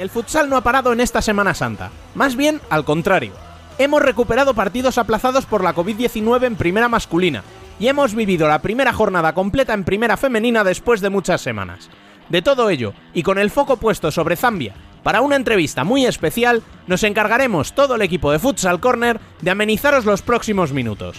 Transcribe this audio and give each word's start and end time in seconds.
El 0.02 0.10
futsal 0.10 0.50
no 0.50 0.56
ha 0.56 0.62
parado 0.62 0.92
en 0.92 1.00
esta 1.00 1.22
Semana 1.22 1.54
Santa, 1.54 1.92
más 2.16 2.34
bien 2.34 2.60
al 2.70 2.84
contrario. 2.84 3.34
Hemos 3.78 4.02
recuperado 4.02 4.52
partidos 4.52 4.98
aplazados 4.98 5.46
por 5.46 5.62
la 5.62 5.76
COVID-19 5.76 6.44
en 6.44 6.56
primera 6.56 6.88
masculina 6.88 7.44
y 7.78 7.86
hemos 7.86 8.12
vivido 8.12 8.48
la 8.48 8.60
primera 8.62 8.92
jornada 8.92 9.32
completa 9.32 9.74
en 9.74 9.84
primera 9.84 10.16
femenina 10.16 10.64
después 10.64 11.02
de 11.02 11.10
muchas 11.10 11.40
semanas. 11.40 11.88
De 12.30 12.42
todo 12.42 12.68
ello, 12.68 12.94
y 13.14 13.22
con 13.22 13.38
el 13.38 13.52
foco 13.52 13.76
puesto 13.76 14.10
sobre 14.10 14.34
Zambia, 14.34 14.74
para 15.04 15.20
una 15.20 15.36
entrevista 15.36 15.84
muy 15.84 16.04
especial, 16.04 16.64
nos 16.88 17.04
encargaremos 17.04 17.72
todo 17.72 17.94
el 17.94 18.02
equipo 18.02 18.32
de 18.32 18.40
Futsal 18.40 18.80
Corner 18.80 19.20
de 19.40 19.52
amenizaros 19.52 20.04
los 20.04 20.20
próximos 20.20 20.72
minutos. 20.72 21.18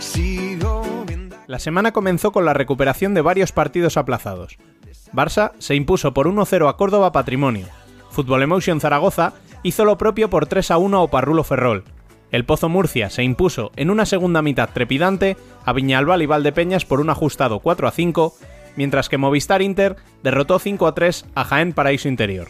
Sigo 0.00 1.04
viendo. 1.06 1.36
La 1.46 1.60
semana 1.60 1.92
comenzó 1.92 2.32
con 2.32 2.44
la 2.44 2.52
recuperación 2.52 3.14
de 3.14 3.20
varios 3.20 3.52
partidos 3.52 3.96
aplazados. 3.96 4.58
Barça 5.12 5.52
se 5.60 5.76
impuso 5.76 6.12
por 6.12 6.26
1-0 6.26 6.68
a 6.68 6.76
Córdoba 6.76 7.12
Patrimonio. 7.12 7.66
Fútbol 8.10 8.42
Emotion 8.42 8.80
Zaragoza 8.80 9.34
hizo 9.62 9.84
lo 9.84 9.96
propio 9.96 10.28
por 10.28 10.48
3-1 10.48 10.96
a 10.96 10.98
Oparrulo 10.98 11.44
Ferrol. 11.44 11.84
El 12.32 12.44
Pozo 12.44 12.68
Murcia 12.68 13.08
se 13.08 13.22
impuso 13.22 13.70
en 13.76 13.90
una 13.90 14.04
segunda 14.04 14.42
mitad 14.42 14.68
trepidante 14.68 15.36
a 15.64 15.72
Viñalbal 15.72 16.22
y 16.22 16.26
Valdepeñas 16.26 16.84
por 16.84 17.00
un 17.00 17.10
ajustado 17.10 17.60
4-5, 17.60 18.32
mientras 18.74 19.08
que 19.08 19.16
Movistar 19.16 19.62
Inter 19.62 19.94
derrotó 20.24 20.58
5-3 20.58 21.26
a 21.36 21.44
Jaén 21.44 21.72
Paraíso 21.72 22.08
Interior. 22.08 22.48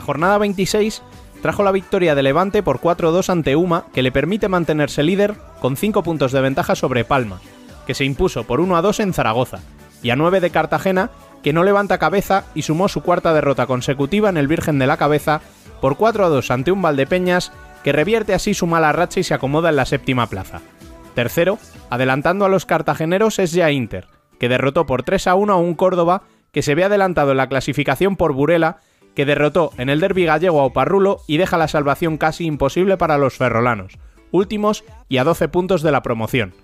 La 0.00 0.06
jornada 0.06 0.38
26 0.38 1.02
trajo 1.42 1.62
la 1.62 1.72
victoria 1.72 2.14
de 2.14 2.22
Levante 2.22 2.62
por 2.62 2.80
4-2 2.80 3.28
ante 3.28 3.54
Uma, 3.54 3.84
que 3.92 4.00
le 4.00 4.10
permite 4.10 4.48
mantenerse 4.48 5.02
líder 5.02 5.34
con 5.60 5.76
5 5.76 6.02
puntos 6.02 6.32
de 6.32 6.40
ventaja 6.40 6.74
sobre 6.74 7.04
Palma, 7.04 7.38
que 7.86 7.92
se 7.92 8.06
impuso 8.06 8.44
por 8.44 8.62
1-2 8.62 9.00
en 9.00 9.12
Zaragoza, 9.12 9.58
y 10.02 10.08
a 10.08 10.16
9 10.16 10.40
de 10.40 10.48
Cartagena, 10.48 11.10
que 11.42 11.52
no 11.52 11.64
levanta 11.64 11.98
cabeza 11.98 12.44
y 12.54 12.62
sumó 12.62 12.88
su 12.88 13.02
cuarta 13.02 13.34
derrota 13.34 13.66
consecutiva 13.66 14.30
en 14.30 14.38
el 14.38 14.48
Virgen 14.48 14.78
de 14.78 14.86
la 14.86 14.96
Cabeza 14.96 15.42
por 15.82 15.98
4-2 15.98 16.50
ante 16.50 16.72
un 16.72 16.80
Valdepeñas, 16.80 17.52
que 17.84 17.92
revierte 17.92 18.32
así 18.32 18.54
su 18.54 18.66
mala 18.66 18.92
racha 18.92 19.20
y 19.20 19.24
se 19.24 19.34
acomoda 19.34 19.68
en 19.68 19.76
la 19.76 19.84
séptima 19.84 20.28
plaza. 20.28 20.62
Tercero, 21.14 21.58
adelantando 21.90 22.46
a 22.46 22.48
los 22.48 22.64
cartageneros 22.64 23.38
es 23.38 23.52
ya 23.52 23.70
Inter, 23.70 24.06
que 24.38 24.48
derrotó 24.48 24.86
por 24.86 25.02
3 25.02 25.26
a 25.26 25.34
1 25.34 25.52
a 25.52 25.56
un 25.58 25.74
Córdoba 25.74 26.22
que 26.52 26.62
se 26.62 26.74
ve 26.74 26.84
adelantado 26.84 27.32
en 27.32 27.36
la 27.36 27.50
clasificación 27.50 28.16
por 28.16 28.32
Burela, 28.32 28.78
que 29.14 29.26
derrotó 29.26 29.72
en 29.76 29.88
el 29.88 30.00
derby 30.00 30.24
gallego 30.24 30.60
a 30.60 30.64
Oparrulo 30.64 31.20
y 31.26 31.36
deja 31.36 31.58
la 31.58 31.68
salvación 31.68 32.16
casi 32.16 32.46
imposible 32.46 32.96
para 32.96 33.18
los 33.18 33.34
ferrolanos, 33.34 33.98
últimos 34.30 34.84
y 35.08 35.18
a 35.18 35.24
12 35.24 35.48
puntos 35.48 35.82
de 35.82 35.92
la 35.92 36.02
promoción. 36.02 36.54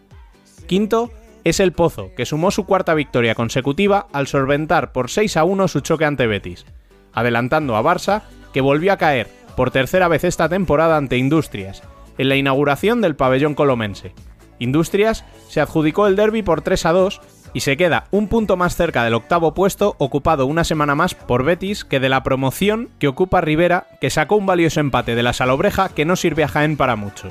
Quinto 0.66 1.10
es 1.44 1.60
el 1.60 1.72
Pozo, 1.72 2.10
que 2.16 2.26
sumó 2.26 2.50
su 2.50 2.66
cuarta 2.66 2.94
victoria 2.94 3.34
consecutiva 3.34 4.08
al 4.12 4.26
solventar 4.26 4.92
por 4.92 5.10
6 5.10 5.36
a 5.36 5.44
1 5.44 5.68
su 5.68 5.80
choque 5.80 6.04
ante 6.04 6.26
Betis, 6.26 6.66
adelantando 7.12 7.76
a 7.76 7.82
Barça, 7.82 8.22
que 8.52 8.60
volvió 8.60 8.92
a 8.92 8.96
caer 8.96 9.28
por 9.56 9.70
tercera 9.70 10.08
vez 10.08 10.24
esta 10.24 10.48
temporada 10.48 10.96
ante 10.96 11.18
Industrias, 11.18 11.82
en 12.18 12.28
la 12.28 12.36
inauguración 12.36 13.00
del 13.00 13.16
pabellón 13.16 13.54
colomense. 13.54 14.12
Industrias 14.58 15.24
se 15.48 15.60
adjudicó 15.60 16.06
el 16.06 16.16
derby 16.16 16.42
por 16.42 16.62
3 16.62 16.86
a 16.86 16.92
2 16.92 17.20
y 17.56 17.60
se 17.60 17.78
queda 17.78 18.04
un 18.10 18.28
punto 18.28 18.58
más 18.58 18.76
cerca 18.76 19.02
del 19.02 19.14
octavo 19.14 19.54
puesto, 19.54 19.96
ocupado 19.96 20.44
una 20.44 20.62
semana 20.62 20.94
más 20.94 21.14
por 21.14 21.42
Betis 21.42 21.86
que 21.86 22.00
de 22.00 22.10
la 22.10 22.22
promoción 22.22 22.90
que 22.98 23.08
ocupa 23.08 23.40
Rivera, 23.40 23.86
que 23.98 24.10
sacó 24.10 24.36
un 24.36 24.44
valioso 24.44 24.78
empate 24.78 25.14
de 25.14 25.22
la 25.22 25.32
Salobreja 25.32 25.88
que 25.88 26.04
no 26.04 26.16
sirve 26.16 26.44
a 26.44 26.48
Jaén 26.48 26.76
para 26.76 26.96
mucho. 26.96 27.28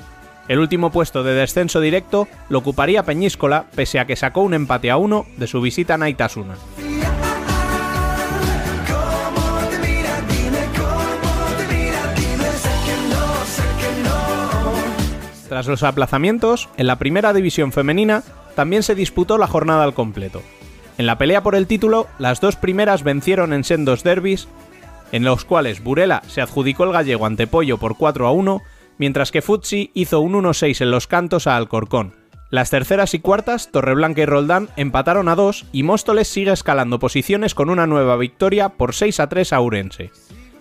El 0.47 0.57
último 0.57 0.91
puesto 0.91 1.21
de 1.21 1.35
descenso 1.35 1.79
directo 1.79 2.27
lo 2.49 2.57
ocuparía 2.57 3.03
Peñíscola, 3.03 3.65
pese 3.75 3.99
a 3.99 4.07
que 4.07 4.15
sacó 4.15 4.41
un 4.41 4.55
empate 4.55 4.89
a 4.89 4.97
uno 4.97 5.27
de 5.37 5.45
su 5.45 5.61
visita 5.61 5.93
a 5.93 5.97
Naitasuna. 5.99 6.55
Tras 15.47 15.67
los 15.67 15.83
aplazamientos, 15.83 16.67
en 16.77 16.87
la 16.87 16.95
primera 16.95 17.31
división 17.31 17.71
femenina 17.71 18.23
también 18.55 18.83
se 18.83 18.95
disputó 18.95 19.37
la 19.37 19.47
jornada 19.47 19.83
al 19.83 19.93
completo. 19.93 20.41
En 20.97 21.05
la 21.05 21.17
pelea 21.17 21.43
por 21.43 21.55
el 21.55 21.67
título, 21.67 22.07
las 22.19 22.39
dos 22.39 22.55
primeras 22.55 23.03
vencieron 23.03 23.53
en 23.53 23.63
sendos 23.63 24.03
derbis, 24.03 24.47
en 25.11 25.23
los 25.23 25.45
cuales 25.45 25.83
Burela 25.83 26.21
se 26.27 26.41
adjudicó 26.41 26.85
el 26.85 26.93
gallego 26.93 27.25
ante 27.25 27.47
Pollo 27.47 27.77
por 27.77 27.97
4 27.97 28.27
a 28.27 28.31
1, 28.31 28.61
mientras 28.97 29.31
que 29.31 29.41
Futsi 29.41 29.91
hizo 29.93 30.21
un 30.21 30.33
1-6 30.33 30.81
en 30.81 30.91
los 30.91 31.07
cantos 31.07 31.47
a 31.47 31.57
Alcorcón. 31.57 32.13
Las 32.49 32.69
terceras 32.69 33.13
y 33.13 33.19
cuartas, 33.19 33.71
Torreblanca 33.71 34.21
y 34.21 34.25
Roldán 34.25 34.69
empataron 34.77 35.27
a 35.27 35.35
2 35.35 35.65
y 35.73 35.83
Móstoles 35.83 36.27
sigue 36.27 36.51
escalando 36.51 36.99
posiciones 36.99 37.55
con 37.55 37.69
una 37.69 37.87
nueva 37.87 38.15
victoria 38.15 38.69
por 38.69 38.93
6 38.93 39.19
a 39.19 39.27
3 39.27 39.53
a 39.53 39.61
Urense. 39.61 40.11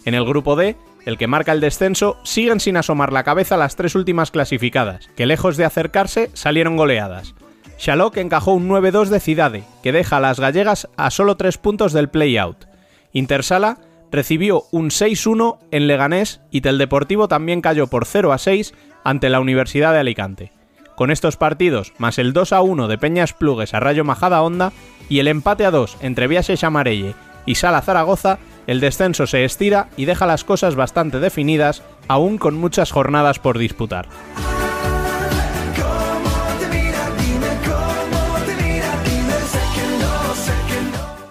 En 0.04 0.14
el 0.14 0.24
grupo 0.24 0.56
D, 0.56 0.76
el 1.04 1.18
que 1.18 1.26
marca 1.26 1.52
el 1.52 1.60
descenso, 1.60 2.16
siguen 2.24 2.60
sin 2.60 2.76
asomar 2.76 3.12
la 3.12 3.24
cabeza 3.24 3.56
las 3.56 3.76
tres 3.76 3.94
últimas 3.94 4.30
clasificadas, 4.30 5.08
que 5.16 5.26
lejos 5.26 5.56
de 5.56 5.64
acercarse 5.64 6.30
salieron 6.32 6.76
goleadas. 6.76 7.34
Xaloc 7.78 8.16
encajó 8.16 8.52
un 8.52 8.68
9-2 8.68 9.08
de 9.08 9.20
Cidade, 9.20 9.64
que 9.82 9.92
deja 9.92 10.18
a 10.18 10.20
las 10.20 10.40
gallegas 10.40 10.88
a 10.96 11.10
solo 11.10 11.36
3 11.36 11.58
puntos 11.58 11.92
del 11.92 12.08
play-out. 12.08 12.66
Intersala 13.12 13.78
recibió 14.10 14.64
un 14.70 14.90
6-1 14.90 15.58
en 15.70 15.86
Leganés 15.86 16.40
y 16.50 16.60
Teldeportivo 16.60 17.28
también 17.28 17.60
cayó 17.60 17.88
por 17.88 18.04
0-6 18.06 18.72
ante 19.02 19.28
la 19.28 19.40
Universidad 19.40 19.92
de 19.92 19.98
Alicante. 19.98 20.52
Con 20.96 21.10
estos 21.10 21.36
partidos, 21.36 21.92
más 21.98 22.18
el 22.18 22.32
2-1 22.32 22.86
de 22.86 22.98
Peñas 22.98 23.32
Plugues 23.32 23.74
a 23.74 23.80
Rayo 23.80 24.04
Majada 24.04 24.42
Honda 24.42 24.72
y 25.08 25.18
el 25.18 25.28
empate 25.28 25.66
a 25.66 25.72
2 25.72 25.98
entre 26.00 26.28
Viases 26.28 26.62
Amarelle 26.62 27.14
y 27.46 27.56
Sala 27.56 27.82
Zaragoza, 27.82 28.38
el 28.68 28.80
descenso 28.80 29.26
se 29.26 29.44
estira 29.44 29.88
y 29.96 30.04
deja 30.04 30.26
las 30.26 30.44
cosas 30.44 30.76
bastante 30.76 31.18
definidas, 31.18 31.82
aún 32.08 32.38
con 32.38 32.54
muchas 32.54 32.92
jornadas 32.92 33.38
por 33.40 33.58
disputar. 33.58 34.06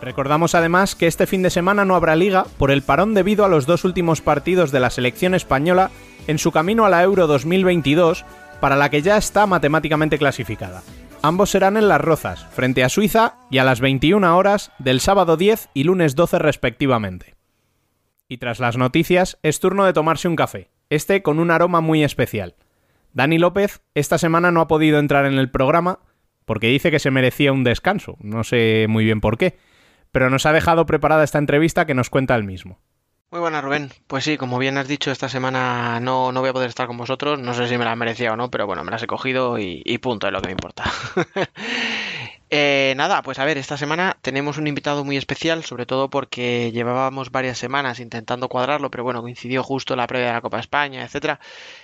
Recordamos 0.03 0.53
además 0.53 0.95
que 0.95 1.07
este 1.07 1.27
fin 1.27 1.43
de 1.43 1.49
semana 1.49 1.85
no 1.85 1.95
habrá 1.95 2.17
liga 2.17 2.45
por 2.57 2.71
el 2.71 2.81
parón 2.81 3.13
debido 3.13 3.45
a 3.45 3.47
los 3.47 3.65
dos 3.65 3.85
últimos 3.85 4.19
partidos 4.19 4.69
de 4.73 4.81
la 4.81 4.89
selección 4.89 5.33
española 5.33 5.91
en 6.27 6.39
su 6.39 6.51
camino 6.51 6.85
a 6.85 6.89
la 6.89 7.01
Euro 7.03 7.25
2022, 7.25 8.25
para 8.59 8.75
la 8.75 8.89
que 8.89 9.01
ya 9.01 9.15
está 9.15 9.47
matemáticamente 9.47 10.17
clasificada. 10.17 10.83
Ambos 11.21 11.51
serán 11.51 11.77
en 11.77 11.87
Las 11.87 12.01
Rozas, 12.01 12.45
frente 12.51 12.83
a 12.83 12.89
Suiza 12.89 13.37
y 13.49 13.59
a 13.59 13.63
las 13.63 13.79
21 13.79 14.37
horas 14.37 14.73
del 14.77 14.99
sábado 14.99 15.37
10 15.37 15.69
y 15.73 15.85
lunes 15.85 16.15
12 16.15 16.37
respectivamente. 16.37 17.35
Y 18.27 18.39
tras 18.39 18.59
las 18.59 18.75
noticias, 18.75 19.39
es 19.41 19.61
turno 19.61 19.85
de 19.85 19.93
tomarse 19.93 20.27
un 20.27 20.35
café, 20.35 20.69
este 20.89 21.23
con 21.23 21.39
un 21.39 21.49
aroma 21.49 21.79
muy 21.79 22.03
especial. 22.03 22.55
Dani 23.13 23.37
López 23.37 23.81
esta 23.95 24.17
semana 24.17 24.51
no 24.51 24.59
ha 24.59 24.67
podido 24.67 24.99
entrar 24.99 25.25
en 25.25 25.35
el 25.35 25.49
programa 25.49 25.99
porque 26.43 26.67
dice 26.67 26.91
que 26.91 26.99
se 26.99 27.09
merecía 27.09 27.53
un 27.53 27.63
descanso, 27.63 28.17
no 28.19 28.43
sé 28.43 28.87
muy 28.89 29.05
bien 29.05 29.21
por 29.21 29.37
qué, 29.37 29.55
pero 30.13 30.29
nos 30.29 30.45
ha 30.45 30.53
dejado 30.53 30.85
preparada 30.85 31.25
esta 31.25 31.39
entrevista 31.39 31.85
que 31.85 31.95
nos 31.95 32.09
cuenta 32.09 32.35
él 32.35 32.45
mismo. 32.45 32.79
Muy 33.31 33.39
buenas, 33.39 33.63
Rubén. 33.63 33.89
Pues 34.05 34.23
sí, 34.23 34.37
como 34.37 34.59
bien 34.59 34.77
has 34.77 34.87
dicho, 34.87 35.09
esta 35.09 35.27
semana 35.27 35.99
no, 35.99 36.31
no 36.31 36.41
voy 36.41 36.51
a 36.51 36.53
poder 36.53 36.69
estar 36.69 36.85
con 36.85 36.97
vosotros. 36.97 37.39
No 37.39 37.55
sé 37.55 37.67
si 37.67 37.79
me 37.79 37.83
las 37.83 37.97
merecía 37.97 38.31
o 38.31 38.37
no, 38.37 38.51
pero 38.51 38.67
bueno, 38.67 38.83
me 38.83 38.91
las 38.91 39.01
he 39.01 39.07
cogido 39.07 39.57
y, 39.57 39.81
y 39.83 39.97
punto, 39.97 40.27
es 40.27 40.33
lo 40.33 40.39
que 40.39 40.49
me 40.49 40.51
importa. 40.51 40.83
Eh, 42.55 42.93
nada, 42.97 43.23
pues 43.23 43.39
a 43.39 43.45
ver, 43.45 43.57
esta 43.57 43.77
semana 43.77 44.15
tenemos 44.21 44.59
un 44.59 44.67
invitado 44.67 45.03
muy 45.03 45.17
especial, 45.17 45.63
sobre 45.63 45.87
todo 45.87 46.11
porque 46.11 46.71
llevábamos 46.71 47.31
varias 47.31 47.57
semanas 47.57 47.99
intentando 47.99 48.47
cuadrarlo, 48.47 48.91
pero 48.91 49.03
bueno, 49.03 49.23
coincidió 49.23 49.63
justo 49.63 49.95
la 49.95 50.05
previa 50.05 50.27
de 50.27 50.33
la 50.33 50.41
Copa 50.41 50.59
España, 50.59 51.03
etcétera, 51.03 51.39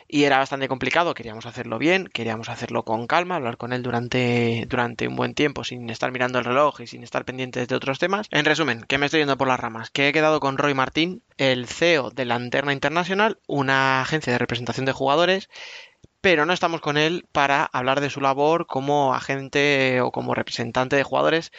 y 0.08 0.26
era 0.26 0.38
bastante 0.38 0.68
complicado. 0.68 1.16
Queríamos 1.16 1.48
hacerlo 1.48 1.80
bien, 1.80 2.06
queríamos 2.06 2.50
hacerlo 2.50 2.84
con 2.84 3.08
calma, 3.08 3.38
hablar 3.38 3.58
con 3.58 3.74
él 3.74 3.82
durante, 3.82 4.68
durante 4.70 5.08
un 5.08 5.16
buen 5.16 5.34
tiempo, 5.34 5.64
sin 5.64 5.90
estar 5.90 6.12
mirando 6.12 6.38
el 6.38 6.46
reloj 6.46 6.82
y 6.82 6.86
sin 6.86 7.02
estar 7.02 7.26
pendientes 7.26 7.68
de 7.68 7.76
otros 7.76 7.98
temas. 7.98 8.28
En 8.30 8.46
resumen, 8.46 8.84
que 8.84 9.00
me 9.00 9.08
estoy 9.08 9.22
yendo 9.22 9.40
por 9.40 9.48
las 9.48 9.60
ramas, 9.60 9.90
que 9.90 10.08
he 10.08 10.14
quedado 10.14 10.40
con 10.40 10.60
Roy 10.60 10.76
Martín, 10.76 11.24
el 11.38 11.66
CEO 11.66 12.12
de 12.12 12.26
Lanterna 12.26 12.74
Internacional, 12.74 13.40
una 13.48 14.02
agencia 14.02 14.34
de 14.34 14.38
representación 14.38 14.86
de 14.86 14.92
jugadores 14.92 15.50
pero 16.22 16.46
no 16.46 16.54
estamos 16.54 16.82
con 16.82 16.98
él 16.98 17.26
para 17.32 17.64
hablar 17.64 18.02
de 18.02 18.10
su 18.10 18.22
labor 18.22 18.68
como 18.68 19.14
agente 19.14 20.02
o 20.02 20.12
como 20.12 20.34
representante 20.36 20.96
de 20.96 21.04
jugadores, 21.04 21.52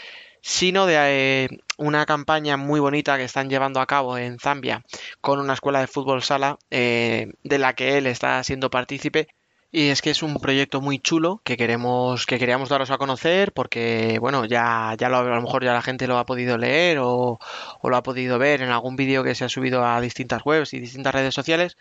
sino 0.42 0.86
de 0.86 0.96
eh, 1.44 1.48
una 1.78 2.06
campaña 2.06 2.56
muy 2.56 2.80
bonita 2.80 3.16
que 3.16 3.24
están 3.24 3.50
llevando 3.50 3.80
a 3.80 3.86
cabo 3.86 4.18
en 4.18 4.38
Zambia 4.38 4.84
con 5.20 5.38
una 5.40 5.54
escuela 5.54 5.80
de 5.80 5.86
fútbol 5.86 6.22
sala 6.22 6.58
eh, 6.70 7.32
de 7.42 7.58
la 7.58 7.74
que 7.74 7.98
él 7.98 8.06
está 8.06 8.42
siendo 8.44 8.70
partícipe. 8.70 9.28
Y 9.72 9.90
es 9.90 10.02
que 10.02 10.10
es 10.10 10.24
un 10.24 10.34
proyecto 10.40 10.80
muy 10.80 10.98
chulo 10.98 11.42
que 11.44 11.56
queremos, 11.56 12.26
que 12.26 12.40
queríamos 12.40 12.70
daros 12.70 12.90
a 12.90 12.98
conocer 12.98 13.52
porque, 13.52 14.18
bueno, 14.20 14.44
ya, 14.44 14.96
ya 14.98 15.08
lo, 15.08 15.18
a 15.18 15.22
lo 15.22 15.42
mejor 15.42 15.62
ya 15.62 15.72
la 15.72 15.80
gente 15.82 16.08
lo 16.08 16.18
ha 16.18 16.26
podido 16.26 16.58
leer 16.58 16.98
o, 16.98 17.38
o 17.80 17.88
lo 17.88 17.96
ha 17.96 18.02
podido 18.02 18.36
ver 18.40 18.62
en 18.62 18.70
algún 18.70 18.96
vídeo 18.96 19.22
que 19.22 19.36
se 19.36 19.44
ha 19.44 19.48
subido 19.48 19.84
a 19.84 20.00
distintas 20.00 20.42
webs 20.44 20.74
y 20.74 20.80
distintas 20.80 21.14
redes 21.14 21.34
sociales, 21.34 21.76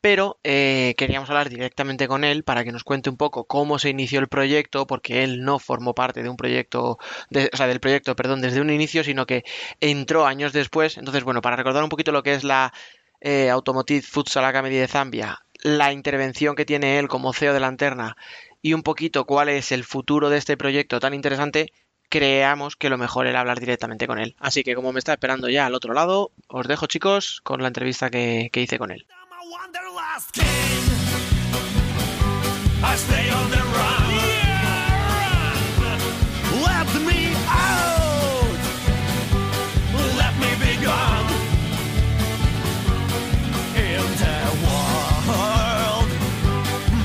pero 0.00 0.38
eh, 0.44 0.94
queríamos 0.96 1.28
hablar 1.30 1.48
directamente 1.50 2.08
con 2.08 2.24
él 2.24 2.42
para 2.44 2.64
que 2.64 2.72
nos 2.72 2.84
cuente 2.84 3.10
un 3.10 3.16
poco 3.16 3.44
cómo 3.46 3.78
se 3.78 3.90
inició 3.90 4.20
el 4.20 4.28
proyecto, 4.28 4.86
porque 4.86 5.24
él 5.24 5.42
no 5.44 5.58
formó 5.58 5.94
parte 5.94 6.22
de 6.22 6.28
un 6.28 6.36
proyecto, 6.36 6.98
de- 7.30 7.50
o 7.52 7.56
sea, 7.56 7.66
del 7.66 7.80
proyecto, 7.80 8.16
perdón, 8.16 8.40
desde 8.40 8.60
un 8.60 8.70
inicio, 8.70 9.04
sino 9.04 9.26
que 9.26 9.44
entró 9.80 10.26
años 10.26 10.52
después. 10.52 10.96
Entonces, 10.98 11.24
bueno, 11.24 11.42
para 11.42 11.56
recordar 11.56 11.82
un 11.82 11.88
poquito 11.90 12.12
lo 12.12 12.22
que 12.22 12.34
es 12.34 12.44
la 12.44 12.72
eh, 13.20 13.50
Automotive 13.50 14.02
Futsal 14.02 14.44
Academy 14.44 14.74
de 14.76 14.88
Zambia, 14.88 15.38
la 15.62 15.92
intervención 15.92 16.54
que 16.56 16.64
tiene 16.64 16.98
él 16.98 17.08
como 17.08 17.32
CEO 17.34 17.52
de 17.52 17.60
Lanterna 17.60 18.16
y 18.62 18.72
un 18.74 18.82
poquito 18.82 19.24
cuál 19.26 19.48
es 19.48 19.72
el 19.72 19.84
futuro 19.84 20.30
de 20.30 20.38
este 20.38 20.56
proyecto 20.56 21.00
tan 21.00 21.14
interesante, 21.14 21.72
creamos 22.08 22.76
que 22.76 22.88
lo 22.90 22.98
mejor 22.98 23.26
era 23.26 23.40
hablar 23.40 23.60
directamente 23.60 24.06
con 24.06 24.18
él. 24.18 24.34
Así 24.38 24.62
que 24.62 24.74
como 24.74 24.92
me 24.92 24.98
está 24.98 25.12
esperando 25.12 25.48
ya 25.48 25.66
al 25.66 25.74
otro 25.74 25.92
lado, 25.94 26.32
os 26.48 26.66
dejo 26.66 26.86
chicos 26.86 27.40
con 27.42 27.60
la 27.62 27.68
entrevista 27.68 28.10
que, 28.10 28.48
que 28.52 28.62
hice 28.62 28.78
con 28.78 28.90
él. 28.90 29.06
Wanderlust 29.50 30.32
king. 30.32 30.46
I 32.84 32.94
stay 32.96 33.30
on 33.30 33.50
the 33.50 33.62
run. 33.76 34.10
Let 36.68 36.88
me 37.08 37.34
out. 37.48 38.60
Let 40.20 40.34
me 40.42 40.50
be 40.62 40.72
gone. 40.86 41.28
In 43.74 44.06
the 44.22 44.38
world, 44.62 46.08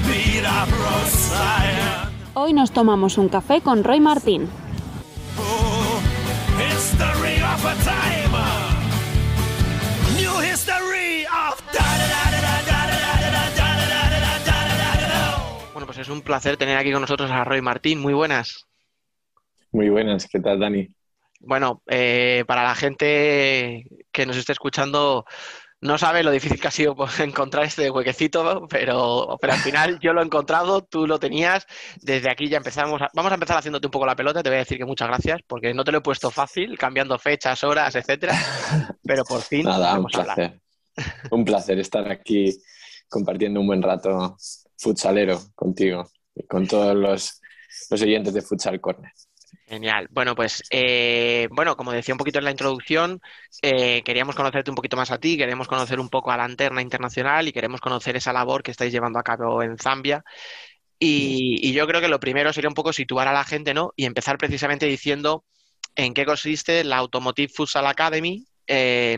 beat 0.06 0.46
up 0.46 0.70
Rosaya. 0.70 2.12
Hoy 2.36 2.54
nos 2.54 2.70
tomamos 2.72 3.18
un 3.18 3.30
café 3.30 3.62
con 3.62 3.84
Roy 3.84 4.00
Martín. 4.00 4.50
Oh, 5.40 6.00
history 6.60 7.10
of 7.10 7.25
es 16.06 16.12
un 16.12 16.22
placer 16.22 16.58
tener 16.58 16.78
aquí 16.78 16.92
con 16.92 17.02
nosotros 17.02 17.30
a 17.32 17.44
Roy 17.44 17.62
Martín. 17.62 18.00
Muy 18.00 18.14
buenas. 18.14 18.66
Muy 19.72 19.90
buenas, 19.90 20.28
¿qué 20.28 20.40
tal, 20.40 20.60
Dani? 20.60 20.88
Bueno, 21.40 21.82
eh, 21.88 22.44
para 22.48 22.64
la 22.64 22.76
gente 22.76 23.86
que 24.12 24.26
nos 24.26 24.38
esté 24.38 24.54
escuchando, 24.54 25.26
no 25.82 25.98
sabe 25.98 26.24
lo 26.24 26.32
difícil 26.32 26.60
que 26.62 26.68
ha 26.68 26.72
sido 26.72 26.96
encontrar 27.20 27.66
este 27.66 27.90
huequecito, 27.92 28.68
pero, 28.70 29.38
pero 29.42 29.54
al 29.54 29.60
final 29.60 30.00
yo 30.00 30.14
lo 30.14 30.22
he 30.22 30.26
encontrado, 30.26 30.84
tú 30.84 31.06
lo 31.08 31.20
tenías. 31.20 31.66
Desde 32.02 32.30
aquí 32.30 32.48
ya 32.48 32.58
empezamos. 32.58 33.02
a- 33.02 33.10
vamos 33.14 33.32
a 33.32 33.36
empezar 33.36 33.58
haciéndote 33.58 33.88
un 33.88 33.92
poco 33.92 34.06
la 34.06 34.16
pelota. 34.16 34.42
Te 34.42 34.50
voy 34.50 34.58
a 34.58 34.60
decir 34.60 34.78
que 34.78 34.86
muchas 34.86 35.08
gracias, 35.08 35.42
porque 35.48 35.74
no 35.74 35.84
te 35.84 35.92
lo 35.92 35.98
he 35.98 36.02
puesto 36.02 36.32
fácil, 36.32 36.78
cambiando 36.78 37.18
fechas, 37.20 37.64
horas, 37.64 37.96
etcétera. 37.96 38.34
Pero 39.04 39.24
por 39.26 39.42
fin 39.42 39.64
Nada, 39.66 39.96
un 40.00 40.06
podemos 40.06 40.16
hablar. 40.16 40.36
placer. 40.36 40.62
Un 41.32 41.44
placer 41.46 41.80
estar 41.80 42.10
aquí 42.10 42.56
compartiendo 43.10 43.60
un 43.60 43.68
buen 43.68 43.82
rato 43.82 44.38
futsalero 44.86 45.42
contigo 45.56 46.08
y 46.36 46.46
con 46.46 46.68
todos 46.68 46.96
los, 46.96 47.42
los 47.90 48.02
oyentes 48.02 48.34
de 48.36 48.42
Futsal 48.44 48.80
Corner. 48.80 49.12
Genial. 49.68 50.08
Bueno, 50.12 50.36
pues 50.36 50.62
eh, 50.70 51.48
bueno, 51.50 51.76
como 51.76 51.92
decía 51.92 52.14
un 52.14 52.20
poquito 52.20 52.38
en 52.38 52.46
la 52.46 52.52
introducción, 52.52 53.20
eh, 53.64 54.04
queríamos 54.04 54.36
conocerte 54.36 54.70
un 54.70 54.76
poquito 54.76 54.96
más 54.96 55.10
a 55.10 55.18
ti, 55.18 55.38
queremos 55.38 55.68
conocer 55.68 56.00
un 56.00 56.10
poco 56.10 56.30
a 56.30 56.38
Lanterna 56.38 56.84
Internacional 56.84 57.48
y 57.48 57.52
queremos 57.52 57.82
conocer 57.82 58.16
esa 58.16 58.32
labor 58.32 58.62
que 58.62 58.70
estáis 58.70 58.94
llevando 58.94 59.18
a 59.18 59.24
cabo 59.24 59.64
en 59.64 59.78
Zambia. 59.80 60.24
Y, 61.00 61.68
y 61.68 61.74
yo 61.74 61.88
creo 61.88 62.00
que 62.00 62.08
lo 62.08 62.20
primero 62.20 62.54
sería 62.54 62.70
un 62.70 62.76
poco 62.76 62.94
situar 62.94 63.28
a 63.28 63.34
la 63.34 63.44
gente, 63.44 63.74
¿no? 63.74 63.92
Y 63.96 64.06
empezar 64.06 64.38
precisamente 64.38 64.86
diciendo 64.86 65.44
en 65.96 66.14
qué 66.14 66.26
consiste 66.26 66.84
la 66.84 66.98
Automotive 66.98 67.52
Futsal 67.52 67.88
Academy 67.88 68.46
eh, 68.68 69.18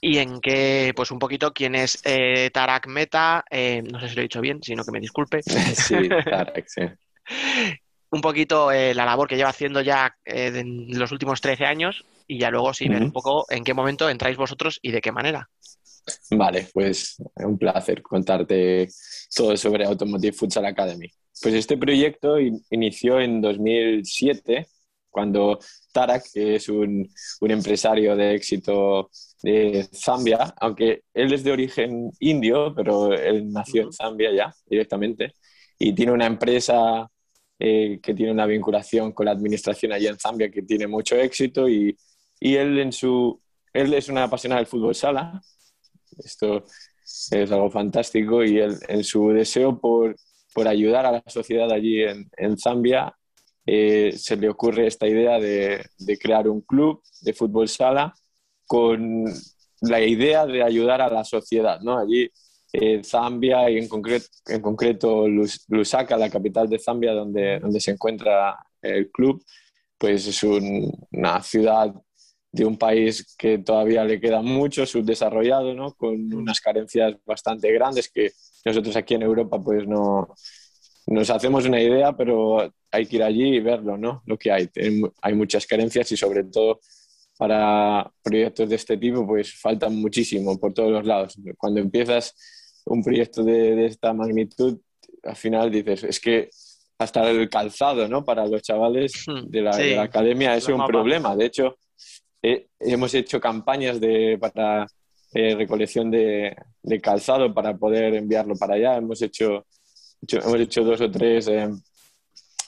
y 0.00 0.18
en 0.18 0.40
qué, 0.40 0.92
pues 0.96 1.10
un 1.10 1.18
poquito 1.18 1.52
quién 1.52 1.74
es 1.74 2.00
eh, 2.04 2.50
Tarak 2.52 2.86
Meta, 2.86 3.44
eh, 3.50 3.82
no 3.82 4.00
sé 4.00 4.08
si 4.08 4.14
lo 4.14 4.20
he 4.20 4.24
dicho 4.24 4.40
bien, 4.40 4.62
sino 4.62 4.84
que 4.84 4.92
me 4.92 5.00
disculpe 5.00 5.42
Sí, 5.44 6.08
Tarek, 6.24 6.66
sí. 6.66 6.82
un 8.12 8.20
poquito 8.20 8.72
eh, 8.72 8.94
la 8.94 9.04
labor 9.04 9.28
que 9.28 9.36
lleva 9.36 9.50
haciendo 9.50 9.80
ya 9.82 10.16
en 10.24 10.98
los 10.98 11.12
últimos 11.12 11.40
13 11.40 11.64
años 11.64 12.04
y 12.26 12.38
ya 12.38 12.50
luego 12.50 12.72
sí 12.74 12.88
ver 12.88 13.02
un 13.02 13.12
poco 13.12 13.44
en 13.50 13.62
qué 13.62 13.74
momento 13.74 14.08
entráis 14.08 14.36
vosotros 14.36 14.78
y 14.82 14.90
de 14.90 15.00
qué 15.00 15.12
manera. 15.12 15.48
Vale, 16.30 16.66
pues 16.72 17.22
un 17.36 17.58
placer 17.58 18.02
contarte 18.02 18.88
todo 19.34 19.56
sobre 19.56 19.84
Automotive 19.84 20.32
Futsal 20.32 20.64
Academy. 20.64 21.08
Pues 21.42 21.54
este 21.54 21.76
proyecto 21.76 22.38
in- 22.40 22.60
inició 22.70 23.20
en 23.20 23.40
2007, 23.40 24.66
cuando 25.10 25.58
Tarak, 25.92 26.24
que 26.32 26.56
es 26.56 26.68
un, 26.68 27.08
un 27.40 27.50
empresario 27.50 28.16
de 28.16 28.34
éxito 28.34 29.10
de 29.42 29.88
Zambia, 29.92 30.54
aunque 30.60 31.02
él 31.14 31.32
es 31.32 31.44
de 31.44 31.52
origen 31.52 32.10
indio, 32.20 32.74
pero 32.74 33.12
él 33.12 33.50
nació 33.52 33.82
en. 33.82 33.92
Zambia 33.92 34.32
ya 34.32 34.54
directamente, 34.66 35.34
y 35.78 35.94
tiene 35.94 36.12
una 36.12 36.26
empresa 36.26 37.10
eh, 37.58 38.00
que 38.02 38.14
tiene 38.14 38.32
una 38.32 38.46
vinculación 38.46 39.12
con 39.12 39.26
la 39.26 39.32
administración 39.32 39.92
allí 39.92 40.06
en 40.06 40.18
Zambia 40.18 40.50
que 40.50 40.62
tiene 40.62 40.86
mucho 40.86 41.16
éxito 41.16 41.68
y, 41.68 41.96
y 42.38 42.56
él 42.56 42.78
en 42.78 42.92
su 42.92 43.40
él 43.72 43.92
es 43.94 44.08
una 44.08 44.24
apasionada 44.24 44.60
del 44.60 44.66
fútbol 44.66 44.94
sala 44.94 45.40
esto 46.24 46.64
es 47.30 47.50
algo 47.52 47.70
fantástico 47.70 48.44
y 48.44 48.58
él, 48.58 48.76
en 48.88 49.04
su 49.04 49.28
deseo 49.30 49.78
por, 49.80 50.16
por 50.54 50.68
ayudar 50.68 51.06
a 51.06 51.12
la 51.12 51.22
sociedad 51.26 51.70
allí 51.70 52.02
en, 52.02 52.30
en 52.36 52.56
Zambia 52.58 53.14
eh, 53.72 54.12
se 54.16 54.36
le 54.36 54.48
ocurre 54.48 54.86
esta 54.86 55.06
idea 55.06 55.38
de, 55.38 55.84
crear 56.20 56.48
un 56.48 56.60
club 56.62 57.02
de 57.22 57.32
fútbol 57.34 57.68
sala 57.68 58.12
con 58.66 59.24
la 59.82 60.00
idea 60.02 60.46
de 60.46 60.62
ayudar 60.62 61.00
a 61.00 61.08
la 61.10 61.24
sociedad 61.24 61.80
¿no? 61.80 61.98
allí 61.98 62.30
eh, 62.72 63.02
Zambia 63.04 63.68
y 63.70 63.78
en, 63.78 63.88
concreto 63.88 64.26
en 64.46 64.60
concreto 64.62 65.26
Lus- 65.28 65.64
Lusaka, 65.68 66.16
la 66.16 66.30
capital 66.30 66.68
de 66.68 66.78
Zambia, 66.78 67.12
donde, 67.12 67.58
donde 67.60 67.80
se 67.80 67.92
encuentra 67.92 68.56
el 68.82 69.10
club, 69.10 69.42
pues 69.98 70.26
es 70.26 70.42
un- 70.42 70.92
una 71.12 71.42
ciudad 71.42 71.94
de 72.52 72.64
un 72.64 72.76
país 72.78 73.34
que 73.38 73.58
todavía 73.58 74.04
le 74.04 74.20
queda 74.20 74.42
mucho 74.42 74.84
subdesarrollado, 74.86 75.74
¿no? 75.74 75.94
con 75.94 76.32
unas 76.34 76.60
carencias 76.60 77.14
bastante 77.24 77.72
grandes 77.72 78.10
que 78.10 78.32
nosotros 78.64 78.96
aquí 78.96 79.14
en 79.14 79.22
Europa 79.22 79.60
pues 79.62 79.86
no, 79.86 80.34
nos 81.06 81.30
hacemos 81.30 81.64
una 81.66 81.80
idea, 81.80 82.12
pero 82.16 82.72
hay 82.90 83.06
que 83.06 83.16
ir 83.16 83.22
allí 83.22 83.56
y 83.56 83.60
verlo, 83.60 83.96
¿no? 83.96 84.22
Lo 84.26 84.38
que 84.38 84.50
hay. 84.50 84.68
Hay 85.22 85.34
muchas 85.34 85.66
carencias 85.66 86.10
y 86.12 86.16
sobre 86.16 86.44
todo 86.44 86.80
para 87.38 88.10
proyectos 88.22 88.68
de 88.68 88.76
este 88.76 88.96
tipo, 88.98 89.26
pues 89.26 89.54
faltan 89.54 89.96
muchísimo 89.96 90.58
por 90.58 90.74
todos 90.74 90.90
los 90.90 91.06
lados. 91.06 91.38
Cuando 91.56 91.80
empiezas 91.80 92.34
un 92.84 93.02
proyecto 93.02 93.42
de, 93.42 93.74
de 93.76 93.86
esta 93.86 94.12
magnitud, 94.12 94.78
al 95.22 95.36
final 95.36 95.70
dices, 95.70 96.04
es 96.04 96.20
que 96.20 96.50
hasta 96.98 97.30
el 97.30 97.48
calzado, 97.48 98.06
¿no? 98.08 98.24
Para 98.24 98.46
los 98.46 98.60
chavales 98.62 99.24
de 99.46 99.62
la, 99.62 99.72
Sí, 99.72 99.82
de 99.84 99.96
la 99.96 100.02
academia 100.02 100.54
es 100.54 100.68
un 100.68 100.86
problema. 100.86 101.34
De 101.34 101.46
hecho, 101.46 101.78
eh, 102.42 102.68
hemos 102.78 103.14
hecho 103.14 103.40
campañas 103.40 103.98
de, 103.98 104.36
para 104.38 104.86
eh, 105.32 105.54
recolección 105.54 106.10
de, 106.10 106.54
de 106.82 107.00
calzado 107.00 107.54
para 107.54 107.74
poder 107.76 108.14
enviarlo 108.14 108.54
para 108.54 108.74
allá. 108.74 108.96
Hemos 108.96 109.22
hecho, 109.22 109.66
hecho- 110.22 110.38
hemos 110.40 110.60
hecho 110.60 110.84
dos 110.84 111.00
o 111.00 111.10
tres 111.10 111.48
eh, 111.48 111.68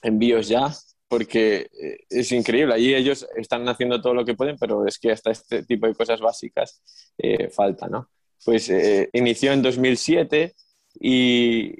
envíos 0.03 0.49
ya 0.49 0.73
porque 1.09 1.69
eh, 1.73 1.99
es 2.09 2.33
increíble. 2.33 2.75
Allí 2.75 2.95
ellos 2.95 3.27
están 3.37 3.69
haciendo 3.69 4.01
todo 4.01 4.15
lo 4.15 4.25
que 4.25 4.35
pueden, 4.35 4.57
pero 4.59 4.87
es 4.87 4.99
que 4.99 5.13
hasta 5.13 5.31
este 5.31 5.63
tipo 5.65 5.87
de 5.87 5.95
cosas 5.95 6.21
básicas 6.21 6.81
eh, 7.19 7.51
falta, 7.51 7.87
¿no? 7.89 8.09
Pues 8.45 8.71
eh, 8.71 9.11
inició 9.13 9.53
en 9.53 9.63
2007 9.63 10.55
y, 10.99 11.75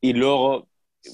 y 0.00 0.12
luego 0.12 0.68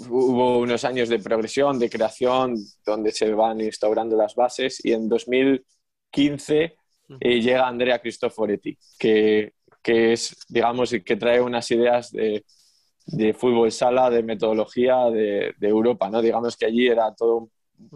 hubo 0.08 0.58
unos 0.58 0.84
años 0.84 1.08
de 1.08 1.18
progresión, 1.20 1.78
de 1.78 1.88
creación, 1.88 2.56
donde 2.84 3.12
se 3.12 3.32
van 3.32 3.60
instaurando 3.60 4.16
las 4.16 4.34
bases 4.34 4.84
y 4.84 4.92
en 4.92 5.08
2015 5.08 6.74
eh, 7.20 7.40
llega 7.40 7.68
Andrea 7.68 8.00
Cristoforetti, 8.00 8.76
que, 8.98 9.52
que 9.82 10.14
es, 10.14 10.36
digamos, 10.48 10.90
que 11.04 11.16
trae 11.16 11.40
unas 11.40 11.70
ideas 11.70 12.10
de, 12.10 12.44
de 13.06 13.34
fútbol 13.34 13.72
sala, 13.72 14.10
de 14.10 14.22
metodología 14.22 15.10
de, 15.10 15.54
Europa, 15.60 16.08
¿no? 16.10 16.22
Digamos 16.22 16.56
que 16.56 16.66
allí 16.66 16.86
era 16.86 17.14
todo, 17.14 17.48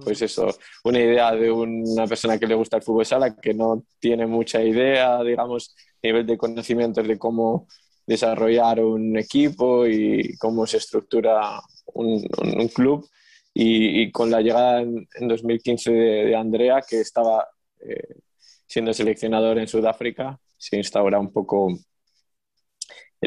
pues 0.02 0.22
eso, 0.22 0.48
una 0.84 0.98
idea 0.98 1.32
de 1.32 1.50
una 1.50 2.06
persona 2.06 2.38
que 2.38 2.46
le 2.46 2.54
gusta 2.54 2.76
el 2.76 2.82
fútbol 2.82 3.06
sala, 3.06 3.36
que 3.36 3.54
no 3.54 3.84
tiene 3.98 4.26
mucha 4.26 4.62
idea, 4.62 5.22
digamos, 5.22 5.74
nivel 6.02 6.26
de 6.26 6.38
conocimientos 6.38 7.06
de 7.06 7.18
cómo 7.18 7.66
desarrollar 8.06 8.80
un 8.80 9.16
equipo 9.16 9.86
y 9.86 10.36
cómo 10.38 10.66
se 10.66 10.78
estructura 10.78 11.60
un, 11.94 12.22
club. 12.74 13.06
Y, 13.52 14.10
con 14.12 14.30
la 14.30 14.42
llegada 14.42 14.82
en, 14.82 15.08
en 15.14 15.28
2015 15.28 15.90
de, 15.90 16.36
Andrea, 16.36 16.82
que 16.86 17.00
estaba 17.00 17.46
eh, 17.80 18.16
siendo 18.66 18.92
seleccionador 18.92 19.58
en 19.58 19.66
Sudáfrica, 19.66 20.38
se 20.58 20.76
instaura 20.76 21.18
un 21.18 21.32
poco 21.32 21.68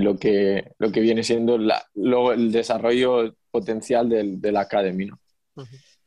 lo 0.01 0.17
que, 0.17 0.71
lo 0.77 0.91
que 0.91 0.99
viene 1.01 1.23
siendo 1.23 1.57
la- 1.57 1.83
luego 1.95 2.31
el 2.33 2.51
desarrollo 2.51 3.35
potencial 3.51 4.07
del, 4.09 4.39
del 4.41 4.57
Academy. 4.57 5.05
¿no? 5.07 5.19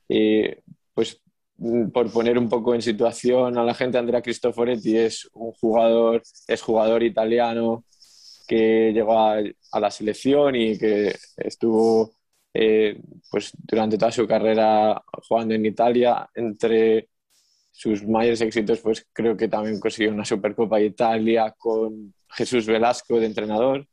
Eh, 0.08 0.60
pues 0.94 1.20
mm, 1.58 1.88
por 1.90 2.10
poner 2.12 2.38
un 2.38 2.48
poco 2.48 2.74
en 2.74 2.82
situación 2.82 3.56
a 3.58 3.64
la 3.64 3.74
gente, 3.74 3.98
Andrea 3.98 4.22
Cristoforetti 4.22 4.96
es 4.96 5.28
un 5.34 5.52
jugador, 5.52 6.22
es 6.48 6.62
jugador 6.62 7.02
italiano 7.02 7.84
que 8.46 8.92
llegó 8.92 9.18
a, 9.18 9.38
a 9.72 9.80
la 9.80 9.90
selección 9.90 10.54
y 10.56 10.76
que 10.78 11.14
estuvo 11.36 12.12
eh, 12.54 13.00
pues 13.30 13.52
durante 13.56 13.96
toda 13.96 14.12
su 14.12 14.26
carrera 14.26 15.02
jugando 15.28 15.54
en 15.54 15.64
Italia. 15.64 16.28
Entre 16.34 17.08
sus 17.82 18.06
mayores 18.06 18.40
éxitos, 18.40 18.78
pues 18.78 19.04
creo 19.12 19.36
que 19.36 19.48
también 19.48 19.80
consiguió 19.80 20.12
una 20.12 20.24
Supercopa 20.24 20.76
de 20.76 20.86
Italia 20.86 21.52
con 21.58 22.14
Jesús 22.30 22.64
Velasco 22.64 23.18
de 23.18 23.26
entrenador, 23.26 23.88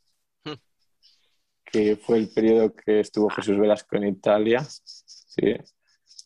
que 1.66 1.96
fue 1.96 2.20
el 2.20 2.30
periodo 2.30 2.72
que 2.76 3.00
estuvo 3.00 3.30
Jesús 3.30 3.58
Velasco 3.58 3.96
en 3.96 4.08
Italia, 4.10 4.64
sí, 4.64 5.56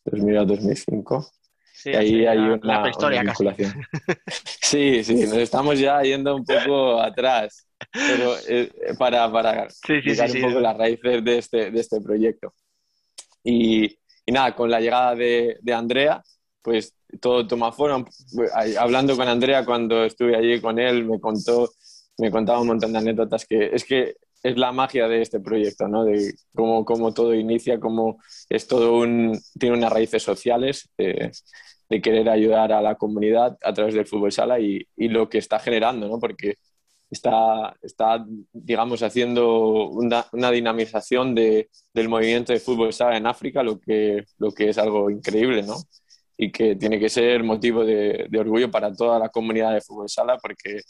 2000-2005. 0.05 1.32
Sí, 1.74 1.89
y 1.91 1.96
ahí 1.96 2.10
sí, 2.10 2.25
hay 2.25 2.38
una, 2.38 2.60
la 2.63 2.82
prehistoria 2.82 3.22
una 3.22 3.32
casi. 3.32 3.43
vinculación. 3.46 3.86
Sí, 4.74 5.03
sí, 5.03 5.13
nos 5.13 5.38
estamos 5.38 5.77
ya 5.79 6.01
yendo 6.01 6.36
un 6.36 6.43
poco 6.43 7.00
atrás, 7.00 7.67
pero 7.91 8.36
eh, 8.48 8.72
para, 8.98 9.32
para 9.32 9.70
Sí, 9.70 9.93
un 9.93 10.41
poco 10.41 10.60
las 10.60 10.75
raíces 10.75 11.24
de 11.24 11.38
este, 11.38 11.72
de 11.72 11.79
este 11.79 12.01
proyecto. 12.01 12.53
Y, 13.43 13.86
y 14.25 14.32
nada, 14.32 14.55
con 14.55 14.72
la 14.72 14.79
llegada 14.79 15.13
de, 15.15 15.58
de 15.62 15.74
Andrea, 15.74 16.24
pues 16.63 16.96
todo 17.22 17.46
toma 17.48 17.72
forma. 17.72 18.05
Hablando 18.79 19.15
con 19.15 19.27
Andrea 19.27 19.65
cuando 19.65 20.03
estuve 20.05 20.36
allí 20.36 20.60
con 20.62 20.79
él, 20.79 21.05
me 21.05 21.20
contó, 21.20 21.70
me 22.17 22.32
contaba 22.32 22.62
un 22.62 22.67
montón 22.67 22.93
de 22.93 23.00
anécdotas 23.00 23.46
que 23.46 23.70
es 23.74 23.84
que 23.84 24.15
es 24.41 24.58
la 24.58 24.72
magia 24.72 25.08
de 25.08 25.22
este 25.22 25.39
proyecto, 25.39 25.88
¿no? 25.88 26.03
De 26.03 26.34
cómo, 26.53 26.84
cómo 26.84 27.13
todo 27.13 27.34
inicia, 27.34 27.79
cómo 27.79 28.20
es 28.50 28.67
todo 28.67 28.98
un, 28.98 29.39
tiene 29.60 29.77
unas 29.77 29.91
raíces 29.91 30.22
sociales 30.24 30.89
eh, 30.98 31.32
de 31.89 32.01
querer 32.01 32.29
ayudar 32.29 32.74
a 32.74 32.82
la 32.82 32.96
comunidad 32.96 33.58
a 33.63 33.74
través 33.74 33.93
del 33.93 34.08
fútbol 34.08 34.32
sala 34.32 34.60
y, 34.60 34.86
y 34.98 35.08
lo 35.08 35.29
que 35.29 35.38
está 35.38 35.60
generando, 35.60 36.08
¿no? 36.10 36.20
Porque 36.20 36.58
está, 37.10 37.75
está 37.82 38.25
digamos, 38.51 39.01
haciendo 39.03 39.88
una, 39.89 40.25
una 40.34 40.51
dinamización 40.51 41.36
de, 41.36 41.70
del 41.93 42.10
movimiento 42.10 42.51
de 42.53 42.60
fútbol 42.60 42.91
sala 42.91 43.17
en 43.17 43.27
África, 43.27 43.63
lo 43.63 43.79
que, 43.79 44.25
lo 44.39 44.51
que 44.51 44.70
es 44.70 44.77
algo 44.77 45.10
increíble, 45.10 45.63
¿no? 45.63 45.75
Y 46.38 46.52
que 46.52 46.75
tiene 46.75 47.00
que 47.00 47.10
ser 47.10 47.44
motivo 47.44 47.86
de, 47.86 48.28
de 48.30 48.40
orgullo 48.40 48.72
para 48.72 48.94
toda 48.94 49.20
la 49.20 49.30
comunidad 49.30 49.74
de 49.74 49.82
fútbol 49.82 50.10
sala, 50.10 50.38
porque 50.38 50.82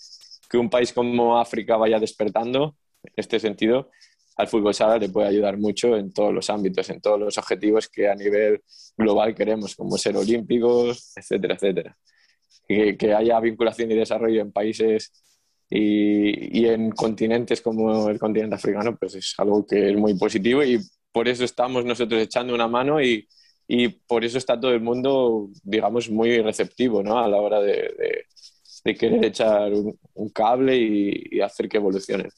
que 0.53 0.57
un 0.59 0.69
país 0.69 0.93
como 0.93 1.39
África 1.39 1.77
vaya 1.77 1.99
despertando 1.99 2.75
en 3.03 3.13
este 3.15 3.39
sentido, 3.39 3.89
al 4.35 4.47
fútbol 4.47 4.75
sala 4.75 4.99
le 4.99 5.09
puede 5.09 5.27
ayudar 5.27 5.57
mucho 5.57 5.97
en 5.97 6.13
todos 6.13 6.31
los 6.31 6.47
ámbitos, 6.51 6.89
en 6.91 7.01
todos 7.01 7.19
los 7.19 7.37
objetivos 7.39 7.89
que 7.89 8.07
a 8.07 8.13
nivel 8.13 8.61
global 8.95 9.33
queremos, 9.33 9.75
como 9.75 9.97
ser 9.97 10.15
olímpicos, 10.15 11.11
etcétera, 11.15 11.55
etcétera. 11.55 11.97
Que, 12.67 13.13
haya 13.15 13.39
vinculación 13.39 13.91
y 13.91 13.95
desarrollo 13.95 14.41
en 14.41 14.51
países 14.51 15.11
y, 15.69 16.59
y 16.61 16.67
en 16.67 16.91
continentes 16.91 17.59
como 17.61 18.09
el 18.09 18.19
continente 18.19 18.55
africano, 18.55 18.95
pues 18.95 19.15
es 19.15 19.33
algo 19.39 19.65
que 19.65 19.89
es 19.89 19.97
muy 19.97 20.13
positivo 20.15 20.63
y 20.63 20.79
por 21.11 21.27
eso 21.27 21.43
estamos 21.43 21.83
nosotros 21.83 22.21
echando 22.21 22.53
una 22.53 22.67
mano 22.67 23.01
y, 23.01 23.27
y 23.67 23.87
por 23.89 24.23
eso 24.25 24.37
está 24.37 24.59
todo 24.59 24.71
el 24.71 24.81
mundo, 24.81 25.49
digamos, 25.63 26.09
muy 26.09 26.41
receptivo 26.41 27.01
¿no? 27.03 27.19
a 27.19 27.27
la 27.27 27.37
hora 27.37 27.59
de, 27.61 27.73
de- 27.97 28.25
de 28.85 28.95
querer 28.95 29.23
echar 29.23 29.71
un, 29.71 29.97
un 30.15 30.29
cable 30.29 30.75
y, 30.75 31.27
y 31.37 31.39
hacer 31.39 31.69
que 31.69 31.77
evolucionen. 31.77 32.29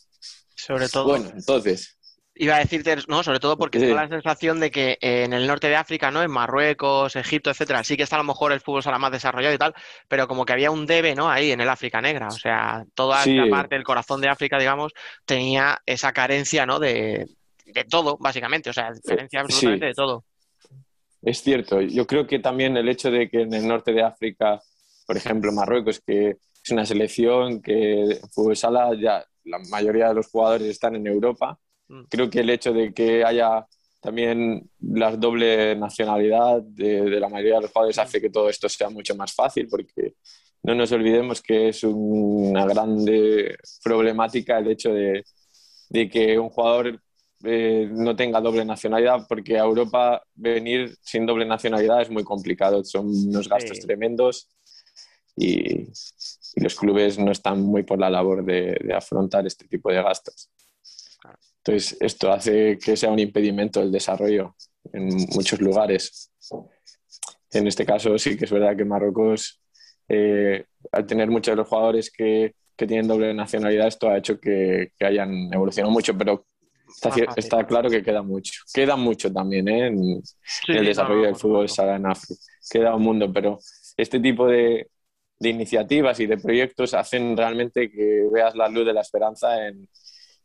Sobre 0.56 0.88
todo, 0.90 1.06
Bueno, 1.08 1.32
entonces, 1.36 1.98
iba 2.36 2.56
a 2.56 2.60
decirte, 2.60 2.96
no, 3.08 3.24
sobre 3.24 3.40
todo 3.40 3.58
porque 3.58 3.80
Sí. 3.80 3.86
tengo 3.86 3.96
la 3.98 4.08
sensación 4.08 4.60
de 4.60 4.70
que 4.70 4.98
eh, 5.02 5.24
en 5.24 5.34
el 5.34 5.48
norte 5.48 5.68
de 5.70 5.76
África, 5.76 6.12
¿no? 6.12 6.22
En 6.22 6.30
Marruecos, 6.32 7.16
Egipto, 7.16 7.50
etcétera, 7.50 7.84
sí 7.84 7.98
que 7.98 8.04
está 8.04 8.18
a 8.18 8.20
lo 8.20 8.26
mejor 8.26 8.52
el 8.52 8.60
fútbol 8.62 8.84
sala 8.84 9.00
más 9.00 9.12
desarrollado 9.12 9.56
y 9.56 9.58
tal, 9.58 9.74
pero 10.08 10.28
como 10.28 10.46
que 10.46 10.54
había 10.54 10.70
un 10.70 10.86
debe, 10.86 11.16
¿no? 11.16 11.30
Ahí 11.30 11.52
en 11.52 11.62
el 11.62 11.70
África 11.70 12.00
negra, 12.02 12.28
o 12.28 12.32
sea, 12.32 12.86
toda 12.94 13.24
Sí. 13.24 13.32
esta 13.32 13.50
parte, 13.50 13.76
el 13.76 13.84
corazón 13.84 14.22
de 14.22 14.30
África, 14.30 14.60
digamos, 14.60 14.94
tenía 15.26 15.82
esa 15.86 16.14
carencia, 16.14 16.66
¿no? 16.66 16.78
De, 16.80 17.26
de 17.66 17.84
todo, 17.86 18.18
básicamente, 18.20 18.70
o 18.70 18.74
sea, 18.74 18.92
diferencia 18.92 19.40
Sí. 19.40 19.44
absolutamente 19.46 19.86
de 19.88 19.94
todo. 19.96 20.26
Es 21.26 21.42
cierto, 21.42 21.82
yo 21.82 22.08
creo 22.08 22.28
que 22.28 22.40
también 22.40 22.78
el 22.78 22.88
hecho 22.88 23.12
de 23.12 23.30
que 23.30 23.42
en 23.42 23.54
el 23.54 23.68
norte 23.68 23.92
de 23.94 24.04
África, 24.04 24.62
por 25.08 25.18
ejemplo, 25.18 25.52
Marruecos, 25.52 26.00
que 26.00 26.38
es 26.64 26.72
una 26.72 26.86
selección 26.86 27.62
que 27.62 28.02
en 28.04 28.30
fútbol 28.32 28.56
sala 28.56 28.92
ya 29.00 29.26
la 29.44 29.60
mayoría 29.70 30.10
de 30.10 30.16
los 30.16 30.28
jugadores 30.30 30.70
están 30.70 30.96
en 30.96 31.08
Europa, 31.08 31.60
Mm. 31.88 32.04
creo 32.10 32.30
que 32.30 32.40
el 32.40 32.50
hecho 32.50 32.74
de 32.74 32.94
que 32.94 33.24
haya 33.24 33.66
también 34.02 34.70
la 34.80 35.16
doble 35.16 35.76
nacionalidad 35.76 36.62
de, 36.62 37.02
de 37.04 37.20
la 37.20 37.30
mayoría 37.30 37.56
de 37.56 37.62
los 37.62 37.72
jugadores 37.72 37.98
hace 38.00 38.22
que 38.22 38.30
todo 38.30 38.50
esto 38.50 38.70
sea 38.70 38.90
mucho 38.90 39.16
más 39.16 39.34
fácil, 39.34 39.68
porque 39.70 40.16
no 40.64 40.74
nos 40.76 40.92
olvidemos 40.92 41.42
que 41.42 41.70
es 41.70 41.84
una 41.84 42.66
grande 42.66 43.56
problemática 43.84 44.58
el 44.60 44.68
hecho 44.70 44.94
de, 44.94 45.24
de 45.90 46.10
que 46.10 46.40
un 46.40 46.50
jugador 46.50 47.02
eh, 47.46 47.88
no 47.92 48.16
tenga 48.16 48.42
doble 48.42 48.66
nacionalidad, 48.66 49.26
porque 49.28 49.58
a 49.58 49.64
Europa 49.64 50.24
venir 50.36 50.96
sin 51.02 51.26
doble 51.26 51.46
nacionalidad 51.46 52.02
es 52.02 52.10
muy 52.10 52.24
complicado, 52.24 52.84
son 52.84 53.08
unos 53.08 53.48
gastos 53.50 53.78
Sí. 53.78 53.88
tremendos 53.88 54.50
y, 55.36 55.82
y 56.56 56.62
los 56.62 56.76
clubes 56.76 57.20
no 57.20 57.32
están 57.32 57.62
muy 57.62 57.84
por 57.84 58.00
la 58.00 58.10
labor 58.10 58.44
de, 58.46 58.78
de 58.84 58.94
afrontar 58.94 59.46
este 59.46 59.68
tipo 59.68 59.92
de 59.92 60.02
gastos. 60.02 60.50
Entonces, 61.58 61.98
esto 62.00 62.32
hace 62.32 62.78
que 62.78 62.96
sea 62.96 63.10
un 63.10 63.20
impedimento 63.20 63.82
el 63.82 63.92
desarrollo 63.92 64.56
en 64.94 65.08
muchos 65.34 65.60
lugares. 65.60 66.32
En 67.52 67.68
este 67.68 67.86
caso, 67.86 68.18
sí 68.20 68.38
que 68.38 68.46
es 68.46 68.52
verdad 68.52 68.78
que 68.78 68.86
Marruecos, 68.86 69.62
eh, 70.08 70.66
al 70.92 71.08
tener 71.08 71.30
muchos 71.30 71.54
de 71.54 71.56
los 71.58 71.68
jugadores 71.68 72.12
que, 72.12 72.54
que 72.78 72.86
tienen 72.86 73.08
doble 73.08 73.34
nacionalidad, 73.34 73.88
esto 73.88 74.10
ha 74.10 74.18
hecho 74.18 74.40
que, 74.40 74.92
que 74.98 75.06
hayan 75.06 75.52
evolucionado 75.54 75.92
mucho, 75.92 76.16
pero 76.18 76.46
está, 76.96 77.34
está 77.36 77.68
claro 77.68 77.90
que 77.90 78.04
queda 78.04 78.22
mucho. 78.22 78.62
Queda 78.74 78.96
mucho 78.96 79.32
también 79.32 79.68
¿eh? 79.68 79.88
en, 79.88 80.22
Sí, 80.44 80.72
el 80.72 80.86
desarrollo 80.86 81.22
no, 81.22 81.28
del 81.28 81.36
fútbol 81.36 81.68
supuesto. 81.68 81.76
sala 81.76 81.96
en 81.96 82.06
África. 82.06 82.42
Queda 82.70 82.96
un 82.96 83.04
mundo, 83.04 83.32
pero 83.32 83.60
este 83.98 84.20
tipo 84.20 84.48
de, 84.48 84.90
de 85.40 85.50
iniciativas 85.50 86.20
y 86.20 86.26
de 86.28 86.38
proyectos 86.38 86.94
hacen 86.94 87.36
realmente 87.38 87.92
que 87.92 88.28
veas 88.32 88.56
la 88.56 88.68
luz 88.70 88.86
de 88.86 88.94
la 88.94 89.02
esperanza 89.02 89.68
en, 89.68 89.88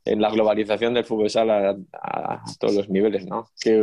en 0.04 0.21
la 0.21 0.30
globalización 0.30 0.95
del 0.95 1.04
fútbol 1.04 1.30
sala 1.30 1.76
a, 1.92 2.35
a 2.35 2.45
todos 2.59 2.75
los 2.75 2.88
niveles, 2.88 3.26
¿no? 3.26 3.49
Que, 3.61 3.80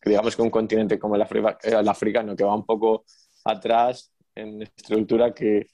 que 0.00 0.10
digamos 0.10 0.36
que 0.36 0.42
un 0.42 0.50
continente 0.50 0.98
como 0.98 1.16
el, 1.16 1.22
africa- 1.22 1.58
el 1.62 1.88
africano, 1.88 2.36
que 2.36 2.44
va 2.44 2.54
un 2.54 2.66
poco 2.66 3.04
atrás 3.44 4.12
en 4.34 4.62
estructura, 4.62 5.32
que, 5.34 5.66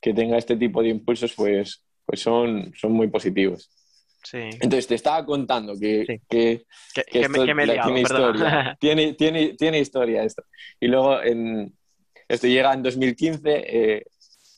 que 0.00 0.14
tenga 0.14 0.38
este 0.38 0.56
tipo 0.56 0.82
de 0.82 0.88
impulsos, 0.90 1.34
pues, 1.34 1.84
pues 2.06 2.20
son, 2.20 2.72
son 2.76 2.92
muy 2.92 3.08
positivos. 3.08 3.70
Sí. 4.24 4.38
Entonces, 4.38 4.86
te 4.86 4.94
estaba 4.96 5.24
contando 5.24 5.74
que, 5.78 6.04
Sí. 6.06 6.20
que, 6.28 6.64
Que, 6.94 7.02
que 7.04 7.28
me, 7.28 7.38
esto 7.42 7.54
me 7.54 7.66
la- 7.66 7.74
liado, 7.74 7.86
tiene 7.88 8.00
historia. 8.00 8.76
tiene, 8.80 9.12
tiene, 9.14 9.54
tiene 9.54 9.78
historia 9.80 10.24
esto. 10.24 10.42
Y 10.80 10.88
luego, 10.88 11.22
en, 11.22 11.72
esto 12.26 12.46
llega 12.46 12.72
en 12.72 12.82
2015, 12.82 13.40
eh, 13.44 14.04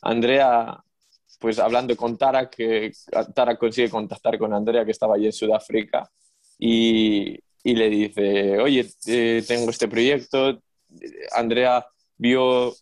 Andrea, 0.03 0.79
pues 1.41 1.59
hablando 1.59 1.97
con 1.97 2.17
Tara, 2.17 2.49
que 2.49 2.93
Tara 3.35 3.57
consigue 3.57 3.91
contactar 3.91 4.39
con 4.39 4.53
Andrea, 4.55 4.85
que 4.85 4.93
estaba 4.93 5.17
allí 5.17 5.27
en 5.27 5.33
Sudáfrica, 5.33 6.09
y, 6.59 7.39
y 7.65 7.75
le 7.75 7.91
dice, 7.91 8.59
oye, 8.59 8.87
eh, 9.07 9.43
tengo 9.47 9.71
este 9.71 9.89
proyecto. 9.89 10.63
Andrea 11.35 11.85
vio, 12.17 12.73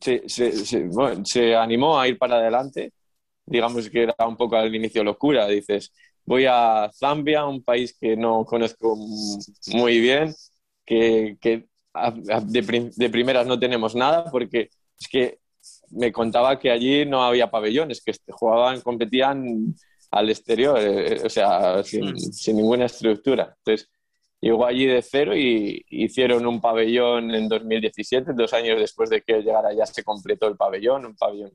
se, 0.00 0.28
se- 0.28 0.52
se- 0.52 0.84
bueno, 0.84 1.24
se 1.24 1.56
animó 1.56 1.98
a 1.98 2.06
ir 2.06 2.18
para 2.18 2.36
adelante, 2.36 2.92
digamos 3.44 3.88
que 3.90 4.02
era 4.04 4.14
un 4.26 4.36
poco 4.36 4.56
al 4.56 4.72
inicio 4.74 5.02
locura, 5.02 5.48
dices, 5.48 5.92
voy 6.28 6.44
a 6.46 6.90
Zambia, 6.94 7.46
un 7.46 7.62
país 7.62 7.96
que 7.98 8.16
no 8.16 8.44
conozco 8.44 8.96
muy 9.72 10.00
bien, 10.00 10.34
que, 10.84 11.36
de, 12.44 12.62
prim- 12.62 12.90
de 12.96 13.10
primeras 13.10 13.46
no 13.46 13.58
tenemos 13.58 13.94
nada, 13.94 14.30
porque 14.30 14.68
es 15.00 15.08
que 15.08 15.38
me 15.90 16.12
contaba 16.12 16.58
que 16.58 16.70
allí 16.70 17.04
no 17.06 17.22
había 17.24 17.50
pabellones, 17.50 18.02
que 18.02 18.12
est- 18.12 18.30
jugaban, 18.30 18.80
competían 18.82 19.74
al 20.10 20.30
exterior, 20.30 20.78
eh, 20.80 21.20
o 21.24 21.28
sea, 21.30 21.82
sin, 21.84 22.12
Mm. 22.12 22.18
sin 22.18 22.56
ninguna 22.56 22.86
estructura. 22.86 23.54
Entonces, 23.58 23.88
llegó 24.40 24.66
allí 24.66 24.86
de 24.86 25.02
cero 25.02 25.36
y 25.36 25.84
hicieron 25.90 26.46
un 26.46 26.60
pabellón 26.60 27.34
en 27.34 27.48
2017, 27.48 28.32
dos 28.34 28.52
años 28.54 28.78
después 28.78 29.10
de 29.10 29.22
que 29.22 29.42
llegara 29.42 29.72
ya 29.74 29.86
se 29.86 30.04
completó 30.04 30.46
el 30.48 30.56
pabellón, 30.56 31.06
un 31.06 31.16
pabellón 31.16 31.52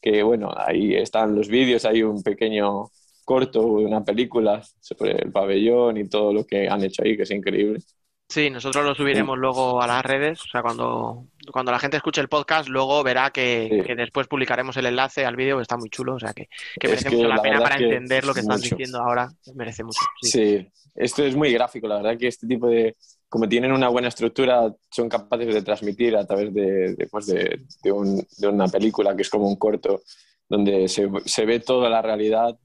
que, 0.00 0.22
bueno, 0.22 0.52
ahí 0.56 0.94
están 0.94 1.34
los 1.36 1.48
vídeos, 1.48 1.84
hay 1.86 2.02
un 2.02 2.22
pequeño 2.22 2.90
corto, 3.24 3.62
una 3.66 4.04
película 4.04 4.62
sobre 4.80 5.12
el 5.12 5.32
pabellón 5.32 5.96
y 5.96 6.08
todo 6.08 6.32
lo 6.32 6.44
que 6.46 6.68
han 6.68 6.82
hecho 6.84 7.02
ahí, 7.02 7.16
que 7.16 7.22
es 7.24 7.30
increíble. 7.30 7.80
Sí, 8.26 8.48
nosotros 8.48 8.84
lo 8.86 8.94
subiremos 8.94 9.36
luego 9.38 9.82
a 9.82 9.86
las 9.86 10.02
redes. 10.04 10.40
O 10.40 10.48
sea, 10.50 10.62
cuando, 10.62 11.26
cuando 11.52 11.70
la 11.72 11.78
gente 11.78 11.98
escuche 11.98 12.22
el 12.22 12.28
podcast, 12.28 12.68
luego 12.68 13.02
verá 13.02 13.30
que, 13.30 13.68
Sí. 13.70 13.86
que 13.86 13.94
después 13.94 14.26
publicaremos 14.28 14.76
el 14.78 14.86
enlace 14.86 15.26
al 15.26 15.36
vídeo, 15.36 15.56
que 15.56 15.62
está 15.62 15.76
muy 15.76 15.90
chulo. 15.90 16.14
O 16.14 16.18
sea, 16.18 16.32
que, 16.32 16.48
que 16.80 16.88
merece 16.88 17.10
que 17.10 17.16
mucho 17.16 17.28
la 17.28 17.36
la 17.36 17.42
pena 17.42 17.60
para 17.60 17.76
entender 17.76 18.24
lo 18.24 18.32
que 18.32 18.42
mucho. 18.42 18.56
diciendo 18.56 18.98
ahora. 18.98 19.28
Merece 19.54 19.84
mucho. 19.84 20.00
Sí. 20.22 20.30
Sí, 20.30 20.66
esto 20.94 21.22
es 21.24 21.36
muy 21.36 21.52
gráfico, 21.52 21.86
la 21.86 21.96
verdad 21.96 22.16
que 22.18 22.28
este 22.28 22.46
tipo 22.46 22.66
de, 22.66 22.96
como 23.28 23.46
tienen 23.48 23.72
una 23.72 23.88
buena 23.88 24.08
estructura, 24.08 24.72
son 24.90 25.08
capaces 25.08 25.52
de 25.54 25.62
transmitir 25.62 26.16
a 26.16 26.26
través 26.26 26.52
de, 26.54 26.94
de, 26.94 27.06
pues 27.08 27.26
de, 27.26 27.60
de 27.82 27.92
un- 27.92 28.26
de 28.38 28.48
una 28.48 28.68
película 28.68 29.14
que 29.14 29.22
es 29.22 29.28
como 29.28 29.46
un 29.46 29.56
corto, 29.56 30.00
donde 30.48 30.88
se, 30.88 31.08
se 31.26 31.44
ve 31.44 31.60
toda 31.60 31.90
la 31.90 32.00
realidad. 32.00 32.56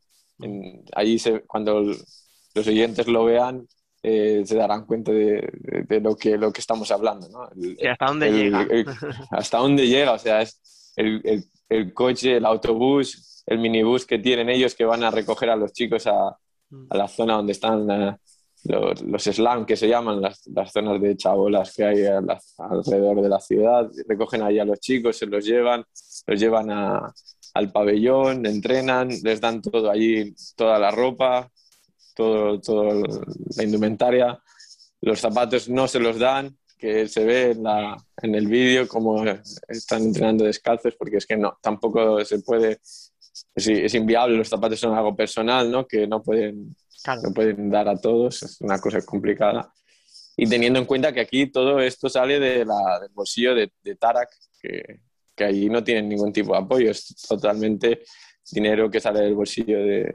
En- 0.42 0.84
allí 0.96 1.20
se- 1.20 1.42
cuando 1.42 1.82
los 1.82 2.68
oyentes 2.68 3.08
lo 3.08 3.26
vean, 3.26 3.68
eh, 4.02 4.44
se 4.46 4.56
darán 4.56 4.86
cuenta 4.86 5.12
de, 5.12 5.50
de- 5.54 5.84
de 5.84 6.00
lo, 6.00 6.16
que, 6.16 6.38
lo 6.38 6.52
que 6.52 6.62
estamos 6.62 6.90
hablando, 6.92 7.28
¿no? 7.30 7.50
El- 7.52 7.78
Sí, 7.78 7.88
¿Hasta 7.88 8.06
dónde 8.06 8.28
el- 8.30 8.36
llega? 8.36 8.62
el- 8.70 8.86
hasta 9.32 9.58
dónde 9.58 9.88
llega, 9.88 10.14
o 10.14 10.20
sea, 10.20 10.42
es 10.42 10.94
el, 10.96 11.22
coche, 11.94 12.38
el 12.38 12.46
autobús, 12.46 13.44
el 13.46 13.60
minibús 13.60 14.06
que 14.06 14.20
tienen 14.20 14.50
ellos 14.50 14.76
que 14.76 14.86
van 14.86 15.04
a 15.04 15.12
recoger 15.12 15.50
a 15.50 15.56
los 15.56 15.72
chicos 15.74 16.08
a, 16.08 16.30
a 16.30 16.98
la 16.98 17.08
zona 17.08 17.36
donde 17.36 17.52
están 17.54 17.90
eh, 17.90 18.16
los, 18.66 19.02
los 19.02 19.24
que 19.66 19.76
se 19.76 19.88
llaman, 19.88 20.22
las, 20.22 20.46
las 20.48 20.72
zonas 20.72 21.00
de 21.02 21.16
chabolas 21.16 21.74
que 21.76 21.84
hay 21.86 22.06
a 22.06 22.22
la- 22.22 22.40
alrededor 22.58 23.22
de 23.22 23.30
la 23.30 23.40
ciudad, 23.40 23.90
recogen 24.08 24.44
ahí 24.44 24.60
a 24.60 24.66
los 24.66 24.80
chicos, 24.80 25.18
se 25.18 25.26
los 25.26 25.46
llevan, 25.46 25.84
los 26.28 26.40
llevan 26.40 26.70
a- 26.72 27.14
al 27.54 27.72
pabellón, 27.72 28.46
entrenan, 28.46 29.10
les 29.24 29.42
dan 29.42 29.62
todo 29.62 29.90
allí, 29.90 30.36
toda 30.56 30.80
la 30.80 30.92
ropa, 30.92 31.52
todo, 32.16 32.60
todo 32.60 33.04
la 33.56 33.64
indumentaria, 33.64 34.40
los 35.02 35.20
zapatos 35.20 35.70
no 35.70 35.88
se 35.88 36.00
los 36.00 36.20
dan, 36.20 36.58
que 36.78 37.08
se 37.08 37.26
ve 37.26 37.52
en, 37.52 37.64
la, 37.64 37.98
en 38.22 38.36
el 38.36 38.48
vídeo 38.48 38.88
como 38.88 39.24
están 39.68 40.04
entrenando 40.04 40.46
descalzos, 40.46 40.96
porque 40.96 41.18
es 41.18 41.26
que 41.26 41.36
no, 41.36 41.58
tampoco 41.62 42.24
se 42.24 42.40
puede, 42.40 42.80
es, 43.54 43.68
es 43.68 43.94
inviable, 43.96 44.38
los 44.38 44.48
zapatos 44.48 44.80
son 44.80 44.96
algo 44.96 45.16
personal, 45.16 45.70
¿no? 45.70 45.86
Que 45.86 46.08
no 46.08 46.22
pueden, 46.22 46.76
Claro. 47.04 47.22
no 47.24 47.34
pueden 47.34 47.70
dar 47.70 47.88
a 47.88 47.96
todos, 47.96 48.44
es 48.44 48.62
una 48.62 48.80
cosa 48.80 49.02
complicada. 49.02 49.72
Y 50.36 50.48
teniendo 50.48 50.80
en 50.80 50.86
cuenta 50.86 51.12
que 51.12 51.22
aquí 51.22 51.48
todo 51.48 51.80
esto 51.80 52.10
sale 52.10 52.40
de 52.40 52.66
la, 52.66 53.00
del 53.02 53.12
bolsillo 53.14 53.56
de, 53.56 53.72
de 53.84 53.96
Tarak, 53.96 54.30
que, 54.62 55.02
que 55.40 55.46
allí 55.46 55.70
no 55.70 55.82
tienen 55.82 56.10
ningún 56.10 56.34
tipo 56.34 56.52
de 56.52 56.60
apoyo, 56.60 56.92
es 56.92 57.16
totalmente 57.28 58.02
dinero 58.52 58.92
que 58.92 59.00
sale 59.00 59.22
del 59.22 59.36
bolsillo 59.36 59.78
de, 59.78 60.14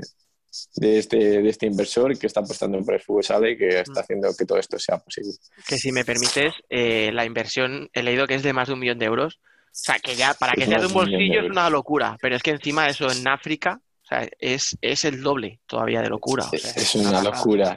de, 0.77 0.99
este, 0.99 1.17
de 1.17 1.49
este 1.49 1.65
inversor 1.65 2.19
que 2.19 2.27
está 2.27 2.41
apostando 2.41 2.79
por 2.85 2.93
el 2.93 3.01
fútbol 3.01 3.25
sala 3.25 3.49
y 3.49 3.57
que 3.57 3.81
está 3.81 4.03
haciendo 4.03 4.29
que 4.37 4.45
todo 4.45 4.59
esto 4.59 4.79
sea 4.79 4.99
posible. 4.99 5.33
Que 5.67 5.79
si 5.79 5.93
me 5.93 6.05
permites, 6.05 6.53
eh, 6.69 7.11
la 7.11 7.25
inversión 7.25 7.89
he 7.95 8.03
leído 8.03 8.27
que 8.27 8.35
es 8.35 8.43
de 8.43 8.53
más 8.53 8.69
de 8.69 8.75
un 8.75 8.81
millón 8.81 8.99
de 8.99 9.07
euros. 9.07 9.37
O 9.37 9.69
sea, 9.73 9.99
que 9.99 10.15
ya 10.15 10.35
para 10.35 10.53
que 10.53 10.65
Es 10.65 10.69
sea 10.69 10.81
de 10.81 10.87
un 10.87 10.93
bolsillo 10.93 11.41
es 11.41 11.51
una 11.51 11.71
locura. 11.71 12.19
Pero 12.21 12.37
es 12.37 12.43
que 12.43 12.51
encima 12.51 12.87
eso 12.87 13.11
en 13.11 13.27
África, 13.27 13.81
o 14.03 14.07
sea, 14.07 14.29
es, 14.39 14.77
es 14.83 15.07
el 15.07 15.23
doble 15.23 15.61
todavía 15.67 16.03
de 16.03 16.11
locura. 16.11 16.45
o 16.45 16.59
sea, 16.59 16.71
es 16.77 16.95
una 16.97 17.23
locura. 17.23 17.77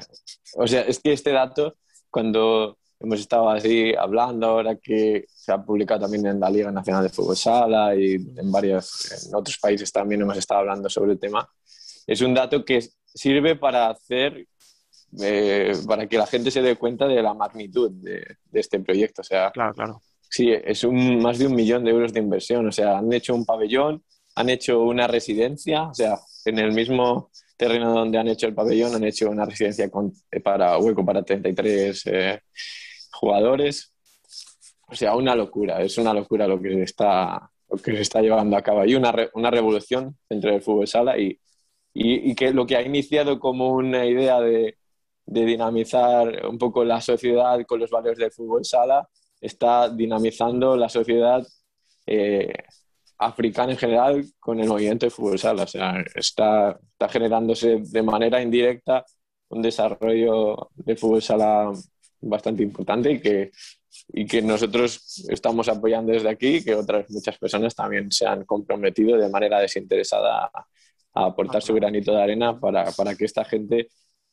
O 0.56 0.68
sea, 0.68 0.82
es 0.82 1.00
que 1.00 1.14
este 1.14 1.32
dato, 1.32 1.78
cuando 2.10 2.78
hemos 3.00 3.20
estado 3.20 3.50
así 3.50 3.94
hablando, 3.98 4.48
ahora 4.48 4.76
que 4.76 5.26
se 5.28 5.52
ha 5.52 5.64
publicado 5.64 6.02
también 6.02 6.26
en 6.26 6.40
la 6.40 6.50
Liga 6.50 6.72
Nacional 6.72 7.04
de 7.04 7.10
Fútbol 7.10 7.38
Sala 7.38 7.96
y 7.96 8.16
en 8.16 8.52
varios, 8.52 9.28
en 9.28 9.36
otros 9.36 9.58
países 9.58 9.92
también 9.92 10.22
hemos 10.22 10.38
estado 10.38 10.62
hablando 10.62 10.90
sobre 10.90 11.14
el 11.14 11.20
tema, 11.20 11.48
es 12.06 12.22
un 12.22 12.34
dato 12.34 12.64
que 12.64 12.82
sirve 13.06 13.56
para 13.56 13.90
hacer, 13.90 14.48
eh, 15.22 15.74
para 15.88 16.08
que 16.08 16.18
la 16.18 16.28
gente 16.28 16.52
se 16.52 16.62
dé 16.62 16.76
cuenta 16.76 17.08
de 17.08 17.22
la 17.22 17.34
magnitud 17.34 17.92
de, 17.92 18.38
de 18.46 18.60
este 18.60 18.80
proyecto. 18.80 19.22
O 19.22 19.26
sea, 19.26 19.52
Claro, 19.52 19.74
claro. 19.74 20.02
Sí, 20.30 20.52
es 20.52 20.84
un, 20.84 21.22
más 21.22 21.38
de 21.38 21.48
un 21.48 21.56
millón 21.56 21.84
de 21.84 21.92
euros 21.92 22.14
de 22.14 22.20
inversión. 22.20 22.68
O 22.68 22.72
sea, 22.72 22.98
han 22.98 23.12
hecho 23.14 23.34
un 23.34 23.46
pabellón, 23.46 24.04
han 24.36 24.50
hecho 24.50 24.82
una 24.82 25.08
residencia, 25.08 25.84
o 25.84 25.94
sea, 25.94 26.20
en 26.46 26.60
el 26.60 26.74
mismo 26.74 27.32
terreno 27.56 27.92
donde 27.94 28.18
han 28.18 28.28
hecho 28.28 28.48
el 28.48 28.54
pabellón, 28.54 28.96
han 28.96 29.04
hecho 29.04 29.30
una 29.30 29.46
residencia 29.46 29.90
con, 29.90 30.14
para 30.44 30.78
hueco 30.78 31.06
para 31.06 31.24
33 31.24 32.04
eh, 32.06 32.42
jugadores. 33.20 33.94
O 34.90 34.96
sea, 34.96 35.16
una 35.16 35.36
locura, 35.36 35.82
es 35.82 35.98
una 35.98 36.14
locura 36.14 36.48
lo 36.48 36.62
que 36.62 36.82
está, 36.84 37.50
lo 37.70 37.78
que 37.78 37.92
se 37.96 38.02
está 38.02 38.22
llevando 38.22 38.56
a 38.56 38.62
cabo. 38.62 38.80
Hay 38.82 38.96
una, 38.96 39.12
re- 39.12 39.30
una 39.34 39.52
revolución 39.52 40.18
dentro 40.30 40.52
del 40.52 40.62
fútbol 40.62 40.88
sala 40.88 41.18
y, 41.18 41.38
y, 41.94 42.32
y 42.32 42.36
que 42.36 42.54
lo 42.54 42.66
que 42.66 42.78
ha 42.78 42.82
iniciado 42.82 43.38
como 43.38 43.74
una 43.74 44.06
idea 44.06 44.40
de, 44.40 44.78
de 45.26 45.46
dinamizar 45.46 46.46
un 46.46 46.58
poco 46.58 46.86
la 46.86 47.02
sociedad 47.02 47.60
con 47.66 47.80
los 47.82 47.90
valores 47.90 48.18
del 48.18 48.32
fútbol 48.32 48.64
sala 48.64 49.08
está 49.42 49.90
dinamizando 49.90 50.78
la 50.78 50.88
sociedad 50.88 51.46
eh, 52.06 52.54
africana 53.18 53.74
en 53.74 53.78
general 53.78 54.26
con 54.40 54.60
el 54.60 54.70
movimiento 54.70 55.06
de 55.06 55.10
fútbol 55.10 55.38
sala. 55.38 55.64
O 55.64 55.68
sea, 55.68 56.02
está, 56.16 56.80
está 56.94 57.10
generándose 57.10 57.82
de 57.82 58.04
manera 58.04 58.42
indirecta 58.42 59.04
un 59.50 59.62
desarrollo 59.62 60.70
de 60.76 60.96
fútbol 60.96 61.22
sala 61.22 61.72
bastante 62.30 62.63
importante 62.63 63.12
y 63.12 63.20
que, 63.20 63.52
y 64.13 64.26
que 64.26 64.42
nosotros 64.42 65.26
estamos 65.30 65.68
apoyando 65.70 66.12
desde 66.13 66.30
aquí 66.30 66.58
y 66.58 66.63
que 66.63 66.76
otras 66.76 67.10
muchas 67.10 67.38
personas 67.38 67.76
también 67.76 68.12
se 68.12 68.26
han 68.26 68.46
comprometido 68.46 69.18
de 69.18 69.30
manera 69.30 69.60
desinteresada 69.60 70.46
a, 70.46 70.68
a 71.13 71.26
aportar 71.26 71.62
su 71.62 71.74
granito 71.74 72.12
de 72.13 72.22
arena 72.22 72.60
para, 72.60 72.92
para 72.92 73.16
que 73.16 73.26
esta 73.26 73.44
gente 73.46 73.88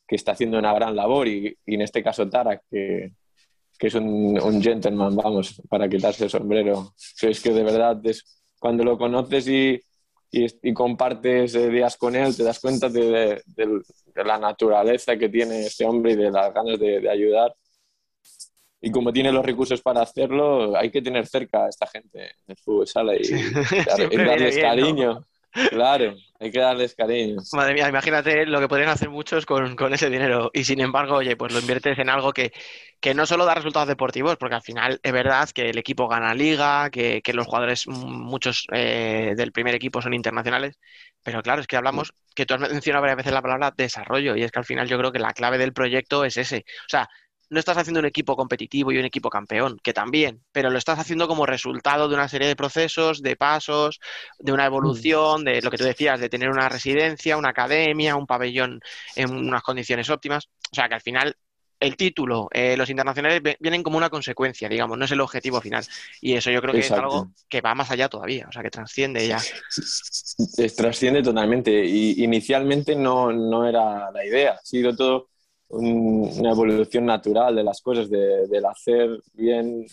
que 0.07 0.15
está 0.15 0.33
haciendo 0.33 0.59
una 0.59 0.73
gran 0.73 0.95
labor 0.95 1.27
y, 1.27 1.57
y 1.65 1.75
en 1.75 1.81
este 1.81 2.03
caso 2.03 2.29
Tara, 2.29 2.61
que, 2.69 3.13
que 3.77 3.87
es 3.87 3.95
un, 3.95 4.39
un 4.39 4.61
gentleman, 4.61 5.15
vamos, 5.15 5.61
para 5.67 5.89
quitarse 5.89 6.25
el 6.25 6.29
sombrero. 6.29 6.93
Es 7.21 7.41
que 7.41 7.51
de 7.51 7.63
verdad 7.63 7.99
es 8.05 8.23
cuando 8.59 8.83
lo 8.83 8.97
conoces 8.97 9.47
y, 9.47 9.81
y, 10.31 10.45
y 10.61 10.73
compartes 10.73 11.55
eh, 11.55 11.69
días 11.69 11.97
con 11.97 12.15
él, 12.15 12.35
te 12.35 12.43
das 12.43 12.59
cuenta 12.59 12.87
de, 12.89 13.01
de- 13.09 13.41
de- 13.47 13.81
de 14.15 14.23
la 14.23 14.37
naturaleza 14.37 15.17
que 15.17 15.27
tiene 15.29 15.65
este 15.65 15.85
hombre 15.85 16.13
y 16.13 16.15
de 16.15 16.31
las 16.31 16.53
ganas 16.53 16.79
de, 16.79 17.01
de 17.01 17.09
ayudar. 17.09 17.53
Y 18.85 18.91
como 18.91 19.11
tiene 19.11 19.31
los 19.31 19.43
recursos 19.43 19.81
para 19.81 20.01
hacerlo, 20.01 20.77
hay 20.77 20.91
que 20.91 21.01
tener 21.01 21.25
cerca 21.25 21.65
a 21.65 21.69
esta 21.69 21.87
gente 21.87 22.23
en 22.23 22.49
el 22.49 22.57
fútbol 22.57 22.85
sala 22.87 23.15
y, 23.15 23.23
dar- 23.83 24.09
y 24.13 24.17
darles 24.17 24.55
bien, 24.55 24.61
¿no? 24.61 24.69
cariño. 24.69 25.25
Claro, 25.71 26.13
hay 26.39 26.51
que 26.51 26.59
darles 26.59 26.93
cariño. 26.93 27.37
Madre 27.53 27.73
mía, 27.73 27.89
imagínate 27.89 28.45
lo 28.45 28.59
que 28.59 28.67
podrían 28.67 28.89
hacer 28.89 29.09
muchos 29.09 29.45
con, 29.47 29.75
con 29.75 29.91
ese 29.93 30.09
dinero. 30.11 30.51
Y 30.53 30.65
sin 30.65 30.81
embargo, 30.81 31.15
oye, 31.15 31.35
pues 31.35 31.51
lo 31.51 31.59
inviertes 31.59 31.97
en 31.97 32.09
algo 32.09 32.31
que, 32.31 32.51
que 32.99 33.15
no 33.15 33.25
solo 33.25 33.45
da 33.45 33.55
resultados 33.55 33.87
deportivos, 33.87 34.37
porque 34.37 34.55
al 34.55 34.61
final 34.61 34.99
es 35.01 35.11
verdad 35.13 35.49
que 35.49 35.69
el 35.69 35.77
equipo 35.79 36.07
gana 36.07 36.35
liga, 36.35 36.89
que, 36.91 37.21
que 37.23 37.33
los 37.33 37.47
jugadores, 37.47 37.87
mm, 37.87 37.91
muchos 37.93 38.67
eh, 38.71 39.33
del 39.35 39.51
primer 39.51 39.73
equipo 39.73 40.01
son 40.01 40.13
internacionales, 40.13 40.77
pero 41.23 41.41
claro, 41.41 41.61
es 41.61 41.67
que 41.67 41.77
hablamos, 41.77 42.13
que 42.35 42.45
tú 42.45 42.53
has 42.53 42.59
mencionado 42.59 43.01
varias 43.01 43.17
veces 43.17 43.33
la 43.33 43.41
palabra 43.41 43.73
desarrollo, 43.75 44.35
y 44.35 44.43
es 44.43 44.51
que 44.51 44.59
al 44.59 44.65
final 44.65 44.87
yo 44.87 44.97
creo 44.99 45.11
que 45.11 45.19
la 45.19 45.33
clave 45.33 45.57
del 45.57 45.73
proyecto 45.73 46.23
es 46.25 46.37
ese. 46.37 46.65
O 46.85 46.89
sea, 46.89 47.07
no 47.49 47.59
estás 47.59 47.77
haciendo 47.77 47.99
un 47.99 48.05
equipo 48.05 48.35
competitivo 48.35 48.91
y 48.91 48.97
un 48.97 49.05
equipo 49.05 49.29
campeón, 49.29 49.79
que 49.83 49.93
también, 49.93 50.43
pero 50.51 50.69
lo 50.69 50.77
estás 50.77 50.99
haciendo 50.99 51.27
como 51.27 51.45
resultado 51.45 52.07
de 52.07 52.15
una 52.15 52.27
serie 52.27 52.47
de 52.47 52.55
procesos, 52.55 53.21
de 53.21 53.35
pasos, 53.35 53.99
de 54.39 54.51
una 54.51 54.65
evolución, 54.65 55.43
de 55.43 55.61
lo 55.61 55.71
que 55.71 55.77
tú 55.77 55.83
decías, 55.83 56.19
de 56.19 56.29
tener 56.29 56.49
una 56.49 56.69
residencia, 56.69 57.37
una 57.37 57.49
academia, 57.49 58.15
un 58.15 58.27
pabellón 58.27 58.79
en 59.15 59.31
unas 59.31 59.63
condiciones 59.63 60.09
óptimas. 60.09 60.49
O 60.71 60.75
sea, 60.75 60.87
que 60.87 60.95
al 60.95 61.01
final 61.01 61.35
el 61.79 61.97
título, 61.97 62.47
eh, 62.51 62.75
los 62.77 62.89
internacionales 62.89 63.41
vienen 63.59 63.83
como 63.83 63.97
una 63.97 64.09
consecuencia, 64.09 64.69
digamos, 64.69 64.97
no 64.97 65.05
es 65.05 65.11
el 65.11 65.21
objetivo 65.21 65.61
final. 65.61 65.85
Y 66.21 66.33
eso 66.33 66.49
yo 66.49 66.61
creo 66.61 66.73
que 66.73 66.79
Exacto. 66.79 67.07
es 67.07 67.13
algo 67.13 67.31
que 67.49 67.61
va 67.61 67.75
más 67.75 67.91
allá 67.91 68.09
todavía, 68.09 68.47
o 68.47 68.51
sea, 68.51 68.63
que 68.63 68.69
trasciende 68.69 69.27
ya. 69.27 69.39
Trasciende 70.75 71.21
totalmente. 71.21 71.85
Y 71.85 72.23
inicialmente 72.23 72.95
no, 72.95 73.31
no 73.31 73.67
era 73.67 74.11
la 74.11 74.25
idea. 74.25 74.53
Ha 74.53 74.65
sido 74.65 74.95
todo 74.95 75.29
un- 75.69 76.29
una 76.39 76.51
evolución 76.51 77.05
natural 77.05 77.55
de 77.55 77.63
las 77.63 77.81
cosas, 77.81 78.09
de, 78.09 78.47
del 78.47 78.65
hacer 78.65 79.19
bien 79.33 79.85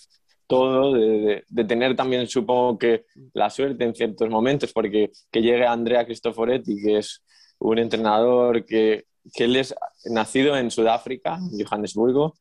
todo, 0.46 0.92
de, 0.94 1.44
de- 1.48 1.64
tener 1.64 1.96
también, 1.96 2.26
supongo 2.26 2.78
que, 2.78 3.04
la 3.34 3.48
suerte 3.50 3.84
en 3.84 3.94
ciertos 3.94 4.28
momentos, 4.28 4.72
porque 4.72 5.10
que 5.30 5.40
llegue 5.42 5.66
Andrea 5.66 6.04
Cristoforetti, 6.04 6.76
que 6.82 6.98
es 6.98 7.22
un 7.58 7.78
entrenador 7.78 8.64
que, 8.66 9.04
que 9.34 9.44
él 9.44 9.56
es 9.56 9.74
nacido 10.06 10.56
en 10.56 10.70
Sudáfrica, 10.70 11.38
en 11.52 11.64
Johannesburgo, 11.64 12.34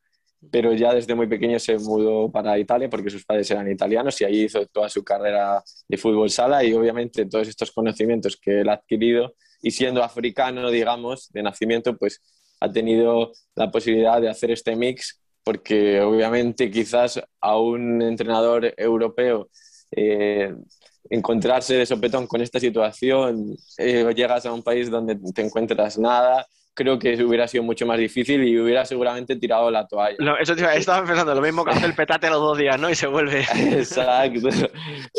pero 0.50 0.72
ya 0.74 0.92
desde 0.92 1.14
muy 1.14 1.28
pequeño 1.28 1.58
se 1.60 1.78
mudó 1.78 2.30
para 2.30 2.58
Italia 2.58 2.90
porque 2.90 3.10
sus 3.10 3.24
padres 3.24 3.48
eran 3.52 3.70
italianos 3.70 4.20
y 4.20 4.24
allí 4.24 4.42
hizo 4.44 4.66
toda 4.66 4.88
su 4.88 5.04
carrera 5.04 5.62
de 5.88 5.96
fútbol 5.96 6.30
sala 6.30 6.64
y 6.64 6.72
obviamente 6.74 7.26
todos 7.26 7.46
estos 7.48 7.70
conocimientos 7.70 8.36
que 8.36 8.60
él 8.60 8.68
ha 8.68 8.74
adquirido 8.74 9.34
y 9.62 9.70
siendo 9.70 10.02
africano, 10.02 10.68
digamos, 10.70 11.30
de 11.32 11.42
nacimiento, 11.44 11.96
pues 11.96 12.20
ha 12.62 12.70
tenido 12.72 13.32
la 13.54 13.70
posibilidad 13.70 14.20
de 14.20 14.28
hacer 14.30 14.50
este 14.50 14.76
mix 14.76 15.20
porque 15.44 16.00
obviamente 16.00 16.70
quizás 16.70 17.20
a 17.40 17.58
un 17.58 18.00
entrenador 18.02 18.72
europeo 18.76 19.48
eh, 19.90 20.54
encontrarse 21.10 21.74
de 21.74 21.84
sopetón 21.86 22.26
con 22.26 22.40
esta 22.40 22.60
situación, 22.60 23.56
eh, 23.78 24.06
llegas 24.14 24.46
a 24.46 24.52
un 24.52 24.62
país 24.62 24.90
donde 24.90 25.18
te 25.34 25.42
encuentras 25.42 25.98
nada, 25.98 26.46
creo 26.74 26.98
que 26.98 27.22
hubiera 27.22 27.46
sido 27.48 27.64
mucho 27.64 27.84
más 27.86 27.98
difícil 27.98 28.42
y 28.44 28.58
hubiera 28.58 28.84
seguramente 28.84 29.36
tirado 29.36 29.70
la 29.70 29.86
toalla. 29.86 30.16
Lo- 30.20 30.38
eso 30.38 30.54
te 30.54 30.62
iba- 30.62 30.74
estaba 30.76 31.04
pensando, 31.06 31.34
lo 31.34 31.42
mismo 31.42 31.64
que 31.64 31.72
hace 31.72 31.86
el 31.86 31.94
petate 31.94 32.30
los 32.30 32.40
dos 32.40 32.56
días, 32.56 32.80
¿no? 32.80 32.88
Y 32.88 32.94
se 32.94 33.08
vuelve. 33.08 33.44
Exacto. 33.54 34.48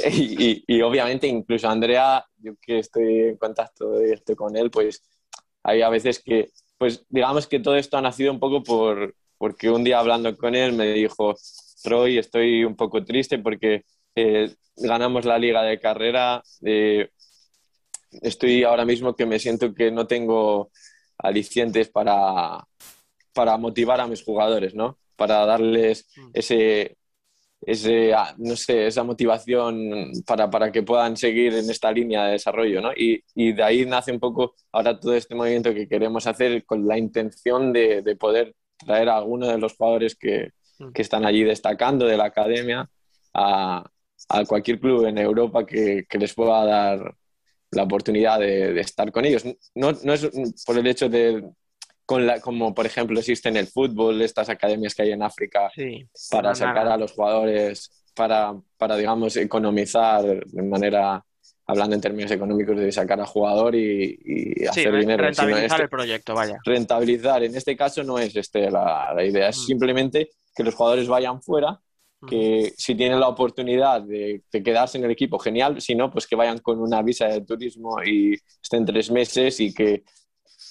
Y, 0.09 0.45
y- 0.51 0.63
y 0.67 0.81
obviamente 0.81 1.27
incluso 1.27 1.67
Andrea, 1.69 2.25
yo 2.37 2.53
que 2.61 2.79
estoy 2.79 3.19
en 3.29 3.37
contacto 3.37 3.99
directo 3.99 4.35
con 4.35 4.55
él, 4.55 4.71
pues 4.71 5.03
hay 5.63 5.81
a 5.81 5.89
veces 5.89 6.21
que, 6.23 6.49
pues 6.77 7.05
digamos 7.09 7.47
que 7.47 7.59
todo 7.59 7.75
esto 7.75 7.97
ha 7.97 8.01
nacido 8.01 8.31
un 8.31 8.39
poco 8.39 8.63
por, 8.63 9.15
porque 9.37 9.69
un 9.69 9.83
día 9.83 9.99
hablando 9.99 10.35
con 10.37 10.55
él 10.55 10.73
me 10.73 10.93
dijo, 10.93 11.35
Troy, 11.81 12.17
estoy 12.17 12.63
un 12.63 12.75
poco 12.75 13.03
triste 13.03 13.39
porque 13.39 13.83
eh, 14.15 14.53
ganamos 14.75 15.25
la 15.25 15.37
liga 15.37 15.63
de 15.63 15.79
carrera, 15.79 16.41
eh, 16.63 17.09
estoy 18.21 18.63
ahora 18.63 18.85
mismo 18.85 19.15
que 19.15 19.25
me 19.25 19.39
siento 19.39 19.73
que 19.73 19.91
no 19.91 20.07
tengo 20.07 20.71
alicientes 21.17 21.89
para, 21.89 22.65
para 23.33 23.57
motivar 23.57 23.99
a 24.01 24.07
mis 24.07 24.23
jugadores, 24.23 24.75
¿no? 24.75 24.97
Para 25.15 25.45
darles 25.45 26.07
ese, 26.33 26.97
ese, 27.65 28.13
ah, 28.13 28.33
no 28.37 28.55
sé, 28.55 28.87
esa 28.87 29.03
motivación 29.03 30.11
para, 30.25 30.49
para 30.49 30.71
que 30.71 30.83
puedan 30.83 31.17
seguir 31.17 31.53
en 31.53 31.69
esta 31.69 31.91
línea 31.91 32.25
de 32.25 32.33
desarrollo, 32.33 32.81
¿no? 32.81 32.91
Y, 32.93 33.23
y 33.35 33.53
de 33.53 33.63
ahí 33.63 33.85
nace 33.85 34.11
un 34.11 34.19
poco 34.19 34.55
ahora 34.71 34.99
todo 34.99 35.13
este 35.15 35.35
movimiento 35.35 35.73
que 35.73 35.87
queremos 35.87 36.27
hacer 36.27 36.65
con 36.65 36.87
la 36.87 36.97
intención 36.97 37.73
de, 37.73 38.01
de 38.01 38.15
poder 38.15 38.55
traer 38.77 39.09
a 39.09 39.17
alguno 39.17 39.47
de 39.47 39.57
los 39.57 39.75
jugadores 39.75 40.15
que, 40.15 40.49
que 40.93 41.01
están 41.01 41.25
allí 41.25 41.43
destacando 41.43 42.05
de 42.05 42.17
la 42.17 42.25
academia 42.25 42.89
a, 43.33 43.89
a 44.29 44.45
cualquier 44.45 44.79
club 44.79 45.05
en 45.05 45.17
Europa 45.17 45.65
que, 45.65 46.05
que 46.09 46.17
les 46.17 46.33
pueda 46.33 46.65
dar 46.65 47.15
la 47.71 47.83
oportunidad 47.83 48.39
de, 48.39 48.73
de 48.73 48.81
estar 48.81 49.11
con 49.11 49.25
ellos. 49.25 49.43
No, 49.73 49.91
no 50.03 50.13
es 50.13 50.29
por 50.65 50.77
el 50.77 50.87
hecho 50.87 51.09
de, 51.09 51.43
con 52.05 52.25
la, 52.27 52.39
como 52.41 52.73
por 52.73 52.85
ejemplo 52.85 53.19
existe 53.19 53.49
en 53.49 53.57
el 53.57 53.67
fútbol, 53.67 54.21
estas 54.21 54.49
academias 54.49 54.93
que 54.95 55.03
hay 55.03 55.11
en 55.11 55.23
África, 55.23 55.69
Sí. 55.75 56.07
para 56.31 56.53
sacar 56.55 56.87
a 56.87 56.97
los 56.97 57.11
jugadores, 57.13 58.05
para, 58.15 58.53
para, 58.77 58.95
digamos, 58.97 59.35
economizar 59.37 60.23
de 60.45 60.61
manera, 60.63 61.23
hablando 61.65 61.95
en 61.95 62.01
términos 62.01 62.29
económicos, 62.31 62.77
de 62.77 62.91
sacar 62.91 63.19
al 63.19 63.25
jugador 63.25 63.73
y, 63.75 64.17
hacer 64.69 64.95
dinero. 64.97 65.23
rentabilizar 65.23 65.65
este- 65.65 65.83
el 65.83 65.89
proyecto, 65.89 66.33
vaya. 66.35 66.57
rentabilizar. 66.65 67.43
En 67.43 67.55
este 67.55 67.75
caso 67.77 68.03
no 68.03 68.19
es 68.19 68.35
este 68.35 68.69
la, 68.69 69.13
la 69.15 69.23
idea, 69.23 69.49
es 69.49 69.57
Mm. 69.59 69.65
simplemente 69.65 70.29
que 70.55 70.63
los 70.63 70.75
jugadores 70.75 71.07
vayan 71.07 71.41
fuera, 71.41 71.79
que 72.27 72.71
si 72.77 72.95
tienen 72.95 73.19
la 73.19 73.27
oportunidad 73.27 74.01
de, 74.01 74.43
de 74.49 74.63
quedarse 74.63 74.97
en 74.97 75.03
el 75.03 75.11
equipo, 75.11 75.37
genial, 75.39 75.81
si 75.81 75.93
no, 75.93 76.09
pues 76.09 76.25
que 76.25 76.37
vayan 76.37 76.59
con 76.59 76.79
una 76.79 77.01
visa 77.01 77.27
de 77.27 77.41
turismo 77.41 78.01
y 78.01 78.35
estén 78.61 78.85
tres 78.85 79.11
meses 79.11 79.59
y 79.59 79.73
que 79.73 80.03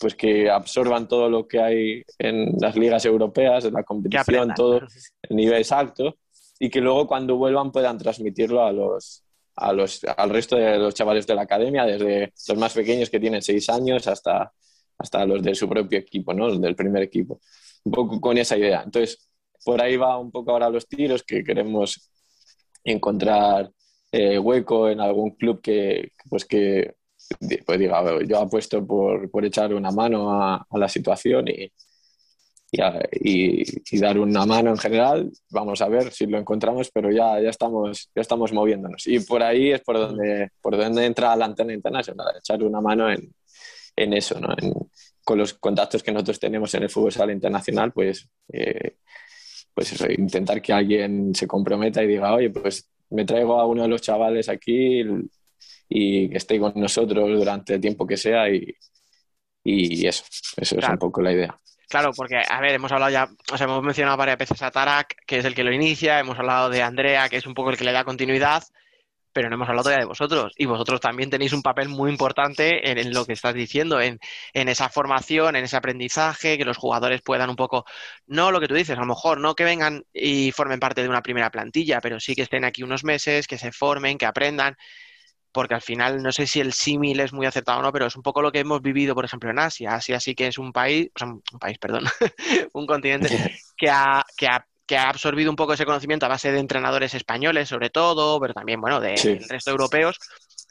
pues 0.03 0.17
que 0.17 0.51
absorban 0.51 1.07
todo 1.07 1.31
lo 1.31 1.47
que 1.47 1.61
hay 1.61 2.03
en 2.19 2.57
las 2.61 2.77
ligas 2.77 3.05
europeas, 3.05 3.65
en 3.65 3.75
la 3.75 3.85
competición, 3.85 4.53
todo 4.53 4.81
el 5.23 5.37
nivel 5.37 5.59
exacto, 5.59 6.17
y 6.59 6.69
que 6.69 6.81
luego 6.81 7.07
cuando 7.07 7.37
vuelvan 7.37 7.71
puedan 7.71 7.99
transmitirlo 7.99 8.65
a 8.65 8.73
los, 8.73 9.23
a 9.55 9.73
los, 9.73 10.03
al 10.05 10.31
resto 10.31 10.57
de 10.57 10.77
los 10.77 10.93
chavales 10.93 11.25
de 11.25 11.37
la 11.37 11.43
academia, 11.43 11.85
desde 11.85 12.33
los 12.49 12.59
más 12.59 12.75
pequeños 12.75 13.11
que 13.11 13.21
tienen 13.21 13.43
seis 13.43 13.69
años 13.71 14.09
hasta, 14.09 14.53
hasta 14.99 15.25
los 15.25 15.41
de 15.41 15.55
su 15.55 15.69
propio 15.69 16.01
equipo, 16.01 16.35
¿no? 16.35 16.51
Del 16.59 16.75
primer 16.75 17.05
equipo. 17.05 17.41
Un 17.85 17.93
poco 17.93 18.21
con 18.21 18.37
esa 18.39 18.59
idea. 18.59 18.83
Entonces, 18.85 19.31
por 19.65 19.81
ahí 19.81 19.97
va 19.97 20.19
un 20.19 20.33
poco 20.33 20.51
ahora 20.51 20.69
los 20.69 20.89
tiros, 20.89 21.23
que 21.23 21.45
queremos 21.45 22.11
encontrar 22.83 23.71
eh, 24.11 24.37
hueco 24.37 24.89
en 24.89 25.01
algún 25.01 25.37
club 25.37 25.61
que, 25.61 26.11
pues 26.29 26.45
que 26.45 26.97
pues 27.67 27.79
diga, 27.79 28.03
yo 28.27 28.39
apuesto 28.41 28.87
por, 28.87 29.31
por 29.31 29.45
echar 29.45 29.75
una 29.75 29.91
mano 29.91 30.31
a, 30.33 30.67
a 30.69 30.79
la 30.79 30.89
situación 30.89 31.49
y, 31.49 31.73
y, 32.71 32.81
y- 33.63 33.65
y 33.91 33.99
dar 34.01 34.19
una 34.19 34.47
mano 34.47 34.71
en 34.71 34.79
general. 34.79 35.31
Vamos 35.51 35.81
a 35.83 35.89
ver 35.89 36.11
si 36.13 36.27
lo 36.27 36.39
encontramos, 36.39 36.91
pero 36.93 37.11
ya, 37.11 37.41
ya, 37.41 37.51
estamos, 37.51 38.11
ya 38.15 38.23
estamos 38.23 38.53
moviéndonos. 38.53 39.07
Y 39.07 39.21
por 39.21 39.43
ahí 39.43 39.73
es 39.73 39.81
por 39.83 39.99
donde, 39.99 40.51
por 40.61 40.77
donde 40.77 41.05
entra 41.07 41.37
la 41.37 41.45
antena 41.47 41.73
internacional, 41.75 42.35
echar 42.39 42.63
una 42.63 42.81
mano 42.81 43.11
en, 43.11 43.35
en 43.97 44.13
eso, 44.15 44.41
¿no? 44.41 44.51
En- 44.59 44.75
con 45.25 45.39
los 45.39 45.55
contactos 45.55 46.03
que 46.03 46.13
nosotros 46.13 46.41
tenemos 46.41 46.75
en 46.75 46.85
el 46.85 46.91
fútbol 46.91 47.13
sala 47.13 47.33
internacional, 47.33 47.93
pues, 47.93 48.29
eh, 48.53 48.97
pues 49.75 49.93
eso, 49.93 50.07
intentar 50.11 50.61
que 50.63 50.73
alguien 50.73 51.35
se 51.35 51.47
comprometa 51.47 52.03
y 52.03 52.07
diga, 52.09 52.35
oye, 52.35 52.51
pues 52.51 52.91
me 53.11 53.25
traigo 53.25 53.61
a 53.61 53.67
uno 53.67 53.83
de 53.83 53.89
los 53.89 54.03
chavales 54.03 54.49
aquí 54.49 55.03
y 55.95 56.29
que 56.31 56.39
esté 56.39 56.59
con 56.59 56.73
nosotros 56.77 57.29
durante 57.29 57.75
el 57.75 57.81
tiempo 57.81 58.07
que 58.07 58.17
sea 58.17 58.49
y, 58.49 58.75
y 59.63 60.07
eso, 60.07 60.25
eso 60.57 60.79
es 60.79 60.89
un 60.89 60.99
poco 60.99 61.21
la 61.21 61.33
idea. 61.33 61.59
Claro, 61.89 62.11
porque, 62.17 62.41
a 62.49 62.61
ver, 62.63 62.73
hemos 62.73 62.91
hablado 62.91 63.13
ya, 63.13 63.29
o 63.53 63.59
sea, 63.59 63.67
hemos 63.67 63.83
mencionado 63.83 64.17
varias 64.17 64.39
veces 64.39 64.63
a 64.63 64.71
Tarak, 64.71 65.15
que 65.27 65.39
es 65.39 65.45
el 65.45 65.55
que 65.55 65.63
lo 65.63 65.73
inicia, 65.73 66.19
hemos 66.19 66.39
hablado 66.39 66.71
de 66.71 66.81
Andrea, 66.83 67.29
que 67.29 67.37
es 67.37 67.47
un 67.47 67.53
poco 67.53 67.69
el 67.69 67.77
que 67.77 67.85
le 67.85 67.93
da 67.93 68.05
continuidad, 68.05 68.63
pero 69.35 69.51
no 69.51 69.57
hemos 69.57 69.69
hablado 69.69 69.85
todavía 69.85 70.05
de 70.05 70.09
vosotros. 70.09 70.55
Y 70.57 70.65
vosotros 70.65 71.01
también 71.01 71.29
tenéis 71.29 71.53
un 71.53 71.61
papel 71.61 71.91
muy 71.91 72.11
importante 72.11 72.91
en, 72.91 72.97
en 72.97 73.13
lo 73.13 73.27
que 73.27 73.35
estás 73.35 73.53
diciendo, 73.53 74.01
en, 74.01 74.19
en 74.55 74.69
esa 74.71 74.89
formación, 74.89 75.55
en 75.55 75.65
ese 75.65 75.77
aprendizaje, 75.77 76.57
que 76.57 76.65
los 76.65 76.79
jugadores 76.79 77.21
puedan 77.21 77.51
un 77.51 77.57
poco, 77.57 77.85
no 78.27 78.51
lo 78.51 78.61
que 78.61 78.69
tú 78.69 78.75
dices, 78.75 78.97
a 78.97 79.01
lo 79.01 79.07
mejor 79.07 79.39
no 79.39 79.55
que 79.55 79.65
vengan 79.65 80.03
y 80.15 80.51
formen 80.53 80.81
parte 80.81 81.03
de 81.03 81.11
una 81.11 81.23
primera 81.23 81.51
plantilla, 81.51 82.01
pero 82.01 82.21
sí 82.21 82.35
que 82.35 82.43
estén 82.43 82.65
aquí 82.65 82.83
unos 82.83 83.05
meses, 83.05 83.47
que 83.47 83.59
se 83.59 83.71
formen, 83.71 84.17
que 84.17 84.25
aprendan. 84.25 84.77
Porque 85.53 85.75
al 85.75 85.83
final, 85.83 86.23
no 86.23 86.33
sé 86.33 86.47
si 86.47 86.61
el 86.61 86.73
símil 86.73 87.21
es 87.21 87.33
muy 87.33 87.47
acertado 87.47 87.81
o 87.81 87.83
no, 87.83 87.93
pero 87.93 88.07
es 88.07 88.17
un 88.17 88.23
poco 88.23 88.43
lo 88.43 88.51
que 88.53 88.61
hemos 88.61 88.81
vivido, 88.83 89.15
por 89.15 89.25
ejemplo, 89.25 89.51
en 89.51 89.59
Asia. 89.59 89.95
Asia 89.95 90.19
sí 90.21 90.35
que 90.35 90.47
es 90.49 90.59
un 90.59 90.73
país, 90.73 91.09
o 91.15 91.19
sea, 91.19 91.29
un 91.29 91.43
país, 91.61 91.79
perdón, 91.79 92.05
un 92.73 92.87
continente 92.87 93.29
que 93.77 93.91
ha, 93.91 94.23
que 94.37 94.47
ha, 94.47 94.67
que 94.87 94.97
ha 94.97 95.09
absorbido 95.09 95.51
un 95.51 95.57
poco 95.57 95.75
ese 95.75 95.85
conocimiento 95.85 96.27
a 96.27 96.31
base 96.31 96.51
de 96.53 96.59
entrenadores 96.59 97.15
españoles, 97.15 97.69
sobre 97.69 97.91
todo, 97.91 98.41
pero 98.41 98.55
también, 98.55 98.81
bueno, 98.81 99.01
de- 99.01 99.17
Sí. 99.17 99.29
del 99.35 99.49
resto 99.49 99.71
de 99.71 99.75
europeos. 99.75 100.19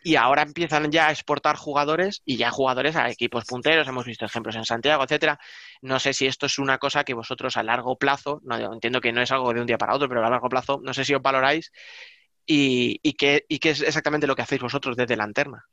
Y 0.03 0.15
ahora 0.15 0.41
empiezan 0.41 0.91
ya 0.91 1.07
a 1.07 1.11
exportar 1.11 1.55
jugadores 1.57 2.23
y 2.25 2.35
ya 2.37 2.49
jugadores 2.49 2.95
a 2.95 3.09
equipos 3.09 3.45
punteros. 3.45 3.87
Hemos 3.87 4.05
visto 4.05 4.25
ejemplos 4.25 4.55
en 4.55 4.65
Santiago, 4.65 5.03
etcétera. 5.03 5.39
No 5.83 5.99
sé 5.99 6.13
si 6.13 6.25
esto 6.25 6.47
es 6.47 6.57
una 6.57 6.79
cosa 6.79 7.03
que 7.03 7.13
vosotros 7.13 7.55
a 7.55 7.61
largo 7.63 7.97
plazo, 7.97 8.41
no 8.43 8.73
entiendo 8.73 8.99
que 8.99 9.11
no 9.11 9.21
es 9.21 9.31
algo 9.31 9.53
de 9.53 9.61
un 9.61 9.67
día 9.67 9.77
para 9.77 9.93
otro, 9.93 10.07
pero 10.09 10.25
a 10.25 10.29
largo 10.29 10.49
plazo, 10.49 10.79
no 10.83 10.91
sé 10.93 11.05
si 11.05 11.13
os 11.13 11.21
valoráis 11.21 11.71
y, 12.53 12.99
y 13.01 13.13
qué, 13.13 13.45
y 13.47 13.59
qué 13.59 13.69
es 13.69 13.81
exactamente 13.81 14.27
lo 14.27 14.35
que 14.35 14.41
hacéis 14.41 14.61
vosotros 14.61 14.97
desde 14.97 15.15
Lanterna. 15.15 15.63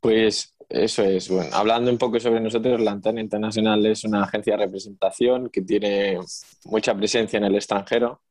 Pues 0.00 0.52
eso 0.68 1.04
es. 1.04 1.28
Bueno, 1.28 1.50
hablando 1.52 1.88
un 1.88 1.98
poco 1.98 2.18
sobre 2.18 2.40
nosotros, 2.40 2.80
Lanterna 2.80 3.20
Internacional 3.20 3.86
es 3.86 4.02
una 4.02 4.24
agencia 4.24 4.56
de 4.56 4.64
representación 4.64 5.50
que 5.50 5.62
tiene 5.62 6.18
mucha 6.64 6.96
presencia 6.96 7.36
en 7.36 7.44
el 7.44 7.54
extranjero. 7.54 8.22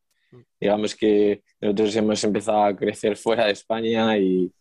Digamos 0.60 0.94
que 0.94 1.44
nosotros 1.62 1.96
hemos 1.96 2.22
empezado 2.26 2.64
a 2.66 2.76
crecer 2.76 3.16
fuera 3.16 3.46
de 3.46 3.54
España 3.54 4.18
y, 4.18 4.52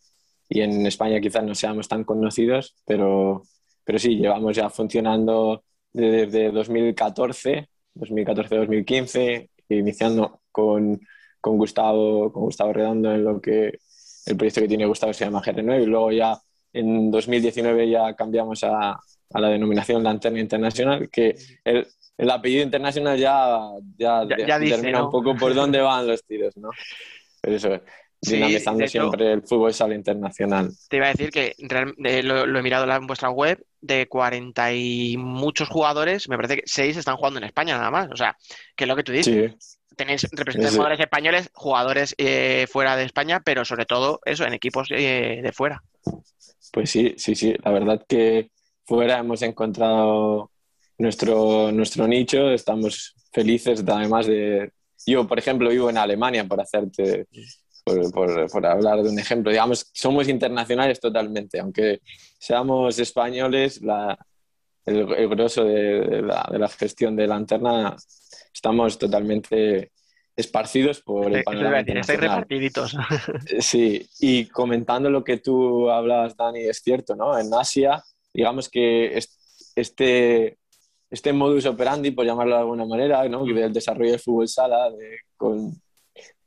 y 0.47 0.61
en 0.61 0.85
España 0.87 1.19
quizás 1.19 1.43
no 1.43 1.55
seamos 1.55 1.89
tan 1.89 2.05
conocidos, 2.05 2.73
pero, 2.85 3.43
pero 3.83 3.99
sí, 3.99 4.15
llevamos 4.15 4.55
ya 4.55 4.69
funcionando 4.69 5.65
desde 5.91 6.51
2014, 6.51 7.67
2014-2015, 7.95 9.49
iniciando 9.67 10.39
con, 10.53 11.01
con, 11.43 11.57
Gustavo, 11.57 12.31
con 12.31 12.43
Gustavo 12.43 12.71
Redondo 12.71 13.11
en 13.11 13.25
lo 13.25 13.41
que 13.41 13.79
el 14.25 14.37
proyecto 14.37 14.61
que 14.61 14.67
tiene 14.69 14.85
Gustavo 14.85 15.11
se 15.13 15.25
llama 15.25 15.41
GR9 15.43 15.83
y 15.83 15.85
luego 15.85 16.09
ya 16.09 16.37
en 16.71 17.11
2019 17.11 17.89
ya 17.89 18.15
cambiamos 18.15 18.63
a, 18.63 18.91
a 18.91 19.39
la 19.41 19.49
denominación 19.49 20.01
Lanterna 20.03 20.39
Internacional, 20.39 21.09
que 21.09 21.35
el, 21.65 21.85
el 22.17 22.29
apellido 22.31 22.63
internacional 22.63 23.17
ya, 23.19 23.59
ya, 23.97 24.23
Ya- 24.25 24.47
ya 24.47 24.57
dice, 24.59 24.75
determina 24.77 24.99
¿no? 24.99 25.05
un 25.07 25.11
poco 25.11 25.35
por 25.35 25.53
dónde 25.53 25.81
van 25.81 26.07
los 26.07 26.23
tiros, 26.23 26.55
¿no? 26.55 26.69
Pero 27.41 27.55
eso, 27.57 27.81
Sí, 28.21 28.35
dinamizando 28.35 28.85
hecho- 28.85 28.91
siempre 29.01 29.33
el 29.33 29.41
fútbol 29.43 29.73
sala 29.73 29.95
internacional. 29.95 30.69
Te 30.87 30.95
iba 30.95 31.07
a 31.07 31.09
decir 31.09 31.29
que 31.29 31.53
real- 31.59 31.93
eh, 32.05 32.23
lo, 32.23 32.45
lo 32.45 32.57
he 32.59 32.63
mirado 32.63 32.89
en 32.89 33.05
vuestra 33.05 33.29
web, 33.29 33.61
de 33.81 34.07
40 34.07 34.73
y 34.73 35.17
muchos 35.17 35.67
jugadores, 35.67 36.29
me 36.29 36.37
parece 36.37 36.55
que 36.55 36.63
6 36.65 36.95
están 36.95 37.17
jugando 37.17 37.39
en 37.39 37.43
España 37.43 37.75
nada 37.77 37.91
más. 37.91 38.07
O 38.13 38.15
sea, 38.15 38.37
que 38.77 38.85
es 38.85 38.87
lo 38.87 38.95
que 38.95 39.03
tú 39.03 39.11
dices, 39.11 39.51
Sí, 39.59 39.75
tenéis 39.95 40.23
representantes 40.31 40.75
jugadores 40.75 40.99
españoles, 40.99 41.49
jugadores 41.53 42.15
eh, 42.17 42.67
fuera 42.71 42.95
de 42.95 43.03
España, 43.05 43.41
pero 43.43 43.65
sobre 43.65 43.85
todo 43.85 44.19
eso, 44.25 44.45
en 44.45 44.53
equipos 44.53 44.89
eh, 44.91 45.39
de 45.43 45.51
fuera. 45.51 45.81
pues 46.71 46.89
sí, 46.89 47.13
sí, 47.17 47.35
sí. 47.35 47.53
La 47.63 47.71
verdad 47.71 48.03
que 48.07 48.49
fuera 48.85 49.19
hemos 49.19 49.41
encontrado 49.41 50.51
nuestro, 50.97 51.71
nuestro 51.71 52.07
nicho, 52.07 52.49
estamos 52.51 53.15
felices 53.31 53.85
de- 53.85 53.91
además 53.91 54.27
de... 54.27 54.71
Yo, 55.05 55.27
por 55.27 55.37
ejemplo, 55.37 55.69
vivo 55.69 55.89
en 55.89 55.97
Alemania, 55.97 56.45
por 56.45 56.61
hacerte, 56.61 57.27
por, 57.83 58.11
por- 58.11 58.49
por 58.49 58.65
hablar 58.65 59.01
de 59.03 59.09
un 59.09 59.19
ejemplo. 59.19 59.51
Digamos, 59.51 59.89
somos 59.93 60.29
internacionales 60.29 60.99
totalmente, 60.99 61.59
aunque 61.59 61.99
seamos 62.39 62.97
españoles, 62.99 63.81
la, 63.81 64.17
el, 64.85 65.11
el 65.13 65.27
grosso 65.29 65.65
de, 65.65 65.99
de 66.01 66.21
la, 66.21 66.47
de 66.49 66.57
la 66.59 66.69
gestión 66.69 67.15
de 67.17 67.27
la 67.27 67.35
lanterna, 67.35 67.95
estamos 68.53 68.97
totalmente 68.99 69.91
esparcidos 70.35 71.01
por 71.01 71.25
el 71.27 71.43
panorama 71.43 71.77
decir, 71.77 71.97
estáis 71.97 72.19
repartiditos. 72.19 72.95
Sí, 73.59 74.07
y 74.19 74.45
comentando 74.45 75.09
lo 75.09 75.23
que 75.23 75.37
tú 75.37 75.89
hablabas, 75.91 76.35
Dani, 76.35 76.61
es 76.61 76.79
cierto, 76.79 77.15
¿no? 77.15 77.37
En 77.37 77.53
Asia, 77.53 78.03
digamos 78.33 78.69
que 78.69 79.15
es- 79.17 79.71
este, 79.75 80.57
este 81.11 81.33
modus 81.33 81.65
operandi, 81.67 82.11
por 82.11 82.25
llamarlo 82.25 82.55
de 82.55 82.61
alguna 82.61 82.85
manera, 82.85 83.27
¿no? 83.29 83.45
Mm. 83.45 83.53
Del 83.53 83.73
desarrollo 83.73 84.11
del 84.11 84.19
fútbol 84.19 84.47
sala 84.47 84.89
de- 84.91 85.19
con, 85.37 85.71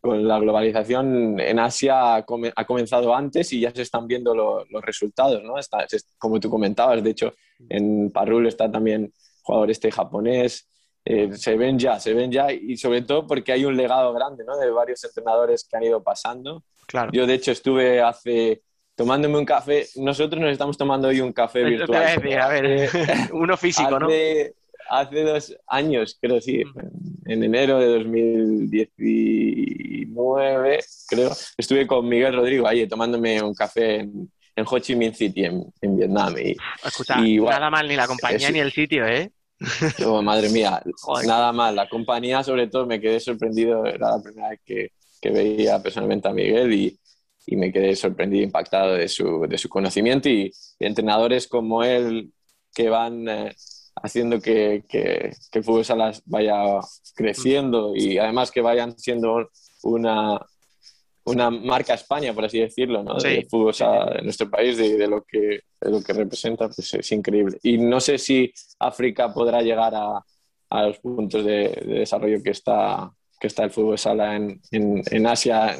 con 0.01 0.27
la 0.27 0.38
globalización 0.40 1.38
en 1.40 1.59
Asia 1.61 2.16
ha, 2.16 2.23
come- 2.25 2.53
ha 2.55 2.64
comenzado 2.64 3.14
antes 3.14 3.53
y 3.53 3.61
ya 3.61 3.71
se 3.73 3.83
están 3.83 4.07
viendo 4.09 4.35
lo- 4.35 4.64
los 4.66 4.83
resultados, 4.85 5.42
¿no? 5.45 5.59
Está- 5.59 5.87
como 6.19 6.38
tú 6.40 6.51
comentabas, 6.51 7.03
de 7.03 7.11
hecho, 7.11 7.35
en 7.69 8.11
Parul 8.11 8.47
está 8.49 8.71
también 8.71 9.12
jugador 9.42 9.71
este 9.71 9.90
japonés, 9.92 10.69
eh, 11.09 11.31
se 11.35 11.57
ven 11.57 11.79
ya, 11.79 12.01
se 12.01 12.12
ven 12.14 12.31
ya 12.33 12.53
y 12.53 12.77
sobre 12.77 13.03
todo 13.03 13.27
porque 13.27 13.53
hay 13.53 13.64
un 13.64 13.77
legado 13.77 14.12
grande, 14.12 14.45
¿no? 14.45 14.57
De 14.59 14.71
varios 14.71 15.03
entrenadores 15.05 15.66
que 15.71 15.77
han 15.77 15.85
ido 15.85 16.03
pasando. 16.03 16.64
Claro. 16.87 17.11
Yo, 17.12 17.27
de 17.27 17.35
hecho, 17.35 17.53
estuve 17.53 18.01
hace 18.03 18.62
tomándome 18.97 19.38
un 19.38 19.45
café. 19.45 19.87
Nosotros 19.97 20.40
nos 20.40 20.51
estamos 20.53 20.77
tomando 20.77 21.09
hoy 21.09 21.21
un 21.21 21.33
café 21.33 21.62
te 21.62 21.71
virtual. 21.71 22.03
a 22.03 22.11
decir, 22.16 22.38
a 22.38 22.49
ver, 22.49 22.88
Hace- 22.88 23.29
uno 23.33 23.57
físico, 23.57 23.99
¿no? 24.01 24.07
hace, 24.07 24.55
hace 24.90 25.23
dos 25.23 25.57
años, 25.69 26.19
creo, 26.21 26.40
sí, 26.40 26.64
Mm. 26.64 27.31
en 27.31 27.42
enero 27.45 27.79
de 27.79 27.87
2019, 27.99 30.79
creo, 31.09 31.31
estuve 31.57 31.87
con 31.87 32.09
Miguel 32.09 32.35
Rodrigo 32.35 32.66
ahí 32.66 32.87
tomándome 32.87 33.40
un 33.42 33.55
café 33.55 33.97
en, 34.01 34.31
en 34.55 34.64
Ho 34.69 34.79
Chi 34.79 34.97
Minh 34.97 35.14
City, 35.14 35.45
en, 35.45 35.64
en 35.81 35.97
Vietnam. 35.97 36.35
Y, 36.38 36.57
Escucha, 36.85 37.21
y, 37.21 37.38
bueno, 37.38 37.59
nada 37.59 37.71
mal 37.71 37.88
ni 37.88 37.97
la 37.97 38.07
compañía 38.07 38.49
es- 38.49 38.53
ni 38.53 38.61
el 38.61 38.73
sitio, 38.73 39.07
¿eh? 39.07 39.31
Oh, 40.07 40.23
madre 40.23 40.51
mía, 40.51 40.83
Joder. 41.01 41.27
nada 41.27 41.53
mal. 41.53 41.75
La 41.75 41.88
compañía, 41.88 42.42
sobre 42.42 42.69
todo, 42.69 42.87
me 42.87 43.01
quedé 43.01 43.21
sorprendido. 43.21 43.87
Era 43.87 44.16
la 44.16 44.23
primera 44.23 44.51
vez 44.51 44.61
que, 44.64 44.92
que 45.21 45.31
veía 45.31 45.83
personalmente 45.83 46.29
a 46.29 46.33
Miguel 46.33 46.73
y, 46.73 46.99
y 47.47 47.57
me 47.57 47.73
quedé 47.73 47.97
sorprendido, 47.97 48.45
impactado 48.45 48.95
de 48.95 49.09
su, 49.09 49.47
de 49.49 49.59
su 49.59 49.69
conocimiento 49.69 50.29
y, 50.29 50.53
y 50.79 50.87
entrenadores 50.87 51.47
como 51.49 51.83
él 51.83 52.33
que 52.75 52.90
van 52.90 53.29
eh, 53.29 53.55
haciendo 54.03 54.40
que, 54.40 54.85
que, 54.88 55.33
que 55.51 55.59
el 55.59 55.64
fútbol 55.64 55.85
salas 55.85 56.23
vaya 56.27 56.55
creciendo 57.14 57.97
y 57.97 58.19
además 58.19 58.51
que 58.51 58.61
vayan 58.61 58.99
siendo 58.99 59.51
una, 59.83 60.38
una 61.27 61.51
marca 61.51 61.95
España, 61.95 62.33
por 62.33 62.45
así 62.45 62.61
decirlo, 62.61 63.03
¿no? 63.03 63.19
Sí. 63.21 63.29
del 63.29 63.47
fútbol 63.49 63.75
sala 63.75 64.15
de 64.15 64.23
nuestro 64.23 64.49
país, 64.51 64.77
de, 64.77 64.97
de 64.97 65.07
lo 65.09 65.23
que, 65.25 65.61
de 65.81 65.91
lo 65.91 66.01
que 66.03 66.12
representa, 66.12 66.69
pues 66.69 66.95
es 66.95 67.12
increíble. 67.12 67.59
Y 67.62 67.79
no 67.79 68.01
sé 68.01 68.19
si 68.19 68.53
África 68.79 69.33
podrá 69.33 69.61
llegar 69.62 69.95
a, 69.95 70.21
a 70.71 70.83
los 70.87 70.99
puntos 70.99 71.45
de, 71.45 71.69
de 71.87 71.99
desarrollo 72.01 72.43
que 72.43 72.51
está, 72.51 73.11
que 73.41 73.47
está 73.49 73.65
el 73.65 73.71
fútbol 73.71 73.99
sala 73.99 74.37
en, 74.37 74.61
en, 74.71 75.03
en 75.11 75.27
Asia, 75.27 75.77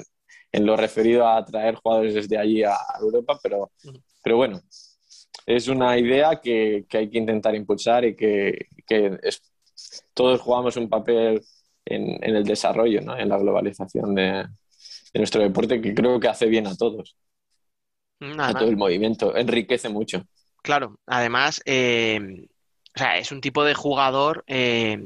en 0.53 0.67
lo 0.67 0.77
referido 0.77 1.27
a 1.29 1.45
traer 1.45 1.75
jugadores 1.77 2.15
desde 2.15 2.39
allí 2.39 2.63
a 2.65 2.77
Europa, 3.01 3.39
pero, 3.43 3.71
pero 4.23 4.37
bueno, 4.37 4.61
es 5.47 5.69
una 5.69 5.97
idea 5.99 6.41
que, 6.43 6.87
que 6.89 6.99
hay 6.99 7.11
que 7.11 7.19
intentar 7.19 7.55
impulsar 7.55 8.05
y 8.05 8.17
que, 8.17 8.67
que 8.87 9.19
es- 9.23 9.43
todos 10.15 10.41
jugamos 10.41 10.77
un 10.77 10.89
papel 10.89 11.43
en, 11.85 12.23
en 12.25 12.37
el 12.37 12.45
desarrollo, 12.45 13.01
¿no? 13.03 13.17
en 13.17 13.29
la 13.29 13.37
globalización 13.39 14.15
de, 14.15 14.45
de 15.17 15.21
nuestro 15.21 15.41
deporte, 15.41 15.81
que 15.81 15.95
creo 15.95 16.21
que 16.21 16.29
hace 16.29 16.45
bien 16.45 16.67
a 16.67 16.77
todos, 16.77 17.17
Nada 18.21 18.51
a 18.51 18.53
todo 18.53 18.69
el 18.69 18.77
movimiento, 18.77 19.35
enriquece 19.35 19.89
mucho. 19.89 20.23
Claro, 20.63 20.99
además, 21.07 21.63
eh, 21.65 22.21
o 22.95 22.99
sea, 22.99 23.17
es 23.17 23.33
un 23.33 23.41
tipo 23.41 23.65
de 23.65 23.73
jugador 23.73 24.45
eh, 24.47 24.99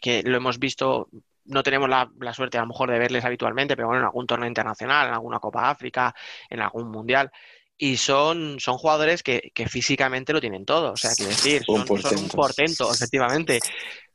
que 0.00 0.22
lo 0.22 0.36
hemos 0.36 0.60
visto, 0.60 1.08
no 1.46 1.64
tenemos 1.64 1.88
la, 1.88 2.08
la 2.20 2.32
suerte 2.32 2.58
a 2.58 2.60
lo 2.60 2.68
mejor 2.68 2.92
de 2.92 3.00
verles 3.00 3.24
habitualmente, 3.24 3.74
pero 3.74 3.88
bueno, 3.88 4.02
en 4.02 4.06
algún 4.06 4.26
torneo 4.28 4.46
internacional, 4.46 5.08
en 5.08 5.14
alguna 5.14 5.40
Copa 5.40 5.68
África, 5.68 6.14
en 6.48 6.60
algún 6.60 6.88
Mundial, 6.88 7.32
y 7.76 7.96
son, 7.96 8.60
son 8.60 8.78
jugadores 8.78 9.24
que, 9.24 9.50
que 9.52 9.66
físicamente 9.68 10.32
lo 10.32 10.40
tienen 10.40 10.64
todo, 10.64 10.92
o 10.92 10.96
sea, 10.96 11.10
quiero 11.16 11.30
decir, 11.30 11.62
Un 11.66 11.78
son, 11.78 11.86
son 11.86 12.18
un 12.18 12.28
portento. 12.28 12.36
portento, 12.36 12.92
efectivamente. 12.92 13.58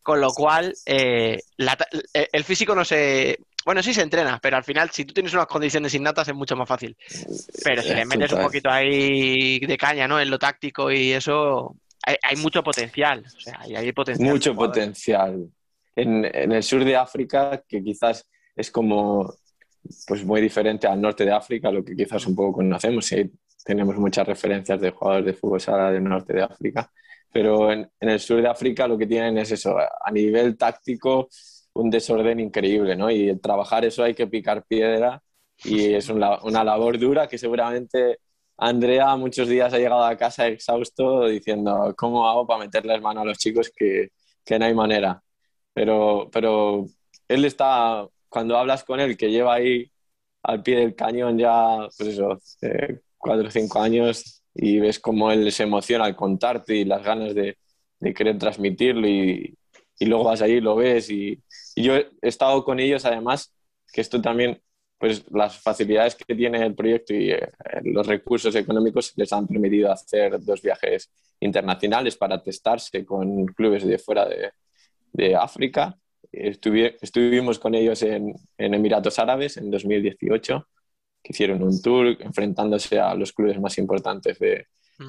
Con 0.03 0.19
lo 0.19 0.31
cual, 0.31 0.73
eh, 0.87 1.37
la 1.57 1.77
el 2.11 2.43
físico 2.43 2.73
no 2.73 2.83
se... 2.83 3.37
Bueno, 3.65 3.83
sí 3.83 3.93
se 3.93 4.01
entrena, 4.01 4.39
pero 4.41 4.57
al 4.57 4.63
final, 4.63 4.89
si 4.89 5.05
tú 5.05 5.13
tienes 5.13 5.33
unas 5.33 5.47
condiciones 5.47 5.93
innatas, 5.93 6.27
es 6.27 6.35
mucho 6.35 6.55
más 6.55 6.67
fácil. 6.67 6.97
Pero 7.63 7.81
si 7.81 7.93
le 7.93 8.05
metes 8.05 8.31
un 8.33 8.41
poquito 8.41 8.69
ahí 8.69 9.59
de 9.59 9.77
caña, 9.77 10.07
¿no? 10.07 10.19
En 10.19 10.29
lo 10.29 10.39
táctico 10.39 10.91
y 10.91 11.11
eso, 11.11 11.75
hay, 12.03 12.15
hay 12.23 12.35
mucho 12.37 12.63
potencial. 12.63 13.23
O 13.25 13.39
sea, 13.39 13.59
hay, 13.59 13.75
hay 13.75 13.91
potencial. 13.91 14.29
Mucho 14.29 14.55
potencial. 14.55 15.47
En, 15.95 16.25
en 16.25 16.51
el 16.51 16.63
sur 16.63 16.83
de 16.83 16.95
África, 16.95 17.63
que 17.67 17.83
quizás 17.83 18.27
es 18.55 18.71
como 18.71 19.33
pues 20.07 20.23
muy 20.23 20.41
diferente 20.41 20.87
al 20.87 21.01
norte 21.01 21.25
de 21.25 21.31
África, 21.31 21.71
lo 21.71 21.83
que 21.83 21.95
quizás 21.95 22.25
un 22.27 22.35
poco 22.35 22.53
conocemos, 22.53 23.11
y 23.11 23.31
tenemos 23.63 23.95
muchas 23.97 24.27
referencias 24.27 24.79
de 24.79 24.91
jugadores 24.91 25.25
de 25.25 25.33
fútbol 25.33 25.61
sala 25.61 25.91
del 25.91 26.03
norte 26.03 26.33
de 26.33 26.43
África, 26.43 26.91
pero 27.31 27.71
en, 27.71 27.89
en 27.99 28.09
el 28.09 28.19
sur 28.19 28.41
de 28.41 28.47
África 28.47 28.87
lo 28.87 28.97
que 28.97 29.07
tienen 29.07 29.37
es 29.37 29.51
eso, 29.51 29.77
a 29.77 30.11
nivel 30.11 30.57
táctico, 30.57 31.29
un 31.73 31.89
desorden 31.89 32.39
increíble, 32.39 32.95
¿no? 32.95 33.09
Y 33.11 33.37
trabajar 33.39 33.85
eso 33.85 34.03
hay 34.03 34.13
que 34.13 34.27
picar 34.27 34.65
piedra 34.65 35.21
y 35.63 35.93
es 35.93 36.09
una, 36.09 36.41
una 36.43 36.63
labor 36.63 36.97
dura 36.99 37.27
que 37.27 37.37
seguramente 37.37 38.19
Andrea 38.57 39.15
muchos 39.15 39.47
días 39.47 39.73
ha 39.73 39.77
llegado 39.77 40.03
a 40.05 40.17
casa 40.17 40.47
exhausto 40.47 41.27
diciendo, 41.27 41.93
¿cómo 41.97 42.27
hago 42.27 42.45
para 42.47 42.61
meterles 42.65 43.01
mano 43.01 43.21
a 43.21 43.25
los 43.25 43.37
chicos 43.37 43.71
que, 43.75 44.09
que 44.45 44.59
no 44.59 44.65
hay 44.65 44.73
manera? 44.75 45.21
Pero, 45.73 46.29
pero 46.31 46.85
él 47.27 47.45
está, 47.45 48.07
cuando 48.29 48.57
hablas 48.57 48.83
con 48.83 48.99
él, 48.99 49.17
que 49.17 49.31
lleva 49.31 49.55
ahí 49.55 49.91
al 50.43 50.63
pie 50.63 50.77
del 50.77 50.95
cañón 50.95 51.37
ya, 51.37 51.87
pues 51.97 52.09
eso, 52.09 52.39
cuatro 53.17 53.47
o 53.47 53.51
cinco 53.51 53.79
años 53.81 54.43
y 54.53 54.79
ves 54.79 54.99
cómo 54.99 55.31
él 55.31 55.51
se 55.51 55.63
emociona 55.63 56.05
al 56.05 56.15
contarte 56.15 56.75
y 56.75 56.85
las 56.85 57.03
ganas 57.03 57.33
de, 57.35 57.57
de 57.99 58.13
querer 58.13 58.37
transmitirlo 58.37 59.07
y, 59.07 59.57
y 60.01 60.05
luego 60.05 60.25
vas 60.25 60.41
allí 60.41 60.55
y 60.55 60.61
lo 60.61 60.75
ves 60.75 61.09
y, 61.09 61.39
y 61.75 61.83
yo 61.83 61.95
he 61.95 62.09
estado 62.21 62.63
con 62.63 62.79
ellos 62.79 63.05
además, 63.05 63.53
que 63.93 64.01
esto 64.01 64.21
también, 64.21 64.59
pues 64.97 65.23
las 65.31 65.57
facilidades 65.59 66.15
que 66.15 66.35
tiene 66.35 66.63
el 66.65 66.75
proyecto 66.75 67.13
y 67.13 67.31
eh, 67.31 67.49
los 67.83 68.07
recursos 68.07 68.55
económicos 68.55 69.13
les 69.15 69.31
han 69.33 69.47
permitido 69.47 69.91
hacer 69.91 70.43
dos 70.43 70.61
viajes 70.61 71.11
internacionales 71.39 72.15
para 72.15 72.41
testarse 72.41 73.05
con 73.05 73.45
clubes 73.47 73.83
de 73.85 73.97
fuera 73.97 74.25
de, 74.27 74.51
de 75.13 75.35
África. 75.35 75.97
Estuvi- 76.31 76.95
estuvimos 77.01 77.59
con 77.59 77.75
ellos 77.75 78.01
en, 78.03 78.33
en 78.57 78.73
Emiratos 78.73 79.19
Árabes 79.19 79.57
en 79.57 79.69
2018, 79.71 80.67
que 81.23 81.33
hicieron 81.33 81.61
un 81.63 81.81
tour 81.81 82.17
enfrentándose 82.21 82.99
a 82.99 83.13
los 83.15 83.33
clubes 83.33 83.59
más 83.59 83.77
importantes 83.77 84.39
de, 84.39 84.49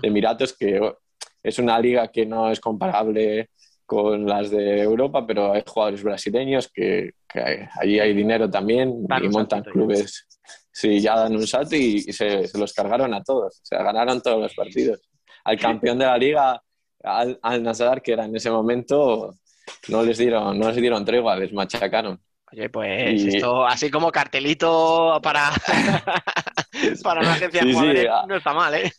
de 0.02 0.08
Emiratos, 0.08 0.52
que 0.56 0.80
oh, 0.80 0.98
es 1.42 1.58
una 1.58 1.78
liga 1.78 2.08
que 2.08 2.26
no 2.26 2.50
es 2.50 2.60
comparable 2.60 3.50
con 3.92 4.26
las 4.26 4.50
de 4.50 4.80
Europa, 4.80 5.26
pero 5.26 5.52
hay 5.52 5.62
jugadores 5.66 6.02
brasileños 6.02 6.68
que, 6.72 7.10
que 7.28 7.40
hay- 7.40 7.58
allí 7.80 8.00
hay 8.00 8.14
dinero 8.14 8.48
también 8.48 9.04
Dan 9.06 9.24
y 9.24 9.28
montan 9.28 9.62
clubes. 9.72 10.26
Sí, 10.70 11.00
ya 11.00 11.16
dan 11.16 11.36
un 11.36 11.46
salto 11.46 11.76
y, 11.76 11.96
y 12.06 12.12
se, 12.12 12.46
se 12.48 12.58
los 12.58 12.72
cargaron 12.72 13.12
a 13.12 13.22
todos. 13.22 13.60
O 13.60 13.64
sea, 13.64 13.82
ganaron 13.82 14.20
todos 14.22 14.40
los 14.40 14.54
partidos. 14.54 15.00
Al 15.44 15.58
campeón 15.58 15.98
de 15.98 16.06
la 16.06 16.16
liga, 16.16 16.62
al, 17.02 17.38
al 17.42 17.62
Nasar, 17.62 18.00
que 18.00 18.12
era 18.12 18.24
en 18.24 18.34
ese 18.34 18.50
momento, 18.50 19.34
no 19.88 20.02
les 20.02 20.16
dieron, 20.16 20.58
no 20.58 20.68
les 20.68 20.76
dieron 20.76 21.04
tregua, 21.04 21.36
les 21.36 21.52
machacaron. 21.52 22.18
Oye, 22.52 22.68
pues 22.68 23.22
Y- 23.22 23.28
esto, 23.36 23.64
así 23.66 23.90
como 23.90 24.12
cartelito 24.12 25.18
para, 25.22 25.50
para 27.02 27.20
una 27.22 27.32
agencia 27.32 27.60
de 27.60 27.66
Sí, 27.66 27.72
sí, 27.72 27.78
jugadores, 27.78 28.08
a- 28.10 28.26
no 28.26 28.36
está 28.36 28.52
mal, 28.52 28.74
¿eh? 28.74 28.92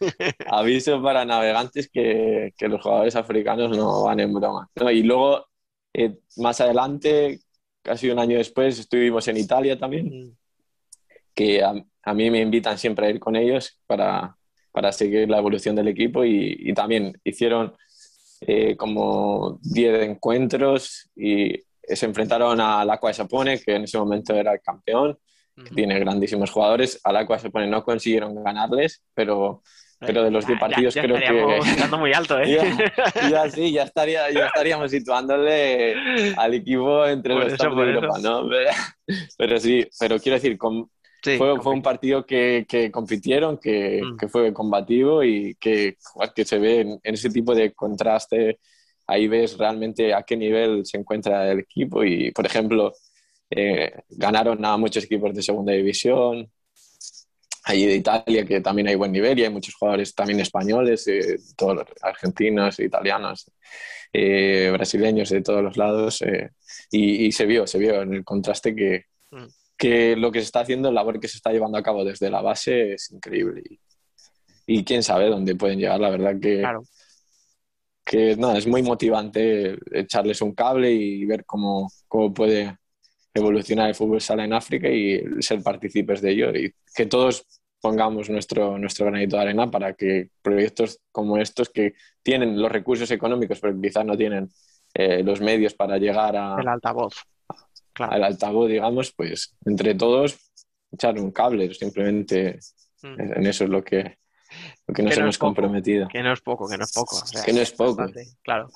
Aviso 0.47 1.01
para 1.01 1.23
navegantes 1.25 1.89
que, 1.89 2.53
que 2.57 2.67
los 2.67 2.81
jugadores 2.81 3.15
africanos 3.15 3.75
no 3.77 4.03
van 4.03 4.19
en 4.19 4.33
broma. 4.33 4.69
¿no? 4.75 4.89
Y 4.89 5.03
luego, 5.03 5.45
eh, 5.93 6.17
más 6.37 6.61
adelante, 6.61 7.39
casi 7.83 8.09
un 8.09 8.19
año 8.19 8.37
después, 8.37 8.79
estuvimos 8.79 9.27
en 9.27 9.37
Italia 9.37 9.77
también, 9.77 10.35
que 11.35 11.63
a, 11.63 11.73
a 12.03 12.13
mí 12.13 12.31
me 12.31 12.39
invitan 12.41 12.77
siempre 12.77 13.07
a 13.07 13.09
ir 13.11 13.19
con 13.19 13.35
ellos 13.35 13.79
para, 13.85 14.35
para 14.71 14.91
seguir 14.91 15.29
la 15.29 15.37
evolución 15.37 15.75
del 15.75 15.89
equipo 15.89 16.23
y, 16.25 16.55
y 16.59 16.73
también 16.73 17.19
hicieron 17.23 17.75
eh, 18.41 18.75
como 18.75 19.59
10 19.61 20.01
encuentros 20.09 21.09
y 21.15 21.59
se 21.87 22.05
enfrentaron 22.05 22.59
al 22.61 22.89
Aqua 22.89 23.13
Sapone, 23.13 23.59
que 23.59 23.75
en 23.75 23.83
ese 23.83 23.97
momento 23.97 24.33
era 24.33 24.53
el 24.53 24.61
campeón, 24.61 25.17
que 25.55 25.75
tiene 25.75 25.99
grandísimos 25.99 26.49
jugadores. 26.51 26.99
Al 27.03 27.17
Aqua 27.17 27.37
Sapone 27.39 27.67
no 27.67 27.83
consiguieron 27.83 28.43
ganarles, 28.43 29.03
pero, 29.13 29.61
pero 29.99 30.23
de 30.23 30.31
los 30.31 30.45
10 30.47 30.57
Ya- 30.57 30.67
partidos 30.67 30.93
ya 30.95 31.01
creo 31.03 31.17
estaríamos 31.17 31.65
que... 31.65 31.71
tirando 31.75 31.97
muy 31.99 32.13
alto, 32.13 32.39
¿eh? 32.39 32.57
Ya, 32.57 33.29
ya 33.29 33.49
sí, 33.49 33.71
ya, 33.71 33.83
estaría, 33.83 34.31
ya 34.31 34.47
estaríamos 34.47 34.89
situándole 34.91 35.95
al 36.37 36.53
equipo 36.53 37.05
entre 37.05 37.33
Por 37.35 37.43
los 37.43 37.53
eso, 37.53 37.63
top 37.69 37.75
de. 37.77 37.91
Europa, 37.91 38.19
¿no? 38.21 38.49
Pero 39.37 39.59
sí, 39.59 39.87
pero 39.99 40.19
quiero 40.19 40.35
decir, 40.35 40.57
con- 40.57 40.89
Sí, 41.25 41.37
fue, 41.37 41.57
fue 41.61 41.71
un 41.71 41.81
partido 41.81 42.25
que, 42.25 42.65
que 42.67 42.91
compitieron, 42.91 43.57
que, 43.57 44.01
Mm. 44.03 44.17
que 44.17 44.27
fue 44.27 44.51
combativo 44.51 45.23
y 45.23 45.55
que, 45.55 45.95
que 46.35 46.43
se 46.43 46.59
ve 46.59 46.81
en, 46.81 46.99
en 47.01 47.13
ese 47.13 47.29
tipo 47.29 47.55
de 47.55 47.71
contraste. 47.71 48.59
Ahí 49.07 49.27
ves 49.27 49.57
realmente 49.57 50.13
a 50.13 50.23
qué 50.23 50.35
nivel 50.37 50.85
se 50.85 50.97
encuentra 50.97 51.51
el 51.51 51.59
equipo 51.59 52.03
y, 52.03 52.31
por 52.31 52.45
ejemplo, 52.45 52.93
eh, 53.49 53.91
ganaron 54.09 54.63
a 54.65 54.77
muchos 54.77 55.03
equipos 55.03 55.33
de 55.33 55.41
segunda 55.43 55.73
división. 55.73 56.49
Allí 57.65 57.85
de 57.85 57.95
Italia, 57.95 58.45
que 58.45 58.59
también 58.59 58.89
hay 58.89 58.95
buen 58.95 59.11
nivel 59.11 59.39
y 59.39 59.43
hay 59.43 59.49
muchos 59.49 59.75
jugadores 59.75 60.13
también 60.13 60.39
españoles, 60.41 61.07
eh, 61.07 61.37
todos 61.55 61.85
argentinos, 62.01 62.77
italianos, 62.79 63.49
eh, 64.11 64.69
brasileños 64.73 65.29
de 65.29 65.41
todos 65.41 65.63
los 65.63 65.77
lados. 65.77 66.21
eh, 66.23 66.49
y, 66.91 67.25
y 67.27 67.31
se 67.31 67.45
vio, 67.45 67.65
se 67.65 67.77
vio 67.79 68.01
en 68.01 68.13
el 68.13 68.23
contraste 68.25 68.75
que, 68.75 69.05
Mm. 69.31 69.47
que 69.77 70.15
lo 70.15 70.31
que 70.31 70.39
se 70.39 70.45
está 70.45 70.59
haciendo, 70.59 70.89
la 70.91 70.95
labor 71.01 71.19
que 71.19 71.27
se 71.27 71.37
está 71.37 71.51
llevando 71.51 71.77
a 71.77 71.81
cabo 71.83 72.05
desde 72.05 72.29
la 72.29 72.41
base 72.41 72.93
es 72.93 73.09
increíble. 73.11 73.63
Y, 73.67 73.79
y 74.79 74.83
quién 74.83 75.01
sabe 75.01 75.27
dónde 75.27 75.55
pueden 75.55 75.79
llegar, 75.79 75.99
la 75.99 76.09
verdad 76.11 76.35
que, 76.39 76.59
Claro. 76.59 76.83
Que 78.03 78.35
no, 78.35 78.55
es 78.55 78.67
muy 78.67 78.81
motivante 78.83 79.77
echarles 79.91 80.41
un 80.41 80.53
cable 80.53 80.91
y 80.91 81.25
ver 81.25 81.45
cómo, 81.45 81.89
cómo 82.07 82.33
puede 82.33 82.77
evolucionar 83.33 83.89
el 83.89 83.95
fútbol 83.95 84.21
sala 84.21 84.43
en 84.43 84.53
África 84.53 84.89
y 84.89 85.21
ser 85.41 85.63
partícipes 85.63 86.21
de 86.21 86.31
ello 86.31 86.55
y 86.55 86.73
que 86.95 87.05
todos 87.05 87.45
pongamos 87.81 88.29
nuestro, 88.29 88.77
nuestro 88.77 89.05
granito 89.07 89.35
de 89.35 89.41
arena 89.41 89.71
para 89.71 89.93
que 89.93 90.29
proyectos 90.41 90.99
como 91.11 91.37
estos 91.37 91.69
que 91.69 91.95
tienen 92.21 92.61
los 92.61 92.71
recursos 92.71 93.09
económicos 93.11 93.59
pero 93.59 93.79
quizás 93.81 94.05
no 94.05 94.15
tienen 94.15 94.49
eh, 94.93 95.23
los 95.23 95.41
medios 95.41 95.73
para 95.73 95.97
llegar 95.97 96.35
a, 96.35 96.57
El 96.59 96.67
altavoz. 96.67 97.15
Claro. 97.93 98.13
al 98.13 98.23
altavoz, 98.23 98.69
digamos, 98.69 99.13
pues 99.13 99.55
entre 99.65 99.95
todos 99.95 100.37
echar 100.91 101.19
un 101.19 101.31
cable, 101.31 101.73
simplemente 101.73 102.59
Mm. 103.03 103.19
en 103.19 103.47
eso 103.47 103.65
es 103.65 103.69
lo 103.69 103.83
que, 103.83 104.17
que 104.93 105.01
nos 105.03 105.13
Que 105.13 105.19
no 105.19 105.23
hemos 105.25 105.37
poco. 105.37 105.47
comprometido. 105.47 106.07
Que 106.07 106.21
no 106.23 106.33
es 106.33 106.41
poco, 106.41 106.67
que 106.67 106.77
no 106.77 106.83
es 106.83 106.91
poco. 106.91 107.15
o 107.17 107.25
sea, 107.25 107.43
Que 107.43 107.53
no 107.53 107.61
es 107.61 107.71
poco. 107.71 107.95
bastante, 107.95 108.25
Claro. 108.43 108.69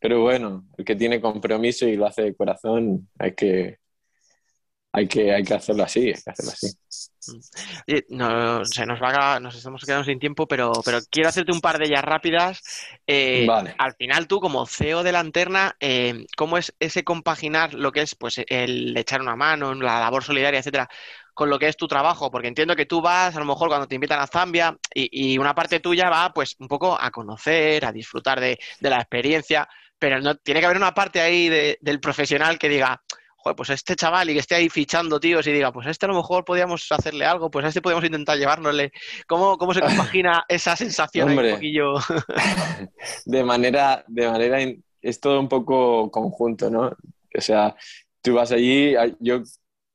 Pero 0.00 0.22
bueno, 0.22 0.64
el 0.76 0.84
que 0.84 0.94
tiene 0.94 1.20
compromiso 1.20 1.86
y 1.88 1.96
lo 1.96 2.06
hace 2.06 2.22
de 2.22 2.34
corazón, 2.36 3.08
hay 3.18 3.34
que, 3.34 3.78
hay 4.92 5.08
que, 5.08 5.32
hay 5.34 5.42
que 5.42 5.54
hacerlo 5.54 5.82
así, 5.82 6.06
hay 6.08 6.14
que 6.14 6.30
hacerlo 6.30 6.52
así. 6.52 6.68
Oye, 7.86 8.06
no, 8.08 8.64
se 8.64 8.86
nos 8.86 9.02
va 9.02 9.34
a- 9.34 9.40
nos 9.40 9.54
estamos 9.54 9.84
quedando 9.84 10.04
sin 10.04 10.18
tiempo, 10.18 10.46
pero, 10.46 10.72
pero 10.84 11.00
quiero 11.10 11.28
hacerte 11.28 11.52
un 11.52 11.60
par 11.60 11.78
de 11.78 11.86
ellas 11.86 12.02
rápidas. 12.04 12.62
Eh, 13.06 13.44
Vale. 13.46 13.74
Al 13.76 13.94
final, 13.94 14.26
tú, 14.28 14.40
como 14.40 14.64
CEO 14.66 15.02
de 15.02 15.12
la 15.12 15.22
Lanterna, 15.22 15.76
eh, 15.80 16.24
¿cómo 16.36 16.56
es 16.58 16.74
ese 16.78 17.04
compaginar 17.04 17.74
lo 17.74 17.92
que 17.92 18.02
es 18.02 18.14
pues 18.14 18.40
el 18.46 18.96
echar 18.96 19.20
una 19.20 19.36
mano, 19.36 19.74
la 19.74 20.00
labor 20.00 20.22
solidaria, 20.24 20.60
etcétera, 20.60 20.88
con 21.38 21.48
lo 21.50 21.56
que 21.56 21.68
es 21.68 21.76
tu 21.76 21.86
trabajo? 21.86 22.32
Porque 22.32 22.48
entiendo 22.48 22.74
que 22.74 22.84
tú 22.84 23.00
vas, 23.00 23.36
a 23.36 23.38
lo 23.38 23.44
mejor, 23.44 23.68
cuando 23.68 23.86
te 23.86 23.94
invitan 23.94 24.18
a 24.18 24.26
Zambia, 24.26 24.76
y, 24.92 25.34
y 25.34 25.38
una 25.38 25.54
parte 25.54 25.78
tuya 25.78 26.10
va, 26.10 26.32
pues, 26.32 26.56
un 26.58 26.66
poco 26.66 27.00
a 27.00 27.12
conocer, 27.12 27.84
a 27.84 27.92
disfrutar 27.92 28.40
de, 28.40 28.58
de 28.80 28.90
la 28.90 28.96
experiencia, 28.96 29.68
pero 30.00 30.20
no 30.20 30.34
tiene 30.34 30.58
que 30.58 30.66
haber 30.66 30.78
una 30.78 30.92
parte 30.92 31.20
ahí 31.20 31.48
de- 31.48 31.78
del 31.80 32.00
profesional 32.00 32.58
que 32.58 32.68
diga. 32.68 33.00
Joder, 33.36 33.54
pues 33.54 33.70
este 33.70 33.94
chaval 33.94 34.28
y 34.28 34.32
que 34.32 34.40
esté 34.40 34.56
ahí 34.56 34.68
fichando 34.68 35.20
tíos 35.20 35.46
y 35.46 35.52
diga, 35.52 35.70
pues 35.70 35.86
a 35.86 35.90
este 35.90 36.06
a 36.06 36.08
lo 36.08 36.16
mejor 36.16 36.44
podríamos 36.44 36.84
hacerle 36.90 37.24
algo, 37.24 37.52
pues 37.52 37.64
a 37.64 37.68
este 37.68 37.80
podríamos 37.80 38.04
intentar 38.04 38.36
llevárnosle. 38.36 38.90
¿Cómo, 39.28 39.56
cómo 39.58 39.72
se 39.72 39.80
compagina 39.80 40.44
esa 40.48 40.74
sensación 40.74 41.28
un 41.30 41.36
poquillo? 41.54 41.94
De 43.26 43.44
manera, 43.44 44.04
de 44.08 44.28
manera, 44.28 44.58
es 45.00 45.20
todo 45.20 45.38
un 45.38 45.48
poco 45.48 46.10
conjunto, 46.10 46.68
¿no? 46.68 46.86
O 47.36 47.40
sea, 47.40 47.76
tú 48.22 48.34
vas 48.34 48.50
allí, 48.50 48.94
yo 49.20 49.42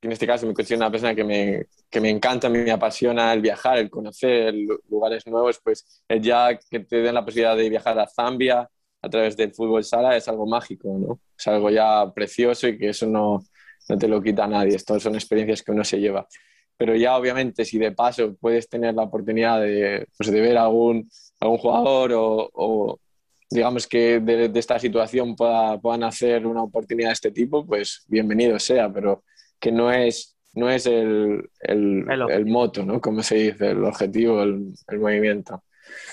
en 0.08 0.14
este 0.14 0.28
caso 0.28 0.46
me 0.48 0.54
considero 0.54 0.80
una 0.82 0.92
persona 0.92 1.16
que 1.16 1.24
me, 1.24 1.66
que 1.90 2.02
me 2.02 2.10
encanta, 2.10 2.50
me 2.50 2.70
apasiona 2.72 3.34
el 3.34 3.42
viajar, 3.42 3.78
el 3.78 3.90
conocer 3.90 4.54
lu- 4.54 4.80
lugares 4.90 5.26
nuevos, 5.28 5.60
pues 5.64 6.04
ya 6.22 6.58
que 6.70 6.80
te 6.82 6.98
den 7.02 7.14
la 7.16 7.24
posibilidad 7.26 7.56
de 7.58 7.70
viajar 7.70 8.00
a 8.00 8.08
Zambia 8.08 8.70
a 9.02 9.10
través 9.10 9.36
del 9.38 9.54
fútbol 9.54 9.84
sala 9.84 10.16
es 10.16 10.28
algo 10.28 10.46
mágico, 10.48 10.90
¿no? 10.98 11.20
Es 11.38 11.48
algo 11.48 11.70
ya 11.70 12.12
precioso 12.14 12.68
y 12.68 12.78
que 12.78 12.90
eso 12.90 13.06
no, 13.08 13.44
no 13.90 13.98
te 13.98 14.08
lo 14.08 14.22
quita 14.22 14.48
nadie. 14.48 14.76
Estas 14.76 15.04
son 15.04 15.16
experiencias 15.16 15.62
que 15.62 15.72
uno 15.72 15.84
se 15.84 16.00
lleva. 16.00 16.26
Pero 16.78 16.96
ya 16.96 17.16
obviamente 17.18 17.66
si 17.66 17.78
de 17.78 17.92
paso 17.92 18.36
puedes 18.40 18.68
tener 18.70 18.94
la 18.96 19.04
oportunidad 19.04 19.62
de, 19.62 20.08
pues, 20.18 20.32
de 20.32 20.42
ver 20.42 20.58
a 20.58 20.64
algún, 20.64 21.10
algún 21.40 21.58
jugador 21.58 22.14
o, 22.14 22.50
o 22.54 23.00
digamos 23.50 23.88
que 23.88 24.20
de, 24.20 24.50
de 24.50 24.60
esta 24.60 24.80
situación 24.80 25.36
pueda, 25.36 25.80
puedan 25.80 26.04
hacer 26.04 26.46
una 26.48 26.64
oportunidad 26.64 27.10
de 27.10 27.14
este 27.14 27.32
tipo, 27.32 27.66
pues 27.66 28.04
bienvenido 28.08 28.58
sea, 28.60 28.92
pero 28.92 29.24
que 29.64 29.72
no 29.72 29.94
es, 29.94 30.36
no 30.56 30.70
es 30.70 30.86
el, 30.88 31.50
el, 31.62 32.06
El 32.30 32.46
moto, 32.46 32.86
¿no? 32.86 33.00
Como 33.00 33.24
se 33.24 33.36
dice, 33.36 33.72
el 33.72 33.86
objetivo, 33.86 34.44
el, 34.44 34.74
el 34.90 35.00
movimiento. 35.00 35.64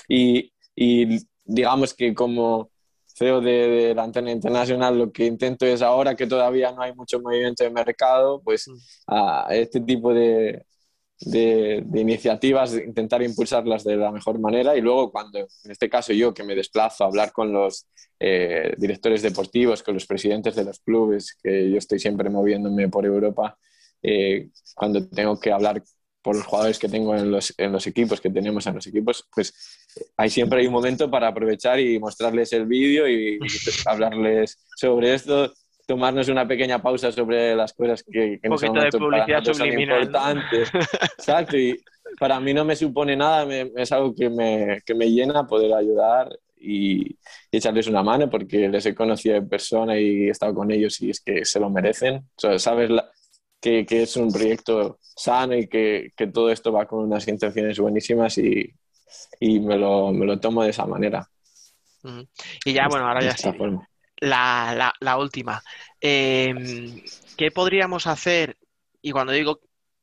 Y, 0.07 0.53
y 0.73 1.19
digamos 1.43 1.93
que 1.93 2.13
como 2.13 2.71
CEO 3.13 3.41
de, 3.41 3.51
de 3.51 3.93
la 3.93 4.03
Antena 4.03 4.31
Internacional, 4.31 4.97
lo 4.97 5.11
que 5.11 5.25
intento 5.25 5.65
es 5.65 5.81
ahora 5.81 6.15
que 6.15 6.27
todavía 6.27 6.71
no 6.71 6.81
hay 6.81 6.95
mucho 6.95 7.19
movimiento 7.19 7.65
de 7.65 7.71
mercado, 7.71 8.41
pues 8.41 8.67
a 9.05 9.47
este 9.51 9.81
tipo 9.81 10.13
de, 10.13 10.65
de, 11.21 11.83
iniciativas, 11.93 12.71
de 12.71 12.85
intentar 12.85 13.21
impulsarlas 13.21 13.83
de 13.83 13.97
la 13.97 14.11
mejor 14.11 14.39
manera. 14.39 14.75
Y 14.75 14.81
luego 14.81 15.11
cuando, 15.11 15.39
en 15.39 15.71
este 15.71 15.89
caso 15.89 16.13
yo 16.13 16.33
que 16.33 16.43
me 16.43 16.55
desplazo 16.55 17.03
a 17.03 17.07
hablar 17.07 17.31
con 17.31 17.51
los 17.51 17.87
eh, 18.19 18.73
directores 18.77 19.21
deportivos, 19.21 19.83
con 19.83 19.93
los 19.93 20.05
presidentes 20.05 20.55
de 20.55 20.65
los 20.65 20.79
clubes, 20.79 21.37
que 21.41 21.69
yo 21.69 21.77
estoy 21.77 21.99
siempre 21.99 22.29
moviéndome 22.29 22.89
por 22.89 23.05
Europa, 23.05 23.57
eh, 24.01 24.49
cuando 24.75 25.07
tengo 25.07 25.39
que 25.39 25.51
hablar 25.51 25.83
por 26.21 26.35
los 26.35 26.45
jugadores 26.45 26.77
que 26.77 26.87
tengo 26.87 27.15
en 27.15 27.31
los, 27.31 27.53
en 27.57 27.71
los 27.71 27.87
equipos, 27.87 28.21
que 28.21 28.29
tenemos 28.29 28.65
en 28.67 28.75
los 28.75 28.85
equipos, 28.85 29.27
pues 29.33 29.53
hay 30.17 30.29
siempre 30.29 30.61
hay 30.61 30.67
un 30.67 30.73
momento 30.73 31.09
para 31.09 31.27
aprovechar 31.27 31.79
y 31.79 31.99
mostrarles 31.99 32.53
el 32.53 32.67
vídeo 32.67 33.07
y 33.07 33.39
hablarles 33.85 34.59
sobre 34.75 35.15
esto, 35.15 35.51
tomarnos 35.87 36.27
una 36.29 36.47
pequeña 36.47 36.81
pausa 36.81 37.11
sobre 37.11 37.55
las 37.55 37.73
cosas 37.73 38.03
que, 38.03 38.39
que 38.41 38.49
Un 38.49 38.55
poquito 38.55 38.73
de 38.73 38.89
para 38.91 38.99
publicidad 38.99 39.39
nosotros 39.39 39.57
son 39.57 39.79
importantes. 39.79 40.71
Exacto, 41.17 41.57
y 41.57 41.81
para 42.19 42.39
mí 42.39 42.53
no 42.53 42.65
me 42.65 42.75
supone 42.75 43.15
nada, 43.15 43.45
me- 43.45 43.71
es 43.75 43.91
algo 43.91 44.13
que 44.15 44.29
me, 44.29 44.79
que 44.85 44.93
me 44.95 45.09
llena 45.09 45.47
poder 45.47 45.73
ayudar 45.73 46.29
y, 46.59 47.07
y 47.11 47.17
echarles 47.57 47.87
una 47.87 48.03
mano 48.03 48.29
porque 48.29 48.69
les 48.69 48.85
he 48.85 48.93
conocido 48.95 49.35
en 49.35 49.49
persona 49.49 49.97
y 49.99 50.27
he 50.27 50.29
estado 50.29 50.53
con 50.53 50.71
ellos 50.71 51.01
y 51.01 51.09
es 51.09 51.19
que 51.21 51.43
se 51.45 51.59
lo 51.59 51.69
merecen. 51.69 52.15
O 52.17 52.39
sea, 52.39 52.59
sabes 52.59 52.89
la- 52.89 53.09
que, 53.59 53.85
que 53.85 54.01
es 54.03 54.15
un 54.17 54.31
proyecto 54.31 54.97
sano 55.01 55.55
y 55.55 55.67
que, 55.67 56.09
que 56.17 56.27
todo 56.27 56.49
esto 56.49 56.71
va 56.71 56.85
con 56.87 56.99
unas 57.05 57.27
intenciones 57.27 57.77
buenísimas 57.79 58.37
y, 58.39 58.73
y 59.39 59.59
me, 59.59 59.77
lo, 59.77 60.11
me 60.11 60.25
lo 60.25 60.39
tomo 60.39 60.63
de 60.63 60.71
esa 60.71 60.85
manera. 60.87 61.27
Y 62.65 62.73
ya, 62.73 62.87
bueno, 62.87 63.07
ahora 63.07 63.21
ya 63.21 63.37
sí. 63.37 63.51
forma. 63.55 63.87
La, 64.21 64.73
la- 64.75 64.93
la 65.01 65.17
última. 65.17 65.63
Eh, 66.01 66.53
¿qué 67.37 67.51
podríamos 67.51 68.07
hacer? 68.07 68.57
Y 69.01 69.11
cuando 69.11 69.33
digo 69.33 69.61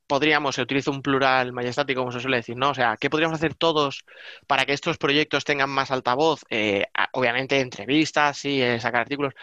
podríamos, 0.08 0.56
se 0.56 0.62
utiliza 0.62 0.90
un 0.90 1.02
plural 1.02 1.52
majestático, 1.52 2.00
como 2.00 2.12
se 2.12 2.20
suele 2.20 2.38
decir, 2.38 2.56
¿no? 2.56 2.70
O 2.70 2.74
sea, 2.74 2.96
¿qué 2.98 3.10
podríamos 3.10 3.36
hacer 3.38 3.54
todos 3.54 4.04
para 4.46 4.66
que 4.66 4.72
estos 4.72 4.98
proyectos 4.98 5.44
tengan 5.44 5.70
más 5.70 5.90
altavoz? 5.90 6.42
Eh, 6.50 6.86
obviamente, 7.12 7.60
entrevistas, 7.60 8.38
sí, 8.38 8.62
eh, 8.62 8.80
sacar 8.80 9.02
artículos, 9.02 9.34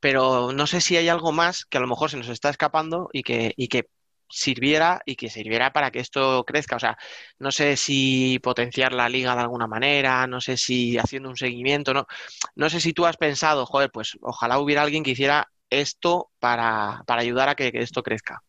pero 0.00 0.52
no 0.52 0.66
sé 0.66 0.80
si 0.82 0.96
hay 0.96 1.08
algo 1.08 1.32
más 1.32 1.64
que 1.66 1.78
a 1.78 1.80
lo 1.82 1.88
mejor 1.88 2.10
se 2.10 2.18
nos 2.18 2.28
está 2.28 2.50
escapando 2.50 3.10
y 3.12 3.22
que, 3.24 3.54
y 3.56 3.68
que 3.68 3.88
sirviera 4.30 5.00
y 5.04 5.16
que 5.16 5.28
sirviera 5.30 5.72
para 5.72 5.90
que 5.90 6.00
esto 6.00 6.44
crezca. 6.44 6.76
O 6.76 6.78
sea, 6.78 6.96
no 7.38 7.50
sé 7.52 7.76
si 7.76 8.38
potenciar 8.42 8.92
la 8.92 9.08
liga 9.08 9.34
de 9.34 9.42
alguna 9.42 9.66
manera, 9.66 10.26
no 10.26 10.40
sé 10.40 10.56
si 10.56 10.98
haciendo 10.98 11.28
un 11.28 11.36
seguimiento, 11.36 11.92
no, 11.94 12.06
no 12.54 12.70
sé 12.70 12.80
si 12.80 12.92
tú 12.92 13.06
has 13.06 13.16
pensado, 13.16 13.66
joder, 13.66 13.90
pues 13.90 14.16
ojalá 14.22 14.58
hubiera 14.58 14.82
alguien 14.82 15.02
que 15.02 15.10
hiciera 15.12 15.48
esto 15.70 16.30
para, 16.38 17.02
para 17.06 17.22
ayudar 17.22 17.48
a 17.48 17.54
que, 17.54 17.72
que 17.72 17.80
esto 17.80 18.02
crezca. 18.02 18.42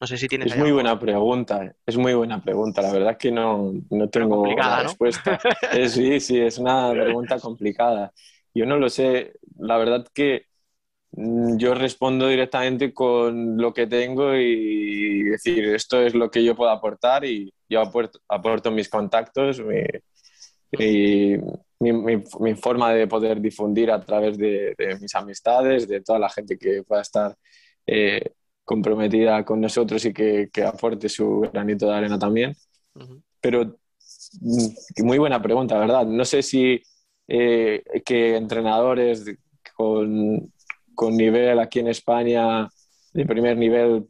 No 0.00 0.06
sé 0.06 0.18
si 0.18 0.28
tienes 0.28 0.48
Es 0.48 0.56
muy 0.56 0.66
algo. 0.68 0.74
buena 0.74 0.98
pregunta, 0.98 1.74
es 1.86 1.96
muy 1.96 2.12
buena 2.14 2.42
pregunta. 2.42 2.82
La 2.82 2.92
verdad 2.92 3.12
es 3.12 3.16
que 3.18 3.32
no, 3.32 3.72
no 3.90 4.08
tengo 4.10 4.46
¿no? 4.46 4.82
respuesta. 4.82 5.38
Eh, 5.72 5.88
sí, 5.88 6.20
sí, 6.20 6.38
es 6.38 6.58
una 6.58 6.90
pregunta 6.90 7.40
complicada. 7.40 8.12
Yo 8.52 8.66
no 8.66 8.76
lo 8.78 8.90
sé. 8.90 9.32
La 9.58 9.78
verdad 9.78 10.06
que 10.12 10.46
yo 11.58 11.74
respondo 11.74 12.28
directamente 12.28 12.92
con 12.92 13.56
lo 13.56 13.72
que 13.72 13.86
tengo 13.86 14.34
y 14.36 15.22
decir 15.24 15.64
esto 15.74 16.00
es 16.02 16.14
lo 16.14 16.30
que 16.30 16.44
yo 16.44 16.54
puedo 16.56 16.70
aportar 16.70 17.24
y 17.24 17.52
yo 17.68 17.80
aporto, 17.80 18.20
aporto 18.28 18.70
mis 18.70 18.88
contactos 18.88 19.60
mi- 19.60 19.82
y 20.72 21.36
mi, 21.80 21.92
mi- 21.92 22.24
mi 22.40 22.54
forma 22.54 22.92
de 22.92 23.06
poder 23.06 23.40
difundir 23.40 23.90
a 23.90 24.00
través 24.04 24.38
de, 24.38 24.74
de 24.76 24.98
mis 25.00 25.14
amistades, 25.14 25.88
de 25.88 26.00
toda 26.02 26.18
la 26.18 26.28
gente 26.30 26.58
que 26.58 26.82
pueda 26.82 27.02
estar 27.02 27.36
eh, 27.86 28.32
comprometida 28.64 29.44
con 29.44 29.60
nosotros 29.60 30.04
y 30.04 30.12
que, 30.12 30.48
que 30.52 30.64
aporte 30.64 31.08
su 31.08 31.40
granito 31.52 31.86
de 31.88 31.94
arena 31.94 32.18
también. 32.18 32.54
Pero 33.40 33.78
mm, 34.40 35.04
muy 35.04 35.18
buena 35.18 35.40
pregunta, 35.42 35.78
¿verdad? 35.78 36.06
No 36.06 36.24
sé 36.24 36.42
si 36.42 36.82
eh, 37.28 37.82
que 38.04 38.36
entrenadores 38.36 39.24
con, 39.76 40.52
con 40.96 41.16
nivel 41.16 41.60
aquí 41.60 41.78
en 41.78 41.88
España, 41.88 42.68
de 43.12 43.26
primer 43.26 43.56
nivel, 43.56 44.06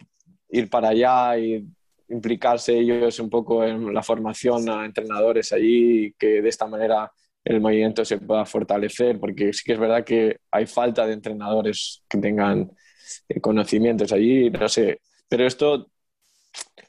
ir 0.49 0.70
para 0.70 0.89
allá 0.89 1.39
y 1.39 1.66
implicarse 2.09 2.78
ellos 2.78 3.18
un 3.20 3.28
poco 3.28 3.64
en 3.64 3.93
la 3.93 4.03
formación 4.03 4.68
a 4.70 4.87
entrenadores 4.87 5.53
allí 5.53 6.14
que 6.18 6.41
de 6.41 6.49
esta 6.49 6.66
manera 6.66 7.11
el 7.45 7.61
movimiento 7.61 8.05
se 8.05 8.18
pueda 8.18 8.45
fortalecer, 8.45 9.20
porque 9.20 9.53
sí 9.53 9.62
que 9.64 9.74
es 9.74 9.78
verdad 9.78 10.05
que 10.05 10.39
hay 10.51 10.66
falta 10.66 11.07
de 11.07 11.12
entrenadores 11.12 12.03
que 12.09 12.18
tengan 12.18 12.70
eh, 13.28 13.41
conocimientos 13.41 14.12
allí, 14.12 14.51
no 14.51 14.68
sé, 14.68 15.01
pero 15.28 15.47
esto, 15.47 15.89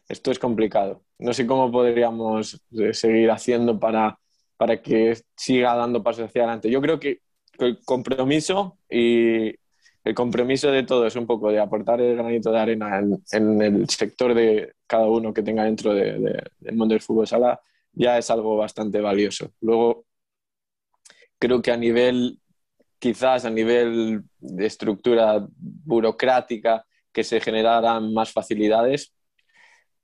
esto 0.08 0.32
es 0.32 0.40
complicado. 0.40 1.04
No 1.20 1.34
sé 1.34 1.46
cómo 1.46 1.72
podríamos 1.72 2.60
eh, 2.72 2.94
seguir 2.94 3.30
haciendo 3.32 3.80
para, 3.80 4.20
para 4.58 4.82
que 4.82 5.18
siga 5.36 5.76
dando 5.76 6.04
pasos 6.04 6.26
hacia 6.26 6.44
adelante. 6.44 6.70
Yo 6.70 6.82
creo 6.82 7.00
que 7.00 7.22
el 7.60 7.80
compromiso 7.84 8.78
y 8.90 9.56
el 10.08 10.16
compromiso 10.16 10.72
de 10.72 10.84
todos 10.84 11.16
un 11.18 11.28
poco 11.28 11.52
de 11.52 11.60
aportar 11.60 12.00
el 12.00 12.16
granito 12.16 12.50
de 12.52 12.60
arena 12.60 13.00
en, 13.00 13.22
en 13.32 13.62
el 13.62 13.90
sector 13.90 14.34
de 14.34 14.74
cada 14.88 15.06
uno 15.08 15.34
que 15.34 15.44
tenga 15.44 15.66
dentro 15.66 15.94
de- 15.94 16.18
de- 16.20 16.44
del 16.60 16.76
mundo 16.78 16.94
del 16.94 17.02
fútbol 17.02 17.28
sala 17.28 17.60
ya 17.92 18.18
es 18.18 18.30
algo 18.32 18.56
bastante 18.56 19.02
valioso. 19.02 19.52
Luego, 19.60 20.06
creo 21.40 21.62
que 21.62 21.72
a 21.72 21.78
nivel, 21.78 22.40
quizás 23.00 23.44
a 23.44 23.50
nivel 23.50 24.24
de 24.40 24.66
estructura 24.66 25.46
burocrática, 25.58 26.86
que 27.12 27.24
se 27.24 27.42
generaran 27.42 28.14
más 28.14 28.32
facilidades, 28.32 29.14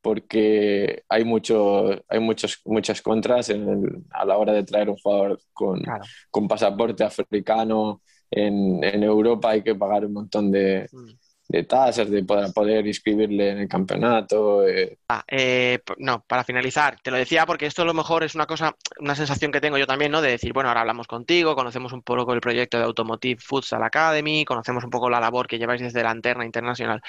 porque 0.02 1.04
hay, 1.08 1.24
mucho, 1.24 1.92
hay 2.10 2.20
muchos, 2.20 2.60
muchas 2.66 3.02
contras 3.02 3.50
en 3.50 3.70
el- 3.70 4.04
a 4.10 4.26
la 4.26 4.38
hora 4.38 4.52
de 4.52 4.64
traer 4.64 4.90
un 4.90 4.98
jugador 4.98 5.40
con, 5.54 5.80
Claro. 5.82 6.04
con 6.30 6.48
pasaporte 6.48 7.04
africano. 7.06 8.02
En, 8.36 8.84
en 8.84 9.04
Europa 9.04 9.50
hay 9.52 9.62
que 9.64 9.76
pagar 9.76 10.06
un 10.06 10.14
montón 10.14 10.52
de, 10.52 10.88
Mm. 10.92 11.12
de 11.50 11.64
tasas 11.66 12.10
de 12.10 12.24
poder, 12.24 12.52
poder 12.54 12.88
inscribirle 12.88 13.50
en 13.52 13.58
el 13.60 13.68
campeonato. 13.68 14.68
eh, 14.68 14.98
Ah, 15.10 15.24
eh, 15.28 15.80
no, 16.00 16.24
para 16.28 16.44
finalizar, 16.44 16.98
te 17.04 17.12
lo 17.12 17.18
decía 17.18 17.46
porque 17.46 17.68
esto 17.68 17.84
a 17.84 17.86
lo 17.86 17.94
mejor 17.94 18.24
es 18.24 18.34
una 18.34 18.48
cosa, 18.48 18.76
una 19.00 19.14
sensación 19.16 19.52
que 19.52 19.62
tengo 19.62 19.78
yo 19.78 19.86
también, 19.86 20.12
¿no? 20.12 20.22
De 20.22 20.32
decir, 20.32 20.54
bueno, 20.54 20.70
ahora 20.70 20.82
hablamos 20.82 21.06
contigo, 21.08 21.56
conocemos 21.56 21.94
un 21.94 22.02
poco 22.02 22.34
el 22.34 22.42
proyecto 22.42 22.78
de 22.80 22.86
Automotive 22.86 23.40
Futsal 23.42 23.84
Academy, 23.84 24.46
conocemos 24.46 24.84
un 24.84 24.90
poco 24.90 25.10
la 25.10 25.20
labor 25.20 25.46
que 25.48 25.60
lleváis 25.60 25.82
desde 25.82 26.02
la 26.02 26.10
Anterna 26.12 26.46
Internacional 26.46 27.02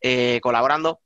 eh, 0.00 0.40
colaborando, 0.42 1.00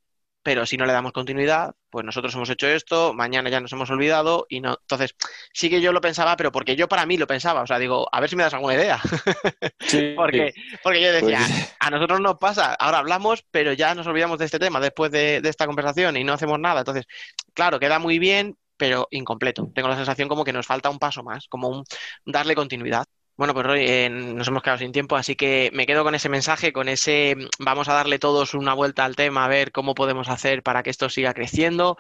pero 0.47 0.65
si 0.65 0.77
no 0.77 0.87
le 0.87 0.93
damos 0.93 1.11
continuidad, 1.11 1.75
pues 1.91 2.05
nosotros 2.05 2.33
hemos 2.37 2.49
hecho 2.51 2.69
esto, 2.69 3.13
mañana 3.13 3.51
ya 3.51 3.59
nos 3.61 3.73
hemos 3.73 3.91
olvidado 3.91 4.47
y 4.49 4.61
no. 4.61 4.79
Entonces, 4.81 5.17
sí 5.53 5.69
que 5.69 5.81
yo 5.81 5.91
lo 5.93 6.01
pensaba, 6.01 6.37
pero 6.37 6.53
porque 6.53 6.77
yo 6.77 6.87
para 6.87 7.05
mí 7.05 7.17
lo 7.17 7.27
pensaba, 7.27 7.63
o 7.63 7.67
sea, 7.67 7.81
digo, 7.81 8.07
a 8.13 8.21
ver 8.21 8.31
si 8.31 8.37
me 8.37 8.45
das 8.45 8.55
alguna 8.55 8.75
idea, 8.75 9.01
sí, 9.89 10.13
porque, 10.15 10.55
porque 10.85 11.03
yo 11.03 11.11
decía, 11.13 11.41
pues- 11.41 11.77
a 11.81 11.91
nosotros 11.91 12.21
nos 12.21 12.37
pasa, 12.39 12.75
ahora 12.75 12.99
hablamos, 12.99 13.45
pero 13.51 13.73
ya 13.73 13.93
nos 13.97 14.07
olvidamos 14.07 14.39
de 14.39 14.45
este 14.45 14.61
tema 14.61 14.79
después 14.79 15.11
de, 15.11 15.41
de 15.41 15.49
esta 15.49 15.67
conversación 15.67 16.17
y 16.17 16.23
no 16.23 16.35
hacemos 16.35 16.61
nada. 16.61 16.79
Entonces, 16.83 17.07
claro, 17.53 17.81
queda 17.81 17.99
muy 17.99 18.21
bien, 18.21 18.57
pero 18.77 19.09
incompleto. 19.11 19.69
Tengo 19.75 19.89
la 19.89 19.97
sensación 19.97 20.29
como 20.29 20.45
que 20.45 20.53
nos 20.53 20.65
falta 20.65 20.91
un 20.91 21.01
paso 21.01 21.25
más, 21.25 21.49
como 21.49 21.71
un 21.71 21.85
darle 22.25 22.55
continuidad. 22.55 23.07
Bueno, 23.37 23.53
pues 23.53 23.67
Roy, 23.67 23.85
eh, 23.87 24.09
nos 24.09 24.49
hemos 24.49 24.63
quedado 24.63 24.79
sin 24.79 24.93
tiempo, 24.93 25.15
así 25.17 25.37
que 25.37 25.71
me 25.75 25.85
quedo 25.87 26.05
con 26.05 26.15
ese 26.15 26.31
mensaje, 26.31 26.73
con 26.73 26.89
ese 26.89 27.35
mm, 27.37 27.49
vamos 27.59 27.89
a 27.89 27.93
darle 27.95 28.19
todos 28.19 28.55
una 28.55 28.73
vuelta 28.73 29.05
al 29.05 29.15
tema, 29.15 29.45
a 29.45 29.49
ver 29.49 29.73
cómo 29.73 29.95
podemos 29.95 30.29
hacer 30.31 30.63
para 30.63 30.83
que 30.83 30.89
esto 30.91 31.11
siga 31.11 31.35
creciendo, 31.35 31.99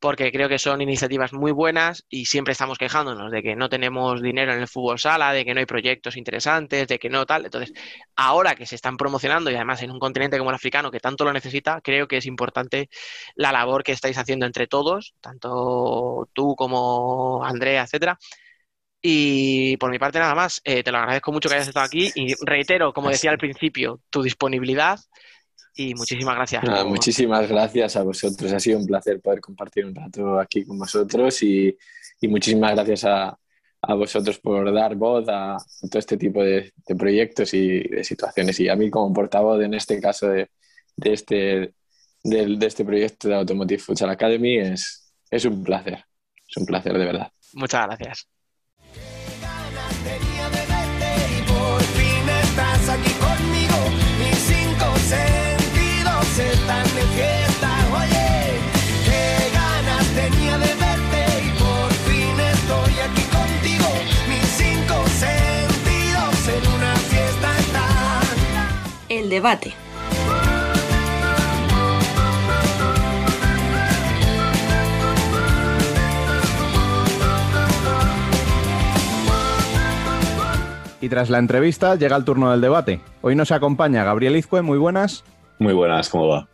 porque 0.00 0.32
creo 0.32 0.48
que 0.48 0.58
son 0.58 0.82
iniciativas 0.82 1.32
muy 1.32 1.52
buenas 1.52 2.04
y 2.10 2.26
siempre 2.26 2.52
estamos 2.52 2.78
quejándonos 2.78 3.32
de 3.32 3.42
que 3.42 3.56
no 3.56 3.68
tenemos 3.70 4.22
dinero 4.22 4.52
en 4.52 4.60
el 4.60 4.68
fútbol 4.68 4.98
sala, 4.98 5.32
de 5.32 5.44
que 5.46 5.54
no 5.54 5.60
hay 5.60 5.66
proyectos 5.66 6.16
interesantes, 6.16 6.88
de 6.88 6.98
que 6.98 7.10
no 7.10 7.26
tal. 7.26 7.46
Entonces, 7.46 7.72
ahora 8.16 8.54
que 8.54 8.66
se 8.66 8.74
están 8.76 8.96
promocionando 8.98 9.50
y 9.50 9.54
además 9.56 9.82
en 9.82 9.90
un 9.92 9.98
continente 10.00 10.38
como 10.38 10.50
el 10.50 10.56
africano 10.56 10.90
que 10.90 11.00
tanto 11.00 11.24
lo 11.24 11.32
necesita, 11.32 11.80
creo 11.82 12.08
que 12.08 12.18
es 12.18 12.26
importante 12.26 12.90
la 13.34 13.52
labor 13.52 13.82
que 13.84 13.92
estáis 13.92 14.18
haciendo 14.18 14.46
entre 14.46 14.66
todos, 14.66 15.14
tanto 15.20 16.28
tú 16.34 16.54
como 16.56 17.44
Andrea, 17.44 17.84
etcétera. 17.84 18.18
Y 19.02 19.76
por 19.76 19.90
mi 19.90 19.98
parte 19.98 20.18
nada 20.18 20.34
más, 20.34 20.60
Eh, 20.64 20.82
te 20.82 20.90
lo 20.90 20.98
agradezco 20.98 21.32
mucho 21.32 21.48
que 21.48 21.54
hayas 21.56 21.68
estado 21.68 21.86
aquí 21.86 22.10
y 22.14 22.34
reitero, 22.44 22.92
como 22.92 23.10
decía 23.10 23.30
al 23.30 23.38
principio, 23.38 24.00
tu 24.10 24.22
disponibilidad 24.22 24.98
y 25.74 25.94
muchísimas 25.94 26.34
gracias. 26.36 26.64
Nada, 26.64 26.82
por- 26.82 26.90
muchísimas 26.90 27.48
gracias 27.48 27.96
a 27.96 28.02
vosotros. 28.02 28.52
Ha 28.52 28.58
sido 28.60 28.78
un 28.78 28.86
placer 28.86 29.20
poder 29.20 29.40
compartir 29.40 29.84
un 29.84 29.94
rato 29.94 30.40
aquí 30.40 30.64
con 30.64 30.78
vosotros 30.78 31.42
y, 31.42 31.76
y 32.20 32.28
muchísimas 32.28 32.74
gracias 32.74 33.04
a, 33.04 33.38
a 33.82 33.94
vosotros 33.94 34.38
por 34.38 34.72
dar 34.72 34.96
voz 34.96 35.28
a, 35.28 35.54
a 35.54 35.58
todo 35.90 35.98
este 35.98 36.16
tipo 36.16 36.42
de, 36.42 36.72
de 36.86 36.96
proyectos 36.96 37.52
y 37.54 37.80
de 37.80 38.02
situaciones. 38.02 38.58
Y 38.58 38.68
a 38.68 38.74
mí 38.76 38.90
como 38.90 39.12
portavoz 39.12 39.62
en 39.62 39.74
este 39.74 40.00
caso 40.00 40.28
de, 40.28 40.48
de 40.96 41.12
este, 41.12 41.74
del- 42.24 42.58
de 42.58 42.66
este 42.66 42.84
proyecto 42.84 43.28
de 43.28 43.34
Automotive 43.36 43.78
Futsal 43.82 44.10
Academy 44.10 44.56
es, 44.58 45.12
es 45.30 45.44
un 45.44 45.62
placer. 45.62 46.02
Es 46.48 46.56
un 46.56 46.64
placer 46.66 46.94
de 46.98 47.04
verdad. 47.04 47.30
Muchas 47.52 47.86
gracias. 47.86 48.26
El 69.08 69.30
debate. 69.30 69.72
Y 81.00 81.08
tras 81.08 81.30
la 81.30 81.38
entrevista 81.38 81.94
llega 81.94 82.16
el 82.16 82.24
turno 82.24 82.50
del 82.50 82.60
debate. 82.60 83.00
Hoy 83.22 83.36
nos 83.36 83.52
acompaña 83.52 84.02
Gabriel 84.02 84.36
Izcue, 84.36 84.62
muy 84.62 84.78
buenas. 84.78 85.24
Muy 85.58 85.72
buenas, 85.72 86.08
¿cómo 86.08 86.28
va? 86.28 86.48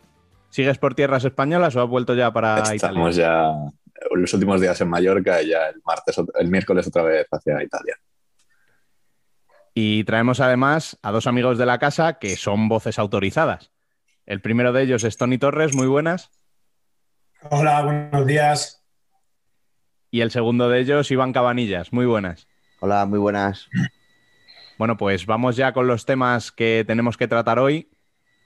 ¿Sigues 0.53 0.77
por 0.77 0.93
tierras 0.93 1.25
españolas 1.25 1.75
o 1.75 1.81
has 1.81 1.89
vuelto 1.89 2.13
ya 2.13 2.31
para 2.31 2.59
Estamos 2.59 3.17
Italia? 3.17 3.33
ya 3.33 4.11
en 4.11 4.21
los 4.21 4.31
últimos 4.35 4.61
días 4.61 4.79
en 4.81 4.87
Mallorca 4.87 5.41
y 5.41 5.49
ya 5.49 5.67
el 5.69 5.81
martes, 5.83 6.15
el 6.35 6.47
miércoles 6.47 6.85
otra 6.85 7.01
vez 7.01 7.25
hacia 7.31 7.63
Italia. 7.63 7.97
Y 9.73 10.03
traemos 10.03 10.39
además 10.41 10.99
a 11.01 11.09
dos 11.09 11.25
amigos 11.25 11.57
de 11.57 11.65
la 11.65 11.79
casa 11.79 12.19
que 12.19 12.35
son 12.35 12.69
voces 12.69 12.99
autorizadas. 12.99 13.71
El 14.27 14.41
primero 14.41 14.73
de 14.73 14.83
ellos 14.83 15.03
es 15.03 15.17
Tony 15.17 15.39
Torres, 15.39 15.75
muy 15.75 15.87
buenas. 15.87 16.29
Hola, 17.49 17.81
buenos 17.81 18.27
días. 18.27 18.85
Y 20.11 20.21
el 20.21 20.29
segundo 20.29 20.69
de 20.69 20.81
ellos, 20.81 21.09
Iván 21.09 21.33
Cabanillas, 21.33 21.91
muy 21.91 22.05
buenas. 22.05 22.47
Hola, 22.79 23.07
muy 23.07 23.17
buenas. 23.17 23.69
Bueno, 24.77 24.97
pues 24.97 25.25
vamos 25.25 25.55
ya 25.55 25.73
con 25.73 25.87
los 25.87 26.05
temas 26.05 26.51
que 26.51 26.83
tenemos 26.85 27.17
que 27.17 27.27
tratar 27.27 27.57
hoy, 27.57 27.89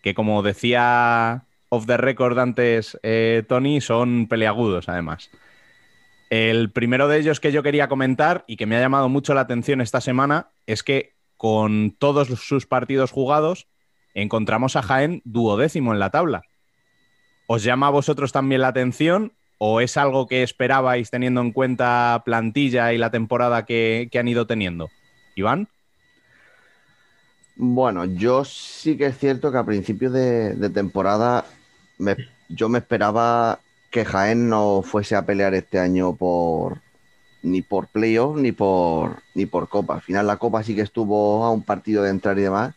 que 0.02 0.14
como 0.14 0.42
decía 0.42 1.47
off 1.70 1.86
the 1.86 1.98
record 1.98 2.38
antes, 2.40 2.98
eh, 3.04 3.44
Tony, 3.48 3.82
son 3.82 4.28
peleagudos, 4.28 4.90
además. 4.90 5.30
El 6.30 6.72
primero 6.72 7.08
de 7.08 7.20
ellos 7.20 7.40
que 7.40 7.52
yo 7.52 7.64
quería 7.64 7.88
comentar 7.88 8.44
y 8.48 8.58
que 8.58 8.66
me 8.66 8.76
ha 8.76 8.82
llamado 8.82 9.08
mucho 9.08 9.34
la 9.34 9.42
atención 9.42 9.80
esta 9.80 10.02
semana 10.02 10.50
es 10.66 10.84
que 10.84 11.16
con 11.38 11.92
todos 11.92 12.28
sus 12.28 12.66
partidos 12.66 13.12
jugados 13.12 13.68
encontramos 14.14 14.76
a 14.76 14.82
Jaén 14.82 15.22
duodécimo 15.24 15.94
en 15.94 16.00
la 16.00 16.10
tabla. 16.10 16.42
¿Os 17.48 17.64
llama 17.64 17.88
a 17.88 17.92
vosotros 17.92 18.32
también 18.34 18.62
la 18.62 18.70
atención 18.70 19.34
o 19.58 19.80
es 19.80 19.96
algo 19.96 20.28
que 20.28 20.44
esperabais 20.44 21.10
teniendo 21.10 21.40
en 21.40 21.52
cuenta 21.52 22.22
plantilla 22.26 22.92
y 22.92 22.98
la 22.98 23.12
temporada 23.12 23.66
que, 23.66 24.10
que 24.12 24.20
han 24.20 24.28
ido 24.28 24.48
teniendo? 24.48 24.90
Iván. 25.36 25.70
Bueno, 27.56 28.06
yo 28.06 28.44
sí 28.44 28.98
que 28.98 29.08
es 29.08 29.18
cierto 29.18 29.52
que 29.52 29.58
a 29.58 29.66
principios 29.66 30.12
de, 30.14 30.56
de 30.56 30.70
temporada 30.70 31.46
yo 32.50 32.70
me 32.70 32.80
esperaba 32.80 33.60
que 33.92 34.06
Jaén 34.06 34.50
no 34.50 34.82
fuese 34.84 35.16
a 35.16 35.26
pelear 35.26 35.54
este 35.54 35.80
año 35.80 36.16
por 36.16 36.82
ni 37.44 37.62
por 37.62 37.88
playoff 37.88 38.38
ni 38.38 38.52
por 38.52 39.22
ni 39.34 39.46
por 39.46 39.70
copa. 39.70 39.96
Al 39.96 40.02
final 40.02 40.28
la 40.28 40.38
copa 40.38 40.64
sí 40.64 40.76
que 40.76 40.82
estuvo 40.82 41.44
a 41.46 41.52
un 41.52 41.64
partido 41.64 42.04
de 42.04 42.10
entrar 42.10 42.38
y 42.38 42.44
demás, 42.44 42.76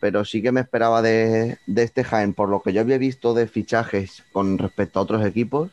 pero 0.00 0.24
sí 0.24 0.42
que 0.42 0.52
me 0.52 0.60
esperaba 0.60 1.02
de, 1.02 1.58
de 1.66 1.82
este 1.82 2.04
Jaén, 2.04 2.34
por 2.34 2.48
lo 2.48 2.62
que 2.62 2.72
yo 2.72 2.80
había 2.80 2.98
visto 2.98 3.34
de 3.34 3.46
fichajes 3.48 4.24
con 4.32 4.58
respecto 4.58 4.98
a 4.98 5.02
otros 5.02 5.24
equipos, 5.24 5.70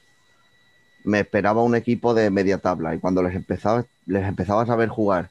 me 1.04 1.20
esperaba 1.20 1.64
un 1.64 1.76
equipo 1.76 2.14
de 2.14 2.30
media 2.30 2.58
tabla 2.60 2.96
y 2.96 3.00
cuando 3.00 3.22
les 3.24 3.36
empezaba 3.36 3.86
les 4.06 4.26
empezabas 4.26 4.70
a 4.70 4.76
ver 4.76 4.90
jugar 4.90 5.30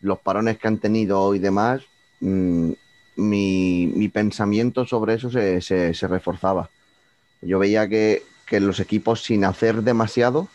los 0.00 0.18
parones 0.18 0.58
que 0.58 0.68
han 0.68 0.78
tenido 0.78 1.34
y 1.34 1.38
demás, 1.38 1.82
mm, 2.20 2.72
mi, 3.16 3.86
mi 3.94 4.08
pensamiento 4.08 4.86
sobre 4.86 5.14
eso 5.14 5.30
se, 5.30 5.60
se- 5.60 5.92
reforzaba. 6.08 6.70
Yo 7.42 7.58
veía 7.58 7.88
que, 7.88 8.22
que 8.46 8.60
los 8.60 8.80
equipos 8.80 9.22
sin 9.22 9.44
hacer 9.44 9.82
demasiado, 9.82 10.48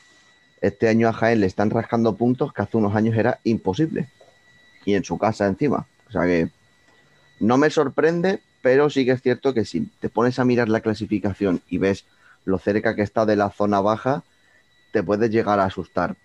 este 0.62 0.90
año 0.90 1.10
a 1.10 1.14
Jaén 1.14 1.42
le 1.42 1.48
están 1.48 1.70
rascando 1.72 2.16
puntos 2.16 2.54
que 2.54 2.62
hace 2.64 2.78
unos 2.78 2.96
años 2.96 3.18
era 3.18 3.40
imposible. 3.44 4.10
Y 4.86 4.96
en 4.96 5.04
su 5.06 5.18
casa 5.18 5.48
encima. 5.48 5.88
O 6.10 6.12
sea 6.12 6.24
que 6.24 6.50
no 7.40 7.58
me 7.58 7.70
sorprende, 7.70 8.42
pero 8.62 8.90
sí 8.90 9.06
que 9.06 9.12
es 9.12 9.22
cierto 9.22 9.54
que 9.54 9.66
si 9.66 9.82
te 10.00 10.10
pones 10.10 10.40
a 10.40 10.46
mirar 10.46 10.70
la 10.70 10.82
clasificación 10.82 11.62
y 11.70 11.78
ves 11.78 12.06
lo 12.46 12.58
cerca 12.60 12.96
que 12.96 13.02
está 13.02 13.26
de 13.26 13.36
la 13.36 13.50
zona 13.52 13.82
baja, 13.82 14.24
te 14.94 15.04
puedes 15.04 15.32
llegar 15.32 15.60
a 15.60 15.66
asustar. 15.66 16.18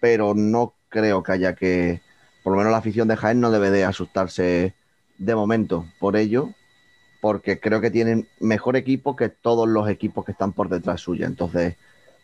Pero 0.00 0.34
no 0.34 0.74
creo 0.88 1.22
que 1.22 1.32
haya 1.32 1.54
que, 1.54 2.00
por 2.42 2.52
lo 2.52 2.58
menos 2.58 2.72
la 2.72 2.78
afición 2.78 3.08
de 3.08 3.16
Jaén 3.16 3.40
no 3.40 3.50
debe 3.50 3.70
de 3.70 3.84
asustarse 3.84 4.74
de 5.18 5.34
momento 5.34 5.86
por 5.98 6.16
ello, 6.16 6.50
porque 7.20 7.58
creo 7.58 7.80
que 7.80 7.90
tienen 7.90 8.28
mejor 8.40 8.76
equipo 8.76 9.16
que 9.16 9.28
todos 9.28 9.68
los 9.68 9.88
equipos 9.88 10.24
que 10.24 10.32
están 10.32 10.52
por 10.52 10.68
detrás 10.68 11.00
suya. 11.00 11.26
Entonces, 11.26 11.74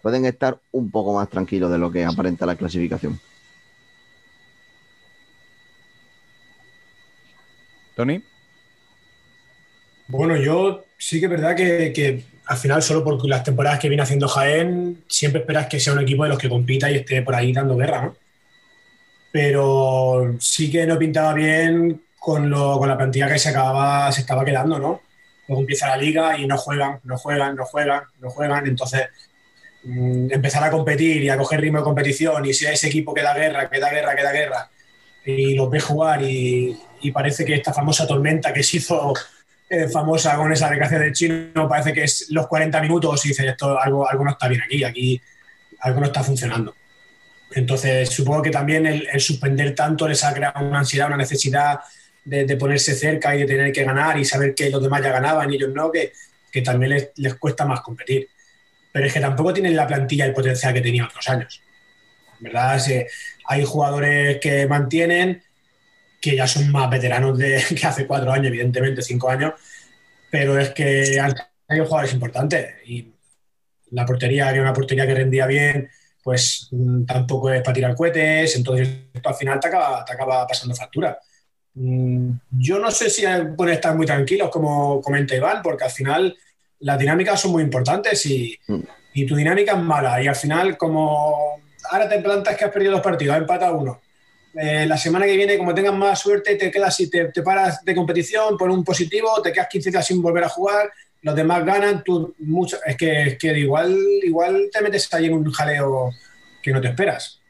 pueden 0.03 0.25
estar 0.25 0.59
un 0.73 0.91
poco 0.91 1.15
más 1.15 1.29
tranquilos 1.29 1.71
de 1.71 1.79
lo 1.79 1.91
que 1.91 2.05
aparenta 2.05 2.47
la 2.47 2.57
clasificación. 2.57 3.19
Tony. 7.97 8.23
Bueno, 10.09 10.37
yo 10.37 10.85
sí 10.99 11.21
que 11.21 11.27
es 11.27 11.31
verdad 11.31 11.57
que, 11.57 11.93
que 11.93 12.25
al 12.47 12.57
final, 12.57 12.83
solo 12.83 13.03
por 13.03 13.27
las 13.27 13.43
temporadas 13.43 13.79
que 13.79 13.89
viene 13.89 14.03
haciendo 14.03 14.29
Jaén, 14.29 15.03
siempre 15.09 15.41
esperas 15.41 15.67
que 15.67 15.81
sea 15.81 15.93
un 15.93 16.01
equipo 16.01 16.25
de 16.25 16.31
los 16.31 16.39
que 16.39 16.49
compita 16.49 16.91
y 16.91 16.97
esté 16.97 17.23
por 17.23 17.35
ahí 17.35 17.53
dando 17.53 17.77
guerra, 17.77 18.03
¿no? 18.03 18.17
Pero 19.33 20.37
sí 20.39 20.71
que 20.71 20.87
no 20.87 20.99
pintaba 20.99 21.35
bien 21.35 22.03
con, 22.25 22.49
lo, 22.49 22.79
con 22.79 22.89
la 22.89 22.97
plantilla 22.97 23.29
que 23.29 23.39
se, 23.39 23.51
acababa, 23.51 24.11
se 24.11 24.23
estaba 24.23 24.47
quedando, 24.47 24.79
¿no? 24.79 25.03
Luego 25.47 25.61
empieza 25.61 25.89
la 25.89 25.99
liga 25.99 26.39
y 26.39 26.47
no 26.47 26.57
juegan, 26.57 26.99
no 27.05 27.19
juegan, 27.19 27.55
no 27.55 27.67
juegan, 27.67 28.03
no 28.19 28.31
juegan. 28.31 28.67
Entonces, 28.67 29.09
mm, 29.83 30.33
empezar 30.33 30.65
a 30.65 30.71
competir 30.71 31.23
y 31.23 31.29
a 31.29 31.37
coger 31.37 31.61
ritmo 31.61 31.81
de 31.81 31.85
competición 31.85 32.47
y 32.47 32.55
sea 32.55 32.73
ese 32.73 32.87
equipo 32.87 33.13
que 33.13 33.21
da 33.21 33.35
guerra, 33.35 33.69
que 33.69 33.79
da 33.79 33.91
guerra, 33.91 34.17
que 34.17 34.23
da 34.23 34.33
guerra, 34.33 34.71
y 35.27 35.55
los 35.55 35.69
ves 35.69 35.85
jugar 35.85 36.23
y, 36.23 36.75
y 37.03 37.11
parece 37.11 37.45
que 37.45 37.57
esta 37.57 37.75
famosa 37.75 38.07
tormenta 38.07 38.55
que 38.55 38.63
se 38.63 38.79
hizo 38.79 39.13
eh, 39.69 39.89
famosa 39.89 40.35
con 40.37 40.51
esa 40.51 40.71
declaración 40.71 41.03
del 41.03 41.13
chino, 41.13 41.69
parece 41.69 41.93
que 41.93 42.05
es 42.05 42.29
los 42.31 42.47
40 42.47 42.81
minutos 42.81 43.23
y 43.27 43.29
dices, 43.29 43.45
esto 43.45 43.79
algo, 43.79 44.09
algo 44.09 44.25
no 44.25 44.31
está 44.31 44.49
bien 44.49 44.63
aquí, 44.63 44.83
aquí 44.83 45.21
algo 45.81 46.01
no 46.01 46.07
está 46.07 46.25
funcionando. 46.25 46.75
Entonces, 47.51 48.09
supongo 48.09 48.41
que 48.41 48.51
también 48.51 48.87
el, 48.87 49.07
el 49.13 49.21
suspender 49.21 49.75
tanto 49.75 50.09
les 50.09 50.25
ha 50.25 50.33
creado 50.33 50.67
una 50.67 50.79
ansiedad, 50.79 51.09
una 51.09 51.19
necesidad 51.19 51.81
de, 52.25 52.57
ponerse 52.57 52.95
cerca 52.95 53.35
y 53.35 53.41
de 53.41 53.47
tener 53.47 53.73
que 53.73 53.85
ganar 53.85 54.19
y 54.19 54.25
saber 54.25 54.55
que 54.55 54.71
los 54.71 54.83
demás 54.83 55.03
ya 55.03 55.13
ganaban 55.13 55.53
y 55.53 55.57
ellos 55.57 55.71
no, 55.75 55.91
que, 55.91 56.13
que 56.51 56.63
también 56.63 56.91
les, 56.93 57.11
les 57.17 57.35
cuesta 57.35 57.65
más 57.65 57.81
competir. 57.81 58.29
Pero 58.93 59.07
es 59.07 59.13
que 59.13 59.21
tampoco 59.21 59.53
tienen 59.53 59.77
la 59.77 59.87
plantilla 59.87 60.25
y 60.25 60.29
el 60.29 60.35
potencial 60.35 60.73
que 60.73 60.81
tenía 60.81 61.05
otros 61.05 61.29
años. 61.29 61.61
¿Verdad? 62.41 62.81
Hay 63.47 63.65
jugadores 63.65 64.39
que 64.41 64.67
mantienen, 64.67 65.43
que 66.21 66.37
ya 66.37 66.47
son 66.47 66.71
más 66.71 66.91
veteranos 66.91 67.39
de, 67.39 67.63
que 67.81 67.87
hace 67.87 68.07
cuatro 68.07 68.33
años, 68.33 68.49
evidentemente, 68.49 69.03
cinco 69.03 69.31
años, 69.31 69.53
pero 70.31 70.59
es 70.59 70.71
que 70.71 71.21
han 71.21 71.35
hay 71.69 71.81
jugadores 71.81 72.13
importantes 72.13 72.75
y 72.87 73.13
la 73.91 74.05
portería, 74.05 74.47
que 74.49 74.55
era 74.55 74.63
una 74.63 74.73
portería 74.73 75.07
que 75.07 75.15
rendía 75.15 75.47
bien, 75.47 75.89
pues 76.23 76.69
mm, 76.71 77.05
tampoco 77.05 77.51
es 77.51 77.63
para 77.63 77.75
tirar 77.75 77.95
cohetes, 77.95 78.57
entonces 78.57 78.89
esto 79.13 79.29
al 79.29 79.35
final 79.35 79.61
te 79.61 79.69
acaba, 79.69 80.05
te 80.05 80.13
acaba 80.13 80.47
pasando 80.47 80.75
factura. 80.75 81.19
Mm, 81.75 82.31
Yo 82.59 82.79
no 82.79 82.91
sé 82.91 83.11
si 83.11 83.25
pueden 83.57 83.75
estar 83.75 83.95
muy 83.97 84.07
tranquilos, 84.07 84.51
como 84.51 85.01
comenta 85.01 85.35
Iván, 85.35 85.61
porque 85.63 85.85
al 85.85 85.91
final 85.91 86.37
las 86.81 86.99
dinámicas 86.99 87.41
son 87.41 87.53
muy 87.53 87.63
importantes 87.63 88.25
y, 88.27 88.59
y 89.15 89.27
tu 89.27 89.37
dinámica 89.37 89.73
es 89.73 89.79
mala. 89.79 90.23
Y 90.23 90.27
al 90.29 90.37
final, 90.37 90.77
como 90.77 91.61
ahora 91.91 92.09
te 92.09 92.21
plantas 92.21 92.57
que 92.57 92.65
has 92.65 92.71
perdido 92.71 92.93
dos 92.93 93.01
partidos, 93.01 93.35
has 93.35 93.41
empatado 93.43 93.79
uno. 93.79 94.01
Eh, 94.55 94.87
la 94.87 94.97
semana 94.97 95.27
que 95.27 95.37
viene, 95.37 95.59
como 95.59 95.75
tengas 95.75 95.95
más 95.95 96.21
suerte, 96.21 96.55
te 96.55 96.71
quedas 96.71 96.99
y 97.01 97.11
te, 97.11 97.27
te 97.27 97.43
paras 97.43 97.85
de 97.85 97.95
competición, 97.95 98.57
pones 98.57 98.77
un 98.77 98.85
positivo, 98.85 99.43
te 99.43 99.53
quedas 99.53 99.69
15 99.69 99.91
días 99.91 100.07
sin 100.07 100.23
volver 100.23 100.45
a 100.45 100.49
jugar, 100.49 100.93
los 101.23 101.35
demás 101.35 101.65
ganan, 101.65 102.05
tú 102.05 102.35
mucho, 102.39 102.79
es 102.87 102.97
que, 102.97 103.23
es 103.23 103.39
que 103.39 103.59
igual, 103.59 103.99
igual 104.23 104.69
te 104.73 104.81
metes 104.81 105.13
ahí 105.13 105.27
en 105.27 105.35
un 105.35 105.51
jaleo 105.51 106.11
que 106.63 106.71
no 106.71 106.81
te 106.81 106.89
esperas. 106.89 107.41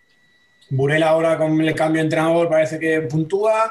Burela 0.70 1.11
ahora 1.11 1.37
con 1.37 1.61
el 1.61 1.75
cambio 1.75 2.01
de 2.01 2.07
entrenador 2.07 2.49
parece 2.49 2.79
que 2.79 3.03
puntúa, 3.03 3.70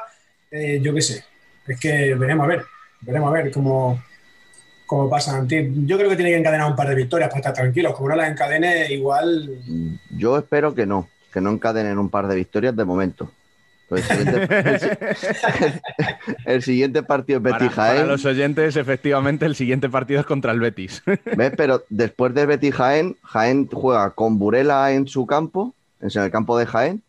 eh, 0.56 0.78
yo 0.82 0.94
qué 0.94 1.02
sé, 1.02 1.24
es 1.66 1.80
que 1.80 2.14
veremos 2.14 2.44
a 2.44 2.48
ver, 2.48 2.64
veremos 3.00 3.28
a 3.30 3.32
ver 3.32 3.50
cómo, 3.50 4.00
cómo 4.86 5.10
pasan. 5.10 5.48
Yo 5.86 5.96
creo 5.98 6.08
que 6.10 6.16
tiene 6.16 6.30
que 6.30 6.38
encadenar 6.38 6.70
un 6.70 6.76
par 6.76 6.88
de 6.88 6.94
victorias 6.94 7.28
para 7.28 7.40
estar 7.40 7.52
tranquilos, 7.54 7.94
como 7.94 8.10
no 8.10 8.16
las 8.16 8.30
encadene, 8.30 8.92
igual 8.92 9.50
Yo 10.10 10.38
espero 10.38 10.74
que 10.74 10.86
no, 10.86 11.08
que 11.32 11.40
no 11.40 11.50
encadenen 11.50 11.98
un 11.98 12.08
par 12.10 12.26
de 12.28 12.36
victorias 12.36 12.76
de 12.76 12.84
momento. 12.84 13.30
Pues 13.88 14.08
el, 14.10 14.16
siguiente, 14.18 14.70
el 14.70 14.80
si- 14.80 14.88
el 16.46 16.62
siguiente 16.62 17.02
partido 17.02 17.38
es 17.38 17.42
Para, 17.42 17.58
Betis 17.58 17.76
para 17.76 17.92
Jaén. 17.94 18.08
los 18.08 18.24
oyentes, 18.24 18.76
efectivamente, 18.76 19.44
el 19.44 19.54
siguiente 19.54 19.90
partido 19.90 20.20
es 20.20 20.26
contra 20.26 20.52
el 20.52 20.60
Betis. 20.60 21.02
¿Ves? 21.36 21.52
Pero 21.56 21.84
después 21.90 22.32
de 22.34 22.46
Betis 22.46 22.74
Jaén, 22.74 23.16
Jaén 23.22 23.66
juega 23.70 24.10
con 24.10 24.38
Burela 24.38 24.92
en 24.92 25.06
su 25.06 25.26
campo, 25.26 25.74
en 26.00 26.08
el 26.18 26.30
campo 26.30 26.56
de 26.58 26.64
Jaén, 26.66 27.02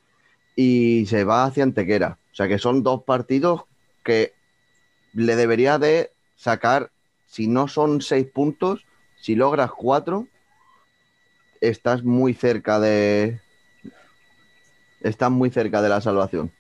y 0.56 1.06
se 1.06 1.24
va 1.24 1.46
hacia 1.46 1.64
Antequera. 1.64 2.18
O 2.36 2.38
sea 2.38 2.50
que 2.50 2.60
son 2.60 2.84
dos 2.84 3.04
partidos 3.04 3.62
que 4.04 4.34
le 5.14 5.38
debería 5.38 5.80
de 5.80 6.12
sacar, 6.36 6.92
si 7.28 7.48
no 7.48 7.70
son 7.70 8.02
seis 8.02 8.28
puntos, 8.28 8.86
si 9.22 9.36
logras 9.36 9.72
cuatro, 9.72 10.28
estás 11.62 12.04
muy 12.04 12.34
cerca 12.34 12.78
de. 12.82 13.40
Estás 15.00 15.32
muy 15.32 15.50
cerca 15.50 15.82
de 15.82 15.88
la 15.88 16.02
salvación. 16.02 16.52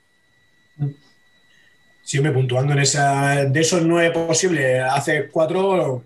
siempre 2.03 2.31
puntuando 2.31 2.71
en 2.71 2.79
esa. 2.79 3.43
De 3.43 3.59
esos 3.59 3.81
nueve 3.81 4.11
posibles, 4.11 4.81
hace 4.81 5.27
cuatro, 5.27 6.05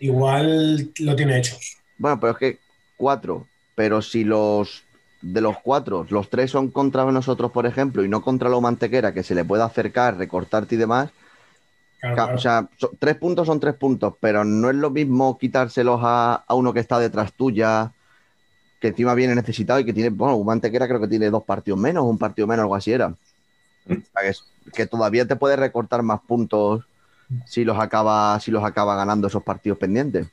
igual 0.00 0.90
lo 0.98 1.14
tiene 1.14 1.38
hecho. 1.38 1.56
Bueno, 1.98 2.18
pero 2.18 2.32
es 2.32 2.38
que 2.38 2.58
cuatro, 2.96 3.46
pero 3.76 4.02
si 4.02 4.24
los 4.24 4.82
de 5.22 5.40
los 5.40 5.58
cuatro, 5.62 6.06
los 6.10 6.28
tres 6.30 6.50
son 6.50 6.70
contra 6.70 7.04
nosotros, 7.10 7.52
por 7.52 7.66
ejemplo, 7.66 8.04
y 8.04 8.08
no 8.08 8.22
contra 8.22 8.48
lo 8.48 8.60
mantequera, 8.60 9.14
que 9.14 9.22
se 9.22 9.34
le 9.34 9.44
pueda 9.44 9.64
acercar, 9.66 10.16
recortarte 10.18 10.74
y 10.74 10.78
demás. 10.78 11.10
Claro, 12.00 12.16
ca- 12.16 12.22
claro. 12.24 12.36
O 12.36 12.40
sea, 12.40 12.68
tres 12.98 13.16
puntos 13.16 13.46
son 13.46 13.60
tres 13.60 13.74
puntos, 13.74 14.14
pero 14.20 14.44
no 14.44 14.70
es 14.70 14.76
lo 14.76 14.90
mismo 14.90 15.38
quitárselos 15.38 16.00
a, 16.02 16.44
a 16.46 16.54
uno 16.54 16.72
que 16.72 16.80
está 16.80 16.98
detrás 16.98 17.32
tuya, 17.34 17.92
que 18.80 18.88
encima 18.88 19.14
viene 19.14 19.34
necesitado 19.34 19.80
y 19.80 19.84
que 19.84 19.92
tiene, 19.94 20.10
bueno, 20.10 20.36
un 20.36 20.46
mantequera 20.46 20.88
creo 20.88 21.00
que 21.00 21.08
tiene 21.08 21.30
dos 21.30 21.44
partidos 21.44 21.80
menos, 21.80 22.04
un 22.04 22.18
partido 22.18 22.46
menos, 22.48 22.62
algo 22.64 22.76
así 22.76 22.92
era. 22.92 23.08
O 23.08 23.16
sea, 24.12 24.22
que, 24.22 24.28
es- 24.30 24.44
que 24.74 24.86
todavía 24.86 25.26
te 25.26 25.36
puede 25.36 25.56
recortar 25.56 26.02
más 26.02 26.20
puntos 26.22 26.84
si 27.44 27.64
los 27.64 27.78
acaba, 27.78 28.38
si 28.40 28.50
los 28.50 28.64
acaba 28.64 28.96
ganando 28.96 29.28
esos 29.28 29.42
partidos 29.44 29.78
pendientes. 29.78 30.28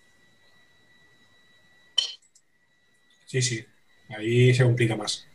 Sí, 3.26 3.42
sí. 3.42 3.66
Ahí 4.10 4.54
se 4.54 4.64
complica 4.64 4.96
más. 4.96 5.26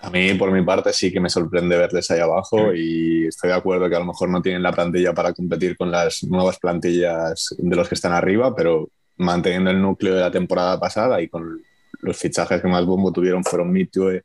A 0.00 0.10
mí, 0.10 0.32
por 0.34 0.52
mi 0.52 0.62
parte, 0.64 0.92
sí 0.92 1.12
que 1.12 1.20
me 1.20 1.28
sorprende 1.28 1.76
verles 1.76 2.08
ahí 2.10 2.20
abajo 2.20 2.72
y 2.72 3.26
estoy 3.26 3.50
de 3.50 3.56
acuerdo 3.56 3.88
que 3.88 3.96
a 3.96 3.98
lo 3.98 4.04
mejor 4.04 4.28
no 4.28 4.40
tienen 4.40 4.62
la 4.62 4.72
plantilla 4.72 5.12
para 5.12 5.32
competir 5.32 5.76
con 5.76 5.90
las 5.90 6.22
nuevas 6.22 6.58
plantillas 6.58 7.54
de 7.58 7.76
los 7.76 7.88
que 7.88 7.96
están 7.96 8.12
arriba, 8.12 8.54
pero 8.54 8.88
manteniendo 9.16 9.70
el 9.70 9.82
núcleo 9.82 10.14
de 10.14 10.20
la 10.20 10.30
temporada 10.30 10.78
pasada 10.78 11.20
y 11.20 11.28
con 11.28 11.60
los 12.00 12.16
fichajes 12.16 12.62
que 12.62 12.68
más 12.68 12.86
bombo 12.86 13.12
tuvieron 13.12 13.42
fueron 13.42 13.72
Mitue 13.72 14.22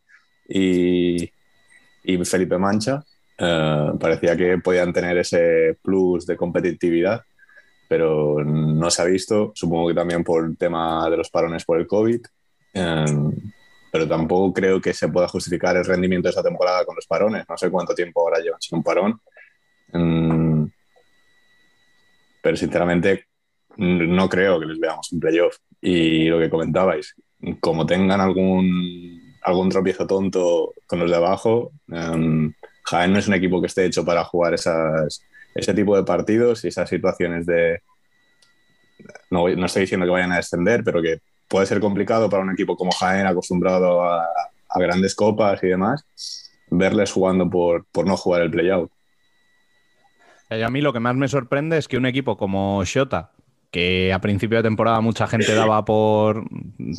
y, 0.48 1.24
y 2.04 2.26
Felipe 2.26 2.60
Mancha, 2.60 3.04
eh, 3.38 3.92
parecía 4.00 4.38
que 4.38 4.60
podían 4.60 4.94
tener 4.94 5.18
ese 5.18 5.78
plus 5.82 6.28
de 6.28 6.38
competitividad, 6.38 7.24
pero 7.88 8.44
no 8.44 8.92
se 8.92 9.02
ha 9.02 9.06
visto, 9.06 9.52
supongo 9.56 9.88
que 9.88 9.96
también 9.96 10.24
por 10.24 10.46
el 10.46 10.56
tema 10.56 11.10
de 11.10 11.18
los 11.18 11.32
parones 11.32 11.66
por 11.66 11.80
el 11.80 11.88
COVID. 11.88 12.22
Eh, 12.74 13.06
pero 13.92 14.08
tampoco 14.08 14.54
creo 14.54 14.82
que 14.82 14.94
se 14.94 15.08
pueda 15.08 15.28
justificar 15.28 15.78
el 15.78 15.86
rendimiento 15.86 16.28
de 16.28 16.32
esta 16.32 16.42
temporada 16.42 16.84
con 16.84 16.96
los 16.96 17.06
parones. 17.06 17.46
No 17.48 17.56
sé 17.58 17.70
cuánto 17.70 17.94
tiempo 17.94 18.22
ahora 18.22 18.40
llevan 18.40 18.60
sin 18.60 18.80
un 18.80 18.84
parón. 18.84 19.22
Mm, 19.92 20.66
pero 22.42 22.58
sinceramente 22.58 23.28
mm, 23.78 24.16
no 24.16 24.28
creo 24.28 24.60
que 24.60 24.66
les 24.66 24.80
veamos 24.80 25.14
en 25.14 25.20
playoff. 25.20 25.58
Y 25.80 26.26
lo 26.26 26.40
que 26.40 26.50
comentabais, 26.50 27.16
como 27.60 27.86
tengan 27.86 28.20
algún, 28.20 29.36
algún 29.44 29.70
tropiezo 29.70 30.08
tonto 30.08 30.74
con 30.88 31.00
los 31.00 31.12
de 31.12 31.18
abajo, 31.18 31.72
em, 31.92 32.52
Jaén 32.86 33.14
no 33.14 33.20
es 33.20 33.28
un 33.28 33.36
equipo 33.36 33.62
que 33.62 33.68
esté 33.68 33.86
hecho 33.86 34.04
para 34.04 34.24
jugar 34.24 34.56
esas, 34.56 35.22
ese 35.54 35.74
tipo 35.74 35.96
de 35.96 36.04
partidos 36.04 36.66
y 36.66 36.70
esas 36.70 36.90
situaciones 36.90 37.46
de... 37.46 37.82
No, 39.30 39.48
no 39.50 39.66
estoy 39.68 39.82
diciendo 39.82 40.06
que 40.06 40.12
vayan 40.12 40.32
a 40.32 40.38
descender, 40.38 40.84
pero 40.84 41.02
que 41.02 41.20
puede 41.54 41.68
ser 41.68 41.80
complicado 41.80 42.32
para 42.32 42.42
un 42.42 42.50
equipo 42.50 42.76
como 42.76 42.92
Jaén, 42.92 43.28
acostumbrado 43.28 44.04
a, 44.04 44.28
grandes 44.76 45.14
copas 45.14 45.62
y 45.62 45.68
demás, 45.68 46.04
verles 46.72 47.12
jugando 47.12 47.48
por, 47.48 47.86
no 48.08 48.18
jugar 48.18 48.42
el 48.42 48.50
playout. 48.50 48.92
A 50.50 50.70
mí 50.72 50.82
lo 50.82 50.92
que 50.94 51.00
más 51.00 51.16
me 51.16 51.28
sorprende 51.28 51.78
es 51.78 51.88
que 51.88 51.98
un 51.98 52.08
equipo 52.08 52.38
como 52.38 52.84
Shota, 52.86 53.34
que 53.70 54.12
a 54.12 54.20
principio 54.20 54.58
de 54.58 54.64
temporada 54.64 55.00
mucha 55.02 55.28
gente 55.28 55.54
daba 55.54 55.86
por, 55.86 56.44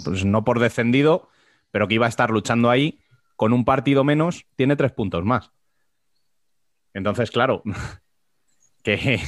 pues 0.05 0.25
no 0.25 0.45
por 0.45 0.61
descendido, 0.61 1.29
pero 1.73 1.89
que 1.89 1.95
iba 1.95 2.07
a 2.07 2.09
estar 2.09 2.31
luchando 2.31 2.71
ahí, 2.71 3.01
con 3.35 3.53
un 3.53 3.65
partido 3.65 4.05
menos, 4.05 4.47
tiene 4.55 4.77
tres 4.77 4.93
puntos 4.93 5.25
más. 5.25 5.51
Entonces, 6.93 7.33
claro, 7.33 7.65
que... 8.85 9.21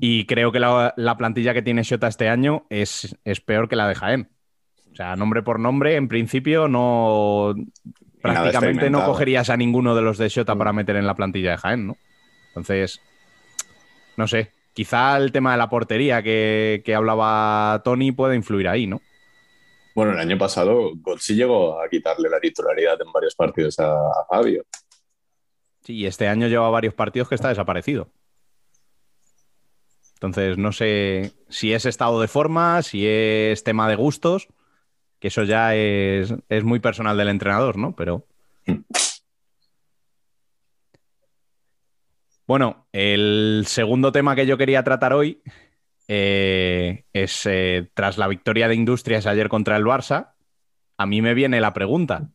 Y 0.00 0.26
creo 0.26 0.52
que 0.52 0.60
la, 0.60 0.92
la 0.96 1.16
plantilla 1.16 1.54
que 1.54 1.62
tiene 1.62 1.82
Shota 1.82 2.08
este 2.08 2.28
año 2.28 2.66
es, 2.68 3.16
es 3.24 3.40
peor 3.40 3.68
que 3.68 3.76
la 3.76 3.88
de 3.88 3.94
Jaén. 3.94 4.28
O 4.92 4.94
sea, 4.94 5.16
nombre 5.16 5.42
por 5.42 5.58
nombre, 5.60 5.96
en 5.96 6.08
principio 6.08 6.68
no... 6.68 7.54
Prácticamente 8.20 8.90
no 8.90 9.04
cogerías 9.04 9.48
a 9.48 9.56
ninguno 9.56 9.94
de 9.94 10.02
los 10.02 10.18
de 10.18 10.28
Shota 10.28 10.56
para 10.56 10.72
meter 10.72 10.96
en 10.96 11.06
la 11.06 11.14
plantilla 11.14 11.52
de 11.52 11.56
Jaén, 11.56 11.86
¿no? 11.86 11.96
Entonces, 12.48 13.00
no 14.16 14.26
sé, 14.26 14.50
quizá 14.74 15.16
el 15.16 15.30
tema 15.30 15.52
de 15.52 15.58
la 15.58 15.70
portería 15.70 16.22
que, 16.22 16.82
que 16.84 16.94
hablaba 16.94 17.80
Tony 17.84 18.10
puede 18.10 18.34
influir 18.34 18.68
ahí, 18.68 18.86
¿no? 18.88 19.00
Bueno, 19.94 20.12
el 20.12 20.18
año 20.18 20.36
pasado 20.36 20.90
Gotzi 20.96 21.34
llegó 21.34 21.80
a 21.80 21.88
quitarle 21.88 22.28
la 22.28 22.40
titularidad 22.40 23.00
en 23.00 23.12
varios 23.12 23.34
partidos 23.34 23.78
a, 23.78 23.92
a 23.92 24.26
Fabio. 24.28 24.64
Sí, 25.82 25.94
y 25.94 26.06
este 26.06 26.26
año 26.28 26.48
lleva 26.48 26.68
varios 26.70 26.94
partidos 26.94 27.28
que 27.28 27.36
está 27.36 27.48
desaparecido. 27.48 28.10
Entonces, 30.18 30.58
no 30.58 30.72
sé 30.72 31.32
si 31.48 31.72
es 31.72 31.86
estado 31.86 32.20
de 32.20 32.26
forma, 32.26 32.82
si 32.82 33.06
es 33.06 33.62
tema 33.62 33.88
de 33.88 33.94
gustos, 33.94 34.48
que 35.20 35.28
eso 35.28 35.44
ya 35.44 35.76
es, 35.76 36.34
es 36.48 36.64
muy 36.64 36.80
personal 36.80 37.16
del 37.16 37.28
entrenador, 37.28 37.76
¿no? 37.76 37.94
Pero. 37.94 38.26
Bueno, 42.48 42.88
el 42.92 43.64
segundo 43.66 44.10
tema 44.10 44.34
que 44.34 44.46
yo 44.46 44.58
quería 44.58 44.82
tratar 44.82 45.12
hoy 45.12 45.40
eh, 46.08 47.04
es 47.12 47.46
eh, 47.46 47.90
tras 47.94 48.18
la 48.18 48.26
victoria 48.26 48.66
de 48.66 48.74
Industrias 48.74 49.26
ayer 49.26 49.48
contra 49.48 49.76
el 49.76 49.84
Barça. 49.84 50.32
A 50.96 51.06
mí 51.06 51.22
me 51.22 51.34
viene 51.34 51.60
la 51.60 51.74
pregunta: 51.74 52.30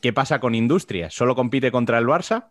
¿qué 0.00 0.14
pasa 0.14 0.40
con 0.40 0.54
Industrias? 0.54 1.12
¿Solo 1.12 1.34
compite 1.34 1.70
contra 1.70 1.98
el 1.98 2.06
Barça? 2.06 2.48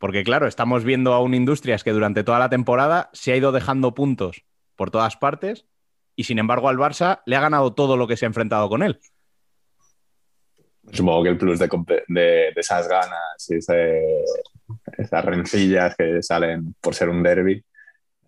Porque 0.00 0.24
claro, 0.24 0.46
estamos 0.48 0.82
viendo 0.82 1.12
a 1.12 1.20
un 1.20 1.34
Industrias 1.34 1.84
que 1.84 1.92
durante 1.92 2.24
toda 2.24 2.38
la 2.38 2.48
temporada 2.48 3.10
se 3.12 3.32
ha 3.32 3.36
ido 3.36 3.52
dejando 3.52 3.94
puntos 3.94 4.44
por 4.74 4.90
todas 4.90 5.18
partes 5.18 5.66
y 6.16 6.24
sin 6.24 6.38
embargo 6.38 6.70
al 6.70 6.78
Barça 6.78 7.20
le 7.26 7.36
ha 7.36 7.40
ganado 7.40 7.74
todo 7.74 7.98
lo 7.98 8.08
que 8.08 8.16
se 8.16 8.24
ha 8.24 8.28
enfrentado 8.28 8.70
con 8.70 8.82
él. 8.82 8.98
Supongo 10.90 11.22
que 11.22 11.28
el 11.28 11.36
plus 11.36 11.58
de, 11.58 12.48
esas 12.56 12.88
ganas 12.88 13.46
y 13.50 13.56
esas 13.56 15.24
rencillas 15.24 15.94
que 15.94 16.22
salen 16.22 16.74
por 16.80 16.94
ser 16.94 17.10
un 17.10 17.22
derby. 17.22 17.62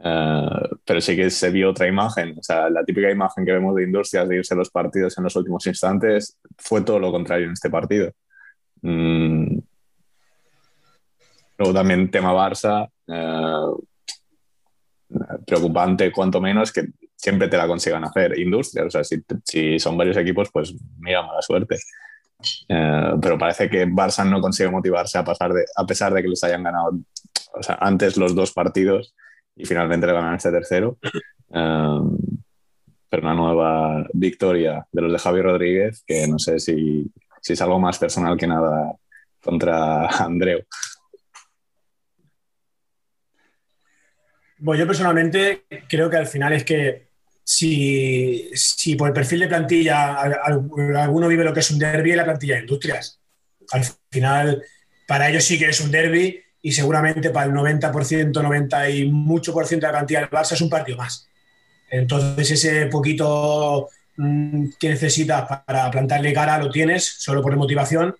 eh, 0.00 0.46
pero 0.84 1.00
sí 1.00 1.16
que 1.16 1.30
se 1.30 1.50
vio 1.50 1.70
otra 1.70 1.88
imagen. 1.88 2.36
O 2.38 2.42
sea, 2.42 2.68
la 2.68 2.84
típica 2.84 3.10
imagen 3.10 3.46
que 3.46 3.52
vemos 3.52 3.74
de 3.74 3.84
Industrias 3.84 4.28
de 4.28 4.36
irse 4.36 4.52
a 4.52 4.58
los 4.58 4.68
partidos 4.68 5.16
en 5.16 5.24
los 5.24 5.34
últimos 5.36 5.66
instantes 5.66 6.38
fue 6.58 6.82
todo 6.82 6.98
lo 6.98 7.10
contrario 7.10 7.46
en 7.46 7.52
este 7.52 7.70
partido. 7.70 8.12
Mm. 8.82 9.71
Luego 11.58 11.74
también 11.74 12.10
tema 12.10 12.32
Barça. 12.32 12.88
eh, 13.08 13.66
preocupante, 15.46 16.10
cuanto 16.10 16.40
menos, 16.40 16.72
que 16.72 16.86
siempre 17.14 17.48
te 17.48 17.56
la 17.56 17.66
consigan 17.66 18.04
hacer. 18.04 18.38
Industrias, 18.38 18.86
o 18.86 18.90
sea, 18.90 19.04
si, 19.04 19.22
si 19.44 19.78
son 19.78 19.96
varios 19.96 20.16
equipos, 20.16 20.48
pues 20.52 20.74
mira, 20.98 21.22
mala 21.22 21.42
suerte. 21.42 21.78
Eh, 22.68 23.12
pero 23.20 23.38
parece 23.38 23.68
que 23.70 23.86
Barça 23.86 24.28
no 24.28 24.40
consigue 24.40 24.70
motivarse 24.70 25.18
a, 25.18 25.24
pasar 25.24 25.52
de, 25.52 25.64
a 25.76 25.86
pesar 25.86 26.12
de 26.12 26.22
que 26.22 26.28
les 26.28 26.42
hayan 26.42 26.62
ganado 26.62 26.98
o 27.54 27.62
sea, 27.62 27.78
antes 27.80 28.16
los 28.16 28.34
dos 28.34 28.52
partidos 28.52 29.14
y 29.54 29.64
finalmente 29.64 30.06
le 30.06 30.12
ganan 30.14 30.34
este 30.34 30.50
tercero. 30.50 30.98
Eh, 31.54 32.00
pero 33.08 33.22
una 33.22 33.34
nueva 33.34 34.06
victoria 34.14 34.86
de 34.90 35.02
los 35.02 35.12
de 35.12 35.18
Javi 35.18 35.42
Rodríguez, 35.42 36.02
que 36.06 36.26
no 36.26 36.38
sé 36.38 36.58
si, 36.58 37.12
si 37.42 37.52
es 37.52 37.60
algo 37.60 37.78
más 37.78 37.98
personal 37.98 38.38
que 38.38 38.46
nada 38.46 38.94
contra 39.42 40.06
Andreu. 40.24 40.62
Bueno, 44.64 44.80
yo 44.80 44.86
personalmente 44.86 45.64
creo 45.88 46.08
que 46.08 46.16
al 46.16 46.26
final 46.26 46.52
es 46.52 46.64
que 46.64 47.08
si, 47.42 48.48
si 48.54 48.94
por 48.94 49.08
el 49.08 49.14
perfil 49.14 49.40
de 49.40 49.48
plantilla 49.48 50.14
al- 50.14 50.34
al- 50.40 50.96
alguno 50.96 51.26
vive 51.28 51.42
lo 51.44 51.52
que 51.52 51.60
es 51.60 51.70
un 51.72 51.78
derby, 51.78 52.12
la 52.14 52.24
plantilla 52.24 52.54
de 52.54 52.60
industrias. 52.60 53.18
Al 53.72 53.82
final, 54.10 54.62
para 55.08 55.28
ellos 55.28 55.42
sí 55.44 55.58
que 55.58 55.66
es 55.68 55.80
un 55.80 55.90
derby 55.90 56.40
y 56.62 56.72
seguramente 56.72 57.30
para 57.30 57.46
el 57.46 57.52
90%, 57.52 58.40
90 58.42 58.88
y 58.88 59.10
mucho 59.10 59.52
por 59.52 59.66
ciento 59.66 59.86
de 59.86 59.92
la 59.92 59.98
plantilla 59.98 60.20
del 60.20 60.30
Barça 60.30 60.52
es 60.52 60.60
un 60.60 60.70
partido 60.70 60.98
más. 60.98 61.28
Entonces 61.90 62.50
ese 62.52 62.86
poquito 62.86 63.88
mm, 64.16 64.70
que 64.78 64.90
necesitas 64.90 65.46
para 65.66 65.90
plantarle 65.90 66.32
cara 66.32 66.58
lo 66.58 66.70
tienes, 66.70 67.04
solo 67.18 67.42
por 67.42 67.56
motivación, 67.56 68.16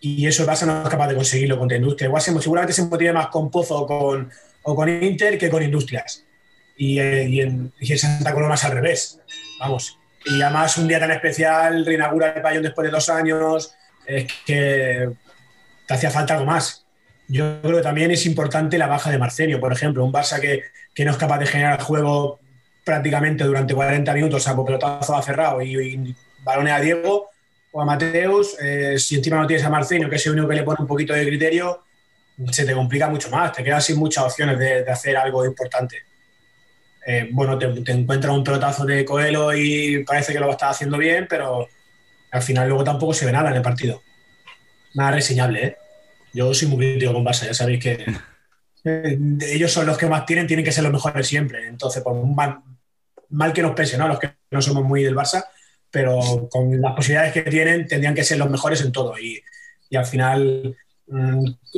y 0.00 0.26
eso 0.26 0.42
el 0.42 0.48
Barça 0.48 0.66
no 0.66 0.82
es 0.82 0.88
capaz 0.88 1.08
de 1.08 1.14
conseguirlo 1.16 1.58
contra 1.58 1.76
Industria. 1.76 2.06
Igual 2.08 2.22
se- 2.22 2.40
seguramente 2.40 2.72
se 2.72 2.84
motive 2.84 3.12
más 3.12 3.28
con 3.28 3.50
Pozo 3.50 3.80
o 3.80 3.86
con, 3.86 4.30
o 4.62 4.74
con 4.74 4.88
Inter 4.88 5.38
que 5.38 5.50
con 5.50 5.62
Industrias. 5.62 6.24
Y, 6.76 6.98
eh, 6.98 7.28
y 7.28 7.40
en, 7.40 7.72
y 7.78 7.98
Santa 7.98 8.32
Coloma 8.32 8.54
es 8.54 8.64
al 8.64 8.72
revés. 8.72 9.20
Vamos. 9.58 9.98
Y 10.24 10.40
además 10.40 10.76
un 10.78 10.88
día 10.88 11.00
tan 11.00 11.10
especial, 11.10 11.84
reinaugura 11.84 12.30
el 12.30 12.42
pabellón 12.42 12.62
después 12.62 12.86
de 12.86 12.92
dos 12.92 13.08
años, 13.08 13.74
es 14.06 14.26
que 14.44 15.08
te 15.86 15.94
hacía 15.94 16.10
falta 16.10 16.34
algo 16.34 16.46
más. 16.46 16.84
Yo 17.28 17.60
creo 17.62 17.76
que 17.76 17.82
también 17.82 18.10
es 18.10 18.26
importante 18.26 18.76
la 18.76 18.86
baja 18.86 19.10
de 19.10 19.18
Marcenio, 19.18 19.60
por 19.60 19.72
ejemplo, 19.72 20.04
un 20.04 20.12
Barça 20.12 20.40
que, 20.40 20.64
que 20.94 21.04
no 21.04 21.12
es 21.12 21.16
capaz 21.16 21.38
de 21.38 21.46
generar 21.46 21.80
juego 21.80 22.40
prácticamente 22.84 23.44
durante 23.44 23.74
40 23.74 24.12
minutos, 24.14 24.42
salvo 24.42 24.64
pelotazo 24.64 25.14
a 25.14 25.22
Ferrao 25.22 25.62
y, 25.62 25.76
y 25.76 26.16
balones 26.42 26.72
a 26.72 26.80
Diego 26.80 27.28
o 27.72 27.80
a 27.80 27.84
Mateus, 27.84 28.56
eh, 28.60 28.98
si 28.98 29.16
encima 29.16 29.36
no 29.36 29.46
tienes 29.46 29.64
a 29.64 29.70
Marcenio, 29.70 30.10
que 30.10 30.16
es 30.16 30.26
el 30.26 30.32
único 30.32 30.48
que 30.48 30.56
le 30.56 30.62
pone 30.64 30.80
un 30.80 30.86
poquito 30.86 31.12
de 31.12 31.24
criterio, 31.24 31.84
se 32.50 32.64
te 32.64 32.74
complica 32.74 33.08
mucho 33.08 33.30
más, 33.30 33.52
te 33.52 33.62
quedas 33.62 33.84
sin 33.84 33.96
muchas 33.96 34.24
opciones 34.24 34.58
de, 34.58 34.84
de 34.84 34.90
hacer 34.90 35.16
algo 35.16 35.44
importante. 35.44 36.02
Eh, 37.06 37.28
bueno, 37.32 37.58
te, 37.58 37.68
te 37.82 37.92
encuentras 37.92 38.34
un 38.34 38.44
pelotazo 38.44 38.84
de 38.84 39.04
Coelho 39.04 39.52
y 39.54 40.04
parece 40.04 40.32
que 40.32 40.40
lo 40.40 40.50
estás 40.50 40.72
haciendo 40.72 40.98
bien, 40.98 41.26
pero 41.28 41.68
al 42.30 42.42
final 42.42 42.68
luego 42.68 42.84
tampoco 42.84 43.14
se 43.14 43.26
ve 43.26 43.32
nada 43.32 43.50
en 43.50 43.56
el 43.56 43.62
partido. 43.62 44.02
Nada 44.94 45.12
reseñable, 45.12 45.66
¿eh? 45.66 45.76
Yo 46.32 46.52
soy 46.54 46.68
muy 46.68 46.78
crítico 46.78 47.12
con 47.12 47.24
Barça, 47.24 47.46
ya 47.46 47.54
sabéis 47.54 47.82
que 47.82 48.06
eh, 48.84 49.18
ellos 49.42 49.72
son 49.72 49.86
los 49.86 49.98
que 49.98 50.06
más 50.06 50.26
tienen, 50.26 50.46
tienen 50.46 50.64
que 50.64 50.72
ser 50.72 50.84
los 50.84 50.92
mejores 50.92 51.26
siempre. 51.26 51.66
Entonces, 51.66 52.02
un 52.06 52.34
mal, 52.34 52.60
mal 53.30 53.52
que 53.52 53.62
nos 53.62 53.74
pese, 53.74 53.98
¿no? 53.98 54.06
Los 54.06 54.18
que 54.18 54.30
no 54.50 54.62
somos 54.62 54.84
muy 54.84 55.02
del 55.02 55.16
Barça, 55.16 55.44
pero 55.90 56.48
con 56.50 56.80
las 56.80 56.92
posibilidades 56.94 57.32
que 57.32 57.42
tienen, 57.42 57.86
tendrían 57.86 58.14
que 58.14 58.24
ser 58.24 58.38
los 58.38 58.50
mejores 58.50 58.80
en 58.82 58.92
todo. 58.92 59.18
Y, 59.18 59.42
y 59.88 59.96
al 59.96 60.06
final 60.06 60.76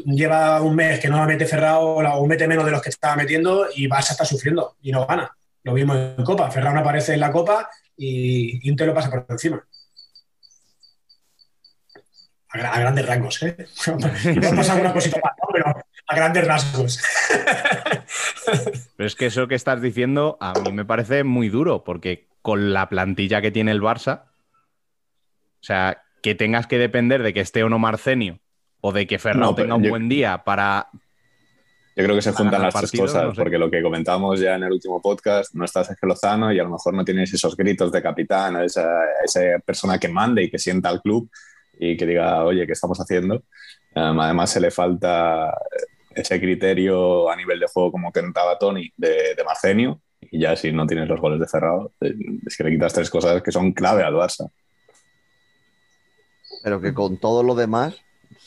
lleva 0.05 0.61
un 0.61 0.75
mes 0.77 1.01
que 1.01 1.09
no 1.09 1.17
la 1.19 1.27
mete 1.27 1.47
Ferrao 1.47 1.97
o 1.97 2.27
mete 2.27 2.47
menos 2.47 2.65
de 2.65 2.71
los 2.71 2.83
que 2.83 2.91
estaba 2.91 3.17
metiendo 3.17 3.67
y 3.75 3.89
Barça 3.89 4.11
está 4.11 4.25
sufriendo 4.25 4.77
y 4.83 4.93
no 4.93 5.07
gana. 5.07 5.35
Lo 5.65 5.73
mismo 5.73 5.95
en 5.95 6.25
Copa. 6.25 6.51
Ferrao 6.51 6.75
no 6.75 6.81
aparece 6.81 7.15
en 7.15 7.21
la 7.21 7.33
Copa 7.33 7.71
y 7.97 8.69
Inter 8.69 8.87
lo 8.89 8.95
pasa 8.95 9.11
por 9.11 9.25
encima. 9.29 9.65
A, 12.49 12.59
gra- 12.59 12.71
a 12.75 12.81
grandes 12.81 13.07
rasgos, 13.07 13.43
¿eh? 13.45 13.57
Pasa 14.57 14.93
cosita 14.93 15.21
más, 15.25 15.33
¿no? 15.41 15.49
Pero 15.53 15.65
a 16.09 16.15
grandes 16.17 16.47
rasgos. 16.47 17.01
Pero 18.97 19.07
es 19.07 19.15
que 19.15 19.27
eso 19.27 19.49
que 19.49 19.55
estás 19.55 19.81
diciendo 19.81 20.37
a 20.41 20.53
mí 20.61 20.73
me 20.73 20.85
parece 20.85 21.25
muy 21.25 21.49
duro, 21.49 21.83
porque 21.85 22.29
con 22.43 22.75
la 22.75 22.89
plantilla 22.91 23.41
que 23.41 23.51
tiene 23.53 23.71
el 23.71 23.81
Barça, 23.81 24.25
o 24.25 25.65
sea, 25.65 26.03
que 26.23 26.35
tengas 26.35 26.67
que 26.67 26.77
depender 26.77 27.23
de 27.23 27.33
que 27.33 27.41
esté 27.41 27.63
o 27.65 27.69
no 27.71 27.79
Marcenio 27.79 28.41
o 28.83 28.93
de 28.93 29.07
que 29.07 29.19
Ferran 29.19 29.41
No, 29.41 29.55
tenga 29.55 29.75
un 29.77 29.85
yo- 29.85 29.91
buen 29.91 30.09
día 30.09 30.43
para... 30.45 30.89
Yo 31.95 32.05
creo 32.05 32.17
que 32.17 32.23
se 32.23 32.33
juntan 32.33 32.63
las 32.63 32.75
tres 32.75 32.91
cosas, 32.93 33.25
no 33.25 33.35
sé. 33.35 33.43
porque 33.43 33.59
lo 33.59 33.71
que 33.71 33.83
comentábamos 33.83 34.41
ya 34.41 34.55
en 34.55 34.63
el 34.63 34.73
último 34.73 35.01
podcast, 35.03 35.55
no 35.55 35.65
está 35.67 35.85
Sergio 35.85 36.09
Lozano 36.09 36.51
y 36.51 36.59
a 36.59 36.63
lo 36.63 36.71
mejor 36.71 36.95
no 36.95 37.05
tienes 37.05 37.35
esos 37.35 37.55
gritos 37.55 37.93
de 37.93 38.01
capitán, 38.01 38.63
esa, 38.63 38.89
esa 39.23 39.41
persona 39.65 39.99
que 39.99 40.09
mande 40.09 40.43
y 40.45 40.51
que 40.51 40.59
sienta 40.59 40.89
al 40.89 41.03
club 41.03 41.31
y 41.79 41.95
que 41.97 42.07
diga, 42.07 42.45
oye, 42.45 42.67
¿qué 42.67 42.73
estamos 42.73 42.99
haciendo? 42.99 43.43
Um, 43.95 44.19
además, 44.21 44.49
se 44.51 44.61
le 44.61 44.71
falta 44.71 45.53
ese 46.15 46.41
criterio 46.41 47.31
a 47.31 47.37
nivel 47.37 47.61
de 47.61 47.67
juego, 47.67 47.93
como 47.93 48.11
contaba 48.11 48.59
Tony, 48.59 48.91
de, 48.97 49.35
de 49.37 49.45
Marcenio, 49.45 50.01
y 50.31 50.41
ya 50.41 50.57
si 50.57 50.73
no 50.73 50.87
tienes 50.87 51.09
los 51.11 51.21
goles 51.21 51.41
de 51.41 51.47
cerrado, 51.47 51.93
eh, 52.01 52.15
es 52.47 52.57
que 52.57 52.65
le 52.65 52.71
quitas 52.71 52.95
tres 52.95 53.11
cosas 53.11 53.43
que 53.43 53.53
son 53.53 53.71
clave 53.73 54.03
al 54.03 54.15
Barça. 54.15 54.51
Pero 56.63 56.81
que 56.81 56.95
con 56.95 57.19
todo 57.19 57.43
lo 57.43 57.55
demás 57.55 57.97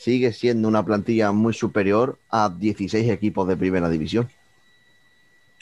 sigue 0.06 0.32
siendo 0.32 0.68
una 0.68 0.84
plantilla 0.84 1.32
muy 1.32 1.52
superior 1.52 2.20
a 2.30 2.48
16 2.48 3.10
equipos 3.10 3.48
de 3.48 3.56
primera 3.56 3.88
división. 3.88 4.28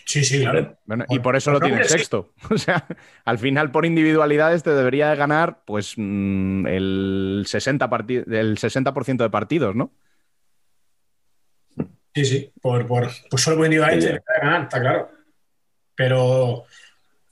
Sí, 0.04 0.22
sí, 0.22 0.40
claro. 0.40 0.76
Bueno, 0.84 1.06
y 1.08 1.18
por 1.20 1.34
eso 1.34 1.50
lo 1.50 1.60
tiene 1.60 1.82
sexto. 1.84 2.34
O 2.50 2.58
sea, 2.58 2.86
al 3.24 3.38
final 3.38 3.70
por 3.70 3.86
individualidades 3.86 4.62
te 4.62 4.68
debería 4.74 5.08
de 5.08 5.16
ganar 5.16 5.64
pues 5.64 5.94
mm, 5.96 6.66
el 6.66 7.46
60%, 7.46 7.88
parti- 7.88 8.22
el 8.30 8.58
60 8.58 8.92
de 9.24 9.30
partidos, 9.30 9.74
¿no? 9.74 9.92
Sí, 12.14 12.26
sí, 12.26 12.52
por, 12.60 12.86
por, 12.86 13.08
pues 13.30 13.42
solo 13.42 13.56
por 13.56 13.64
individualmente 13.64 14.06
Sí, 14.08 14.12
debería 14.12 14.34
de 14.34 14.46
ganar, 14.46 14.62
está 14.64 14.80
claro. 14.82 15.08
Pero, 15.94 16.64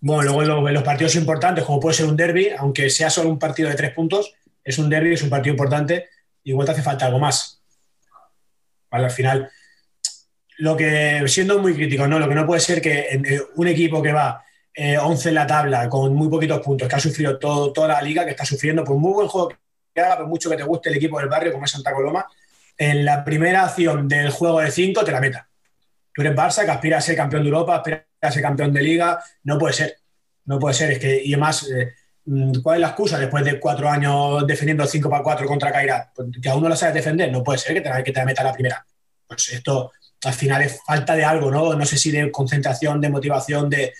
bueno, 0.00 0.22
luego 0.22 0.42
en 0.42 0.48
los, 0.48 0.68
en 0.68 0.74
los 0.74 0.82
partidos 0.82 1.14
importantes, 1.16 1.62
como 1.62 1.78
puede 1.78 1.94
ser 1.94 2.06
un 2.06 2.16
derby, 2.16 2.48
aunque 2.56 2.88
sea 2.88 3.10
solo 3.10 3.28
un 3.28 3.38
partido 3.38 3.68
de 3.68 3.74
tres 3.74 3.92
puntos, 3.92 4.34
es 4.64 4.78
un 4.78 4.88
derby, 4.88 5.12
es 5.12 5.22
un 5.22 5.28
partido 5.28 5.52
importante, 5.52 6.08
igual 6.44 6.66
te 6.66 6.72
hace 6.72 6.82
falta 6.82 7.06
algo 7.06 7.18
más. 7.18 7.62
Al 8.90 9.10
final, 9.10 9.50
lo 10.58 10.76
que, 10.76 11.22
siendo 11.26 11.58
muy 11.58 11.74
crítico, 11.74 12.06
¿no? 12.06 12.18
Lo 12.18 12.28
que 12.28 12.34
no 12.34 12.46
puede 12.46 12.60
ser 12.60 12.80
que 12.80 13.00
eh, 13.10 13.42
un 13.56 13.68
equipo 13.68 14.02
que 14.02 14.12
va 14.12 14.44
eh, 14.74 14.98
11 14.98 15.28
en 15.30 15.34
la 15.34 15.46
tabla, 15.46 15.88
con 15.88 16.14
muy 16.14 16.28
poquitos 16.28 16.60
puntos, 16.60 16.88
que 16.88 16.94
ha 16.94 17.00
sufrido 17.00 17.38
todo, 17.38 17.72
toda 17.72 17.88
la 17.88 18.02
liga, 18.02 18.24
que 18.24 18.30
está 18.32 18.44
sufriendo 18.44 18.84
por 18.84 18.96
muy 18.96 19.12
buen 19.12 19.28
juego 19.28 19.52
que 19.94 20.00
haga, 20.00 20.18
por 20.18 20.26
mucho 20.26 20.48
que 20.48 20.56
te 20.56 20.62
guste 20.62 20.88
el 20.88 20.96
equipo 20.96 21.18
del 21.18 21.28
barrio, 21.28 21.52
como 21.52 21.64
es 21.64 21.70
Santa 21.70 21.92
Coloma, 21.92 22.26
en 22.78 23.04
la 23.04 23.24
primera 23.24 23.64
acción 23.64 24.08
del 24.08 24.30
juego 24.30 24.60
de 24.60 24.70
cinco 24.70 25.04
te 25.04 25.12
la 25.12 25.20
meta. 25.20 25.48
Tú 26.14 26.22
eres 26.22 26.34
Barça, 26.34 26.64
que 26.64 26.70
aspira 26.70 26.98
a 26.98 27.00
ser 27.00 27.16
campeón 27.16 27.42
de 27.42 27.48
Europa, 27.48 27.76
aspira 27.76 28.06
a 28.20 28.30
ser 28.30 28.42
campeón 28.42 28.72
de 28.72 28.82
Liga. 28.82 29.22
No 29.44 29.58
puede 29.58 29.72
ser. 29.72 29.98
No 30.44 30.58
puede 30.58 30.74
ser. 30.74 30.92
Es 30.92 30.98
que, 30.98 31.22
y 31.22 31.32
además, 31.32 31.68
eh, 31.70 31.94
¿cuál 32.62 32.76
es 32.76 32.80
la 32.80 32.88
excusa 32.88 33.18
después 33.18 33.44
de 33.44 33.58
cuatro 33.58 33.88
años 33.88 34.46
defendiendo 34.46 34.86
5 34.86 35.10
para 35.10 35.22
4 35.22 35.46
contra 35.46 35.72
Kairat? 35.72 36.08
Pues 36.14 36.28
que 36.40 36.48
aún 36.48 36.62
no 36.62 36.68
la 36.68 36.76
sabes 36.76 36.94
defender. 36.94 37.30
No 37.32 37.42
puede 37.42 37.58
ser 37.58 37.74
que 37.74 37.80
te, 37.80 37.90
que 38.04 38.12
te 38.12 38.24
meta 38.24 38.42
la 38.44 38.52
primera. 38.52 38.84
Pues 39.26 39.48
esto 39.52 39.90
al 40.24 40.34
final 40.34 40.62
es 40.62 40.80
falta 40.86 41.16
de 41.16 41.24
algo, 41.24 41.50
¿no? 41.50 41.74
No 41.74 41.84
sé 41.84 41.98
si 41.98 42.10
de 42.12 42.30
concentración, 42.30 43.00
de 43.00 43.10
motivación, 43.10 43.68
de, 43.68 43.92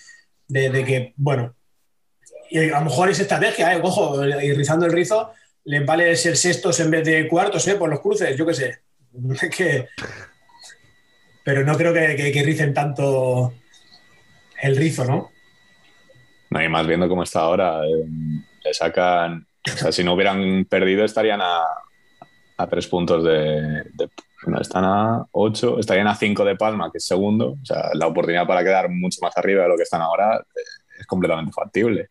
de- 0.47 0.85
que, 0.85 1.13
bueno. 1.17 1.55
Y 2.49 2.69
a 2.69 2.79
lo 2.79 2.85
mejor 2.85 3.09
es 3.09 3.19
estrategia, 3.19 3.73
¿eh? 3.73 3.79
Ojo, 3.83 4.23
y 4.25 4.53
rizando 4.53 4.85
el 4.85 4.93
rizo, 4.93 5.31
les 5.65 5.85
vale 5.85 6.15
ser 6.15 6.37
sextos 6.37 6.79
en 6.79 6.91
vez 6.91 7.03
de 7.05 7.27
cuartos, 7.27 7.67
¿eh? 7.67 7.75
Por 7.75 7.89
los 7.89 7.99
cruces, 7.99 8.37
yo 8.37 8.45
qué 8.45 8.53
sé. 8.53 8.79
Que. 9.55 9.87
Pero 11.43 11.65
no 11.65 11.75
creo 11.77 11.93
que, 11.93 12.15
que, 12.15 12.31
que 12.31 12.43
ricen 12.43 12.73
tanto 12.73 13.53
el 14.61 14.77
rizo, 14.77 15.03
¿no? 15.03 15.32
No, 16.53 16.63
y 16.63 16.69
más 16.69 16.85
viendo 16.85 17.09
cómo 17.09 17.23
está 17.23 17.39
ahora, 17.39 17.83
eh, 17.83 18.05
le 18.63 18.73
sacan. 18.75 19.47
O 19.65 19.77
sea, 19.77 19.91
si 19.91 20.03
no 20.03 20.13
hubieran 20.13 20.65
perdido, 20.65 21.03
estarían 21.03 21.41
a, 21.41 21.63
a 22.57 22.67
tres 22.67 22.85
puntos 22.85 23.23
de. 23.23 23.85
no, 24.45 24.61
están 24.61 24.83
a 24.85 25.25
ocho, 25.31 25.79
estarían 25.79 26.05
a 26.05 26.15
cinco 26.15 26.45
de 26.45 26.55
Palma, 26.55 26.91
que 26.91 26.99
es 26.99 27.05
segundo. 27.05 27.57
O 27.59 27.65
sea, 27.65 27.89
la 27.95 28.05
oportunidad 28.05 28.45
para 28.45 28.63
quedar 28.63 28.87
mucho 28.87 29.17
más 29.23 29.35
arriba 29.35 29.63
de 29.63 29.69
lo 29.69 29.77
que 29.77 29.81
están 29.81 30.01
ahora 30.01 30.37
eh, 30.37 30.61
es 30.99 31.07
completamente 31.07 31.51
factible. 31.51 32.09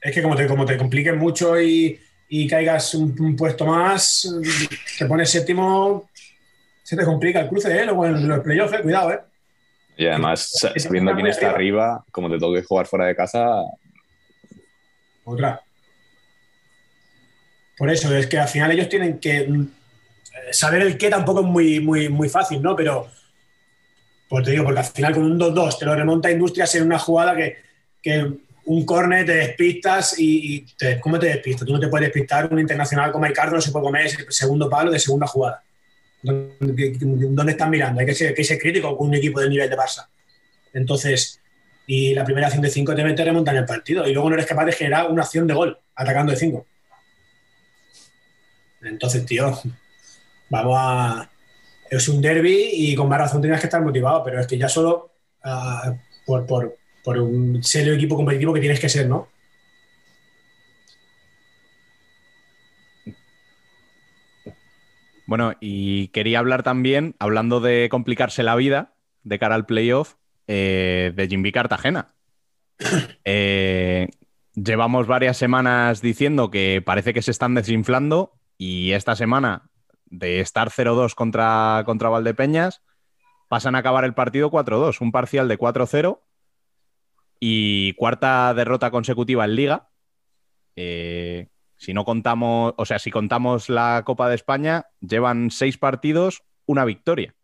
Es 0.00 0.14
que 0.14 0.22
como 0.22 0.34
te, 0.34 0.46
como 0.46 0.64
te 0.64 0.78
compliques 0.78 1.14
mucho 1.14 1.60
y, 1.60 2.00
y 2.30 2.48
caigas 2.48 2.94
un, 2.94 3.14
un 3.20 3.36
puesto 3.36 3.66
más, 3.66 4.26
te 4.98 5.04
pones 5.04 5.28
séptimo, 5.28 6.08
se 6.82 6.96
te 6.96 7.04
complica 7.04 7.40
el 7.40 7.48
cruce, 7.48 7.76
¿eh? 7.78 7.84
Luego 7.84 8.06
en 8.06 8.26
los 8.26 8.40
playoffs, 8.40 8.72
¿eh? 8.72 8.82
Cuidado, 8.82 9.12
¿eh? 9.12 9.20
Y 9.96 10.06
además, 10.06 10.50
sabiendo 10.76 11.14
quién 11.14 11.26
está 11.26 11.50
arriba, 11.50 12.04
como 12.12 12.30
te 12.30 12.38
toque 12.38 12.62
jugar 12.62 12.86
fuera 12.86 13.06
de 13.06 13.16
casa, 13.16 13.62
Otra. 15.24 15.60
Por 17.76 17.90
eso, 17.90 18.14
es 18.16 18.26
que 18.26 18.38
al 18.38 18.48
final 18.48 18.70
ellos 18.72 18.88
tienen 18.88 19.18
que. 19.18 19.46
mm, 19.48 19.68
Saber 20.52 20.82
el 20.82 20.98
qué 20.98 21.08
tampoco 21.08 21.40
es 21.40 21.46
muy, 21.46 21.80
muy, 21.80 22.08
muy 22.08 22.28
fácil, 22.28 22.60
¿no? 22.62 22.76
Pero. 22.76 23.08
Pues 24.28 24.44
te 24.44 24.50
digo, 24.50 24.64
porque 24.64 24.80
al 24.80 24.86
final 24.86 25.14
con 25.14 25.22
un 25.24 25.38
2-2 25.38 25.78
te 25.78 25.84
lo 25.86 25.94
remonta 25.94 26.30
Industrias 26.30 26.74
en 26.74 26.82
una 26.84 26.98
jugada 26.98 27.36
que, 27.36 27.56
que 28.02 28.28
un 28.64 28.84
córner 28.84 29.24
te 29.24 29.34
despistas 29.34 30.18
y, 30.18 30.56
y 30.56 30.60
te- 30.76 30.98
¿cómo 30.98 31.16
te 31.18 31.26
despistas? 31.26 31.64
Tú 31.64 31.72
no 31.72 31.78
te 31.78 31.86
puedes 31.86 32.08
despistar, 32.08 32.52
un 32.52 32.58
internacional 32.58 33.12
como 33.12 33.24
Ricardo 33.24 33.54
no 33.54 33.60
se 33.60 33.70
puede 33.70 33.84
comer 33.84 34.06
ese 34.06 34.26
segundo 34.30 34.68
palo 34.68 34.90
de 34.90 34.98
segunda 34.98 35.28
jugada. 35.28 35.62
¿Dónde, 36.26 37.52
están 37.52 37.70
mirando? 37.70 38.00
Hay 38.00 38.06
que 38.06 38.14
ser, 38.14 38.58
crítico 38.58 38.96
con 38.96 39.08
un 39.08 39.14
equipo 39.14 39.40
del 39.40 39.50
nivel 39.50 39.70
de 39.70 39.76
Barça. 39.76 40.08
Entonces, 40.72 41.40
y 41.86 42.14
la 42.14 42.24
primera 42.24 42.48
acción 42.48 42.62
de 42.62 42.70
5 42.70 42.94
te 42.94 43.12
te 43.14 43.24
remonta 43.24 43.52
en 43.52 43.58
el 43.58 43.64
partido 43.64 44.06
y 44.06 44.12
luego 44.12 44.28
no 44.28 44.34
eres 44.34 44.46
capaz 44.46 44.64
de 44.64 44.72
generar 44.72 45.10
una 45.10 45.22
acción 45.22 45.46
de 45.46 45.54
gol 45.54 45.78
atacando 45.94 46.32
de 46.32 46.38
5. 46.38 46.66
Entonces, 48.82 49.24
tío, 49.24 49.58
vamos 50.50 50.76
a. 50.76 51.30
Es 51.88 52.08
un 52.08 52.20
derby 52.20 52.70
y 52.72 52.94
con 52.96 53.08
más 53.08 53.18
razón 53.18 53.40
tienes 53.40 53.60
que 53.60 53.66
estar 53.66 53.80
motivado, 53.80 54.24
pero 54.24 54.40
es 54.40 54.46
que 54.46 54.58
ya 54.58 54.68
solo 54.68 55.12
ah, 55.44 55.94
por, 56.24 56.44
por, 56.44 57.18
un- 57.18 57.62
ser 57.62 57.86
el 57.86 57.94
equipo 57.94 58.16
competitivo 58.16 58.52
que 58.52 58.60
tienes 58.60 58.80
que 58.80 58.88
ser, 58.88 59.08
¿no? 59.08 59.28
Bueno, 65.26 65.54
y 65.60 66.08
quería 66.08 66.38
hablar 66.38 66.62
también, 66.62 67.16
hablando 67.18 67.60
de 67.60 67.88
complicarse 67.90 68.42
la 68.42 68.54
vida 68.54 68.94
de 69.22 69.38
cara 69.38 69.56
al 69.56 69.66
playoff, 69.66 70.14
eh, 70.46 71.12
de 71.14 71.28
Jimmy 71.28 71.52
Cartagena. 71.52 72.14
Eh, 73.28 74.08
llevamos 74.54 75.08
varias 75.08 75.36
semanas 75.36 76.00
diciendo 76.00 76.50
que 76.50 76.80
parece 76.84 77.12
que 77.12 77.22
se 77.22 77.32
están 77.32 77.54
desinflando 77.54 78.34
y 78.56 78.92
esta 78.92 79.16
semana 79.16 79.68
de 80.04 80.38
estar 80.38 80.70
0-2 80.70 81.14
contra, 81.14 81.82
contra 81.84 82.08
Valdepeñas 82.08 82.82
pasan 83.48 83.74
a 83.74 83.78
acabar 83.78 84.04
el 84.04 84.14
partido 84.14 84.50
4-2, 84.50 85.00
un 85.00 85.10
parcial 85.10 85.48
de 85.48 85.58
4-0 85.58 86.20
y 87.40 87.92
cuarta 87.94 88.54
derrota 88.54 88.90
consecutiva 88.90 89.44
en 89.44 89.56
liga. 89.56 89.88
Eh, 90.76 91.48
si 91.76 91.94
no 91.94 92.04
contamos, 92.04 92.74
o 92.76 92.84
sea, 92.84 92.98
si 92.98 93.10
contamos 93.10 93.68
la 93.68 94.02
Copa 94.04 94.28
de 94.28 94.34
España, 94.34 94.86
llevan 95.00 95.50
seis 95.50 95.78
partidos, 95.78 96.42
una 96.66 96.84
victoria. 96.84 97.34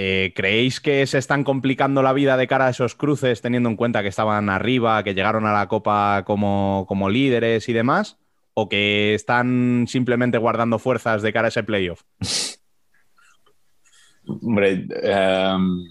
Eh, 0.00 0.32
¿Creéis 0.36 0.80
que 0.80 1.04
se 1.08 1.18
están 1.18 1.42
complicando 1.42 2.02
la 2.02 2.12
vida 2.12 2.36
de 2.36 2.46
cara 2.46 2.68
a 2.68 2.70
esos 2.70 2.94
cruces, 2.94 3.42
teniendo 3.42 3.68
en 3.68 3.74
cuenta 3.74 4.02
que 4.02 4.08
estaban 4.08 4.48
arriba, 4.48 5.02
que 5.02 5.12
llegaron 5.12 5.44
a 5.44 5.52
la 5.52 5.66
Copa 5.66 6.22
como, 6.24 6.84
como 6.86 7.10
líderes 7.10 7.68
y 7.68 7.72
demás? 7.72 8.16
¿O 8.54 8.68
que 8.68 9.14
están 9.14 9.86
simplemente 9.88 10.38
guardando 10.38 10.78
fuerzas 10.78 11.22
de 11.22 11.32
cara 11.32 11.46
a 11.46 11.48
ese 11.48 11.64
playoff? 11.64 12.02
Hombre, 14.28 14.86
em, 15.02 15.84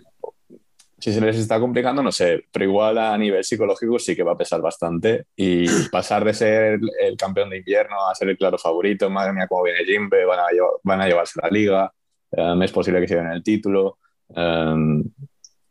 si 1.00 1.14
se 1.14 1.22
les 1.22 1.38
está 1.38 1.60
complicando, 1.60 2.02
no 2.02 2.12
sé, 2.12 2.46
pero 2.52 2.66
igual 2.66 2.98
a 2.98 3.18
nivel 3.18 3.44
psicológico 3.44 4.00
sí 4.00 4.16
que 4.16 4.24
va 4.24 4.34
a 4.34 4.38
pesar 4.38 4.62
bastante. 4.62 5.26
Y 5.36 5.66
pasar 5.92 6.26
de 6.26 6.34
ser 6.34 6.80
el, 7.00 7.18
campeón 7.18 7.50
de 7.50 7.58
invierno 7.58 7.96
a 8.10 8.16
ser 8.16 8.30
el 8.30 8.38
claro 8.38 8.58
favorito, 8.58 9.10
madre 9.10 9.34
mía, 9.34 9.48
cómo 9.48 9.64
viene 9.64 9.86
Jimbe, 9.86 10.26
van 10.26 10.40
a, 10.40 10.48
llevar- 10.52 10.72
van 10.84 11.02
a 11.02 11.08
llevarse 11.08 11.40
la 11.42 11.50
liga, 11.50 11.94
em, 12.32 12.62
es 12.64 12.72
posible 12.72 13.02
que 13.02 13.08
se 13.08 13.16
den 13.16 13.28
el 13.32 13.44
título. 13.44 13.98
em, 14.36 15.04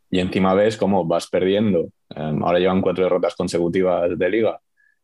y 0.09 0.19
encima 0.19 0.53
ves 0.53 0.77
cómo 0.77 1.05
vas 1.05 1.27
perdiendo. 1.27 1.89
Em, 2.09 2.41
ahora 2.43 2.59
llevan 2.59 2.81
cuatro 2.81 3.03
derrotas 3.03 3.35
consecutivas 3.35 4.17
de 4.17 4.29
liga. 4.29 4.59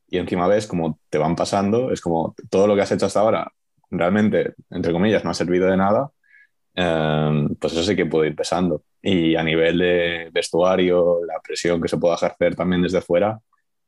Y 0.07 0.17
encima 0.17 0.47
ves 0.47 0.67
cómo 0.67 0.99
te 1.09 1.17
van 1.17 1.35
pasando. 1.35 1.91
Es 1.91 2.01
como 2.01 2.35
todo 2.49 2.67
lo 2.67 2.75
que 2.75 2.81
has 2.81 2.91
hecho 2.91 3.05
hasta 3.07 3.19
ahora, 3.19 3.51
realmente, 3.91 4.53
entre 4.71 4.91
comillas, 4.93 5.23
no 5.23 5.31
ha 5.31 5.33
servido 5.33 5.67
de 5.67 5.77
nada. 5.77 6.11
Em, 6.75 7.55
pues 7.55 7.73
eso 7.73 7.83
sí 7.83 7.95
que 7.95 8.05
puede 8.05 8.29
ir 8.29 8.35
pesando. 8.35 8.83
Y 9.01 9.35
a 9.35 9.43
nivel 9.43 9.77
de 9.77 10.29
vestuario, 10.31 11.19
la 11.25 11.39
presión 11.41 11.81
que 11.81 11.87
se 11.87 11.97
pueda 11.97 12.15
ejercer 12.15 12.55
también 12.55 12.81
desde 12.81 13.01
fuera, 13.01 13.39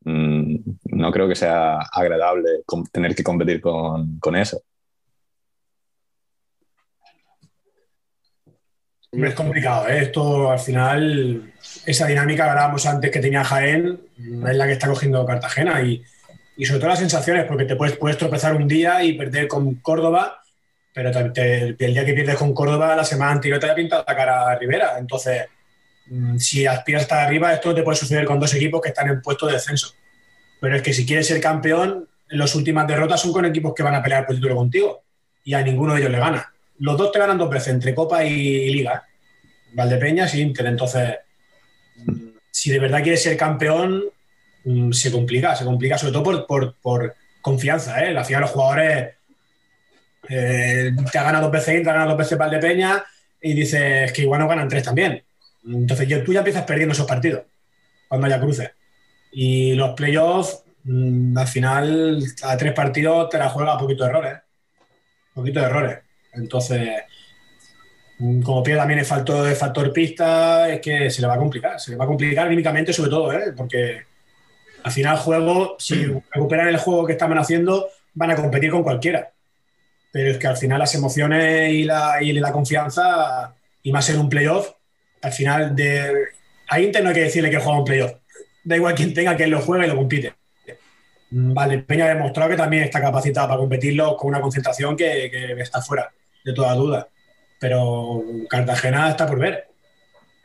mm, 0.01 0.55
no 0.91 1.11
creo 1.11 1.27
que 1.27 1.35
sea 1.35 1.79
agradable 1.91 2.63
tener 2.91 3.15
que 3.15 3.23
competir 3.23 3.61
con, 3.61 4.19
con 4.19 4.35
eso. 4.35 4.61
Es 9.11 9.33
complicado, 9.33 9.87
¿eh? 9.87 9.99
Esto 10.01 10.51
al 10.51 10.59
final, 10.59 11.53
esa 11.85 12.05
dinámica 12.05 12.43
que 12.43 12.49
hablábamos 12.49 12.85
antes 12.85 13.11
que 13.11 13.19
tenía 13.19 13.45
Jaén, 13.45 13.99
mm, 14.17 14.47
es 14.47 14.57
la 14.57 14.67
que 14.67 14.73
está 14.73 14.87
cogiendo 14.89 15.25
Cartagena 15.25 15.81
y, 15.81 16.03
y 16.57 16.65
sobre 16.65 16.79
todo 16.79 16.89
las 16.89 16.99
sensaciones, 16.99 17.45
porque 17.45 17.65
te 17.65 17.77
puedes, 17.77 17.97
puedes 17.97 18.17
tropezar 18.17 18.55
un 18.55 18.67
día 18.67 19.03
y 19.03 19.13
perder 19.13 19.47
con 19.47 19.75
Córdoba, 19.75 20.41
pero 20.95 21.09
el 21.09 21.75
día 21.93 22.05
que 22.05 22.13
pierdes 22.13 22.37
con 22.37 22.53
Córdoba, 22.53 22.95
la 22.95 23.03
semana 23.03 23.33
anterior 23.33 23.59
te 23.59 23.69
ha 23.69 23.75
pintado 23.75 24.05
la 24.07 24.15
cara 24.15 24.49
a 24.49 24.55
Rivera. 24.57 24.97
Entonces, 24.97 25.45
mm, 26.07 26.37
si 26.37 26.65
aspiras 26.65 27.01
a 27.01 27.03
estar 27.03 27.27
arriba, 27.27 27.53
esto 27.53 27.75
te 27.75 27.83
puede 27.83 27.97
suceder 27.97 28.23
con 28.23 28.39
dos 28.39 28.53
equipos 28.53 28.81
que 28.81 28.89
están 28.89 29.09
en 29.09 29.21
puesto 29.21 29.45
de 29.45 29.53
descenso. 29.53 29.93
Pero 30.61 30.77
es 30.77 30.81
que 30.81 30.93
si 30.93 31.05
quieres 31.05 31.27
ser 31.27 31.41
campeón, 31.41 32.07
las 32.29 32.55
últimas 32.55 32.87
derrotas 32.87 33.19
son 33.19 33.33
con 33.33 33.43
equipos 33.43 33.73
que 33.75 33.83
van 33.83 33.93
a 33.93 34.01
pelear 34.01 34.25
por 34.25 34.33
el 34.35 34.39
título 34.39 34.55
contigo 34.55 35.03
y 35.43 35.53
a 35.53 35.61
ninguno 35.61 35.93
de 35.93 35.99
ellos 35.99 36.11
le 36.11 36.17
gana. 36.19 36.53
Los 36.79 36.97
dos 36.97 37.11
te 37.11 37.19
ganan 37.19 37.37
dos 37.37 37.49
veces, 37.49 37.73
entre 37.73 37.93
Copa 37.93 38.23
y 38.23 38.69
Liga. 38.73 39.05
Valdepeñas 39.73 40.33
y 40.33 40.41
Inter. 40.41 40.65
Entonces, 40.67 41.17
mm, 42.05 42.13
si 42.49 42.71
de 42.71 42.79
verdad 42.79 43.03
quieres 43.03 43.21
ser 43.21 43.35
campeón, 43.35 44.01
mm, 44.63 44.91
se 44.93 45.11
complica, 45.11 45.53
se 45.57 45.65
complica, 45.65 45.97
sobre 45.97 46.13
todo 46.13 46.23
por, 46.47 46.75
por- 46.81 47.15
confianza. 47.41 48.03
¿eh? 48.03 48.17
Al 48.17 48.25
final 48.25 48.41
los 48.41 48.49
jugadores 48.51 49.14
eh, 50.29 50.91
te 51.11 51.17
ha 51.17 51.23
ganado 51.23 51.45
dos 51.45 51.51
veces 51.51 51.83
te 51.83 51.89
ha 51.89 51.93
ganado 51.93 52.11
dos 52.11 52.17
veces 52.17 52.37
Valdepeña 52.37 53.03
y 53.41 53.53
dices 53.53 54.11
que 54.11 54.23
igual 54.23 54.41
no 54.41 54.47
ganan 54.47 54.67
tres 54.67 54.83
también. 54.83 55.23
Entonces 55.65 56.07
tú 56.23 56.33
ya 56.33 56.39
empiezas 56.39 56.63
perdiendo 56.63 56.93
esos 56.93 57.07
partidos 57.07 57.43
cuando 58.07 58.27
haya 58.27 58.39
cruces. 58.39 58.71
Y 59.31 59.73
los 59.75 59.91
playoffs, 59.91 60.63
mm, 60.83 61.37
al 61.37 61.47
final, 61.47 62.23
a 62.43 62.57
tres 62.57 62.73
partidos 62.73 63.29
te 63.29 63.37
la 63.37 63.49
juega 63.49 63.73
a 63.73 63.77
poquito 63.77 64.03
de 64.03 64.09
errores. 64.09 64.37
Poquito 65.33 65.59
de 65.59 65.65
errores. 65.65 65.99
Entonces, 66.33 66.89
mm, 68.19 68.41
como 68.41 68.63
pierde 68.63 68.79
también 68.79 68.99
el 68.99 69.05
factor, 69.05 69.47
el 69.47 69.55
factor 69.55 69.91
pista, 69.91 70.69
es 70.69 70.79
que 70.81 71.09
se 71.09 71.21
le 71.21 71.27
va 71.27 71.35
a 71.35 71.37
complicar. 71.37 71.79
Se 71.79 71.91
le 71.91 71.97
va 71.97 72.05
a 72.05 72.07
complicar 72.07 72.47
anímicamente, 72.47 72.93
sobre 72.93 73.09
todo, 73.09 73.33
¿eh? 73.33 73.53
porque 73.55 74.03
al 74.83 74.91
final, 74.91 75.17
juego, 75.17 75.75
si 75.79 76.05
recuperan 76.31 76.67
el 76.67 76.77
juego 76.77 77.05
que 77.05 77.13
estaban 77.13 77.37
haciendo, 77.37 77.89
van 78.13 78.31
a 78.31 78.35
competir 78.35 78.71
con 78.71 78.83
cualquiera. 78.83 79.31
Pero 80.15 80.31
es 80.31 80.37
que 80.37 80.47
al 80.47 80.55
final 80.55 80.79
las 80.79 80.95
emociones 80.95 81.73
y 81.73 81.83
la, 81.83 82.23
y 82.23 82.31
la 82.31 82.53
confianza, 82.53 83.53
y 83.83 83.91
más 83.91 84.09
en 84.09 84.17
un 84.17 84.29
playoff, 84.29 84.69
al 85.21 85.33
final 85.33 85.75
de, 85.75 86.27
a 86.69 86.79
Inter 86.79 87.03
no 87.03 87.09
hay 87.09 87.15
que 87.15 87.23
decirle 87.23 87.49
que 87.49 87.57
juega 87.59 87.79
un 87.79 87.83
playoff. 87.83 88.13
Da 88.63 88.77
igual 88.77 88.95
quien 88.95 89.13
tenga, 89.13 89.35
que 89.35 89.45
lo 89.45 89.59
juega 89.59 89.85
y 89.85 89.89
lo 89.89 89.97
compite. 89.97 90.33
Mm, 91.31 91.53
Vale, 91.53 91.79
Peña 91.79 92.05
ha 92.05 92.13
demostrado 92.15 92.49
que 92.49 92.55
también 92.55 92.83
está 92.83 93.01
capacitado 93.01 93.49
para 93.49 93.59
competirlo 93.59 94.15
con 94.15 94.29
una 94.29 94.39
concentración 94.39 94.95
que, 94.95 95.29
que 95.29 95.61
está 95.61 95.81
fuera 95.81 96.09
de 96.45 96.53
toda 96.53 96.73
duda. 96.75 97.09
Pero 97.59 98.23
Cartagena 98.49 99.09
está 99.09 99.27
por 99.27 99.37
ver. 99.39 99.67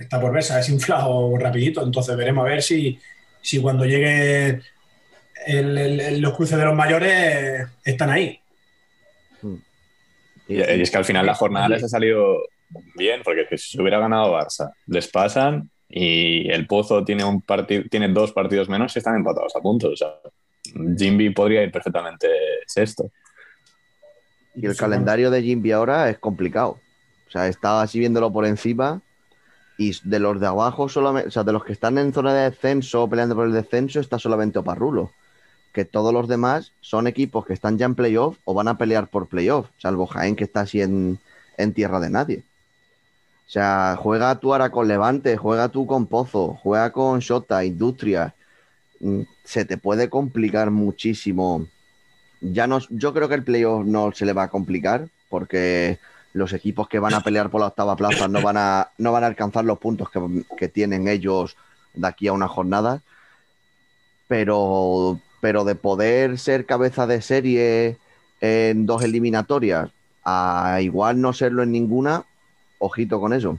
Está 0.01 0.21
por 0.21 0.33
ver, 0.33 0.43
se 0.43 0.53
ha 0.53 0.57
desinflado 0.57 1.37
rapidito. 1.39 1.85
Entonces 1.85 2.17
veremos 2.17 2.45
a 2.45 2.49
ver 2.49 2.63
si, 2.63 2.99
si 3.41 3.61
cuando 3.61 3.85
llegue 3.85 4.49
el- 5.47 5.79
el- 5.79 6.01
el- 6.01 6.21
los 6.21 6.35
cruces 6.35 6.59
de 6.59 6.65
los 6.65 6.75
mayores 6.75 7.69
están 7.85 8.11
ahí. 8.11 8.41
Y, 10.51 10.57
y 10.57 10.83
es 10.83 10.91
que 10.91 10.97
al 10.97 11.05
final 11.05 11.25
la 11.25 11.35
jornada 11.35 11.69
les 11.69 11.85
ha 11.85 11.89
salido 11.89 12.39
bien, 12.97 13.23
porque 13.25 13.47
que 13.49 13.59
si 13.59 13.71
se 13.71 13.81
hubiera 13.81 13.99
ganado 13.99 14.35
Barça, 14.35 14.73
les 14.87 15.09
pasan 15.09 15.71
y 15.89 16.49
el 16.51 16.67
Pozo 16.67 17.05
tiene, 17.05 17.25
un 17.25 17.43
partido, 17.43 17.83
tiene 17.91 18.09
dos 18.09 18.33
partidos 18.33 18.69
menos 18.69 18.95
y 18.95 18.99
están 18.99 19.17
empatados 19.17 19.55
a 19.57 19.61
puntos. 19.61 19.93
O 19.93 19.97
sea, 19.97 20.15
Jimby 20.97 21.31
podría 21.31 21.63
ir 21.63 21.73
perfectamente 21.73 22.29
sexto. 22.67 23.11
Y 24.55 24.67
el 24.67 24.77
calendario 24.77 25.31
de 25.31 25.43
Jimby 25.43 25.73
ahora 25.73 26.09
es 26.11 26.19
complicado. 26.19 26.79
O 27.27 27.31
sea, 27.31 27.49
estaba 27.49 27.83
así 27.83 27.99
viéndolo 27.99 28.33
por 28.33 28.47
encima. 28.47 29.03
Y 29.79 29.93
de 30.05 30.19
los 30.19 30.39
de 30.41 30.47
abajo, 30.47 30.89
solamente, 30.89 31.29
o 31.29 31.31
sea, 31.31 31.43
de 31.43 31.53
los 31.53 31.65
que 31.65 31.73
están 31.73 31.97
en 31.97 32.13
zona 32.13 32.35
de 32.35 32.51
descenso, 32.51 33.09
peleando 33.09 33.35
por 33.35 33.47
el 33.47 33.53
descenso, 33.53 33.99
está 33.99 34.19
solamente 34.19 34.59
Oparrulo. 34.59 35.11
Que 35.73 35.85
todos 35.85 36.13
los 36.13 36.29
demás 36.29 36.73
son 36.81 37.07
equipos 37.07 37.47
que 37.47 37.53
están 37.53 37.79
ya 37.79 37.87
en 37.87 37.95
playoff 37.95 38.39
o 38.45 38.55
van 38.55 38.69
a 38.69 38.79
pelear 38.79 39.09
por 39.09 39.29
playoff, 39.29 39.69
salvo 39.79 40.07
Jaén, 40.07 40.37
que 40.37 40.45
está 40.45 40.63
así 40.63 40.83
en, 40.83 41.19
en 41.57 41.73
tierra 41.73 42.01
de 42.01 42.11
nadie. 42.11 42.43
O 43.47 43.51
sea, 43.51 43.97
juega 44.01 44.35
tú 44.37 44.53
ahora 44.53 44.71
con 44.71 44.89
Levante, 44.89 45.37
juega 45.37 45.69
tú 45.69 45.87
con 45.87 46.07
Pozo, 46.07 46.59
juega 46.63 46.93
con 46.93 47.21
Shota, 47.21 47.65
Industria. 47.65 48.35
Mm, 49.01 49.23
Se 49.45 49.65
te 49.65 49.77
puede 49.77 50.09
complicar 50.09 50.71
muchísimo 50.71 51.67
ya 52.41 52.67
no, 52.67 52.79
yo 52.89 53.13
creo 53.13 53.29
que 53.29 53.35
el 53.35 53.45
playoff 53.45 53.85
no 53.85 54.13
se 54.13 54.25
le 54.25 54.33
va 54.33 54.45
a 54.45 54.51
complicar 54.51 55.09
porque 55.29 55.99
los 56.33 56.53
equipos 56.53 56.89
que 56.89 56.99
van 56.99 57.15
a 57.15 57.21
pelear 57.21 57.51
por 57.51 57.61
la 57.61 57.69
octava 57.69 57.97
plaza 57.97 58.29
no 58.29 58.43
van 58.43 58.57
a, 58.57 58.89
no 58.99 59.13
van 59.13 59.25
a 59.25 59.27
alcanzar 59.27 59.65
los 59.65 59.79
puntos 59.79 60.11
que, 60.11 60.45
que 60.57 60.69
tienen 60.69 61.09
ellos 61.09 61.57
de 61.95 62.07
aquí 62.07 62.29
a 62.29 62.33
una 62.33 62.49
jornada. 62.49 63.03
Pero, 64.29 65.21
pero 65.41 65.65
de 65.65 65.75
poder 65.75 66.39
ser 66.39 66.67
cabeza 66.67 67.07
de 67.07 67.23
serie 67.23 67.97
en 68.41 68.87
dos 68.87 69.03
eliminatorias 69.03 69.91
a 70.25 70.81
igual 70.83 71.21
no 71.21 71.33
serlo 71.33 71.63
en 71.63 71.73
ninguna, 71.73 72.25
ojito 72.79 73.21
con 73.21 73.33
eso. 73.33 73.59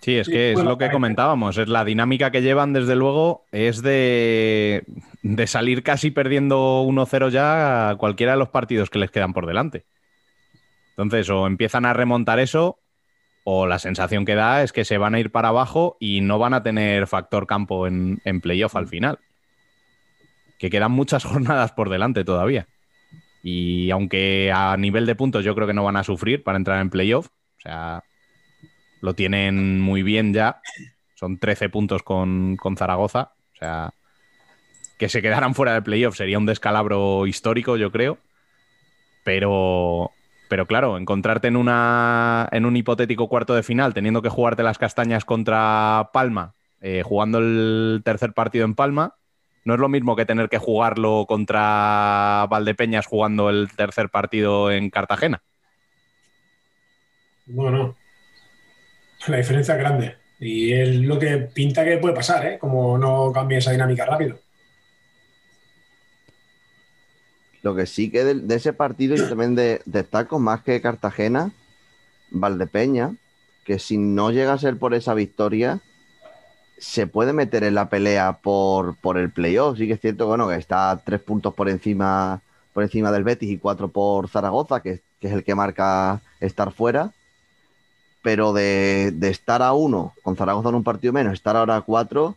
Sí, 0.00 0.18
es 0.18 0.28
que 0.28 0.52
es 0.52 0.62
lo 0.62 0.76
que 0.76 0.90
comentábamos, 0.90 1.56
es 1.56 1.66
la 1.66 1.82
dinámica 1.82 2.30
que 2.30 2.42
llevan 2.42 2.74
desde 2.74 2.94
luego, 2.94 3.46
es 3.52 3.80
de, 3.80 4.84
de 5.22 5.46
salir 5.46 5.82
casi 5.82 6.10
perdiendo 6.10 6.84
1-0 6.84 7.30
ya 7.30 7.88
a 7.88 7.96
cualquiera 7.96 8.32
de 8.32 8.38
los 8.38 8.50
partidos 8.50 8.90
que 8.90 8.98
les 8.98 9.10
quedan 9.10 9.32
por 9.32 9.46
delante. 9.46 9.86
Entonces, 10.90 11.30
o 11.30 11.46
empiezan 11.46 11.86
a 11.86 11.94
remontar 11.94 12.38
eso, 12.38 12.78
o 13.44 13.66
la 13.66 13.78
sensación 13.78 14.24
que 14.24 14.34
da 14.34 14.62
es 14.62 14.72
que 14.72 14.84
se 14.84 14.98
van 14.98 15.14
a 15.14 15.20
ir 15.20 15.30
para 15.30 15.48
abajo 15.48 15.96
y 16.00 16.22
no 16.22 16.38
van 16.38 16.54
a 16.54 16.62
tener 16.62 17.06
factor 17.06 17.46
campo 17.46 17.86
en, 17.86 18.20
en 18.24 18.40
playoff 18.40 18.74
al 18.74 18.88
final. 18.88 19.18
Que 20.58 20.70
quedan 20.70 20.92
muchas 20.92 21.24
jornadas 21.24 21.72
por 21.72 21.90
delante 21.90 22.24
todavía. 22.24 22.66
Y 23.42 23.90
aunque 23.90 24.50
a 24.54 24.76
nivel 24.78 25.04
de 25.04 25.14
puntos 25.14 25.44
yo 25.44 25.54
creo 25.54 25.66
que 25.66 25.74
no 25.74 25.84
van 25.84 25.96
a 25.96 26.04
sufrir 26.04 26.42
para 26.42 26.56
entrar 26.56 26.80
en 26.80 26.88
playoff, 26.88 27.26
o 27.28 27.60
sea, 27.60 28.02
lo 29.02 29.14
tienen 29.14 29.80
muy 29.82 30.02
bien 30.02 30.32
ya. 30.32 30.62
Son 31.14 31.38
13 31.38 31.68
puntos 31.68 32.02
con, 32.02 32.56
con 32.56 32.78
Zaragoza. 32.78 33.34
O 33.52 33.56
sea, 33.56 33.92
que 34.98 35.10
se 35.10 35.20
quedaran 35.20 35.54
fuera 35.54 35.74
del 35.74 35.82
playoff 35.82 36.16
sería 36.16 36.38
un 36.38 36.46
descalabro 36.46 37.26
histórico, 37.26 37.76
yo 37.76 37.92
creo. 37.92 38.18
Pero, 39.24 40.10
pero 40.48 40.66
claro, 40.66 40.98
encontrarte 40.98 41.48
en, 41.48 41.56
una, 41.56 42.48
en 42.52 42.66
un 42.66 42.76
hipotético 42.76 43.28
cuarto 43.28 43.54
de 43.54 43.62
final, 43.62 43.94
teniendo 43.94 44.22
que 44.22 44.28
jugarte 44.28 44.62
las 44.62 44.78
castañas 44.78 45.24
contra 45.24 46.10
Palma, 46.12 46.54
eh, 46.80 47.02
jugando 47.04 47.38
el 47.38 48.02
tercer 48.04 48.32
partido 48.32 48.64
en 48.64 48.74
Palma, 48.74 49.16
no 49.64 49.74
es 49.74 49.80
lo 49.80 49.88
mismo 49.88 50.14
que 50.14 50.26
tener 50.26 50.48
que 50.48 50.58
jugarlo 50.58 51.24
contra 51.26 52.46
Valdepeñas 52.50 53.06
jugando 53.06 53.48
el 53.48 53.70
tercer 53.74 54.10
partido 54.10 54.70
en 54.70 54.90
Cartagena. 54.90 55.42
No, 57.46 57.70
no. 57.70 57.96
La 59.26 59.38
diferencia 59.38 59.74
es 59.74 59.80
grande. 59.80 60.16
Y 60.38 60.72
es 60.72 60.96
lo 60.96 61.18
que 61.18 61.38
pinta 61.38 61.84
que 61.84 61.96
puede 61.96 62.14
pasar, 62.14 62.44
¿eh? 62.46 62.58
Como 62.58 62.98
no 62.98 63.32
cambie 63.32 63.58
esa 63.58 63.72
dinámica 63.72 64.04
rápido. 64.04 64.38
Lo 67.64 67.74
que 67.74 67.86
sí 67.86 68.10
que 68.10 68.24
de, 68.24 68.54
ese 68.54 68.74
partido 68.74 69.16
yo 69.16 69.26
también 69.26 69.54
de- 69.54 69.80
destaco 69.86 70.38
más 70.38 70.60
que 70.62 70.82
Cartagena, 70.82 71.50
Valdepeña, 72.30 73.16
que 73.64 73.78
si 73.78 73.96
no 73.96 74.30
llega 74.30 74.52
a 74.52 74.58
ser 74.58 74.78
por 74.78 74.92
esa 74.92 75.14
victoria, 75.14 75.80
se 76.76 77.06
puede 77.06 77.32
meter 77.32 77.64
en 77.64 77.74
la 77.74 77.88
pelea 77.88 78.34
por, 78.42 78.96
por 78.96 79.16
el 79.16 79.30
playoff. 79.32 79.78
Sí 79.78 79.86
que 79.86 79.94
es 79.94 80.00
cierto 80.02 80.26
bueno, 80.26 80.46
que 80.46 80.56
está 80.56 81.00
tres 81.06 81.22
puntos 81.22 81.54
por 81.54 81.70
encima, 81.70 82.42
por 82.74 82.82
encima 82.82 83.10
del 83.10 83.24
Betis 83.24 83.50
y 83.50 83.56
cuatro 83.56 83.88
por 83.88 84.28
Zaragoza, 84.28 84.80
que, 84.80 85.00
que 85.18 85.28
es 85.28 85.32
el 85.32 85.42
que 85.42 85.54
marca 85.54 86.20
estar 86.40 86.70
fuera. 86.70 87.12
Pero 88.22 88.52
de, 88.52 89.10
de 89.14 89.30
estar 89.30 89.62
a 89.62 89.72
uno, 89.72 90.12
con 90.22 90.36
Zaragoza 90.36 90.68
en 90.68 90.74
un 90.74 90.84
partido 90.84 91.14
menos, 91.14 91.32
estar 91.32 91.56
ahora 91.56 91.76
a 91.76 91.80
cuatro, 91.80 92.36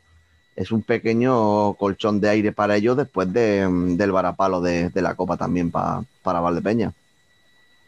es 0.57 0.71
un 0.71 0.81
pequeño 0.83 1.75
colchón 1.75 2.19
de 2.19 2.29
aire 2.29 2.51
para 2.51 2.75
ellos 2.75 2.97
después 2.97 3.31
de, 3.31 3.67
del 3.95 4.11
varapalo 4.11 4.59
de, 4.59 4.89
de 4.89 5.01
la 5.01 5.15
Copa 5.15 5.37
también 5.37 5.71
pa- 5.71 6.03
para 6.23 6.41
Valdepeña. 6.41 6.93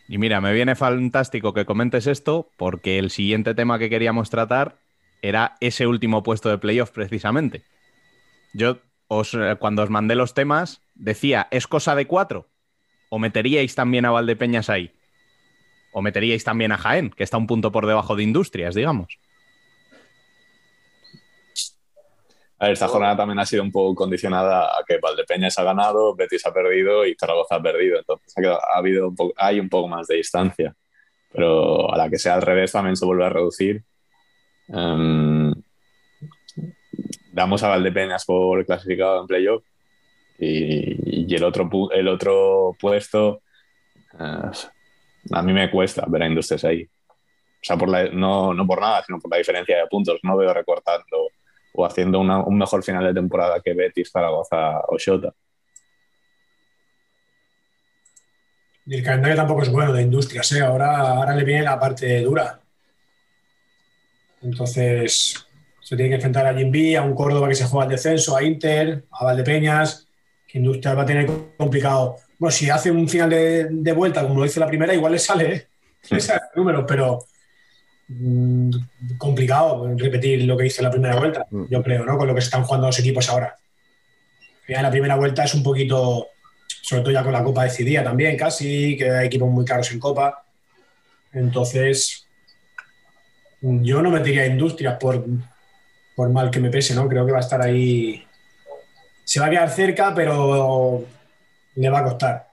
Y 0.08 0.18
mira, 0.18 0.40
me 0.42 0.54
viene 0.54 0.76
fantástico 0.76 1.54
que 1.54 1.66
comentes 1.66 2.08
esto 2.08 2.48
porque 2.58 2.98
el 2.98 3.12
siguiente 3.12 3.54
tema 3.54 3.78
que 3.80 3.90
queríamos 3.90 4.30
tratar 4.30 4.78
era 5.22 5.58
ese 5.60 5.88
último 5.88 6.24
puesto 6.24 6.50
de 6.50 6.58
playoff 6.58 6.92
precisamente. 6.92 7.64
Yo 8.54 8.80
os, 9.08 9.34
eh, 9.34 9.58
cuando 9.60 9.84
os 9.84 9.90
mandé 9.90 10.16
los 10.16 10.34
temas 10.34 10.82
decía, 10.96 11.48
¿es 11.52 11.68
cosa 11.68 11.96
de 11.96 12.08
cuatro? 12.08 12.48
¿O 13.10 13.20
meteríais 13.20 13.76
también 13.76 14.06
a 14.06 14.12
Valdepeñas 14.12 14.70
ahí? 14.70 14.92
¿O 15.92 16.02
meteríais 16.02 16.44
también 16.44 16.72
a 16.72 16.78
Jaén, 16.78 17.10
que 17.10 17.24
está 17.24 17.38
un 17.38 17.48
punto 17.48 17.72
por 17.72 17.86
debajo 17.88 18.16
de 18.16 18.24
Industrias, 18.24 18.76
digamos? 18.76 19.20
A 22.60 22.66
ver, 22.66 22.74
esta 22.74 22.88
jornada 22.90 23.16
también 23.18 23.40
ha 23.40 23.46
sido 23.46 23.64
un 23.64 23.72
poco 23.72 23.96
condicionada 23.96 24.66
a 24.66 24.84
que 24.86 24.98
Valdepeñas 24.98 25.58
ha 25.60 25.64
ganado, 25.64 26.14
Betis 26.16 26.46
ha 26.46 26.54
perdido 26.54 27.06
y 27.06 27.16
Zaragoza 27.18 27.56
ha 27.56 27.62
perdido. 27.62 27.98
Entonces 28.00 28.34
ha, 28.38 28.42
quedado- 28.42 28.60
ha 28.74 28.78
habido 28.78 29.08
un 29.10 29.16
poco, 29.16 29.34
hay 29.38 29.60
un 29.60 29.70
poco 29.70 29.88
más 29.88 30.08
de 30.08 30.16
distancia. 30.18 30.76
Pero 31.32 31.92
a 31.94 31.98
la 31.98 32.10
que 32.10 32.18
sea 32.20 32.34
al 32.36 32.42
revés 32.42 32.72
también 32.72 32.96
se 32.98 33.06
vuelve 33.06 33.26
a 33.26 33.30
reducir. 33.30 33.84
Em, 34.68 35.54
damos 37.32 37.64
a 37.64 37.70
Valdepeñas 37.70 38.26
por 38.26 38.66
clasificado 38.66 39.22
en 39.22 39.28
playoff 39.28 39.64
y, 40.38 41.26
y 41.32 41.36
el, 41.36 41.44
otro, 41.44 41.70
el 41.92 42.08
otro 42.08 42.76
puesto 42.80 43.42
eh, 44.20 44.52
a 45.32 45.42
mí 45.42 45.54
me 45.54 45.70
cuesta 45.70 46.06
ver 46.08 46.24
a 46.24 46.28
Industrias 46.28 46.64
ahí. 46.66 46.84
O 46.84 47.64
sea, 47.64 47.78
por 47.78 47.90
la- 47.90 48.10
no, 48.10 48.54
no 48.54 48.66
por 48.66 48.80
nada, 48.82 49.04
sino 49.06 49.20
por 49.20 49.32
la 49.32 49.38
diferencia 49.38 49.78
de 49.78 49.88
puntos. 49.88 50.20
No 50.24 50.38
veo 50.38 50.54
recortando 50.54 51.28
o 51.80 51.86
haciendo 51.86 52.20
una- 52.20 52.44
un 52.44 52.58
mejor 52.58 52.84
final 52.84 53.06
de 53.06 53.14
temporada 53.14 53.62
que 53.64 53.74
Betis, 53.74 54.12
Zaragoza 54.12 54.82
o 54.88 54.98
Shota. 54.98 55.34
Y 58.86 58.96
el 58.96 59.04
calendario 59.04 59.38
tampoco 59.38 59.62
es 59.64 59.72
bueno 59.72 59.94
de 59.94 60.02
industrias, 60.02 60.52
¿eh? 60.52 60.62
Ahora, 60.62 60.98
ahora 60.98 61.36
le 61.36 61.44
viene 61.46 61.64
la 61.64 61.80
parte 61.80 62.22
dura. 62.22 62.60
Entonces, 64.42 65.46
se 65.80 65.96
tiene 65.96 66.10
que 66.10 66.16
enfrentar 66.16 66.48
a 66.48 66.54
Jimby, 66.54 66.96
a 66.96 67.04
un 67.04 67.14
Córdoba 67.16 67.48
que 67.48 67.56
se 67.56 67.66
juega 67.66 67.84
al 67.86 67.92
descenso, 67.92 68.36
a 68.36 68.44
Inter, 68.44 69.06
a 69.12 69.26
Valdepeñas, 69.26 70.08
que 70.48 70.58
Industrias 70.58 70.98
va 70.98 71.04
a 71.04 71.06
tener 71.06 71.30
complicado. 71.58 72.18
Bueno, 72.40 72.52
si 72.52 72.70
hace 72.70 72.90
un 72.92 73.08
final 73.08 73.30
de, 73.30 73.68
de 73.70 73.92
vuelta, 73.94 74.24
como 74.24 74.40
lo 74.40 74.46
hizo 74.46 74.60
la 74.60 74.68
primera, 74.68 74.94
igual 74.94 75.14
le 75.14 75.20
sale, 75.20 75.54
¿eh? 75.54 75.68
Le 76.10 76.20
sale 76.20 76.42
el 76.54 76.60
número, 76.60 76.86
pero 76.86 77.20
mm, 78.10 78.72
complicado 79.18 79.88
repetir 79.96 80.44
lo 80.44 80.58
que 80.58 80.68
hizo 80.68 80.82
en 80.82 80.86
la 80.86 80.92
primera 80.92 81.16
vuelta, 81.18 81.48
yo 81.70 81.82
creo, 81.82 82.06
¿no? 82.06 82.18
Con 82.18 82.28
lo 82.28 82.34
que 82.34 82.42
están 82.42 82.64
jugando 82.64 82.88
los 82.88 83.00
equipos 83.00 83.30
ahora. 83.30 83.58
Ya 84.68 84.82
la 84.82 84.92
primera 84.92 85.16
vuelta 85.16 85.44
es 85.44 85.54
un 85.56 85.64
poquito, 85.64 86.28
sobre 86.82 87.02
todo 87.02 87.12
ya 87.12 87.24
con 87.24 87.34
la 87.34 87.44
Copa 87.44 87.64
decidida 87.64 88.04
también, 88.04 88.38
casi, 88.38 88.96
que 88.98 89.10
hay 89.10 89.28
equipos 89.28 89.50
muy 89.50 89.66
caros 89.66 89.92
en 89.92 90.00
Copa. 90.00 90.44
Entonces, 91.34 92.28
yo 93.62 94.02
no 94.02 94.12
metería 94.12 94.44
a 94.44 94.48
Industrias 94.48 94.98
por, 95.00 95.26
por 96.16 96.30
mal 96.30 96.52
que 96.52 96.60
me 96.60 96.70
pese, 96.70 96.94
¿no? 96.94 97.08
Creo 97.08 97.26
que 97.26 97.32
va 97.32 97.40
a 97.40 97.42
estar 97.42 97.62
ahí. 97.62 98.26
Se 99.24 99.40
va 99.40 99.48
a 99.48 99.50
quedar 99.50 99.70
cerca, 99.70 100.14
pero 100.14 101.06
le 101.76 101.90
va 101.90 102.00
a 102.00 102.04
costar. 102.04 102.48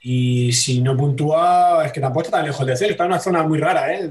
Y 0.00 0.52
si 0.52 0.80
no 0.80 0.96
puntúa, 0.96 1.82
es 1.84 1.92
que 1.92 2.00
tampoco 2.00 2.26
está 2.26 2.38
tan 2.38 2.46
lejos 2.46 2.66
de 2.66 2.76
cero, 2.76 2.92
está 2.92 3.04
en 3.04 3.10
una 3.10 3.20
zona 3.20 3.42
muy 3.42 3.58
rara, 3.58 3.92
¿eh? 3.92 4.08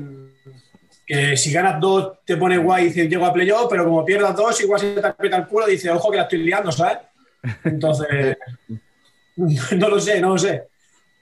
Que 1.05 1.37
si 1.37 1.51
ganas 1.51 1.79
dos 1.79 2.19
te 2.25 2.35
pone 2.37 2.57
guay 2.57 2.85
y 2.85 2.87
dices 2.87 3.09
llego 3.09 3.25
a 3.25 3.33
playoff, 3.33 3.67
pero 3.69 3.85
como 3.85 4.03
pierdas 4.03 4.35
dos, 4.35 4.59
igual 4.61 4.79
se 4.79 4.95
te 4.95 5.07
aprieta 5.07 5.37
el 5.37 5.47
culo 5.47 5.67
y 5.67 5.73
dices, 5.73 5.91
ojo 5.91 6.09
que 6.09 6.17
la 6.17 6.23
estoy 6.23 6.39
liando, 6.39 6.71
¿sabes? 6.71 6.97
Entonces, 7.63 8.37
no 9.35 9.89
lo 9.89 9.99
sé, 9.99 10.19
no 10.19 10.29
lo 10.29 10.37
sé. 10.37 10.63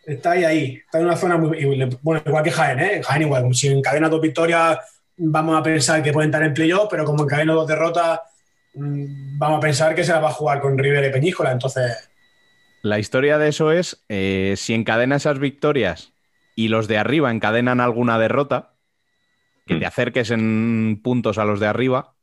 Está 0.06 0.32
ahí, 0.32 0.44
ahí. 0.44 0.82
Está 0.86 1.00
en 1.00 1.06
una 1.06 1.16
zona 1.16 1.38
muy. 1.38 1.90
Bueno, 2.02 2.22
igual 2.26 2.44
que 2.44 2.52
Jaén, 2.52 2.80
¿eh? 2.80 3.02
Jaén 3.04 3.22
igual. 3.22 3.54
Si 3.54 3.68
encadena 3.68 4.10
dos 4.10 4.22
victorias, 4.22 4.78
vamos 5.18 5.58
a 5.58 5.64
pensar 5.64 6.04
que 6.04 6.12
puede 6.12 6.26
entrar 6.26 6.44
en 6.44 6.54
playoff, 6.54 6.88
pero 6.90 7.06
como 7.06 7.24
encadena 7.24 7.54
dos 7.54 7.68
derrotas, 7.68 8.20
mm, 8.74 9.38
vamos 9.38 9.58
a 9.58 9.62
pensar 9.62 9.96
que 9.96 10.04
se 10.04 10.12
la 10.12 10.20
va 10.20 10.30
a 10.30 10.34
jugar 10.34 10.60
con 10.60 10.78
River 10.78 11.06
y 11.06 11.12
Peñíscola. 11.12 11.52
Entonces, 11.52 12.10
La 12.82 13.00
historia 13.00 13.38
de 13.38 13.48
eso 13.48 13.72
es, 13.72 14.04
eh, 14.10 14.56
si 14.58 14.74
encadena 14.74 15.16
esas 15.16 15.40
victorias 15.40 16.12
y 16.54 16.68
los 16.68 16.90
de 16.90 16.98
arriba 16.98 17.32
encadenan 17.32 17.80
alguna 17.80 18.20
derrota, 18.20 18.73
que 19.66 19.76
te 19.76 19.86
acerques 19.86 20.32
en 20.32 21.00
puntos 21.04 21.38
a 21.38 21.46
los 21.46 21.60
de 21.60 21.68
arriba, 21.68 22.16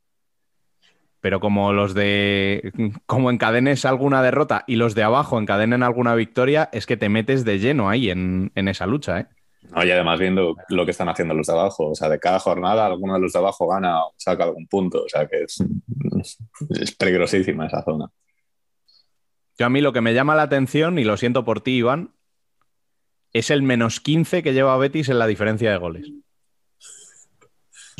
pero 1.19 1.39
como 1.39 1.71
los 1.71 1.93
de, 1.93 2.71
como 3.05 3.29
encadenes 3.29 3.85
alguna 3.85 4.23
derrota 4.23 4.63
y 4.67 4.75
los 4.75 4.95
de 4.95 5.03
abajo 5.03 5.39
encadenen 5.39 5.83
alguna 5.83 6.15
victoria, 6.15 6.69
es 6.73 6.85
que 6.85 6.97
te 6.97 7.09
metes 7.09 7.45
de 7.45 7.59
lleno 7.59 7.89
ahí 7.89 8.09
en, 8.09 8.51
en 8.55 8.67
esa 8.67 8.87
lucha, 8.87 9.19
¿eh? 9.19 9.27
No, 9.69 9.85
y 9.85 9.91
además 9.91 10.19
viendo 10.19 10.55
lo 10.69 10.85
que 10.85 10.91
están 10.91 11.07
haciendo 11.07 11.33
los 11.33 11.47
de 11.47 11.53
abajo, 11.53 11.91
o 11.91 11.95
sea, 11.95 12.09
de 12.09 12.19
cada 12.19 12.39
jornada 12.39 12.85
alguno 12.85 13.13
de 13.13 13.21
los 13.21 13.31
de 13.31 13.39
abajo 13.39 13.67
gana 13.67 14.03
o 14.03 14.13
saca 14.17 14.43
algún 14.43 14.67
punto, 14.67 15.03
o 15.03 15.07
sea, 15.07 15.27
que 15.27 15.43
es, 15.43 15.63
es 16.69 16.91
peligrosísima 16.95 17.67
esa 17.67 17.83
zona. 17.83 18.09
Yo 19.57 19.65
a 19.67 19.69
mí 19.69 19.79
lo 19.79 19.93
que 19.93 20.01
me 20.01 20.13
llama 20.13 20.35
la 20.35 20.41
atención, 20.43 20.97
y 20.97 21.03
lo 21.03 21.15
siento 21.15 21.45
por 21.45 21.61
ti, 21.61 21.77
Iván, 21.77 22.15
es 23.31 23.49
el 23.49 23.61
menos 23.61 23.99
15 23.99 24.43
que 24.43 24.53
lleva 24.53 24.75
Betis 24.77 25.09
en 25.09 25.19
la 25.19 25.27
diferencia 25.27 25.71
de 25.71 25.77
goles. 25.77 26.11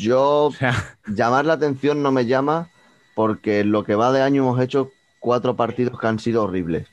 Yo, 0.02 0.50
llamar 1.06 1.46
la 1.46 1.52
atención 1.54 2.02
no 2.02 2.10
me 2.10 2.26
llama 2.26 2.68
porque 3.14 3.60
en 3.60 3.70
lo 3.70 3.84
que 3.84 3.94
va 3.94 4.10
de 4.10 4.22
año 4.22 4.42
hemos 4.42 4.60
hecho 4.60 4.90
cuatro 5.20 5.54
partidos 5.54 5.98
que 5.98 6.06
han 6.08 6.18
sido 6.18 6.42
horribles. 6.42 6.88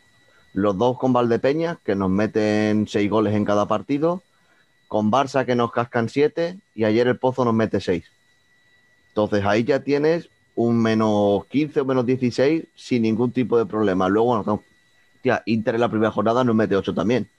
Los 0.53 0.77
dos 0.77 0.97
con 0.99 1.11
Valdepeña, 1.11 1.79
que 1.83 1.95
nos 1.95 2.09
meten 2.09 2.87
seis 2.87 3.09
goles 3.09 3.33
en 3.33 3.45
cada 3.45 3.67
partido, 3.67 4.21
con 4.87 5.11
Barça, 5.11 5.45
que 5.45 5.55
nos 5.55 5.71
cascan 5.71 6.09
siete, 6.09 6.59
y 6.75 6.83
ayer 6.83 7.07
el 7.07 7.17
Pozo 7.17 7.45
nos 7.45 7.53
mete 7.53 7.79
seis. 7.79 8.05
Entonces 9.09 9.43
ahí 9.45 9.63
ya 9.63 9.83
tienes 9.83 10.29
un 10.55 10.81
menos 10.81 11.45
15 11.45 11.81
o 11.81 11.85
menos 11.85 12.05
16 12.05 12.65
sin 12.75 13.01
ningún 13.01 13.31
tipo 13.31 13.57
de 13.57 13.65
problema. 13.65 14.07
Luego, 14.09 14.27
bueno, 14.27 14.43
no, 14.45 14.63
tía, 15.21 15.41
Inter 15.45 15.75
en 15.75 15.81
la 15.81 15.89
primera 15.89 16.11
jornada 16.11 16.43
nos 16.43 16.55
mete 16.55 16.75
8 16.75 16.93
también. 16.93 17.29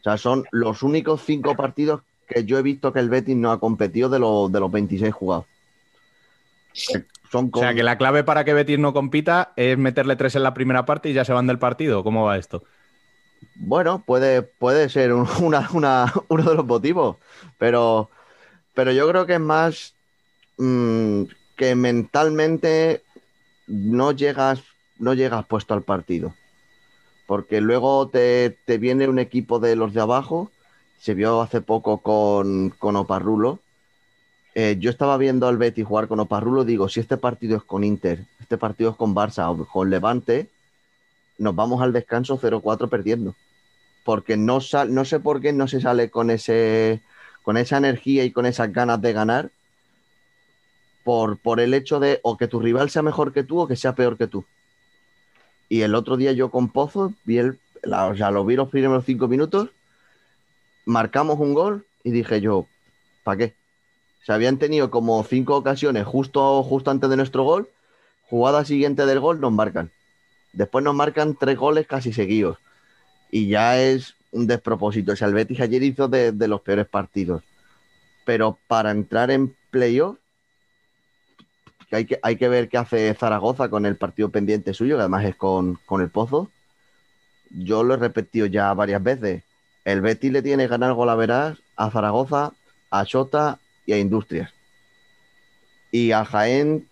O 0.00 0.02
sea, 0.02 0.16
son 0.16 0.44
los 0.52 0.82
únicos 0.82 1.22
cinco 1.24 1.54
partidos 1.56 2.02
que 2.26 2.44
yo 2.44 2.58
he 2.58 2.62
visto 2.62 2.92
que 2.92 3.00
el 3.00 3.08
Betis 3.08 3.36
no 3.36 3.50
ha 3.50 3.60
competido 3.60 4.08
de 4.08 4.18
los, 4.18 4.50
de 4.50 4.60
los 4.60 4.70
26 4.70 5.12
jugados. 5.14 5.46
Son 7.30 7.50
O 7.52 7.58
sea, 7.58 7.74
que 7.74 7.82
la 7.82 7.98
clave 7.98 8.22
para 8.24 8.44
que 8.44 8.54
Betis 8.54 8.78
no 8.78 8.92
compita 8.92 9.52
es 9.56 9.76
meterle 9.76 10.16
tres 10.16 10.36
en 10.36 10.42
la 10.42 10.54
primera 10.54 10.84
parte 10.84 11.10
y 11.10 11.12
ya 11.12 11.24
se 11.24 11.32
van 11.32 11.46
del 11.46 11.58
partido. 11.58 12.04
¿Cómo 12.04 12.24
va 12.24 12.36
esto? 12.36 12.62
Bueno, 13.56 14.02
puede, 14.06 14.42
puede 14.42 14.88
ser 14.88 15.12
un- 15.12 15.26
una- 15.42 15.68
una- 15.72 16.12
uno 16.28 16.42
de 16.50 16.54
los 16.54 16.66
motivos, 16.66 17.16
pero, 17.58 18.10
pero 18.74 18.92
yo 18.92 19.08
creo 19.08 19.26
que 19.26 19.34
es 19.34 19.40
más 19.40 19.94
mm, 20.58 21.22
que 21.56 21.74
mentalmente 21.74 23.02
no 23.66 24.12
llegas, 24.12 24.62
no 24.98 25.14
llegas 25.14 25.44
puesto 25.46 25.74
al 25.74 25.82
partido. 25.82 26.34
Porque 27.26 27.60
luego 27.60 28.08
te, 28.08 28.56
te 28.66 28.78
viene 28.78 29.08
un 29.08 29.18
equipo 29.18 29.58
de 29.58 29.74
los 29.74 29.92
de 29.92 30.00
abajo, 30.00 30.50
se 31.06 31.14
vio 31.14 31.40
hace 31.40 31.60
poco 31.60 31.98
con, 31.98 32.70
con 32.70 32.96
Oparrulo. 32.96 33.60
Eh, 34.56 34.76
yo 34.80 34.90
estaba 34.90 35.16
viendo 35.18 35.46
al 35.46 35.56
Betis 35.56 35.86
jugar 35.86 36.08
con 36.08 36.18
Oparrulo, 36.18 36.64
digo, 36.64 36.88
si 36.88 36.98
este 36.98 37.16
partido 37.16 37.56
es 37.56 37.62
con 37.62 37.84
Inter, 37.84 38.24
este 38.40 38.58
partido 38.58 38.90
es 38.90 38.96
con 38.96 39.14
Barça 39.14 39.48
o 39.48 39.64
con 39.66 39.88
Levante, 39.88 40.48
nos 41.38 41.54
vamos 41.54 41.80
al 41.80 41.92
descanso 41.92 42.38
0-4 42.38 42.88
perdiendo. 42.88 43.36
Porque 44.04 44.36
no, 44.36 44.60
sal- 44.60 44.92
no 44.92 45.04
sé 45.04 45.20
por 45.20 45.40
qué 45.40 45.52
no 45.52 45.68
se 45.68 45.80
sale 45.80 46.10
con, 46.10 46.28
ese, 46.30 47.00
con 47.44 47.56
esa 47.56 47.76
energía 47.76 48.24
y 48.24 48.32
con 48.32 48.44
esas 48.44 48.72
ganas 48.72 49.00
de 49.00 49.12
ganar 49.12 49.50
por, 51.04 51.38
por 51.38 51.60
el 51.60 51.72
hecho 51.72 52.00
de 52.00 52.18
o 52.24 52.36
que 52.36 52.48
tu 52.48 52.58
rival 52.58 52.90
sea 52.90 53.02
mejor 53.02 53.32
que 53.32 53.44
tú 53.44 53.60
o 53.60 53.68
que 53.68 53.76
sea 53.76 53.94
peor 53.94 54.16
que 54.18 54.26
tú. 54.26 54.44
Y 55.68 55.82
el 55.82 55.94
otro 55.94 56.16
día 56.16 56.32
yo 56.32 56.50
con 56.50 56.68
Pozo 56.68 57.12
vi 57.24 57.38
el, 57.38 57.58
la- 57.82 58.06
o 58.06 58.16
sea, 58.16 58.30
lo 58.30 58.44
vi 58.44 58.56
los 58.56 58.68
primeros 58.70 59.04
cinco 59.04 59.28
minutos, 59.28 59.70
marcamos 60.86 61.38
un 61.38 61.52
gol 61.52 61.84
y 62.02 62.10
dije 62.12 62.40
yo, 62.40 62.66
¿para 63.24 63.36
qué? 63.36 63.54
Se 64.24 64.32
habían 64.32 64.58
tenido 64.58 64.90
como 64.90 65.22
cinco 65.24 65.56
ocasiones 65.56 66.06
justo, 66.06 66.62
justo 66.62 66.90
antes 66.90 67.10
de 67.10 67.16
nuestro 67.16 67.44
gol, 67.44 67.68
jugada 68.28 68.64
siguiente 68.64 69.04
del 69.04 69.20
gol 69.20 69.40
nos 69.40 69.52
marcan. 69.52 69.90
Después 70.52 70.82
nos 70.82 70.94
marcan 70.94 71.36
tres 71.36 71.58
goles 71.58 71.86
casi 71.86 72.12
seguidos. 72.12 72.56
Y 73.30 73.48
ya 73.48 73.78
es 73.80 74.14
un 74.32 74.46
despropósito. 74.46 75.12
El 75.12 75.34
Betis 75.34 75.60
ayer 75.60 75.82
hizo 75.82 76.08
de, 76.08 76.32
de 76.32 76.48
los 76.48 76.62
peores 76.62 76.86
partidos. 76.86 77.42
Pero 78.24 78.58
para 78.66 78.90
entrar 78.90 79.30
en 79.30 79.54
playoff, 79.70 80.16
que 81.88 81.96
hay 81.96 82.04
que, 82.06 82.18
hay 82.22 82.36
que 82.36 82.48
ver 82.48 82.68
qué 82.68 82.78
hace 82.78 83.14
Zaragoza 83.14 83.68
con 83.68 83.86
el 83.86 83.96
partido 83.96 84.30
pendiente 84.30 84.74
suyo, 84.74 84.96
que 84.96 85.02
además 85.02 85.24
es 85.24 85.36
con, 85.36 85.78
con 85.86 86.00
el 86.00 86.10
Pozo. 86.10 86.50
Yo 87.50 87.84
lo 87.84 87.94
he 87.94 87.96
repetido 87.96 88.46
ya 88.46 88.72
varias 88.74 89.02
veces. 89.02 89.44
El 89.86 90.00
Betis 90.00 90.32
le 90.32 90.42
tiene 90.42 90.64
que 90.64 90.68
ganar 90.68 90.92
golaveras 90.94 91.58
a 91.76 91.90
Zaragoza, 91.92 92.52
a 92.90 93.04
Chota 93.06 93.60
y 93.86 93.92
a 93.92 93.98
Industrias. 93.98 94.52
Y 95.92 96.10
a 96.10 96.24
Jaén 96.24 96.88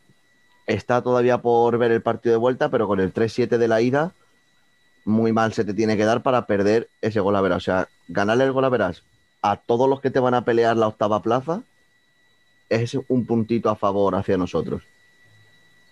está 0.68 1.03
todavía 1.03 1.38
por 1.38 1.76
ver 1.76 1.90
el 1.90 2.03
partido 2.03 2.34
de 2.34 2.38
vuelta, 2.38 2.68
pero 2.68 2.86
con 2.86 3.01
el 3.01 3.12
3-7 3.12 3.59
de 3.59 3.66
la 3.66 3.80
ida, 3.80 4.12
muy 5.05 5.32
mal 5.32 5.53
se 5.53 5.64
te 5.64 5.74
tiene 5.74 5.97
que 5.97 6.05
dar 6.05 6.22
para 6.22 6.47
perder 6.47 6.88
ese 7.03 7.18
golaveras. 7.18 7.57
O 7.59 7.61
sea, 7.61 7.88
ganarle 8.07 8.45
el 8.45 8.53
golaveras 8.53 9.03
a 9.42 9.57
todos 9.57 9.90
los 9.90 10.01
que 10.01 10.12
te 10.12 10.20
van 10.20 10.34
a 10.34 10.45
pelear 10.45 10.76
la 10.76 10.86
octava 10.86 11.20
plaza 11.20 11.62
es 12.68 12.97
un 13.09 13.26
puntito 13.26 13.70
a 13.70 13.76
favor 13.76 14.14
hacia 14.14 14.36
nosotros. 14.38 14.84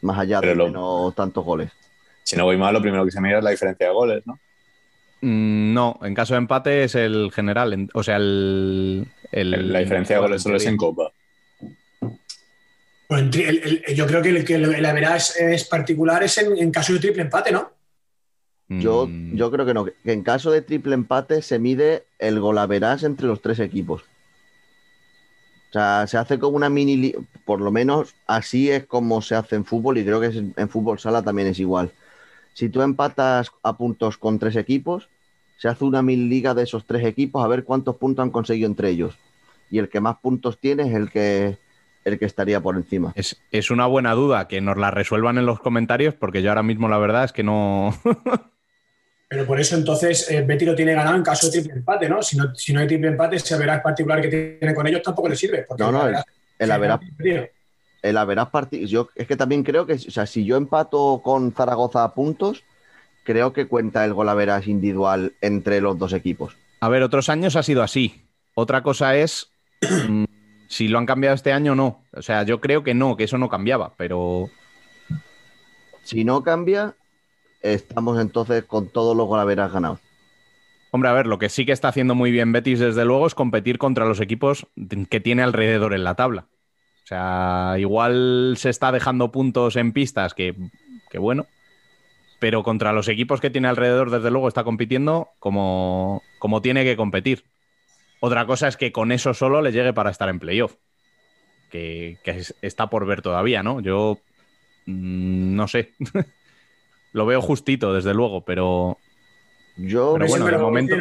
Más 0.03 0.21
allá 0.21 0.41
de 0.41 0.55
lo- 0.55 0.67
menos 0.67 1.15
tantos 1.17 1.45
goles. 1.45 1.73
Si 2.23 2.37
no 2.37 2.45
voy 2.45 2.57
mal, 2.57 2.73
lo 2.73 2.81
primero 2.81 3.05
que 3.05 3.11
se 3.11 3.21
mira 3.21 3.39
es 3.39 3.45
la 3.45 3.51
diferencia 3.51 3.89
de 3.89 3.93
goles, 3.93 4.23
¿no? 4.25 4.39
Mm, 5.23 5.73
No, 5.73 5.99
en 6.03 6.15
caso 6.15 6.35
de 6.35 6.39
empate 6.39 6.85
es 6.85 6.95
el 6.95 7.31
general. 7.33 7.73
en- 7.73 7.91
O 7.95 8.03
sea, 8.03 8.17
el. 8.17 9.07
el- 9.31 9.73
La 9.73 9.79
diferencia 9.79 10.17
de 10.17 10.23
goles 10.23 10.43
solo 10.43 10.57
es 10.57 10.67
en 10.67 10.77
Copa. 10.77 11.11
Pues 13.09 13.23
en 13.23 13.31
tri- 13.31 13.47
el- 13.47 13.83
el- 13.87 13.95
yo 13.95 14.07
creo 14.07 14.23
que 14.23 14.31
el, 14.31 14.45
que 14.45 14.55
el 14.57 14.85
average 14.87 15.55
es 15.55 15.65
particular 15.65 16.23
es 16.23 16.37
en, 16.39 16.57
en 16.59 16.71
caso 16.71 16.93
de 16.93 16.99
triple 16.99 17.23
empate, 17.23 17.53
¿no? 17.53 17.71
Yo, 18.69 19.07
Mm, 19.07 19.37
yo 19.37 19.51
creo 19.51 19.67
que 19.67 19.75
no, 19.75 19.85
que 19.85 19.95
en 20.05 20.23
caso 20.23 20.51
de 20.51 20.63
triple 20.63 20.95
empate 20.95 21.43
se 21.43 21.59
mide 21.59 22.05
el 22.19 22.41
golaverage 22.41 23.05
entre 23.07 23.27
los 23.27 23.43
tres 23.43 23.59
equipos. 23.61 24.03
O 24.03 25.73
sea, 25.73 26.07
se 26.07 26.17
hace 26.19 26.39
como 26.39 26.57
una 26.57 26.69
mini, 26.71 27.15
por 27.45 27.61
lo 27.61 27.71
menos 27.71 28.15
así 28.27 28.71
es 28.71 28.87
como 28.87 29.21
se 29.23 29.35
hace 29.35 29.57
en 29.57 29.65
fútbol 29.65 29.99
y 29.99 30.05
creo 30.05 30.21
que 30.21 30.27
es- 30.29 30.37
en 30.37 30.69
fútbol 30.69 30.99
sala 30.99 31.23
también 31.23 31.49
es 31.49 31.59
igual. 31.61 31.91
Si 32.55 32.69
tú 32.69 32.83
empatas 32.83 33.51
a 33.63 33.77
puntos 33.77 34.19
con 34.19 34.39
tres 34.39 34.57
equipos, 34.57 35.09
se 35.59 35.69
hace 35.69 35.85
una 35.85 36.03
mini 36.03 36.29
liga 36.29 36.55
de 36.55 36.65
esos 36.65 36.85
tres 36.85 37.05
equipos 37.05 37.45
a 37.45 37.49
ver 37.49 37.65
cuántos 37.65 37.97
puntos 37.97 38.23
han 38.23 38.31
conseguido 38.31 38.67
entre 38.67 38.91
ellos. 38.91 39.17
Y 39.71 39.79
el 39.79 39.89
que 39.89 40.01
más 40.01 40.19
puntos 40.19 40.59
tiene 40.59 40.83
es 40.83 40.95
el 40.95 41.11
que, 41.11 41.57
el 42.05 42.19
que 42.19 42.25
estaría 42.25 42.61
por 42.61 42.77
encima. 42.77 43.13
Es, 43.15 43.41
es 43.51 43.71
una 43.71 43.87
buena 43.87 44.13
duda 44.13 44.49
que 44.49 44.61
nos 44.61 44.77
la 44.77 44.91
resuelvan 44.91 45.39
en 45.39 45.47
los 45.47 45.61
comentarios, 45.61 46.15
porque 46.15 46.43
yo 46.43 46.51
ahora 46.51 46.63
mismo 46.63 46.89
la 46.89 46.99
verdad 46.99 47.25
es 47.25 47.33
que 47.33 47.43
no. 47.43 47.99
Pero 49.29 49.47
por 49.47 49.59
eso 49.59 49.77
entonces 49.77 50.31
eh, 50.31 50.43
Betty 50.43 50.67
lo 50.67 50.75
tiene 50.75 50.93
ganado 50.93 51.17
en 51.17 51.23
caso 51.23 51.47
de 51.47 51.53
triple 51.53 51.79
empate, 51.79 52.07
¿no? 52.07 52.23
Si 52.23 52.37
no, 52.37 52.55
si 52.55 52.75
no 52.75 52.81
hay 52.81 52.87
triple 52.87 53.09
empate, 53.09 53.37
ese 53.37 53.55
average 53.55 53.83
particular 53.83 54.21
que 54.21 54.29
tiene 54.29 54.75
con 54.75 54.87
ellos 54.87 55.01
tampoco 55.03 55.31
le 55.31 55.37
sirve. 55.37 55.63
Porque 55.63 55.83
No, 55.83 55.91
no, 55.91 56.07
el, 56.07 56.17
el. 56.59 57.51
El 58.03 58.17
haberás 58.17 58.49
partido. 58.49 58.87
Yo 58.87 59.09
es 59.15 59.27
que 59.27 59.37
también 59.37 59.63
creo 59.63 59.87
que, 59.87 59.95
o 59.95 59.99
sea, 59.99 60.27
si 60.27 60.45
yo 60.45 60.57
empato 60.57 61.21
con 61.25 61.53
Zaragoza 61.53 62.05
a 62.05 62.15
puntos, 62.15 62.65
creo 63.25 63.53
que 63.53 63.69
cuenta 63.69 64.05
el 64.05 64.15
golaveras 64.15 64.67
individual 64.67 65.35
entre 65.41 65.81
los 65.81 65.99
dos 65.99 66.13
equipos. 66.13 66.57
A 66.81 66.89
ver, 66.89 67.03
otros 67.03 67.29
años 67.29 67.57
ha 67.57 67.63
sido 67.63 67.83
así. 67.83 68.23
Otra 68.55 68.83
cosa 68.83 69.17
es 69.17 69.51
mm, 70.09 70.25
si 70.69 70.89
lo 70.89 70.99
han 70.99 71.07
cambiado 71.07 71.35
este 71.35 71.53
año 71.53 71.73
o 71.73 71.77
no. 71.77 72.03
O 72.13 72.23
sea, 72.23 72.43
yo 72.43 72.61
creo 72.61 72.83
que 72.83 72.95
no, 72.95 73.17
que 73.17 73.25
eso 73.25 73.39
no 73.39 73.49
cambiaba, 73.49 73.95
pero 73.97 74.51
Si 76.03 76.25
no 76.25 76.43
cambia, 76.43 76.97
estamos 77.63 78.21
entonces 78.21 78.65
con 78.65 78.89
todos 78.89 79.17
los 79.17 79.27
golaveras 79.27 79.73
ganados. 79.73 80.01
Hombre, 80.91 81.09
a 81.09 81.15
ver, 81.15 81.27
lo 81.27 81.39
que 81.39 81.49
sí 81.49 81.65
que 81.65 81.73
está 81.73 81.89
haciendo 81.89 82.15
muy 82.15 82.31
bien 82.31 82.53
Betis, 82.53 82.79
desde 82.79 83.07
luego, 83.07 83.27
es 83.27 83.35
competir 83.35 83.79
contra 83.79 84.05
los 84.05 84.21
equipos 84.21 84.67
que 85.09 85.21
tiene 85.21 85.43
alrededor 85.43 85.95
en 85.95 86.05
la 86.05 86.17
tabla. 86.17 86.49
O 87.13 87.15
sea, 87.15 87.75
igual 87.79 88.55
se 88.57 88.71
está 88.71 88.91
dejando 88.91 89.31
puntos 89.31 89.77
en 89.77 89.93
pistas 89.93 90.33
que, 90.33 90.55
que 91.11 91.19
bueno, 91.19 91.45
pero 92.39 92.63
contra 92.63 92.95
los 92.95 93.07
equipos 93.09 93.39
que 93.39 93.51
tiene 93.51 93.69
alrededor, 93.69 94.11
desde 94.11 94.31
luego, 94.31 94.49
está 94.49 94.65
compitiendo 94.65 95.29
como, 95.39 96.23
como 96.39 96.63
tiene 96.63 96.85
que 96.85 96.97
competir. 96.97 97.45
Otra 98.21 98.47
cosa 98.47 98.67
es 98.67 98.79
que 98.79 98.93
con 98.93 99.13
eso 99.13 99.35
solo 99.35 99.61
le 99.61 99.73
llegue 99.73 99.93
para 99.93 100.09
estar 100.11 100.31
en 100.31 100.39
playoff, 100.39 100.77
que, 101.71 102.17
que 102.25 102.31
es- 102.31 102.55
está 102.63 102.89
por 102.89 103.05
ver 103.05 103.21
todavía, 103.21 103.63
¿no? 103.63 103.81
Yo 103.81 104.19
mm, 104.87 105.55
no 105.55 105.69
sé. 105.69 105.93
Lo 107.13 107.27
veo 107.27 107.43
justito, 107.43 107.93
desde 107.93 108.15
luego, 108.15 108.43
pero, 108.43 108.97
Yo, 109.77 110.15
Pero 110.15 110.29
bueno, 110.29 110.47
de 110.47 110.57
momento- 110.57 110.97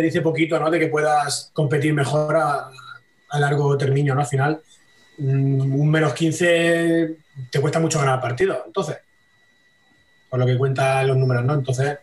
dice, 0.00 0.22
poquito, 0.22 0.58
¿no? 0.58 0.70
De 0.70 0.78
que 0.78 0.86
puedas 0.88 1.50
competir 1.52 1.92
mejor 1.92 2.34
a, 2.34 2.70
a 3.28 3.38
largo 3.38 3.76
término, 3.76 4.14
¿no? 4.14 4.22
Al 4.22 4.26
final, 4.26 4.62
un 5.18 5.90
menos 5.90 6.14
15 6.14 7.16
te 7.50 7.60
cuesta 7.60 7.80
mucho 7.80 7.98
ganar 7.98 8.20
partido. 8.20 8.62
Entonces, 8.66 8.98
por 10.28 10.38
lo 10.38 10.46
que 10.46 10.58
cuentan 10.58 11.06
los 11.06 11.16
números, 11.16 11.44
¿no? 11.44 11.54
Entonces, 11.54 11.98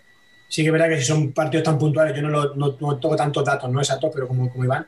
sí 0.47 0.61
que 0.63 0.67
es 0.69 0.73
verdad 0.73 0.89
que 0.89 0.97
si 0.97 1.05
son 1.05 1.31
partidos 1.31 1.63
tan 1.63 1.77
puntuales, 1.77 2.15
yo 2.15 2.21
no, 2.23 2.29
lo- 2.29 2.55
no, 2.55 2.75
no 2.79 2.97
toco 2.99 3.15
tantos 3.15 3.45
datos, 3.45 3.69
no 3.71 3.79
exactos, 3.79 4.11
pero 4.13 4.27
como, 4.27 4.49
como 4.49 4.63
Iván, 4.65 4.87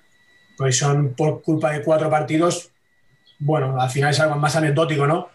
pues 0.57 0.78
son 0.78 1.13
por 1.13 1.41
culpa 1.43 1.71
de 1.71 1.84
cuatro 1.84 2.09
partidos, 2.09 2.71
bueno, 3.39 3.80
al 3.80 3.89
final 3.89 4.11
es 4.11 4.19
algo 4.19 4.36
más 4.38 4.55
anecdótico, 4.55 5.05
¿no? 5.05 5.30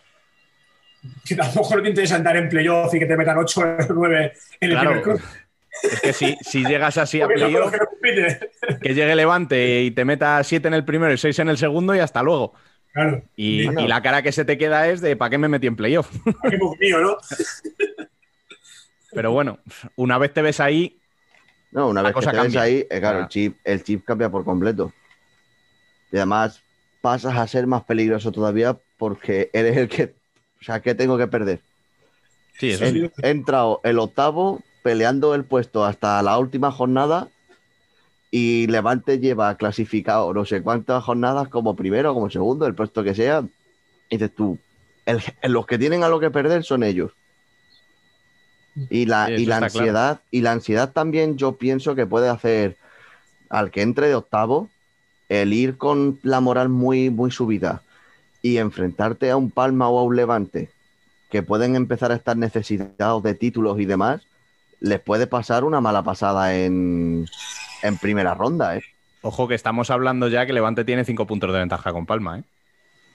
Que 1.25 1.35
a 1.35 1.47
lo 1.49 1.63
mejor 1.63 1.83
te 1.83 1.89
interesa 1.89 2.17
andar 2.17 2.37
en 2.37 2.49
playoff 2.49 2.95
y 2.95 2.99
que 2.99 3.07
te 3.07 3.17
metan 3.17 3.39
8 3.39 3.61
o 3.61 3.93
9 3.95 4.33
en 4.61 4.71
el 4.71 4.79
Claro, 4.79 5.03
primer 5.03 5.21
es 5.83 6.01
que 6.01 6.13
si, 6.13 6.37
si 6.43 6.65
llegas 6.65 6.97
así 6.99 7.21
a 7.21 7.27
playoff, 7.27 7.73
que 7.73 7.79
no 7.79 7.87
que 8.81 8.95
llegue 8.95 9.15
Levante 9.17 9.83
y 9.83 9.91
te 9.91 10.05
meta 10.05 10.43
7 10.45 10.69
en 10.69 10.75
el 10.75 10.85
primero 10.85 11.13
y 11.13 11.19
6 11.19 11.39
en 11.41 11.49
el 11.49 11.59
segundo 11.59 11.95
y 11.95 11.99
hasta 11.99 12.23
luego. 12.23 12.55
Claro. 12.93 13.23
Y, 13.37 13.65
Bueno. 13.67 13.81
y 13.81 13.89
la 13.89 14.03
cara 14.03 14.23
que 14.23 14.33
se 14.33 14.45
te 14.45 14.59
queda 14.59 14.89
es 14.89 15.01
de 15.01 15.17
¿para 15.17 15.31
qué 15.31 15.39
me 15.39 15.49
metí 15.49 15.67
en 15.67 15.77
playoff? 15.77 16.11
mío, 16.81 17.01
¿no? 17.01 17.17
Pero 19.13 19.31
bueno, 19.33 19.59
una 19.97 20.19
vez 20.19 20.33
te 20.33 20.43
ves 20.43 20.61
ahí, 20.61 20.99
no, 21.71 21.89
una 21.89 22.03
vez 22.03 22.15
que 22.15 22.21
te 22.27 22.39
ves 22.41 22.57
ahí, 22.57 22.87
eh, 22.91 23.01
claro, 23.01 23.19
Ah. 23.19 23.23
el 23.23 23.29
chip, 23.29 23.57
el 23.65 23.83
chip 23.83 24.05
cambia 24.05 24.29
por 24.31 24.45
completo. 24.45 24.93
Y 26.11 26.17
además 26.17 26.63
pasas 27.01 27.37
a 27.37 27.47
ser 27.47 27.67
más 27.67 27.83
peligroso 27.85 28.31
todavía 28.31 28.77
porque 28.99 29.49
eres 29.55 29.77
el 29.79 29.89
que, 29.89 30.15
o 30.61 30.65
sea, 30.65 30.81
¿qué 30.81 30.95
tengo 30.95 31.17
que 31.19 31.27
perder? 31.29 31.61
sí, 32.59 32.71
eso 32.73 32.85
En- 32.85 32.95
sí. 32.95 33.11
He 33.23 33.31
entrado 33.31 33.81
el 33.85 33.99
octavo 33.99 34.61
peleando 34.83 35.35
el 35.35 35.45
puesto 35.45 35.85
hasta 35.85 36.23
la 36.23 36.39
última 36.39 36.71
jornada 36.71 37.29
y 38.33 38.67
Levante 38.69 39.21
lleva 39.21 39.57
clasificado 39.57 40.35
no 40.35 40.47
sé 40.47 40.63
cuántas 40.63 41.05
jornadas 41.05 41.49
como 41.51 41.77
primero, 41.77 42.15
como 42.15 42.31
segundo, 42.31 42.67
el 42.67 42.75
puesto 42.75 43.05
que 43.05 43.15
sea. 43.15 43.45
Y 44.11 44.17
dices 44.17 44.35
tú, 44.35 44.59
el- 45.07 45.21
los 45.53 45.67
que 45.67 45.79
tienen 45.79 46.03
algo 46.03 46.19
que 46.21 46.31
perder 46.31 46.65
son 46.65 46.83
ellos. 46.83 47.13
Y 48.89 49.05
la, 49.07 49.29
Sí, 49.29 49.35
y 49.35 49.47
la 49.47 49.59
claro. 49.59 49.65
ansiedad, 49.67 50.21
y 50.31 50.41
la 50.41 50.53
ansiedad 50.53 50.93
también 50.93 51.37
yo 51.37 51.53
pienso 51.59 51.95
que 51.95 52.07
puede 52.07 52.29
hacer 52.31 52.79
al 53.51 53.71
que 53.71 53.83
entre 53.83 54.09
de 54.09 54.15
octavo 54.15 54.69
el 55.29 55.53
ir 55.53 55.77
con 55.79 56.19
la 56.23 56.41
moral 56.41 56.71
muy, 56.71 57.11
muy 57.11 57.31
subida 57.31 57.83
y 58.43 58.57
enfrentarte 58.59 59.31
a 59.31 59.37
un 59.37 59.51
Palma 59.51 59.89
o 59.89 59.99
a 59.99 60.05
un 60.05 60.17
Levante 60.17 60.71
que 61.31 61.43
pueden 61.43 61.77
empezar 61.77 62.13
a 62.13 62.17
estar 62.17 62.37
necesitados 62.37 63.23
de 63.23 63.35
títulos 63.35 63.81
y 63.81 63.87
demás, 63.87 64.27
les 64.81 65.01
puede 65.01 65.27
pasar 65.27 65.65
una 65.65 65.81
mala 65.81 66.03
pasada 66.03 66.57
en, 66.57 67.27
en 67.83 67.97
primera 67.99 68.35
ronda, 68.35 68.77
¿eh? 68.77 68.83
Ojo 69.23 69.47
que 69.49 69.55
estamos 69.55 69.91
hablando 69.91 70.29
ya 70.29 70.47
que 70.47 70.53
Levante 70.53 70.85
tiene 70.85 71.05
5 71.05 71.27
puntos 71.27 71.53
de 71.53 71.59
ventaja 71.61 71.93
con 71.93 72.07
Palma, 72.07 72.39
¿eh? 72.41 72.45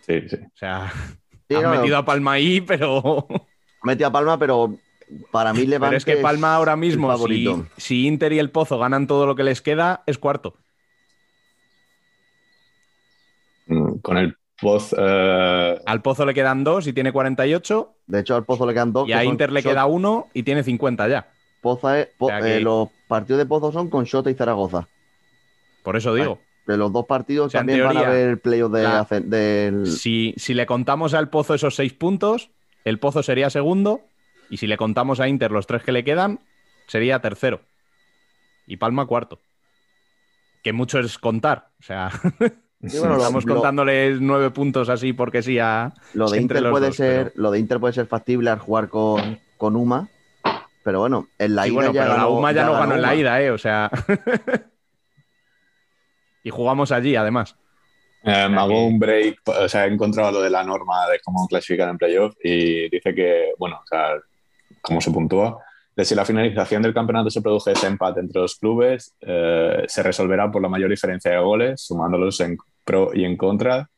Sí, 0.01 0.21
sí. 0.29 0.37
O 0.37 0.57
sea, 0.57 0.91
Sí, 1.49 1.55
han 1.55 1.63
no, 1.63 1.69
metido 1.71 1.97
a 1.97 2.03
Palma 2.05 2.33
ahí, 2.33 2.59
pero, 2.61 3.27
Metí 3.83 4.03
a 4.03 4.11
Palma, 4.11 4.37
pero 4.37 4.77
para 5.31 5.53
mí 5.53 5.65
Levante 5.65 5.87
pero 5.87 5.97
es 5.97 6.05
que 6.05 6.17
Palma 6.17 6.55
ahora 6.55 6.75
mismo, 6.75 7.07
si, 7.07 7.13
favorito. 7.13 7.65
si 7.77 8.05
Inter 8.07 8.33
y 8.33 8.39
el 8.39 8.51
Pozo 8.51 8.77
ganan 8.77 9.07
todo 9.07 9.25
lo 9.25 9.35
que 9.35 9.43
les 9.43 9.61
queda, 9.61 10.03
es 10.05 10.17
cuarto. 10.17 10.55
Mm, 13.67 13.97
Con 13.99 14.17
el 14.17 14.35
Poz. 14.59 14.93
eh, 14.97 15.79
Al 15.85 16.01
Pozo 16.01 16.25
le 16.25 16.33
quedan 16.33 16.63
dos 16.63 16.87
y 16.87 16.93
tiene 16.93 17.11
48, 17.11 17.95
De 18.07 18.19
hecho, 18.21 18.35
al 18.35 18.43
Pozo 18.45 18.65
le 18.65 18.73
quedan 18.73 18.91
dos. 18.93 19.07
y 19.07 19.13
a 19.13 19.19
son 19.23 19.27
Inter 19.27 19.51
le 19.51 19.61
Shot- 19.61 19.69
queda 19.71 19.85
uno 19.85 20.27
y 20.33 20.43
tiene 20.43 20.63
50 20.63 21.07
ya. 21.07 21.27
Poza 21.61 21.99
es- 21.99 22.07
Po- 22.17 22.27
O 22.27 22.29
sea 22.29 22.41
que- 22.41 22.57
eh, 22.57 22.61
los 22.61 22.89
partidos 23.07 23.39
de 23.39 23.45
Pozo 23.45 23.71
son 23.71 23.89
con 23.89 24.05
Shota 24.05 24.29
y 24.29 24.33
Zaragoza. 24.35 24.87
Por 25.83 25.95
eso 25.97 26.13
digo. 26.13 26.39
De 26.65 26.75
los 26.77 26.91
dos 26.91 27.05
partidos 27.05 27.47
O 27.47 27.49
sea, 27.49 27.61
en 27.61 27.67
también 27.67 27.87
van 27.87 27.97
a 27.97 28.01
teoría, 28.01 28.09
ver 28.17 28.29
el 28.29 28.39
playoff 28.39 28.71
de 28.73 28.83
la- 28.83 29.07
del. 29.21 29.87
Si, 29.87 30.33
si 30.37 30.53
le 30.53 30.65
contamos 30.65 31.13
al 31.13 31.29
Pozo 31.29 31.53
esos 31.53 31.75
seis 31.75 31.93
puntos, 31.93 32.49
el 32.83 32.99
Pozo 32.99 33.23
sería 33.23 33.49
segundo. 33.49 34.01
Y 34.49 34.57
si 34.57 34.67
le 34.67 34.77
contamos 34.77 35.19
a 35.19 35.27
Inter 35.27 35.51
los 35.51 35.65
tres 35.67 35.83
que 35.83 35.91
le 35.93 36.03
quedan, 36.03 36.39
sería 36.87 37.19
tercero. 37.21 37.61
Y 38.65 38.77
Palma 38.77 39.05
cuarto. 39.05 39.39
Que 40.63 40.73
mucho 40.73 40.99
es 40.99 41.17
contar. 41.17 41.69
O 41.79 41.83
sea, 41.83 42.09
Sí, 42.83 42.99
bueno, 42.99 43.15
lo- 43.15 43.17
estamos 43.21 43.45
lo- 43.45 43.53
contándoles 43.55 44.21
nueve 44.21 44.51
puntos 44.51 44.89
así 44.89 45.11
porque 45.13 45.41
sí 45.41 45.57
a. 45.59 45.93
Lo 46.13 46.29
de 46.29 46.39
Inter 46.41 46.69
puede 46.69 46.87
dos, 46.87 46.95
ser, 46.97 47.31
pero- 47.31 47.41
lo 47.43 47.51
de 47.51 47.59
Inter 47.59 47.79
puede 47.79 47.93
ser 47.93 48.05
factible 48.07 48.49
al 48.49 48.59
jugar 48.59 48.89
con, 48.89 49.39
con 49.57 49.75
Uma, 49.75 50.09
pero 50.87 51.01
bueno, 51.01 51.27
en 51.37 51.53
la 51.53 51.63
Sí, 51.63 51.71
ida 51.71 51.75
bueno, 51.75 51.91
ya 51.91 52.03
pero 52.03 52.15
la 52.15 52.27
UMA 52.29 52.51
ya, 52.53 52.63
no 52.63 52.71
ganó 52.71 52.95
en 52.95 53.01
la 53.01 53.13
ida, 53.13 53.41
¿eh? 53.41 53.51
O 53.51 53.57
sea. 53.57 53.91
y 56.45 56.49
jugamos 56.49 56.93
allí, 56.93 57.13
además. 57.17 57.57
Eh, 58.23 58.47
me 58.47 58.57
hago 58.57 58.87
un 58.87 58.97
break, 58.97 59.41
o 59.47 59.67
sea, 59.67 59.85
he 59.85 59.91
encontrado 59.91 60.31
lo 60.31 60.41
de 60.41 60.49
la 60.49 60.63
norma 60.63 61.09
de 61.09 61.19
cómo 61.19 61.45
clasificar 61.45 61.89
en 61.89 61.97
playoff 61.97 62.37
y 62.41 62.87
dice 62.87 63.13
que, 63.13 63.51
bueno, 63.57 63.81
o 63.83 63.85
sea, 63.85 64.13
cómo 64.79 65.01
se 65.01 65.11
puntúa, 65.11 65.57
de 65.93 66.05
si 66.05 66.15
la 66.15 66.23
finalización 66.23 66.81
del 66.81 66.93
campeonato 66.93 67.29
se 67.29 67.41
produce 67.41 67.73
ese 67.73 67.87
empate 67.87 68.21
entre 68.21 68.39
los 68.39 68.55
clubes, 68.55 69.13
eh, 69.19 69.83
se 69.89 70.03
resolverá 70.03 70.49
por 70.49 70.61
la 70.61 70.69
mayor 70.69 70.89
diferencia 70.89 71.31
de 71.31 71.39
goles, 71.39 71.81
sumándolos 71.81 72.39
en 72.39 72.55
pro 72.85 73.11
y 73.13 73.25
en 73.25 73.35
contra, 73.35 73.89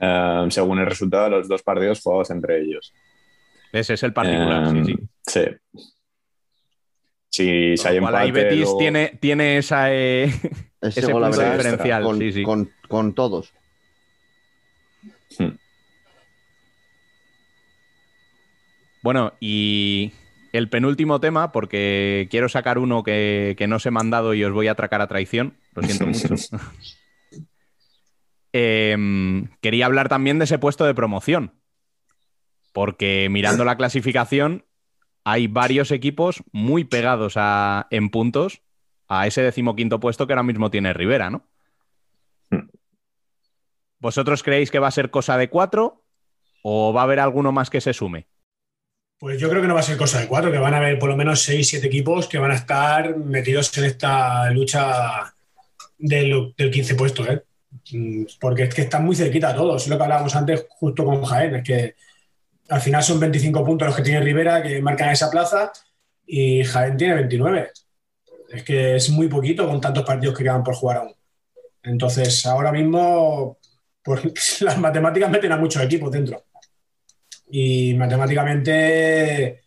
eh, 0.00 0.46
según 0.48 0.78
el 0.78 0.86
resultado 0.86 1.24
de 1.24 1.30
los 1.32 1.48
dos 1.48 1.62
partidos 1.62 2.00
jugados 2.00 2.30
entre 2.30 2.62
ellos. 2.62 2.94
Ese 3.74 3.92
es 3.92 4.02
el 4.04 4.12
particular, 4.12 4.70
sí, 4.70 4.84
sí. 4.84 5.08
sí. 5.26 5.44
Si, 7.36 7.76
si 7.76 7.88
hay 7.88 7.98
cual, 7.98 8.14
ahí 8.14 8.28
empate, 8.28 8.44
Betis 8.44 8.60
luego- 8.60 8.78
tiene, 8.78 9.18
tiene 9.20 9.58
esa. 9.58 9.92
eh, 9.92 10.24
Ese, 10.80 11.08
punto 11.08 11.28
diferencial, 11.30 12.02
con, 12.04 12.18
sí, 12.20 12.32
sí. 12.32 12.42
con- 12.44 12.70
con 12.86 13.12
todos. 13.12 13.52
Hmm. 15.38 15.48
Bueno, 19.02 19.32
y 19.40 20.12
el 20.52 20.68
penúltimo 20.68 21.18
tema, 21.18 21.50
porque 21.50 22.28
quiero 22.30 22.48
sacar 22.48 22.78
uno 22.78 23.02
que, 23.02 23.56
que 23.58 23.66
no 23.66 23.76
os 23.76 23.86
he 23.86 23.90
mandado 23.90 24.34
y 24.34 24.44
os 24.44 24.52
voy 24.52 24.68
a 24.68 24.72
atracar 24.72 25.00
a 25.00 25.08
traición. 25.08 25.56
Lo 25.74 25.82
siento 25.82 26.06
mucho. 26.06 26.28
eh, 28.52 29.44
quería 29.60 29.86
hablar 29.86 30.08
también 30.08 30.38
de 30.38 30.44
ese 30.44 30.58
puesto 30.60 30.84
de 30.84 30.94
promoción. 30.94 31.52
Porque 32.72 33.26
mirando 33.28 33.64
la 33.64 33.76
clasificación, 33.76 34.64
hay 35.24 35.46
varios 35.46 35.90
equipos 35.90 36.42
muy 36.52 36.84
pegados 36.84 37.34
a- 37.36 37.86
en 37.90 38.10
puntos 38.10 38.60
a 39.08 39.26
ese 39.26 39.42
decimoquinto 39.42 40.00
puesto 40.00 40.26
que 40.26 40.32
ahora 40.32 40.42
mismo 40.42 40.70
tiene 40.70 40.92
Rivera, 40.92 41.30
¿no? 41.30 41.46
Hmm. 42.50 42.68
¿Vosotros 43.98 44.42
creéis 44.42 44.70
que 44.70 44.78
va 44.78 44.88
a 44.88 44.92
ser 44.92 45.10
cosa 45.10 45.36
de 45.38 45.48
cuatro 45.48 46.04
o 46.62 46.92
va 46.92 47.02
a 47.02 47.04
haber 47.04 47.20
alguno 47.20 47.52
más 47.52 47.70
que 47.70 47.80
se 47.80 47.92
sume? 47.92 48.26
Pues 49.18 49.40
yo 49.40 49.48
creo 49.48 49.62
que 49.62 49.68
no 49.68 49.74
va 49.74 49.80
a 49.80 49.84
ser 49.84 49.96
cosa 49.96 50.20
de 50.20 50.26
cuatro, 50.26 50.50
que 50.50 50.58
van 50.58 50.74
a 50.74 50.78
haber 50.78 50.98
por 50.98 51.08
lo 51.08 51.16
menos 51.16 51.40
seis, 51.40 51.68
siete 51.68 51.86
equipos 51.86 52.26
que 52.28 52.38
van 52.38 52.50
a 52.50 52.56
estar 52.56 53.16
metidos 53.16 53.76
en 53.78 53.84
esta 53.84 54.50
lucha 54.50 55.34
del, 55.96 56.52
del 56.56 56.70
15 56.70 56.94
puesto, 56.96 57.24
¿eh? 57.30 57.42
Mm, 57.92 58.24
Porque 58.40 58.64
es 58.64 58.74
que 58.74 58.82
están 58.82 59.04
muy 59.04 59.16
cerquita 59.16 59.54
todos. 59.54 59.82
Es 59.82 59.88
lo 59.88 59.96
que 59.96 60.02
hablábamos 60.02 60.34
antes 60.36 60.66
justo 60.68 61.04
con 61.04 61.22
Jaén, 61.24 61.54
es 61.56 61.64
que 61.64 61.94
al 62.68 62.80
final 62.80 63.02
son 63.02 63.20
25 63.20 63.64
puntos 63.64 63.86
los 63.86 63.96
que 63.96 64.02
tiene 64.02 64.20
Rivera 64.20 64.62
que 64.62 64.80
marcan 64.80 65.10
esa 65.10 65.30
plaza 65.30 65.72
y 66.26 66.64
Jaén 66.64 66.96
tiene 66.96 67.14
29. 67.14 67.70
Es 68.48 68.62
que 68.62 68.96
es 68.96 69.10
muy 69.10 69.28
poquito 69.28 69.66
con 69.66 69.80
tantos 69.80 70.04
partidos 70.04 70.36
que 70.36 70.44
quedan 70.44 70.62
por 70.62 70.74
jugar 70.74 70.98
aún. 70.98 71.14
Entonces, 71.82 72.46
ahora 72.46 72.72
mismo, 72.72 73.58
pues, 74.02 74.60
las 74.62 74.78
matemáticas 74.78 75.30
meten 75.30 75.52
a 75.52 75.56
muchos 75.56 75.82
equipos 75.82 76.10
dentro. 76.10 76.44
Y 77.50 77.94
matemáticamente, 77.94 79.62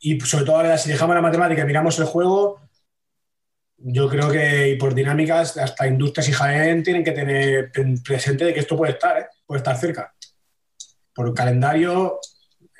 y 0.00 0.20
sobre 0.20 0.44
todo 0.44 0.78
si 0.78 0.90
dejamos 0.90 1.14
la 1.14 1.22
matemática 1.22 1.62
y 1.62 1.66
miramos 1.66 1.98
el 1.98 2.06
juego, 2.06 2.60
yo 3.84 4.08
creo 4.08 4.30
que 4.30 4.70
y 4.70 4.76
por 4.76 4.94
dinámicas, 4.94 5.56
hasta 5.56 5.86
Industrias 5.86 6.28
y 6.28 6.32
Jaén 6.32 6.82
tienen 6.82 7.04
que 7.04 7.12
tener 7.12 7.72
presente 8.04 8.44
de 8.44 8.54
que 8.54 8.60
esto 8.60 8.76
puede 8.76 8.92
estar, 8.92 9.18
¿eh? 9.18 9.26
puede 9.46 9.58
estar 9.58 9.76
cerca. 9.76 10.14
Por 11.14 11.34
calendario, 11.34 12.20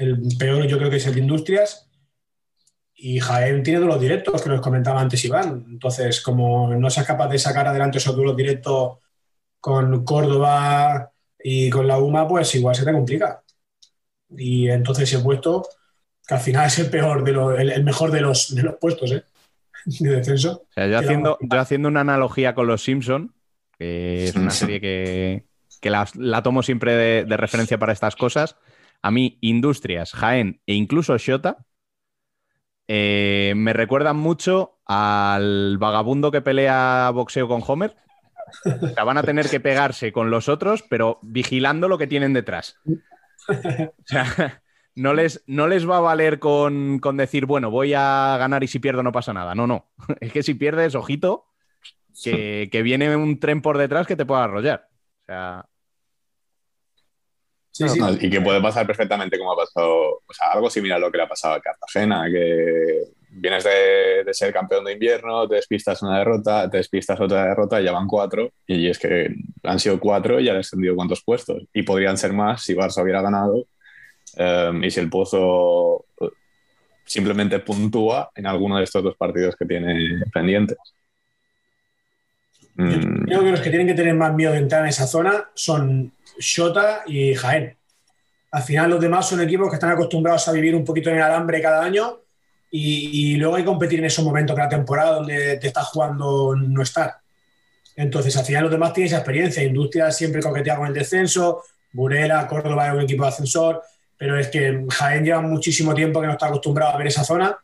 el 0.02 0.20
peor 0.38 0.66
yo 0.66 0.78
creo 0.78 0.90
que 0.90 0.96
es 0.96 1.06
el 1.06 1.14
de 1.14 1.20
Industrias. 1.20 1.88
Y 2.94 3.18
Jaén 3.18 3.62
tiene 3.62 3.80
duelos 3.80 4.00
directos, 4.00 4.42
que 4.42 4.48
nos 4.48 4.60
comentaba 4.60 5.00
antes 5.00 5.24
Iván. 5.24 5.64
Entonces, 5.68 6.20
como 6.20 6.72
no 6.74 6.88
seas 6.88 7.06
capaz 7.06 7.28
de 7.28 7.38
sacar 7.38 7.66
adelante 7.66 7.98
esos 7.98 8.14
duelos 8.14 8.36
directos 8.36 8.98
con 9.58 10.04
Córdoba 10.04 11.10
y 11.42 11.68
con 11.68 11.88
la 11.88 11.98
UMA, 11.98 12.28
pues 12.28 12.54
igual 12.54 12.76
se 12.76 12.84
te 12.84 12.92
complica. 12.92 13.42
Y 14.30 14.68
entonces 14.68 15.12
he 15.12 15.18
puesto 15.18 15.66
que 16.26 16.34
al 16.34 16.40
final 16.40 16.66
es 16.66 16.78
el 16.78 16.90
peor 16.90 17.24
de 17.24 17.32
los, 17.32 17.58
el, 17.58 17.70
el 17.70 17.82
mejor 17.82 18.12
de 18.12 18.20
los, 18.20 18.54
de 18.54 18.62
los 18.62 18.76
puestos, 18.76 19.10
¿eh? 19.10 19.24
De 19.84 20.10
descenso. 20.10 20.66
O 20.70 20.72
sea, 20.72 20.86
yo 20.86 20.98
haciendo, 20.98 21.38
yo 21.40 21.58
haciendo 21.58 21.88
una 21.88 22.02
analogía 22.02 22.54
con 22.54 22.68
los 22.68 22.84
Simpson, 22.84 23.34
que 23.76 24.26
es 24.28 24.36
una 24.36 24.50
serie 24.52 24.80
que, 24.80 25.44
que 25.80 25.90
la, 25.90 26.06
la 26.14 26.44
tomo 26.44 26.62
siempre 26.62 26.94
de, 26.94 27.24
de 27.24 27.36
referencia 27.36 27.78
para 27.78 27.92
estas 27.92 28.14
cosas, 28.14 28.54
a 29.02 29.10
mí 29.10 29.38
Industrias, 29.40 30.12
Jaén 30.12 30.60
e 30.66 30.74
incluso 30.74 31.16
Shota 31.18 31.66
eh, 32.88 33.54
me 33.56 33.72
recuerdan 33.72 34.16
mucho 34.16 34.80
al 34.84 35.78
vagabundo 35.78 36.30
que 36.30 36.42
pelea 36.42 37.10
boxeo 37.14 37.48
con 37.48 37.62
Homer. 37.66 37.96
O 38.64 38.94
sea, 38.94 39.04
van 39.04 39.18
a 39.18 39.22
tener 39.22 39.48
que 39.48 39.60
pegarse 39.60 40.12
con 40.12 40.30
los 40.30 40.48
otros, 40.48 40.82
pero 40.82 41.18
vigilando 41.22 41.88
lo 41.88 41.96
que 41.98 42.06
tienen 42.06 42.32
detrás. 42.32 42.76
O 43.48 44.04
sea, 44.04 44.62
no 44.94 45.14
les, 45.14 45.42
no 45.46 45.68
les 45.68 45.88
va 45.88 45.98
a 45.98 46.00
valer 46.00 46.38
con, 46.38 46.98
con 46.98 47.16
decir, 47.16 47.46
bueno, 47.46 47.70
voy 47.70 47.94
a 47.94 48.36
ganar 48.38 48.62
y 48.62 48.68
si 48.68 48.78
pierdo 48.78 49.02
no 49.02 49.12
pasa 49.12 49.32
nada. 49.32 49.54
No, 49.54 49.66
no. 49.66 49.90
Es 50.20 50.32
que 50.32 50.42
si 50.42 50.54
pierdes, 50.54 50.94
ojito, 50.94 51.46
que, 52.22 52.68
que 52.70 52.82
viene 52.82 53.16
un 53.16 53.40
tren 53.40 53.62
por 53.62 53.78
detrás 53.78 54.06
que 54.06 54.16
te 54.16 54.26
pueda 54.26 54.44
arrollar. 54.44 54.88
O 55.22 55.24
sea, 55.26 55.66
Sí, 57.72 57.88
sí. 57.88 57.98
No, 57.98 58.12
y 58.12 58.28
que 58.28 58.40
puede 58.42 58.60
pasar 58.60 58.86
perfectamente 58.86 59.38
como 59.38 59.52
ha 59.52 59.56
pasado, 59.56 60.22
o 60.26 60.32
sea, 60.32 60.48
algo 60.52 60.68
similar 60.68 60.98
a 60.98 61.00
lo 61.00 61.10
que 61.10 61.16
le 61.16 61.24
ha 61.24 61.28
pasado 61.28 61.54
a 61.54 61.60
Cartagena, 61.60 62.26
que 62.30 63.00
vienes 63.30 63.64
de, 63.64 64.24
de 64.24 64.34
ser 64.34 64.52
campeón 64.52 64.84
de 64.84 64.92
invierno, 64.92 65.48
te 65.48 65.54
despistas 65.54 66.02
una 66.02 66.18
derrota, 66.18 66.68
te 66.68 66.76
despistas 66.76 67.18
otra 67.18 67.46
derrota 67.46 67.80
y 67.80 67.84
ya 67.84 67.92
van 67.92 68.06
cuatro, 68.06 68.52
y 68.66 68.88
es 68.88 68.98
que 68.98 69.34
han 69.62 69.78
sido 69.78 69.98
cuatro 69.98 70.38
y 70.38 70.44
ya 70.44 70.52
han 70.52 70.58
descendido 70.58 70.94
cuántos 70.94 71.24
puestos, 71.24 71.62
y 71.72 71.82
podrían 71.82 72.18
ser 72.18 72.34
más 72.34 72.62
si 72.62 72.74
Barça 72.74 73.02
hubiera 73.02 73.22
ganado, 73.22 73.64
eh, 74.36 74.80
y 74.82 74.90
si 74.90 75.00
el 75.00 75.08
Pozo 75.08 76.04
simplemente 77.06 77.58
puntúa 77.60 78.30
en 78.34 78.46
alguno 78.46 78.76
de 78.76 78.84
estos 78.84 79.02
dos 79.02 79.16
partidos 79.16 79.56
que 79.56 79.64
tiene 79.64 80.24
pendientes. 80.32 80.78
Mm, 82.74 83.24
Creo 83.24 83.44
que 83.44 83.50
los 83.50 83.60
que 83.60 83.70
tienen 83.70 83.86
que 83.86 83.94
tener 83.94 84.14
más 84.14 84.34
miedo 84.34 84.52
de 84.52 84.58
entrar 84.58 84.82
en 84.82 84.88
esa 84.88 85.06
zona 85.06 85.50
son 85.54 86.12
Shota 86.38 87.02
y 87.06 87.34
Jaén. 87.34 87.76
Al 88.50 88.62
final 88.62 88.90
los 88.90 89.00
demás 89.00 89.28
son 89.28 89.40
equipos 89.40 89.68
que 89.68 89.76
están 89.76 89.92
acostumbrados 89.92 90.46
a 90.46 90.52
vivir 90.52 90.74
un 90.74 90.84
poquito 90.84 91.10
en 91.10 91.16
el 91.16 91.22
alambre 91.22 91.62
cada 91.62 91.82
año 91.82 92.20
y, 92.70 93.36
luego 93.36 93.56
hay 93.56 93.62
que 93.62 93.66
competir 93.66 93.98
en 93.98 94.06
esos 94.06 94.24
momentos 94.24 94.56
de 94.56 94.62
la 94.62 94.68
temporada 94.68 95.16
donde 95.16 95.58
te 95.58 95.66
estás 95.66 95.86
jugando 95.88 96.54
no 96.56 96.82
estar. 96.82 97.16
Entonces 97.96 98.34
al 98.36 98.44
final 98.44 98.64
los 98.64 98.72
demás 98.72 98.92
tienen 98.92 99.08
esa 99.08 99.18
experiencia. 99.18 99.62
Industria 99.62 100.10
siempre 100.10 100.42
coquetea 100.42 100.76
con 100.76 100.86
el 100.86 100.94
descenso, 100.94 101.62
Burela, 101.92 102.46
Córdoba 102.46 102.88
es 102.88 102.94
un 102.94 103.02
equipo 103.02 103.24
de 103.24 103.28
ascensor, 103.28 103.82
pero 104.16 104.38
es 104.38 104.48
que 104.48 104.86
Jaén 104.88 105.24
lleva 105.24 105.42
muchísimo 105.42 105.94
tiempo 105.94 106.20
que 106.20 106.26
no 106.26 106.32
está 106.32 106.46
acostumbrado 106.46 106.94
a 106.94 106.98
ver 106.98 107.08
esa 107.08 107.24
zona. 107.24 107.56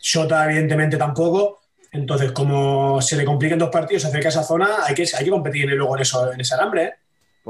Shota 0.00 0.46
evidentemente 0.46 0.96
tampoco. 0.96 1.60
Entonces, 1.92 2.32
como 2.32 3.02
se 3.02 3.16
le 3.16 3.24
compliquen 3.24 3.58
dos 3.58 3.68
partidos, 3.68 4.04
acerca 4.04 4.28
a 4.28 4.30
esa 4.30 4.44
zona, 4.44 4.84
hay 4.84 4.94
que, 4.94 5.02
hay 5.12 5.24
que 5.24 5.30
competir 5.30 5.68
luego 5.70 5.96
en, 5.96 6.02
eso, 6.02 6.32
en 6.32 6.40
ese 6.40 6.54
alambre. 6.54 6.84
¿eh? 6.84 6.94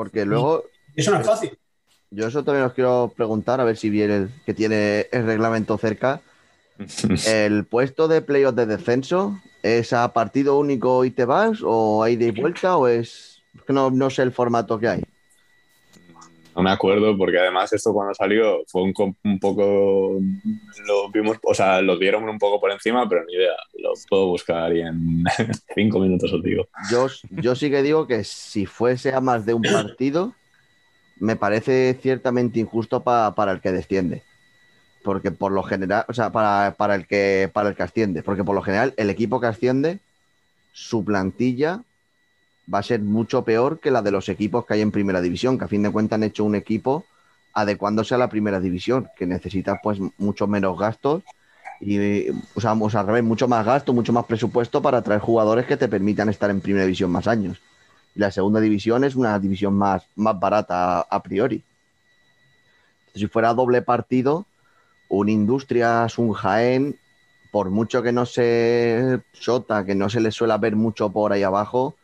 Porque 0.00 0.24
luego, 0.24 0.64
eso 0.96 1.10
no 1.10 1.20
es 1.20 1.26
fácil. 1.26 1.58
yo 2.10 2.26
eso 2.26 2.42
también 2.42 2.64
os 2.64 2.72
quiero 2.72 3.12
preguntar, 3.14 3.60
a 3.60 3.64
ver 3.64 3.76
si 3.76 3.90
viene 3.90 4.16
el 4.16 4.30
que 4.46 4.54
tiene 4.54 5.08
el 5.12 5.26
reglamento 5.26 5.76
cerca. 5.76 6.22
¿El 7.26 7.66
puesto 7.66 8.08
de 8.08 8.22
playoff 8.22 8.54
de 8.54 8.64
descenso 8.64 9.38
es 9.62 9.92
a 9.92 10.10
partido 10.14 10.58
único 10.58 11.04
y 11.04 11.10
te 11.10 11.26
vas? 11.26 11.58
¿O 11.62 12.02
hay 12.02 12.16
de 12.16 12.32
vuelta? 12.32 12.78
¿O 12.78 12.88
es.? 12.88 13.42
es 13.54 13.62
que 13.62 13.74
no, 13.74 13.90
no 13.90 14.08
sé 14.08 14.22
el 14.22 14.32
formato 14.32 14.78
que 14.78 14.88
hay. 14.88 15.02
No 16.54 16.62
me 16.62 16.70
acuerdo 16.70 17.16
porque 17.16 17.38
además 17.38 17.72
esto 17.72 17.92
cuando 17.92 18.12
salió 18.14 18.62
fue 18.66 18.82
un, 18.82 18.92
un 19.24 19.38
poco 19.38 20.18
lo 20.86 21.10
vimos, 21.12 21.38
o 21.42 21.54
sea, 21.54 21.80
lo 21.80 21.98
vieron 21.98 22.28
un 22.28 22.38
poco 22.38 22.60
por 22.60 22.70
encima, 22.72 23.08
pero 23.08 23.24
ni 23.24 23.34
idea. 23.34 23.54
Lo 23.78 23.92
puedo 24.08 24.26
buscar 24.26 24.74
y 24.74 24.80
en 24.80 25.24
cinco 25.74 26.00
minutos 26.00 26.32
os 26.32 26.42
digo. 26.42 26.68
Yo, 26.90 27.06
yo 27.30 27.54
sí 27.54 27.70
que 27.70 27.82
digo 27.82 28.06
que 28.06 28.24
si 28.24 28.66
fuese 28.66 29.12
a 29.14 29.20
más 29.20 29.46
de 29.46 29.54
un 29.54 29.62
partido, 29.62 30.32
me 31.18 31.36
parece 31.36 31.96
ciertamente 32.00 32.58
injusto 32.60 33.02
pa- 33.02 33.34
para 33.34 33.52
el 33.52 33.60
que 33.60 33.72
desciende. 33.72 34.22
Porque 35.04 35.30
por 35.30 35.52
lo 35.52 35.62
general, 35.62 36.04
o 36.08 36.12
sea, 36.12 36.30
para, 36.30 36.74
para 36.76 36.94
el 36.94 37.06
que, 37.06 37.48
para 37.52 37.70
el 37.70 37.74
que 37.76 37.82
asciende. 37.82 38.22
Porque 38.22 38.44
por 38.44 38.54
lo 38.54 38.62
general, 38.62 38.92
el 38.96 39.08
equipo 39.10 39.40
que 39.40 39.46
asciende, 39.46 39.98
su 40.72 41.04
plantilla 41.04 41.82
va 42.72 42.78
a 42.78 42.82
ser 42.82 43.00
mucho 43.00 43.44
peor 43.44 43.80
que 43.80 43.90
la 43.90 44.02
de 44.02 44.10
los 44.10 44.28
equipos 44.28 44.64
que 44.64 44.74
hay 44.74 44.80
en 44.80 44.90
primera 44.90 45.20
división, 45.20 45.58
que 45.58 45.64
a 45.64 45.68
fin 45.68 45.82
de 45.82 45.90
cuentas 45.90 46.16
han 46.16 46.24
hecho 46.24 46.44
un 46.44 46.54
equipo 46.54 47.04
adecuándose 47.52 48.14
a 48.14 48.18
la 48.18 48.28
primera 48.28 48.60
división, 48.60 49.08
que 49.16 49.26
necesita 49.26 49.80
pues 49.82 49.98
mucho 50.18 50.46
menos 50.46 50.78
gastos 50.78 51.22
y, 51.80 52.28
o 52.54 52.60
sea, 52.60 52.74
o 52.74 52.90
al 52.92 53.06
revés, 53.06 53.24
mucho 53.24 53.48
más 53.48 53.64
gasto, 53.64 53.92
mucho 53.92 54.12
más 54.12 54.26
presupuesto 54.26 54.82
para 54.82 55.02
traer 55.02 55.20
jugadores 55.20 55.66
que 55.66 55.78
te 55.78 55.88
permitan 55.88 56.28
estar 56.28 56.50
en 56.50 56.60
primera 56.60 56.84
división 56.84 57.10
más 57.10 57.26
años. 57.26 57.58
Y 58.14 58.20
la 58.20 58.30
segunda 58.30 58.60
división 58.60 59.02
es 59.04 59.14
una 59.14 59.38
división 59.38 59.74
más, 59.74 60.04
más 60.14 60.38
barata 60.38 61.00
a, 61.00 61.22
priori. 61.22 61.62
Si 63.14 63.26
fuera 63.28 63.54
doble 63.54 63.80
partido, 63.82 64.46
un 65.08 65.28
Industrias, 65.28 66.18
un 66.18 66.32
Jaén, 66.32 66.98
por 67.50 67.70
mucho 67.70 68.02
que 68.02 68.12
no 68.12 68.26
se 68.26 69.20
Shota, 69.32 69.84
que 69.84 69.94
no 69.94 70.10
se 70.10 70.20
les 70.20 70.34
suele 70.34 70.56
ver 70.58 70.76
mucho 70.76 71.10
por 71.10 71.32
ahí 71.32 71.42
abajo, 71.42 71.96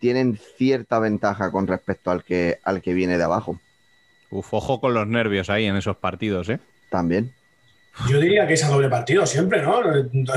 tienen 0.00 0.36
cierta 0.56 0.98
ventaja 0.98 1.52
con 1.52 1.66
respecto 1.68 2.10
al 2.10 2.24
que, 2.24 2.58
al 2.64 2.82
que 2.82 2.94
viene 2.94 3.18
de 3.18 3.24
abajo. 3.24 3.60
uf, 4.30 4.52
ojo 4.54 4.80
con 4.80 4.94
los 4.94 5.06
nervios 5.06 5.50
ahí 5.50 5.66
en 5.66 5.76
esos 5.76 5.96
partidos, 5.96 6.48
¿eh? 6.48 6.58
También. 6.88 7.32
Yo 8.08 8.18
diría 8.18 8.46
que 8.46 8.54
es 8.54 8.64
a 8.64 8.68
doble 8.68 8.88
partido 8.88 9.26
siempre, 9.26 9.60
¿no? 9.62 9.80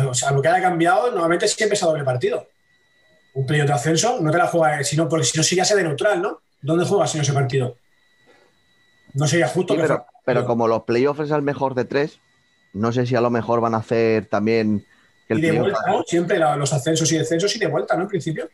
O 0.10 0.14
sea, 0.14 0.32
lo 0.32 0.42
que 0.42 0.50
haya 0.50 0.62
cambiado, 0.62 1.10
normalmente 1.12 1.48
siempre 1.48 1.76
es 1.76 1.84
a 1.84 1.86
doble 1.88 2.04
partido. 2.04 2.48
Un 3.34 3.46
playoff 3.46 3.68
de 3.68 3.74
ascenso, 3.74 4.20
no 4.22 4.32
te 4.32 4.38
la 4.38 4.48
juegas, 4.48 4.88
sino 4.88 5.08
porque 5.08 5.26
si 5.26 5.38
no 5.38 5.44
sería 5.44 5.64
de 5.64 5.84
neutral, 5.84 6.22
¿no? 6.22 6.42
¿Dónde 6.62 6.86
juegas 6.86 7.16
en 7.16 7.22
ese 7.22 7.34
partido? 7.34 7.78
No 9.14 9.28
sería 9.28 9.48
justo 9.48 9.74
Sí, 9.74 9.78
que 9.78 9.84
pero, 9.84 9.96
fuera- 9.96 10.12
pero 10.26 10.46
como 10.46 10.68
los 10.68 10.84
playoffs 10.84 11.22
es 11.22 11.32
al 11.32 11.42
mejor 11.44 11.76
de 11.76 11.86
tres, 11.86 12.20
no 12.74 12.92
sé 12.92 13.06
si 13.06 13.16
a 13.16 13.22
lo 13.22 13.30
mejor 13.30 13.62
van 13.62 13.76
a 13.76 13.78
hacer 13.78 14.26
también 14.26 14.86
que 15.28 15.36
Y 15.36 15.38
el 15.38 15.42
de 15.42 15.60
vuelta, 15.60 15.80
¿no? 15.88 16.04
Siempre 16.04 16.40
la- 16.40 16.56
los 16.56 16.74
ascensos 16.74 17.12
y 17.12 17.18
descensos 17.18 17.56
y 17.56 17.60
de 17.60 17.68
vuelta, 17.68 17.96
¿no? 17.96 18.04
En 18.04 18.08
principio. 18.10 18.50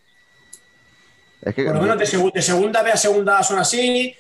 Es 1.42 1.56
que 1.56 1.64
Por 1.66 1.76
lo 1.76 1.82
menos 1.82 1.98
de, 1.98 2.06
segu- 2.06 2.34
de 2.34 2.42
segunda 2.42 2.82
B 2.84 2.92
a 2.92 2.98
segunda 2.98 3.40
A 3.40 3.44
son 3.44 3.60
así. 3.60 4.14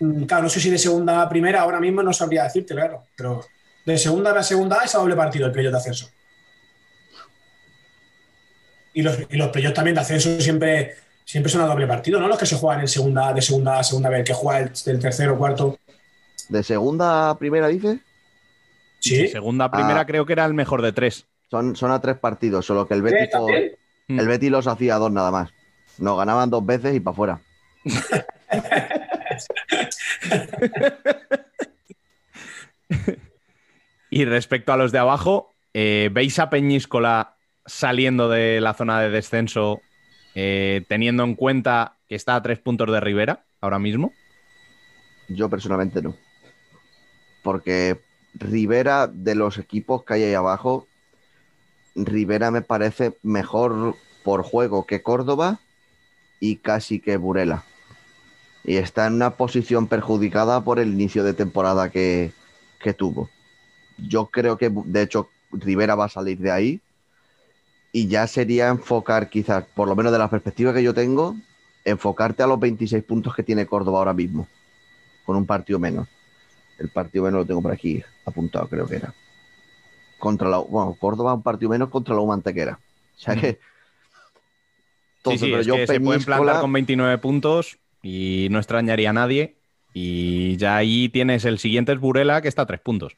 Mm, 0.00 0.24
Claro, 0.24 0.44
no 0.44 0.48
sé 0.48 0.60
si 0.60 0.70
de 0.70 0.78
segunda 0.78 1.18
A 1.20 1.22
a 1.22 1.28
primera 1.28 1.60
ahora 1.60 1.80
mismo 1.80 2.02
no 2.02 2.12
sabría 2.12 2.44
decirte, 2.44 2.74
claro. 2.74 3.04
Pero 3.16 3.44
de 3.84 3.98
segunda 3.98 4.32
B 4.32 4.38
a 4.38 4.42
segunda 4.42 4.80
A 4.80 4.84
es 4.84 4.94
a 4.94 4.98
doble 4.98 5.16
partido 5.16 5.46
el 5.46 5.52
playoff 5.52 5.72
de 5.72 5.78
ascenso. 5.78 6.10
Y 8.94 9.02
los, 9.02 9.18
y 9.30 9.36
los 9.36 9.48
playoffs 9.48 9.74
también 9.74 9.94
de 9.94 10.00
ascenso 10.00 10.40
siempre 10.40 10.94
Siempre 11.24 11.50
son 11.52 11.60
a 11.62 11.66
doble 11.66 11.86
partido, 11.86 12.18
¿no? 12.18 12.26
Los 12.26 12.36
que 12.36 12.46
se 12.46 12.56
juegan 12.56 12.80
en 12.80 12.88
segunda, 12.88 13.32
de 13.32 13.40
segunda 13.40 13.78
a 13.78 13.84
segunda 13.84 14.08
vez, 14.10 14.24
que 14.24 14.34
juega 14.34 14.58
el, 14.58 14.72
el 14.86 14.98
tercero, 14.98 15.38
cuarto. 15.38 15.78
¿De 16.48 16.62
segunda 16.64 17.30
a 17.30 17.38
primera 17.38 17.68
dices? 17.68 18.00
Sí. 18.98 19.28
Segunda, 19.28 19.70
primera 19.70 20.00
Ah. 20.00 20.04
creo 20.06 20.26
que 20.26 20.32
era 20.32 20.44
el 20.44 20.52
mejor 20.52 20.82
de 20.82 20.92
tres. 20.92 21.26
Son, 21.48 21.76
son 21.76 21.92
a 21.92 22.00
tres 22.00 22.18
partidos, 22.18 22.66
solo 22.66 22.88
que 22.88 22.94
el 22.94 23.00
¿Eh, 23.00 23.02
Betis, 23.04 23.30
también? 23.30 23.76
el 24.08 24.28
Betis 24.28 24.50
los 24.50 24.66
hacía 24.66 24.96
a 24.96 24.98
dos 24.98 25.12
nada 25.12 25.30
más. 25.30 25.50
Nos 25.98 26.18
ganaban 26.18 26.50
dos 26.50 26.64
veces 26.64 26.94
y 26.94 27.00
para 27.00 27.12
afuera. 27.12 27.40
Y 34.10 34.26
respecto 34.26 34.74
a 34.74 34.76
los 34.76 34.92
de 34.92 34.98
abajo, 34.98 35.48
eh, 35.72 36.10
¿veis 36.12 36.38
a 36.38 36.50
Peñíscola 36.50 37.36
saliendo 37.64 38.28
de 38.28 38.60
la 38.60 38.74
zona 38.74 39.00
de 39.00 39.08
descenso 39.08 39.80
eh, 40.34 40.84
teniendo 40.86 41.24
en 41.24 41.34
cuenta 41.34 41.96
que 42.08 42.14
está 42.14 42.36
a 42.36 42.42
tres 42.42 42.58
puntos 42.58 42.92
de 42.92 43.00
Rivera 43.00 43.44
ahora 43.62 43.78
mismo? 43.78 44.12
Yo 45.28 45.48
personalmente 45.48 46.02
no. 46.02 46.14
Porque 47.42 48.00
Rivera, 48.34 49.06
de 49.06 49.34
los 49.34 49.56
equipos 49.56 50.04
que 50.04 50.12
hay 50.12 50.24
ahí 50.24 50.34
abajo, 50.34 50.86
Rivera 51.94 52.50
me 52.50 52.60
parece 52.60 53.16
mejor 53.22 53.96
por 54.24 54.42
juego 54.42 54.86
que 54.86 55.02
Córdoba 55.02 55.58
y 56.42 56.56
casi 56.56 56.98
que 56.98 57.16
Burela. 57.18 57.62
Y 58.64 58.74
está 58.74 59.06
en 59.06 59.14
una 59.14 59.36
posición 59.36 59.86
perjudicada 59.86 60.64
por 60.64 60.80
el 60.80 60.92
inicio 60.92 61.22
de 61.22 61.34
temporada 61.34 61.88
que, 61.88 62.32
que 62.80 62.92
tuvo. 62.92 63.30
Yo 63.96 64.26
creo 64.26 64.58
que, 64.58 64.68
de 64.68 65.02
hecho, 65.02 65.28
Rivera 65.52 65.94
va 65.94 66.06
a 66.06 66.08
salir 66.08 66.38
de 66.38 66.50
ahí. 66.50 66.80
Y 67.92 68.08
ya 68.08 68.26
sería 68.26 68.70
enfocar, 68.70 69.30
quizás, 69.30 69.64
por 69.72 69.86
lo 69.86 69.94
menos 69.94 70.10
de 70.10 70.18
la 70.18 70.28
perspectiva 70.28 70.74
que 70.74 70.82
yo 70.82 70.92
tengo, 70.92 71.36
enfocarte 71.84 72.42
a 72.42 72.48
los 72.48 72.58
26 72.58 73.04
puntos 73.04 73.36
que 73.36 73.44
tiene 73.44 73.66
Córdoba 73.66 73.98
ahora 73.98 74.14
mismo 74.14 74.48
con 75.24 75.36
un 75.36 75.46
partido 75.46 75.78
menos. 75.78 76.08
El 76.76 76.88
partido 76.88 77.22
menos 77.22 77.42
lo 77.42 77.46
tengo 77.46 77.62
por 77.62 77.70
aquí 77.70 78.02
apuntado, 78.24 78.66
creo 78.66 78.88
que 78.88 78.96
era. 78.96 79.14
Contra 80.18 80.48
la, 80.48 80.58
bueno, 80.58 80.96
Córdoba 80.98 81.34
un 81.34 81.42
partido 81.42 81.70
menos 81.70 81.88
contra 81.88 82.16
la 82.16 82.20
Humantequera. 82.20 82.80
O 83.16 83.20
sea 83.20 83.36
que. 83.36 83.60
Entonces, 85.24 85.40
sí, 85.40 85.46
sí, 85.46 85.50
pero 85.52 85.60
es 85.60 85.66
yo 85.66 85.74
que 85.76 85.86
se 85.86 86.00
pueden 86.00 86.20
Peñíscola- 86.22 86.36
plantar 86.36 86.60
con 86.60 86.72
29 86.72 87.18
puntos 87.18 87.78
y 88.02 88.48
no 88.50 88.58
extrañaría 88.58 89.10
a 89.10 89.12
nadie. 89.12 89.56
Y 89.94 90.56
ya 90.56 90.76
ahí 90.76 91.08
tienes 91.10 91.44
el 91.44 91.58
siguiente 91.58 91.92
es 91.92 92.00
Burela, 92.00 92.40
que 92.40 92.48
está 92.48 92.62
a 92.62 92.66
tres 92.66 92.80
puntos. 92.80 93.16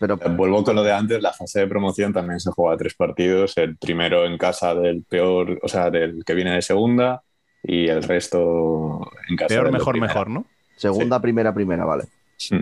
Pero 0.00 0.16
Vuelvo 0.16 0.64
con 0.64 0.74
lo 0.76 0.82
de 0.82 0.92
antes, 0.92 1.20
la 1.22 1.32
fase 1.32 1.60
de 1.60 1.66
promoción 1.66 2.12
también 2.12 2.40
se 2.40 2.50
juega 2.50 2.76
tres 2.76 2.94
partidos, 2.94 3.56
el 3.58 3.76
primero 3.76 4.24
en 4.26 4.36
casa 4.38 4.74
del 4.74 5.02
peor, 5.04 5.58
o 5.62 5.68
sea, 5.68 5.90
del 5.90 6.24
que 6.24 6.34
viene 6.34 6.52
de 6.52 6.62
segunda 6.62 7.22
y 7.62 7.88
el 7.88 8.02
resto 8.02 9.00
en 9.28 9.36
casa 9.36 9.48
Peor, 9.48 9.66
de 9.66 9.72
mejor, 9.72 9.92
primera. 9.92 10.12
mejor, 10.12 10.30
¿no? 10.30 10.46
segunda, 10.76 11.20
primera, 11.20 11.54
primera, 11.54 11.84
vale. 11.84 12.04
Sí. 12.36 12.56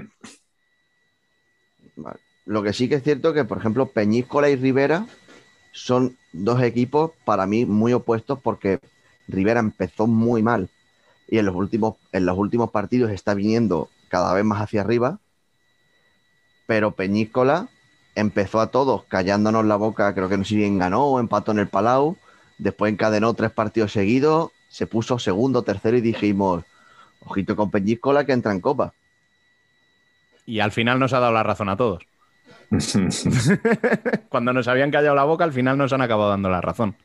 Vale. 1.96 2.18
Lo 2.46 2.62
que 2.62 2.72
sí 2.72 2.88
que 2.88 2.96
es 2.96 3.02
cierto 3.02 3.32
que, 3.32 3.44
por 3.44 3.58
ejemplo, 3.58 3.86
Peñíscola 3.86 4.50
y 4.50 4.56
Rivera 4.56 5.06
son 5.72 6.16
dos 6.32 6.62
equipos 6.62 7.10
para 7.24 7.46
mí 7.46 7.66
muy 7.66 7.92
opuestos 7.92 8.38
porque 8.40 8.80
Rivera 9.28 9.60
empezó 9.60 10.06
muy 10.06 10.42
mal 10.42 10.68
y 11.28 11.38
en 11.38 11.46
los 11.46 11.54
últimos, 11.54 11.96
en 12.12 12.26
los 12.26 12.36
últimos 12.36 12.70
partidos 12.70 13.10
está 13.10 13.34
viniendo 13.34 13.88
cada 14.08 14.34
vez 14.34 14.44
más 14.44 14.60
hacia 14.60 14.82
arriba, 14.82 15.18
pero 16.66 16.92
Peñíscola 16.92 17.68
empezó 18.14 18.60
a 18.60 18.70
todos 18.70 19.04
callándonos 19.04 19.64
la 19.64 19.76
boca, 19.76 20.14
creo 20.14 20.28
que 20.28 20.36
no 20.36 20.44
sé 20.44 20.50
si 20.50 20.56
bien 20.56 20.78
ganó 20.78 21.06
o 21.06 21.20
empató 21.20 21.52
en 21.52 21.60
el 21.60 21.68
Palau, 21.68 22.18
después 22.58 22.92
encadenó 22.92 23.32
tres 23.34 23.50
partidos 23.50 23.92
seguidos, 23.92 24.50
se 24.68 24.86
puso 24.86 25.18
segundo, 25.18 25.62
tercero 25.62 25.96
y 25.96 26.02
dijimos, 26.02 26.64
ojito 27.24 27.56
con 27.56 27.70
Peñíscola 27.70 28.26
que 28.26 28.32
entra 28.32 28.52
en 28.52 28.60
copa. 28.60 28.92
Y 30.44 30.60
al 30.60 30.72
final 30.72 30.98
nos 30.98 31.12
ha 31.12 31.20
dado 31.20 31.32
la 31.32 31.42
razón 31.42 31.68
a 31.68 31.76
todos. 31.76 32.02
Cuando 34.28 34.52
nos 34.52 34.68
habían 34.68 34.90
callado 34.90 35.14
la 35.14 35.24
boca, 35.24 35.44
al 35.44 35.52
final 35.52 35.76
nos 35.76 35.92
han 35.92 36.00
acabado 36.00 36.30
dando 36.30 36.48
la 36.48 36.60
razón. 36.60 36.96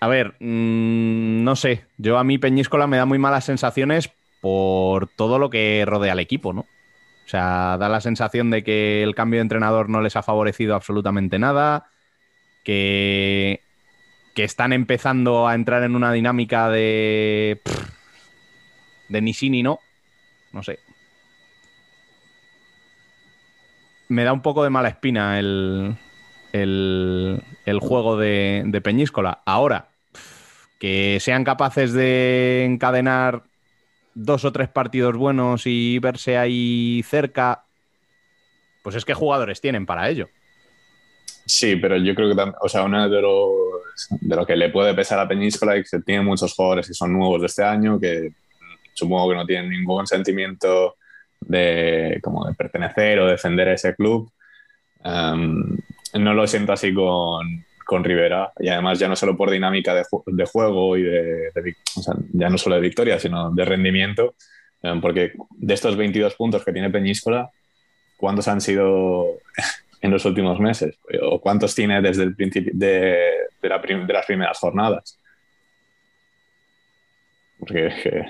A 0.00 0.08
ver, 0.08 0.34
mm, 0.40 1.44
no 1.44 1.56
sé. 1.56 1.84
Yo 1.96 2.18
a 2.18 2.24
mí 2.24 2.38
Peñíscola 2.38 2.86
me 2.86 2.96
da 2.96 3.04
muy 3.04 3.18
malas 3.18 3.44
sensaciones 3.44 4.10
por 4.40 5.08
todo 5.08 5.38
lo 5.38 5.50
que 5.50 5.84
rodea 5.86 6.12
al 6.12 6.20
equipo, 6.20 6.52
¿no? 6.52 6.60
O 6.60 7.30
sea, 7.30 7.76
da 7.78 7.88
la 7.88 8.00
sensación 8.00 8.50
de 8.50 8.64
que 8.64 9.02
el 9.02 9.14
cambio 9.14 9.38
de 9.38 9.42
entrenador 9.42 9.88
no 9.90 10.00
les 10.00 10.16
ha 10.16 10.22
favorecido 10.22 10.74
absolutamente 10.74 11.38
nada, 11.38 11.90
que, 12.64 13.60
que 14.34 14.44
están 14.44 14.72
empezando 14.72 15.46
a 15.46 15.54
entrar 15.54 15.82
en 15.82 15.94
una 15.94 16.12
dinámica 16.12 16.70
de... 16.70 17.60
de 19.08 19.20
ni 19.20 19.34
sí 19.34 19.50
ni 19.50 19.62
no. 19.62 19.80
No 20.52 20.62
sé. 20.62 20.78
Me 24.08 24.24
da 24.24 24.32
un 24.32 24.42
poco 24.42 24.64
de 24.64 24.70
mala 24.70 24.88
espina 24.88 25.38
el, 25.38 25.96
el, 26.52 27.78
juego 27.80 28.16
de, 28.16 28.62
de 28.66 28.80
Peñíscola. 28.80 29.42
Ahora, 29.44 29.88
que 30.78 31.18
sean 31.20 31.44
capaces 31.44 31.92
de 31.92 32.64
encadenar 32.64 33.44
dos 34.14 34.44
o 34.44 34.52
tres 34.52 34.68
partidos 34.68 35.16
buenos 35.16 35.62
y 35.66 35.98
verse 35.98 36.36
ahí 36.36 37.02
cerca, 37.06 37.64
pues 38.82 38.96
es 38.96 39.04
que 39.04 39.14
jugadores 39.14 39.60
tienen 39.60 39.86
para 39.86 40.08
ello. 40.08 40.28
Sí, 41.46 41.76
pero 41.76 41.96
yo 41.96 42.14
creo 42.14 42.28
que 42.28 42.34
también, 42.34 42.56
o 42.60 42.68
sea, 42.68 42.82
uno 42.82 43.08
de 43.08 43.22
los 43.22 43.50
de 44.10 44.36
lo 44.36 44.46
que 44.46 44.54
le 44.54 44.70
puede 44.70 44.94
pesar 44.94 45.18
a 45.18 45.26
Peñíscola 45.26 45.76
es 45.76 45.90
que 45.90 46.00
tiene 46.00 46.22
muchos 46.22 46.54
jugadores 46.54 46.86
que 46.86 46.94
son 46.94 47.12
nuevos 47.12 47.40
de 47.40 47.46
este 47.46 47.64
año, 47.64 47.98
que 47.98 48.32
supongo 48.92 49.30
que 49.30 49.36
no 49.36 49.46
tienen 49.46 49.70
ningún 49.70 50.06
sentimiento 50.06 50.96
de, 51.40 52.20
como 52.22 52.46
de 52.46 52.54
pertenecer 52.54 53.18
o 53.20 53.26
defender 53.26 53.68
a 53.68 53.74
ese 53.74 53.94
club. 53.94 54.30
Um, 55.04 55.76
no 56.14 56.34
lo 56.34 56.46
siento 56.46 56.72
así 56.72 56.92
con, 56.92 57.64
con, 57.86 58.02
Rivera 58.02 58.52
y 58.58 58.68
además 58.68 58.98
ya 58.98 59.08
no 59.08 59.14
solo 59.14 59.36
por 59.36 59.50
dinámica 59.50 59.94
de, 59.94 60.04
ju 60.04 60.22
de 60.26 60.44
juego 60.44 60.96
y 60.96 61.02
de, 61.02 61.50
ya 62.32 62.48
no 62.48 62.58
solo 62.58 62.76
de 62.76 62.82
victoria, 62.82 63.18
sino 63.18 63.50
de 63.52 63.64
rendimiento, 63.64 64.34
um, 64.82 65.00
porque 65.00 65.32
de 65.50 65.74
estos 65.74 65.96
22 65.96 66.34
puntos 66.34 66.64
que 66.64 66.72
tiene 66.72 66.90
Peñíscola, 66.90 67.50
¿cuántos 68.16 68.48
han 68.48 68.60
sido 68.60 69.38
en 70.02 70.10
los 70.10 70.24
últimos 70.24 70.58
meses? 70.58 70.98
¿O 71.22 71.40
cuántos 71.40 71.74
tiene 71.74 72.02
desde 72.02 72.24
el 72.24 72.34
principio 72.34 72.72
de, 72.74 73.16
de 73.62 73.68
las 73.68 74.26
primeras 74.26 74.58
jornadas? 74.58 75.18
Porque... 77.58 78.26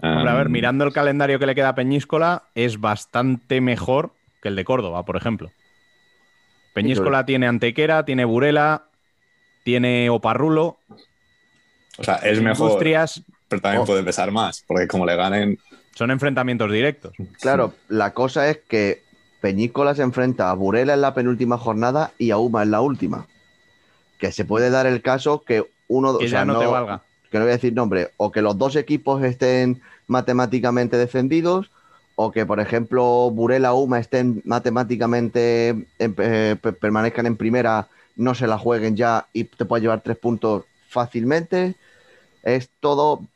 Hombre, 0.00 0.30
a 0.30 0.34
ver, 0.34 0.48
mirando 0.48 0.84
el 0.84 0.92
calendario 0.92 1.38
que 1.38 1.46
le 1.46 1.54
queda 1.54 1.70
a 1.70 1.74
Peñíscola, 1.74 2.44
es 2.54 2.80
bastante 2.80 3.60
mejor 3.60 4.12
que 4.42 4.48
el 4.48 4.56
de 4.56 4.64
Córdoba, 4.64 5.04
por 5.04 5.16
ejemplo. 5.16 5.50
Peñíscola 6.74 7.20
sí, 7.20 7.26
tiene 7.26 7.46
Antequera, 7.46 8.04
tiene 8.04 8.24
Burela, 8.24 8.88
tiene 9.62 10.10
Oparrulo. 10.10 10.78
O 11.96 12.02
sea, 12.02 12.16
es 12.16 12.40
mejor. 12.40 12.66
Industrias. 12.66 13.22
Pero 13.48 13.62
también 13.62 13.82
oh. 13.82 13.86
puede 13.86 14.02
pesar 14.02 14.32
más, 14.32 14.64
porque 14.66 14.88
como 14.88 15.06
le 15.06 15.14
ganen. 15.14 15.58
Son 15.94 16.10
enfrentamientos 16.10 16.70
directos. 16.72 17.14
Claro, 17.40 17.72
la 17.88 18.12
cosa 18.12 18.50
es 18.50 18.58
que 18.68 19.04
Peñíscola 19.40 19.94
se 19.94 20.02
enfrenta 20.02 20.50
a 20.50 20.54
Burela 20.54 20.94
en 20.94 21.02
la 21.02 21.14
penúltima 21.14 21.56
jornada 21.56 22.12
y 22.18 22.32
a 22.32 22.36
Uma 22.38 22.64
en 22.64 22.72
la 22.72 22.80
última. 22.80 23.28
Que 24.18 24.32
se 24.32 24.44
puede 24.44 24.70
dar 24.70 24.86
el 24.86 25.02
caso 25.02 25.44
que 25.44 25.64
uno. 25.86 26.18
Que 26.18 26.26
o 26.26 26.28
sea, 26.28 26.40
ya 26.40 26.44
no, 26.44 26.54
no 26.54 26.58
te 26.58 26.66
valga 26.66 27.02
que 27.34 27.40
no 27.40 27.46
voy 27.46 27.50
a 27.50 27.56
decir 27.56 27.72
nombre, 27.72 28.12
o 28.16 28.30
que 28.30 28.42
los 28.42 28.56
dos 28.56 28.76
equipos 28.76 29.20
estén 29.24 29.82
matemáticamente 30.06 30.96
defendidos, 30.96 31.68
o 32.14 32.30
que, 32.30 32.46
por 32.46 32.60
ejemplo, 32.60 33.28
Burela 33.32 33.72
Uma 33.74 33.98
estén 33.98 34.40
matemáticamente, 34.44 35.70
en, 35.98 36.14
eh, 36.18 36.54
permanezcan 36.80 37.26
en 37.26 37.36
primera, 37.36 37.88
no 38.14 38.36
se 38.36 38.46
la 38.46 38.56
jueguen 38.56 38.94
ya 38.94 39.26
y 39.32 39.42
te 39.42 39.64
puedes 39.64 39.82
llevar 39.82 40.00
tres 40.00 40.16
puntos 40.16 40.62
fácilmente. 40.88 41.74
Es 42.44 42.70
todo, 42.78 43.26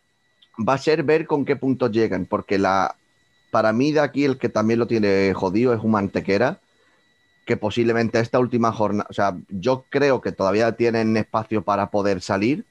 va 0.56 0.74
a 0.74 0.78
ser 0.78 1.02
ver 1.02 1.26
con 1.26 1.44
qué 1.44 1.56
puntos 1.56 1.90
llegan, 1.90 2.24
porque 2.24 2.56
la, 2.56 2.94
para 3.50 3.72
mí 3.72 3.90
de 3.90 3.98
aquí 3.98 4.24
el 4.24 4.38
que 4.38 4.48
también 4.48 4.78
lo 4.78 4.86
tiene 4.86 5.34
jodido 5.34 5.74
es 5.74 5.82
un 5.82 5.90
mantequera, 5.90 6.60
que 7.46 7.56
posiblemente 7.56 8.20
esta 8.20 8.38
última 8.38 8.70
jornada, 8.70 9.08
o 9.10 9.12
sea, 9.12 9.36
yo 9.48 9.86
creo 9.90 10.20
que 10.20 10.30
todavía 10.30 10.76
tienen 10.76 11.16
espacio 11.16 11.62
para 11.62 11.90
poder 11.90 12.20
salir, 12.20 12.64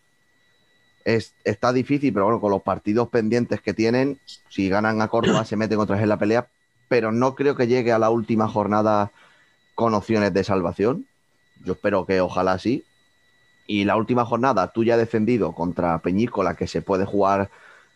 es, 1.08 1.34
está 1.46 1.72
difícil, 1.72 2.12
pero 2.12 2.26
bueno, 2.26 2.42
con 2.42 2.52
los 2.52 2.62
partidos 2.62 3.08
pendientes 3.08 3.62
que 3.62 3.74
tienen, 3.74 4.20
si 4.50 4.68
ganan 4.68 5.02
a 5.02 5.08
Córdoba 5.08 5.46
se 5.46 5.56
meten 5.56 5.80
otra 5.80 5.96
vez 5.96 6.04
en 6.04 6.10
la 6.10 6.20
pelea, 6.20 6.48
pero 6.90 7.14
no 7.14 7.34
creo 7.34 7.56
que 7.56 7.66
llegue 7.66 7.94
a 7.94 8.00
la 8.00 8.10
última 8.10 8.50
jornada 8.50 9.12
con 9.74 9.94
opciones 9.94 10.34
de 10.34 10.44
salvación. 10.44 11.06
Yo 11.64 11.74
espero 11.74 12.06
que 12.06 12.20
ojalá 12.20 12.60
sí. 12.60 12.84
Y 13.68 13.86
la 13.86 13.96
última 13.96 14.26
jornada, 14.26 14.74
tú 14.74 14.84
ya 14.84 14.98
defendido 14.98 15.54
contra 15.54 15.98
Peñíscola, 16.00 16.56
que 16.56 16.68
se 16.68 16.82
puede 16.82 17.06
jugar 17.06 17.50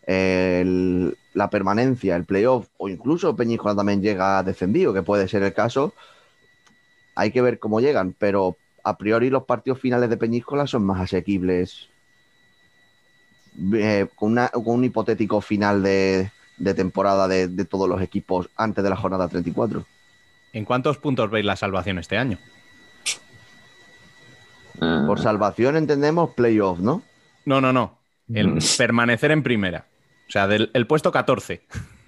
el, 0.08 1.18
la 1.34 1.50
permanencia, 1.50 2.16
el 2.16 2.24
playoff, 2.24 2.68
o 2.78 2.88
incluso 2.88 3.36
Peñíscola 3.36 3.76
también 3.76 4.02
llega 4.02 4.42
defendido, 4.44 4.94
que 4.94 5.04
puede 5.04 5.28
ser 5.28 5.44
el 5.44 5.54
caso. 5.54 5.94
Hay 7.16 7.32
que 7.32 7.42
ver 7.42 7.60
cómo 7.60 7.82
llegan, 7.82 8.16
pero 8.18 8.56
a 8.86 8.98
priori 8.98 9.30
los 9.30 9.44
partidos 9.44 9.82
finales 9.82 10.10
de 10.10 10.16
Peñíscola 10.16 10.66
son 10.66 10.86
más 10.86 11.02
asequibles 11.02 11.91
eh, 13.76 14.08
con, 14.16 14.32
una- 14.34 14.50
con 14.50 14.68
un 14.68 14.84
hipotético 14.86 15.42
final 15.42 15.84
de, 15.84 16.32
de 16.58 16.74
temporada 16.74 17.28
de, 17.28 17.48
de 17.48 17.66
todos 17.66 17.88
los 17.90 18.02
equipos 18.02 18.50
antes 18.56 18.84
de 18.84 18.90
la 18.90 18.96
jornada 18.96 19.28
34. 19.28 19.86
¿En 20.54 20.66
cuántos 20.66 20.98
puntos 20.98 21.30
veis 21.32 21.46
la 21.46 21.56
salvación 21.56 21.98
este 22.00 22.18
año? 22.18 22.38
Ah, 24.82 25.04
Por 25.08 25.20
salvación 25.22 25.76
entendemos 25.78 26.32
playoff, 26.32 26.80
¿no? 26.80 27.04
No, 27.46 27.62
no, 27.62 27.72
no. 27.74 27.98
El 28.34 28.48
Mm. 28.56 28.60
permanecer 28.78 29.32
en 29.32 29.44
primera. 29.44 29.86
O 30.28 30.32
sea, 30.32 30.48
del 30.48 30.72
el 30.74 30.88
puesto 30.88 31.12
14. 31.12 31.62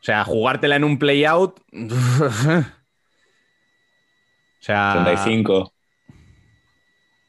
o 0.00 0.02
sea, 0.02 0.24
jugártela 0.24 0.76
en 0.76 0.84
un 0.84 0.98
play-out. 0.98 1.60
o 1.72 2.64
sea. 4.60 5.02
35. 5.04 5.72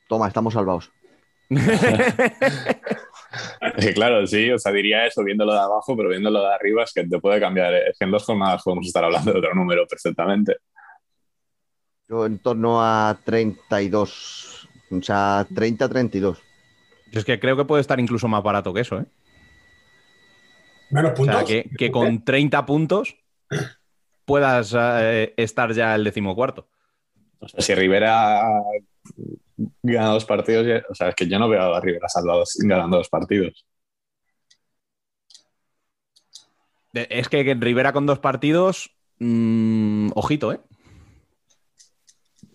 Toma, 0.08 0.28
estamos 0.28 0.54
salvados. 0.54 0.92
Es 1.50 1.60
que 3.86 3.94
claro, 3.94 4.26
sí, 4.28 4.52
o 4.52 4.60
sea, 4.60 4.72
diría 4.72 5.06
eso 5.06 5.24
viéndolo 5.24 5.54
de 5.54 5.60
abajo, 5.60 5.96
pero 5.96 6.10
viéndolo 6.10 6.42
de 6.42 6.54
arriba 6.54 6.84
es 6.84 6.94
que 6.94 7.06
te 7.06 7.20
puede 7.20 7.40
cambiar. 7.40 7.74
Es 7.74 7.98
que 7.98 8.06
en 8.06 8.12
dos 8.12 8.24
jornadas 8.24 8.64
podemos 8.64 8.88
estar 8.88 9.04
hablando 9.04 9.32
de 9.32 9.40
otro 9.40 9.56
número 9.56 9.86
perfectamente. 9.88 10.58
Yo 12.10 12.26
en 12.26 12.40
torno 12.40 12.82
a 12.82 13.18
32, 13.24 14.70
o 14.92 15.02
sea, 15.02 15.46
30-32. 15.50 16.38
Yo 17.12 17.20
es 17.20 17.26
que 17.26 17.40
creo 17.40 17.56
que 17.58 17.66
puede 17.66 17.82
estar 17.82 18.00
incluso 18.00 18.28
más 18.28 18.44
barato 18.44 18.74
que 18.74 18.82
eso, 18.82 19.00
¿eh? 19.00 19.06
Menos 20.90 21.12
O 21.12 21.16
puntos. 21.16 21.36
sea, 21.36 21.46
que, 21.46 21.70
que 21.78 21.92
con 21.92 22.24
30 22.24 22.66
puntos 22.66 23.18
puedas 24.26 24.74
eh, 24.78 25.34
estar 25.38 25.74
ya 25.74 25.96
el 25.96 26.04
decimocuarto. 26.06 26.68
O 27.40 27.48
sea, 27.48 27.62
si 27.62 27.76
Rivera 27.76 28.42
gana 29.82 30.10
dos 30.10 30.26
partidos, 30.26 30.84
o 30.90 30.96
sea, 30.96 31.10
es 31.10 31.16
que 31.16 31.28
yo 31.28 31.40
no 31.40 31.50
veo 31.50 31.74
a 31.74 31.82
Rivera 31.82 32.08
salvado 32.08 32.44
ganando 32.60 32.98
dos 32.98 33.10
partidos. 33.10 33.66
Es 36.94 37.30
que 37.30 37.56
Rivera 37.60 37.94
con 37.94 38.06
dos 38.06 38.20
partidos, 38.20 38.96
mm, 39.20 40.10
ojito, 40.16 40.54
¿eh? 40.54 40.60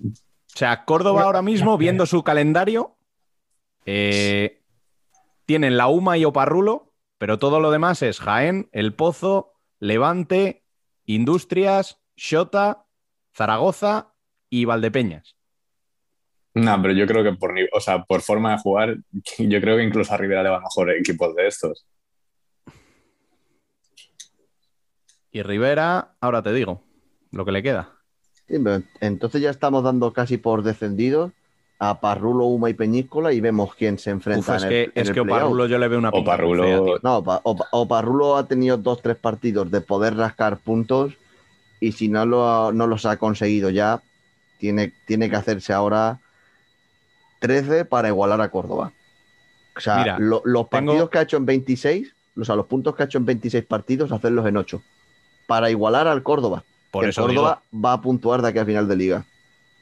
O 0.05 0.59
sea, 0.59 0.85
Córdoba 0.85 1.23
ahora 1.23 1.43
mismo, 1.43 1.79
viendo 1.79 2.07
su 2.07 2.23
calendario, 2.23 2.97
eh, 3.87 4.63
tienen 5.47 5.77
la 5.77 5.89
UMA 5.89 6.19
y 6.19 6.25
Oparrulo, 6.25 6.93
pero 7.19 7.39
todo 7.39 7.61
lo 7.61 7.71
demás 7.71 8.03
es 8.03 8.21
Jaén, 8.21 8.69
El 8.73 8.95
Pozo, 8.95 9.55
Levante, 9.79 10.65
Industrias, 11.05 12.01
Xota, 12.17 12.85
Zaragoza 13.35 14.15
y 14.51 14.67
Valdepeñas. 14.67 15.37
No, 16.55 16.83
pero 16.83 16.93
yo 16.95 17.07
creo 17.07 17.25
que 17.25 17.33
por, 17.33 17.55
ni- 17.55 17.67
o 17.73 17.81
sea, 17.81 18.05
por 18.05 18.21
forma 18.21 18.53
de 18.53 18.59
jugar, 18.59 18.97
yo 19.39 19.61
creo 19.61 19.77
que 19.77 19.85
incluso 19.85 20.13
a 20.13 20.17
Rivera 20.17 20.43
le 20.43 20.51
van 20.51 20.63
mejor 20.63 20.91
equipos 20.91 21.35
de 21.35 21.47
estos. 21.47 21.87
Y 25.31 25.43
Rivera, 25.43 26.15
ahora 26.21 26.43
te 26.43 26.53
digo, 26.53 26.83
lo 27.31 27.45
que 27.45 27.53
le 27.53 27.63
queda. 27.63 27.91
Sí, 28.49 28.59
pero 28.63 28.83
entonces 29.01 29.41
ya 29.41 29.51
estamos 29.51 29.83
dando 29.83 30.13
casi 30.13 30.37
por 30.37 30.63
descendidos 30.63 31.33
a 31.79 32.01
Parrulo, 32.01 32.45
Uma 32.47 32.69
y 32.71 32.75
Peñíscola 32.75 33.33
y 33.33 33.41
vemos 33.41 33.75
quién 33.75 33.99
se 33.99 34.11
enfrenta 34.11 34.53
Uf, 34.53 34.57
es 34.59 34.63
en 34.65 34.69
que, 34.69 34.83
el, 34.85 34.93
en 34.95 35.03
es 35.03 35.09
el 35.09 35.15
que 35.15 35.23
playout. 35.23 35.41
Oparrulo 35.43 35.67
yo 35.67 35.79
le 35.79 35.89
veo 35.89 35.99
una 35.99 36.13
pinta 36.13 36.37
muy 36.37 36.47
Oparrulo- 36.59 36.85
fea. 36.85 36.99
No, 37.03 37.19
Opa- 37.23 37.41
Opa- 37.45 37.69
Oparrulo 37.73 38.37
ha 38.37 38.47
tenido 38.47 38.77
dos, 38.77 39.01
tres 39.01 39.17
partidos 39.17 39.71
de 39.71 39.81
poder 39.81 40.17
rascar 40.17 40.59
puntos 40.59 41.15
y 41.81 41.93
si 41.93 42.09
no, 42.09 42.27
lo 42.27 42.47
ha- 42.69 42.73
no 42.73 42.87
los 42.87 43.07
ha 43.07 43.17
conseguido 43.17 43.71
ya, 43.71 44.03
tiene, 44.59 44.93
tiene 45.07 45.31
que 45.31 45.37
hacerse 45.37 45.73
ahora 45.73 46.21
13 47.43 47.85
para 47.85 48.09
igualar 48.09 48.41
a 48.41 48.51
Córdoba. 48.51 48.93
O 49.77 49.81
sea, 49.81 49.99
Mira, 49.99 50.19
lo- 50.19 50.43
los 50.45 50.69
tengo- 50.71 50.93
partidos 50.93 51.11
que 51.11 51.19
ha 51.19 51.23
hecho 51.23 51.37
en 51.37 51.47
26, 51.47 52.15
o 52.41 52.45
sea, 52.45 52.55
los 52.57 52.67
puntos 52.67 52.95
que 52.95 53.03
ha 53.03 53.07
hecho 53.07 53.19
en 53.19 53.27
26 53.27 53.65
partidos, 53.65 54.13
hacerlos 54.13 54.47
en 54.47 54.57
8. 54.57 54.83
Para 55.47 55.71
igualar 55.71 56.07
al 56.09 56.23
Córdoba. 56.23 56.65
Por 56.91 57.05
que 57.05 57.11
eso 57.11 57.23
Córdoba 57.23 57.63
va 57.75 57.95
a 57.95 58.01
puntuar 58.01 58.43
de 58.43 58.49
aquí 58.49 58.59
a 58.59 58.65
final 58.65 58.87
de 58.89 58.97
liga. 58.97 59.25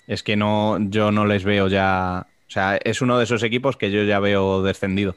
Es 0.07 0.23
que 0.23 0.37
no, 0.37 0.79
yo 0.81 1.13
no 1.13 1.27
les 1.27 1.45
veo 1.45 1.69
ya. 1.69 2.27
O 2.49 2.51
sea, 2.51 2.77
es 2.77 3.01
uno 3.03 3.19
de 3.19 3.25
esos 3.25 3.43
equipos 3.43 3.77
que 3.77 3.91
yo 3.91 4.03
ya 4.05 4.19
veo 4.21 4.63
descendido. 4.63 5.15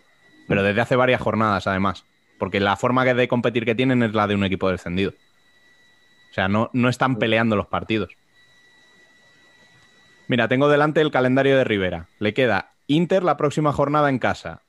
Pero 0.47 0.61
desde 0.63 0.81
hace 0.81 0.95
varias 0.95 1.21
jornadas, 1.21 1.65
además. 1.67 2.03
Porque 2.37 2.59
la 2.59 2.75
forma 2.75 3.05
de 3.05 3.27
competir 3.27 3.63
que 3.65 3.75
tienen 3.75 4.03
es 4.03 4.13
la 4.13 4.27
de 4.27 4.35
un 4.35 4.43
equipo 4.43 4.69
descendido. 4.69 5.11
O 6.31 6.33
sea, 6.33 6.47
no, 6.47 6.69
no 6.73 6.89
están 6.89 7.17
peleando 7.17 7.55
los 7.55 7.67
partidos. 7.67 8.09
Mira, 10.27 10.47
tengo 10.47 10.69
delante 10.69 11.01
el 11.01 11.11
calendario 11.11 11.57
de 11.57 11.63
Rivera. 11.63 12.07
Le 12.19 12.33
queda 12.33 12.71
Inter 12.87 13.23
la 13.23 13.37
próxima 13.37 13.73
jornada 13.73 14.09
en 14.09 14.19
casa. 14.19 14.61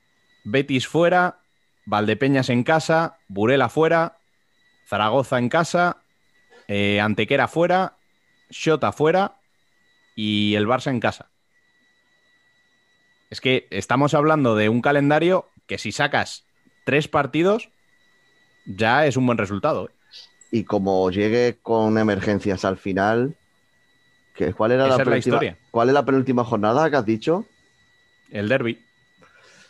Betis 0.45 0.87
fuera. 0.89 1.39
Valdepeñas 1.87 2.49
en 2.51 2.65
casa. 2.65 3.19
Burela 3.29 3.69
fuera. 3.69 4.19
Zaragoza 4.89 5.39
en 5.39 5.49
casa. 5.49 5.99
eh, 6.69 7.01
Antequera 7.01 7.49
fuera. 7.49 7.97
Xota 8.51 8.93
fuera 8.93 9.37
y 10.15 10.55
el 10.55 10.67
Barça 10.67 10.91
en 10.91 11.01
casa. 11.01 11.29
Es 13.31 13.41
que 13.41 13.67
estamos 13.71 14.15
hablando 14.15 14.55
de 14.55 14.69
un 14.69 14.81
calendario 14.81 15.49
que 15.67 15.79
si 15.79 15.91
sacas 15.93 16.45
tres 16.85 17.09
partidos, 17.09 17.71
ya 18.67 19.07
es 19.07 19.17
un 19.17 19.27
buen 19.27 19.39
resultado. 19.39 19.89
¿eh? 19.89 19.93
Y 20.53 20.65
como 20.65 21.11
llegue 21.11 21.59
con 21.63 21.99
emergencias 21.99 22.65
al 22.65 22.77
final, 22.77 23.35
que, 24.35 24.53
¿cuál 24.53 24.73
era 24.73 24.87
Esa 24.87 24.99
la 24.99 25.05
penúltima- 25.05 25.19
historia. 25.19 25.57
¿Cuál 25.71 25.89
es 25.89 25.95
la 25.95 26.05
penúltima 26.05 26.45
jornada 26.45 26.91
que 26.91 26.97
has 26.97 27.07
dicho? 27.07 27.45
El 28.31 28.49
derby. 28.49 28.79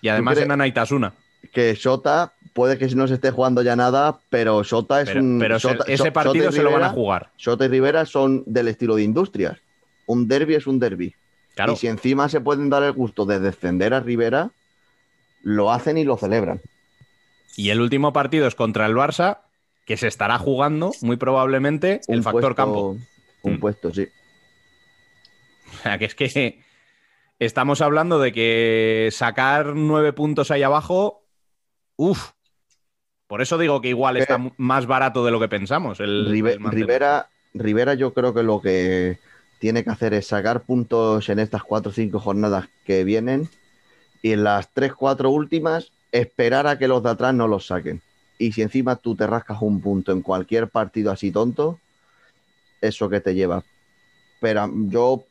Y 0.01 0.09
además 0.09 0.39
en 0.39 0.51
Anaitasuna. 0.51 1.13
Que 1.53 1.75
Shota 1.75 2.33
puede 2.55 2.79
que 2.79 2.87
no 2.95 3.07
se 3.07 3.15
esté 3.15 3.31
jugando 3.31 3.63
ya 3.63 3.77
nada, 3.77 4.19
pero 4.31 4.63
Shota 4.63 5.01
es 5.03 5.09
Pero, 5.09 5.21
un. 5.21 5.39
pero 5.39 5.59
Shota- 5.59 5.85
ese 5.87 6.11
partido 6.13 6.51
se 6.53 6.63
lo 6.63 6.73
van 6.73 6.83
a 6.85 6.91
jugar. 6.91 7.31
Shota 7.39 7.65
y 7.67 7.69
Rivera 7.69 8.07
son 8.07 8.43
del 8.47 8.69
estilo 8.69 8.97
de 8.97 9.03
industrias. 9.03 9.59
Un 10.07 10.27
derby 10.29 10.55
es 10.55 10.67
un 10.67 10.79
derby. 10.79 11.15
Claro. 11.55 11.73
Y 11.75 11.77
si 11.77 11.87
encima 11.87 12.29
se 12.29 12.41
pueden 12.41 12.69
dar 12.71 12.83
el 12.83 12.93
gusto 12.93 13.27
de 13.27 13.39
descender 13.41 13.95
a 13.95 14.01
Rivera, 14.01 14.51
lo 15.43 15.71
hacen 15.73 15.99
y 15.99 16.05
lo 16.05 16.17
celebran. 16.17 16.61
Y 17.57 17.71
el 17.71 17.81
último 17.81 18.13
partido 18.13 18.47
es 18.49 18.55
contra 18.55 18.87
el 18.87 18.95
Barça, 18.95 19.39
que 19.87 19.97
se 19.97 20.09
estará 20.09 20.39
jugando 20.39 20.93
muy 21.03 21.17
probablemente 21.17 22.01
el 22.09 22.19
Un 22.19 22.23
factor 22.25 22.43
puesto- 22.43 22.55
campo. 22.57 22.97
Un 23.43 23.53
Mm. 23.55 23.61
puesto, 23.61 23.93
sí. 23.93 24.09
O 25.85 25.87
sea, 25.89 25.99
que 25.99 26.07
es 26.07 26.15
que 26.15 26.63
estamos 27.39 27.81
hablando 27.81 28.19
de 28.19 28.33
que 28.33 29.11
sacar 29.13 29.75
nueve 29.75 30.13
puntos 30.13 30.51
ahí 30.51 30.63
abajo, 30.63 31.23
uff. 31.97 32.31
Por 33.27 33.43
eso 33.43 33.59
digo 33.59 33.81
que 33.81 33.89
igual 33.89 34.17
está 34.17 34.39
mu- 34.39 34.53
más 34.59 34.87
barato 34.87 35.25
de 35.25 35.31
lo 35.31 35.41
que 35.41 35.49
pensamos. 35.49 36.01
El. 36.01 36.29
Rivera, 36.71 37.29
Rivera 37.55 37.95
yo 37.95 38.13
creo 38.15 38.35
que 38.35 38.43
lo 38.43 38.61
que 38.61 39.19
tiene 39.61 39.83
que 39.83 39.91
hacer 39.91 40.15
es 40.15 40.27
sacar 40.27 40.63
puntos 40.63 41.29
en 41.29 41.39
estas 41.39 41.63
cuatro 41.65 41.91
o 41.91 41.95
cinco 41.95 42.21
jornadas 42.21 42.69
que 42.85 43.03
vienen 43.05 43.49
y 44.23 44.33
en 44.33 44.45
las 44.45 44.73
tres, 44.73 44.95
cuatro 44.95 45.31
últimas 45.31 45.91
esperar 46.13 46.67
a 46.67 46.79
que 46.79 46.89
los 46.89 47.03
de 47.03 47.11
atrás 47.11 47.35
no 47.35 47.49
los 47.49 47.67
saquen. 47.67 48.03
Y 48.39 48.53
si 48.53 48.63
encima 48.63 48.97
tú 48.97 49.17
te 49.17 49.27
rascas 49.27 49.59
un 49.63 49.81
punto 49.81 50.13
en 50.13 50.23
cualquier 50.23 50.69
partido 50.69 51.11
así 51.11 51.31
tonto, 51.31 51.79
eso 52.81 53.09
que 53.09 53.21
te 53.21 53.35
lleva. 53.35 53.63
Pero 54.41 54.71
yo 54.89 55.25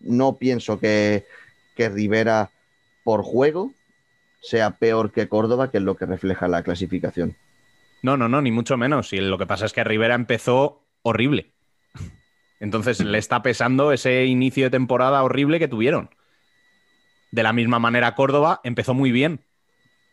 no 0.00 0.36
pienso 0.36 0.80
que, 0.80 1.26
que 1.76 1.88
Rivera 1.88 2.50
por 3.04 3.22
juego 3.22 3.72
sea 4.42 4.72
peor 4.78 5.12
que 5.12 5.28
Córdoba, 5.28 5.70
que 5.70 5.78
es 5.78 5.84
lo 5.84 5.96
que 5.96 6.06
refleja 6.06 6.48
la 6.48 6.62
clasificación. 6.62 7.36
No, 8.02 8.16
no, 8.16 8.28
no, 8.28 8.40
ni 8.40 8.50
mucho 8.50 8.76
menos. 8.76 9.12
Y 9.12 9.20
lo 9.20 9.38
que 9.38 9.46
pasa 9.46 9.66
es 9.66 9.72
que 9.72 9.84
Rivera 9.84 10.14
empezó 10.14 10.82
horrible. 11.02 11.52
Entonces 12.58 13.00
le 13.00 13.18
está 13.18 13.42
pesando 13.42 13.92
ese 13.92 14.26
inicio 14.26 14.64
de 14.64 14.70
temporada 14.70 15.22
horrible 15.22 15.58
que 15.58 15.68
tuvieron. 15.68 16.10
De 17.30 17.42
la 17.42 17.52
misma 17.52 17.78
manera, 17.78 18.14
Córdoba 18.14 18.60
empezó 18.64 18.94
muy 18.94 19.12
bien. 19.12 19.40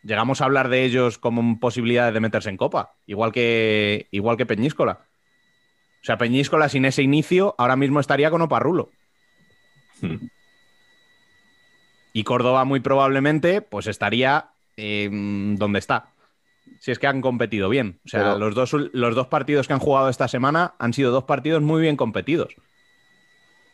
Llegamos 0.04 0.42
a 0.42 0.46
hablar 0.46 0.70
de 0.70 0.84
ellos 0.84 1.18
como 1.18 1.60
posibilidades 1.60 2.14
de 2.14 2.20
meterse 2.20 2.50
en 2.50 2.58
Copa, 2.58 2.94
igual 3.06 3.32
que, 3.32 4.08
igual 4.12 4.38
que 4.38 4.46
Peñíscola. 4.46 5.00
O 6.02 6.06
sea, 6.06 6.18
Peñíscola 6.18 6.70
sin 6.70 6.86
ese 6.86 7.04
inicio 7.04 7.56
ahora 7.58 7.76
mismo 7.76 8.00
estaría 8.00 8.30
con 8.30 8.42
Oparrulo. 8.42 8.92
Hmm. 10.02 10.28
Y 12.14 12.24
Córdoba 12.24 12.65
muy 12.65 12.80
probablemente 12.80 13.61
pues 13.61 13.88
estaría 13.88 14.49
eh, 14.76 15.10
donde 15.11 15.80
está. 15.80 16.10
Si 16.80 16.91
es 16.91 16.99
que 16.99 17.07
han 17.07 17.22
competido 17.22 17.69
bien. 17.69 17.99
O 18.06 18.10
sea, 18.10 18.22
Pero- 18.22 18.40
los, 18.40 18.56
dos, 18.56 18.74
los 18.94 19.15
dos 19.15 19.28
partidos 19.28 19.68
que 19.68 19.74
han 19.74 19.80
jugado 19.80 20.10
esta 20.10 20.28
semana 20.28 20.74
han 20.80 20.94
sido 20.94 21.11
dos 21.11 21.24
partidos 21.26 21.61
muy 21.61 21.82
bien 21.82 21.95
competidos. 21.95 22.56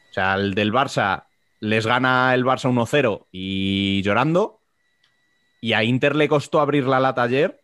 O 0.09 0.13
sea, 0.13 0.35
el 0.35 0.53
del 0.53 0.71
Barça 0.71 1.25
les 1.59 1.85
gana 1.87 2.33
el 2.35 2.45
Barça 2.45 2.69
1-0 2.69 3.25
y 3.31 4.01
llorando. 4.03 4.59
Y 5.59 5.73
a 5.73 5.83
Inter 5.83 6.15
le 6.15 6.27
costó 6.27 6.59
abrir 6.59 6.85
la 6.85 6.99
lata 6.99 7.23
ayer. 7.23 7.61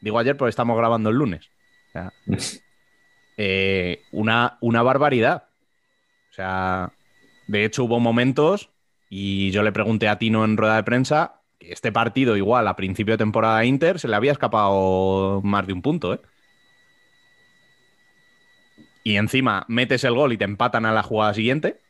Digo 0.00 0.18
ayer 0.18 0.36
porque 0.36 0.50
estamos 0.50 0.76
grabando 0.76 1.10
el 1.10 1.16
lunes. 1.16 1.48
O 1.88 1.92
sea, 1.92 2.12
eh, 3.36 4.02
una, 4.10 4.58
una 4.60 4.82
barbaridad. 4.82 5.44
O 6.30 6.34
sea, 6.34 6.92
de 7.52 7.64
hecho 7.64 7.84
hubo 7.84 8.00
momentos 8.00 8.70
Y 9.08 9.50
yo 9.52 9.62
le 9.62 9.72
pregunté 9.72 10.08
a 10.08 10.18
Tino 10.18 10.44
en 10.44 10.56
rueda 10.56 10.76
de 10.76 10.84
prensa 10.84 11.42
que 11.58 11.72
este 11.72 11.92
partido, 11.92 12.36
igual 12.36 12.66
a 12.68 12.76
principio 12.76 13.14
de 13.14 13.18
temporada 13.18 13.64
Inter, 13.64 14.00
se 14.00 14.08
le 14.08 14.16
había 14.16 14.32
escapado 14.32 15.40
más 15.42 15.66
de 15.66 15.72
un 15.74 15.82
punto, 15.82 16.14
¿eh? 16.14 16.20
Y 19.04 19.16
encima 19.16 19.64
metes 19.68 20.04
el 20.04 20.14
gol 20.14 20.32
y 20.32 20.38
te 20.38 20.44
empatan 20.44 20.86
a 20.86 20.92
la 20.92 21.02
jugada 21.02 21.34
siguiente. 21.34 21.80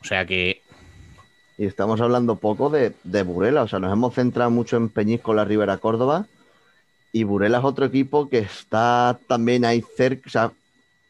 O 0.00 0.04
sea 0.04 0.26
que 0.26 0.62
Y 1.56 1.66
estamos 1.66 2.00
hablando 2.00 2.36
poco 2.36 2.70
de, 2.70 2.94
de 3.04 3.22
Burela, 3.22 3.62
o 3.62 3.68
sea, 3.68 3.78
nos 3.78 3.92
hemos 3.92 4.14
centrado 4.14 4.50
mucho 4.50 4.76
en 4.76 4.88
Peñíscola, 4.90 5.44
Rivera, 5.44 5.78
Córdoba, 5.78 6.26
y 7.12 7.24
Burela 7.24 7.58
es 7.58 7.64
otro 7.64 7.86
equipo 7.86 8.28
que 8.28 8.38
está 8.38 9.20
también 9.28 9.64
ahí 9.64 9.82
cerca, 9.96 10.54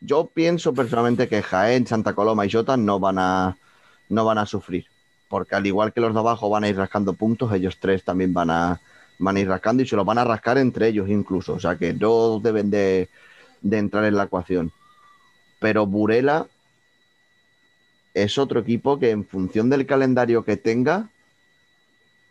yo 0.04 0.26
pienso 0.26 0.74
personalmente 0.74 1.28
que 1.28 1.42
Jaén, 1.42 1.86
Santa 1.86 2.14
Coloma 2.14 2.44
y 2.46 2.50
Jota 2.50 2.76
no 2.76 2.98
van 2.98 3.18
a, 3.18 3.56
no 4.08 4.24
van 4.24 4.38
a 4.38 4.46
sufrir, 4.46 4.86
porque 5.28 5.54
al 5.54 5.66
igual 5.66 5.92
que 5.92 6.00
los 6.00 6.12
de 6.12 6.20
abajo 6.20 6.48
van 6.50 6.64
a 6.64 6.68
ir 6.68 6.76
rascando 6.76 7.12
puntos, 7.14 7.52
ellos 7.52 7.78
tres 7.80 8.04
también 8.04 8.32
van 8.34 8.50
a, 8.50 8.80
van 9.18 9.36
a 9.36 9.40
ir 9.40 9.48
rascando 9.48 9.82
y 9.82 9.86
se 9.86 9.96
los 9.96 10.04
van 10.06 10.18
a 10.18 10.24
rascar 10.24 10.58
entre 10.58 10.88
ellos 10.88 11.08
incluso, 11.08 11.54
o 11.54 11.60
sea, 11.60 11.76
que 11.76 11.92
no 11.94 12.40
deben 12.40 12.70
de, 12.70 13.08
de 13.60 13.78
entrar 13.78 14.04
en 14.04 14.16
la 14.16 14.24
ecuación. 14.24 14.72
Pero 15.60 15.86
Burela 15.86 16.46
es 18.14 18.36
otro 18.38 18.60
equipo 18.60 18.98
que 18.98 19.10
en 19.10 19.24
función 19.24 19.70
del 19.70 19.86
calendario 19.86 20.44
que 20.44 20.56
tenga, 20.56 21.08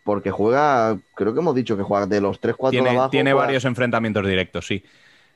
porque 0.03 0.31
juega, 0.31 0.97
creo 1.15 1.33
que 1.33 1.39
hemos 1.39 1.55
dicho 1.55 1.77
que 1.77 1.83
juega 1.83 2.05
de 2.07 2.21
los 2.21 2.39
3-4 2.41 2.65
de 2.65 2.69
tiene, 2.71 2.89
abajo. 2.91 3.09
tiene 3.11 3.31
juega- 3.31 3.45
varios 3.45 3.65
enfrentamientos 3.65 4.25
directos, 4.27 4.67
sí. 4.67 4.83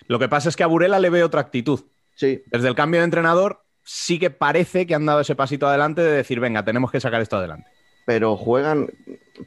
Lo 0.08 0.20
que 0.20 0.28
pasa 0.28 0.50
es 0.50 0.56
que 0.56 0.64
a 0.64 0.68
Burela 0.68 1.00
le 1.00 1.10
ve 1.10 1.24
otra 1.24 1.42
actitud. 1.42 1.80
Sí, 2.16 2.42
Desde 2.52 2.68
el 2.70 2.76
cambio 2.76 3.02
de 3.02 3.06
entrenador, 3.06 3.64
sí 3.84 4.20
que 4.20 4.30
parece 4.32 4.88
que 4.88 4.96
han 4.96 5.06
dado 5.06 5.22
ese 5.22 5.36
pasito 5.36 5.68
adelante 5.68 6.02
de 6.02 6.12
decir, 6.12 6.40
venga, 6.40 6.64
tenemos 6.66 6.92
que 6.92 7.00
sacar 7.02 7.22
esto 7.22 7.38
adelante. 7.38 7.70
pero 8.06 8.38
juegan 8.38 8.90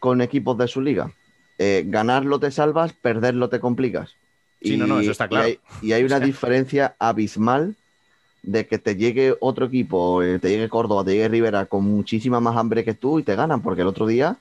con 0.01 0.21
equipos 0.21 0.59
de 0.59 0.69
su 0.69 0.81
liga. 0.81 1.13
Eh, 1.59 1.85
ganarlo 1.87 2.39
te 2.41 2.51
salvas, 2.51 2.93
perderlo 2.93 3.49
te 3.49 3.61
complicas. 3.61 4.19
Sí, 4.63 4.77
no, 4.77 4.87
no, 4.87 5.01
eso 5.01 5.13
está 5.13 5.29
claro. 5.29 5.47
Y 5.49 5.49
hay, 5.49 5.61
y 5.81 5.93
hay 5.93 6.05
una 6.05 6.19
O 6.19 6.21
sea. 6.21 6.27
diferencia 6.27 6.97
abismal 6.99 7.77
de 8.43 8.67
que 8.69 8.79
te 8.79 8.97
llegue 8.97 9.37
otro 9.41 9.67
equipo, 9.67 10.23
eh, 10.23 10.39
te 10.41 10.51
llegue 10.51 10.69
Córdoba, 10.69 11.05
te 11.05 11.13
llegue 11.13 11.29
Rivera 11.29 11.67
con 11.67 11.85
muchísima 11.85 12.41
más 12.41 12.57
hambre 12.57 12.85
que 12.85 12.95
tú 12.95 13.19
y 13.21 13.25
te 13.25 13.37
ganan, 13.37 13.63
porque 13.63 13.83
el 13.83 13.89
otro 13.89 14.07
día 14.07 14.39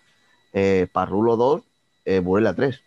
eh, 0.54 0.88
Parrulo 0.92 1.38
2, 1.38 1.64
eh, 2.06 2.20
Burela 2.20 2.56
3. 2.56 2.84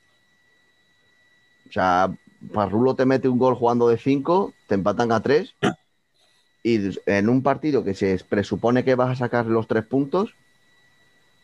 O 1.68 1.72
sea, 1.72 2.10
Parrulo 2.52 2.94
te 2.94 3.04
mete 3.04 3.28
un 3.28 3.38
gol 3.38 3.54
jugando 3.54 3.88
de 3.88 3.98
5, 3.98 4.52
te 4.66 4.74
empatan 4.74 5.12
a 5.12 5.20
3 5.20 5.54
y 6.62 6.78
en 7.06 7.28
un 7.28 7.42
partido 7.42 7.84
que 7.84 7.94
se 7.94 8.18
presupone 8.28 8.84
que 8.84 8.94
vas 8.94 9.10
a 9.10 9.16
sacar 9.16 9.46
los 9.46 9.66
3 9.66 9.84
puntos, 9.84 10.34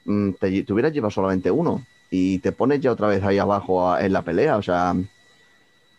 mm, 0.04 0.32
te, 0.32 0.62
te 0.62 0.72
hubieras 0.72 0.92
llevado 0.92 1.10
solamente 1.10 1.50
uno 1.50 1.84
y 2.10 2.38
te 2.38 2.52
pones 2.52 2.80
ya 2.80 2.92
otra 2.92 3.08
vez 3.08 3.22
ahí 3.24 3.38
abajo 3.38 3.98
en 3.98 4.12
la 4.12 4.22
pelea. 4.22 4.56
O 4.56 4.62
sea, 4.62 4.94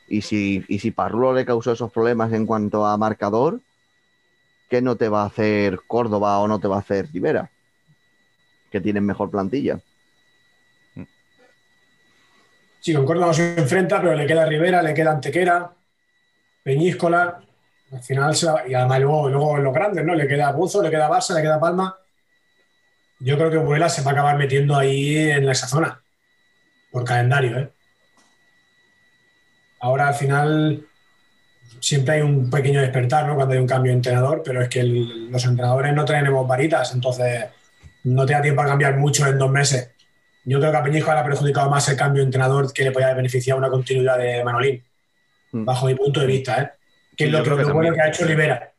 y 0.07 0.21
si, 0.21 0.63
y 0.67 0.79
si 0.79 0.91
Parrulo 0.91 1.33
le 1.33 1.45
causó 1.45 1.71
esos 1.71 1.91
problemas 1.91 2.31
en 2.33 2.45
cuanto 2.45 2.85
a 2.85 2.97
marcador, 2.97 3.61
¿qué 4.69 4.81
no 4.81 4.95
te 4.95 5.09
va 5.09 5.23
a 5.23 5.27
hacer 5.27 5.81
Córdoba 5.87 6.39
o 6.39 6.47
no 6.47 6.59
te 6.59 6.67
va 6.67 6.77
a 6.77 6.79
hacer 6.79 7.09
Rivera? 7.11 7.51
Que 8.71 8.81
tienen 8.81 9.05
mejor 9.05 9.29
plantilla. 9.29 9.79
Sí, 12.79 12.93
con 12.93 13.05
Córdoba 13.05 13.33
se 13.33 13.55
enfrenta, 13.57 14.01
pero 14.01 14.15
le 14.15 14.25
queda 14.25 14.45
Rivera, 14.45 14.81
le 14.81 14.93
queda 14.93 15.11
Antequera, 15.11 15.71
Peñíscola. 16.63 17.39
Al 17.91 18.03
final, 18.03 18.35
se 18.35 18.45
va- 18.47 18.67
y 18.67 18.73
además 18.73 18.99
luego, 18.99 19.29
luego 19.29 19.57
los 19.57 19.73
grandes, 19.73 20.05
¿no? 20.05 20.13
Le 20.13 20.27
queda 20.27 20.51
Buzo, 20.51 20.81
le 20.81 20.89
queda 20.89 21.09
Barça, 21.09 21.33
le 21.35 21.41
queda 21.41 21.59
Palma. 21.59 21.97
Yo 23.19 23.37
creo 23.37 23.49
que 23.49 23.57
Burela 23.57 23.89
se 23.89 24.01
va 24.03 24.11
a 24.11 24.13
acabar 24.13 24.37
metiendo 24.37 24.75
ahí 24.77 25.17
en 25.17 25.49
esa 25.49 25.67
zona, 25.67 26.01
por 26.91 27.03
calendario, 27.03 27.57
¿eh? 27.59 27.69
Ahora 29.79 30.09
al 30.09 30.15
final 30.15 30.85
siempre 31.79 32.15
hay 32.15 32.21
un 32.21 32.49
pequeño 32.49 32.81
despertar, 32.81 33.25
¿no? 33.25 33.35
Cuando 33.35 33.53
hay 33.53 33.59
un 33.59 33.67
cambio 33.67 33.91
de 33.91 33.97
entrenador, 33.97 34.41
pero 34.43 34.61
es 34.61 34.69
que 34.69 34.83
los 34.83 35.43
entrenadores 35.45 35.93
no 35.93 36.05
tenemos 36.05 36.47
varitas, 36.47 36.93
entonces 36.93 37.45
no 38.03 38.25
te 38.25 38.33
da 38.33 38.41
tiempo 38.41 38.61
a 38.61 38.65
cambiar 38.65 38.97
mucho 38.97 39.25
en 39.27 39.37
dos 39.37 39.49
meses. 39.49 39.91
Yo 40.49 40.59
creo 40.59 40.71
que 40.71 40.77
a 40.77 40.83
Peñijo 40.83 41.11
le 41.13 41.19
ha 41.19 41.23
perjudicado 41.25 41.69
más 41.69 41.87
el 41.89 41.97
cambio 41.97 42.21
de 42.21 42.25
entrenador 42.27 42.71
que 42.71 42.83
le 42.83 42.91
podía 42.91 43.07
haber 43.07 43.17
beneficiado 43.17 43.57
una 43.59 43.69
continuidad 43.69 44.17
de 44.17 44.43
Manolín, 44.43 44.83
Mm. 45.51 45.63
bajo 45.65 45.85
mi 45.87 45.95
punto 45.95 46.19
de 46.19 46.25
vista, 46.27 46.61
¿eh? 46.61 46.69
Que 47.15 47.25
es 47.25 47.31
lo 47.31 47.41
que, 47.43 47.49
lo 47.49 47.73
bueno 47.73 47.93
que 47.93 48.01
ha 48.01 48.07
hecho 48.09 48.25
Rivera. 48.25 48.71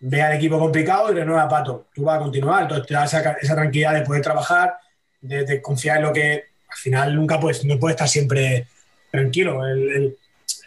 Ve 0.00 0.22
al 0.22 0.32
equipo 0.34 0.58
complicado 0.58 1.10
y 1.12 1.14
renueva 1.14 1.42
a 1.44 1.48
Pato. 1.48 1.86
Tú 1.94 2.04
vas 2.04 2.16
a 2.16 2.20
continuar, 2.22 2.62
entonces 2.62 2.86
te 2.86 2.94
da 2.94 3.04
esa, 3.04 3.32
esa 3.40 3.54
tranquilidad 3.54 3.94
de 3.94 4.02
poder 4.02 4.22
trabajar, 4.22 4.74
de, 5.20 5.44
de 5.44 5.60
confiar 5.62 5.98
en 5.98 6.02
lo 6.04 6.12
que 6.12 6.44
al 6.68 6.76
final 6.76 7.14
nunca 7.14 7.38
puedes, 7.38 7.64
no 7.64 7.78
puede 7.78 7.92
estar 7.94 8.08
siempre 8.08 8.66
tranquilo. 9.10 9.64
El, 9.66 9.78
el- 9.92 10.18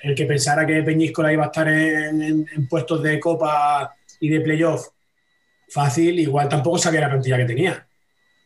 el 0.04 0.14
que 0.16 0.26
pensara 0.26 0.66
que 0.68 0.84
Peñíscola 0.84 1.34
iba 1.34 1.44
a 1.44 1.48
estar 1.48 1.68
en, 1.68 2.22
en- 2.22 2.48
en 2.56 2.68
puestos 2.68 3.02
de 3.02 3.20
copa 3.20 3.96
y 4.20 4.30
de 4.30 4.40
playoff 4.42 4.88
fácil, 5.70 6.20
igual 6.20 6.48
tampoco 6.48 6.78
sabía 6.78 7.02
la 7.02 7.10
plantilla 7.10 7.38
que 7.38 7.46
tenía 7.46 7.88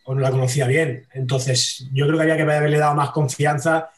o 0.10 0.16
no 0.16 0.22
la 0.22 0.32
conocía 0.32 0.66
bien. 0.66 1.06
Entonces, 1.14 1.88
yo 1.94 2.08
creo 2.08 2.18
que 2.18 2.24
había 2.24 2.36
que 2.36 2.42
haberle 2.42 2.80
dado 2.80 2.96
más 2.96 3.12
confianza 3.12 3.92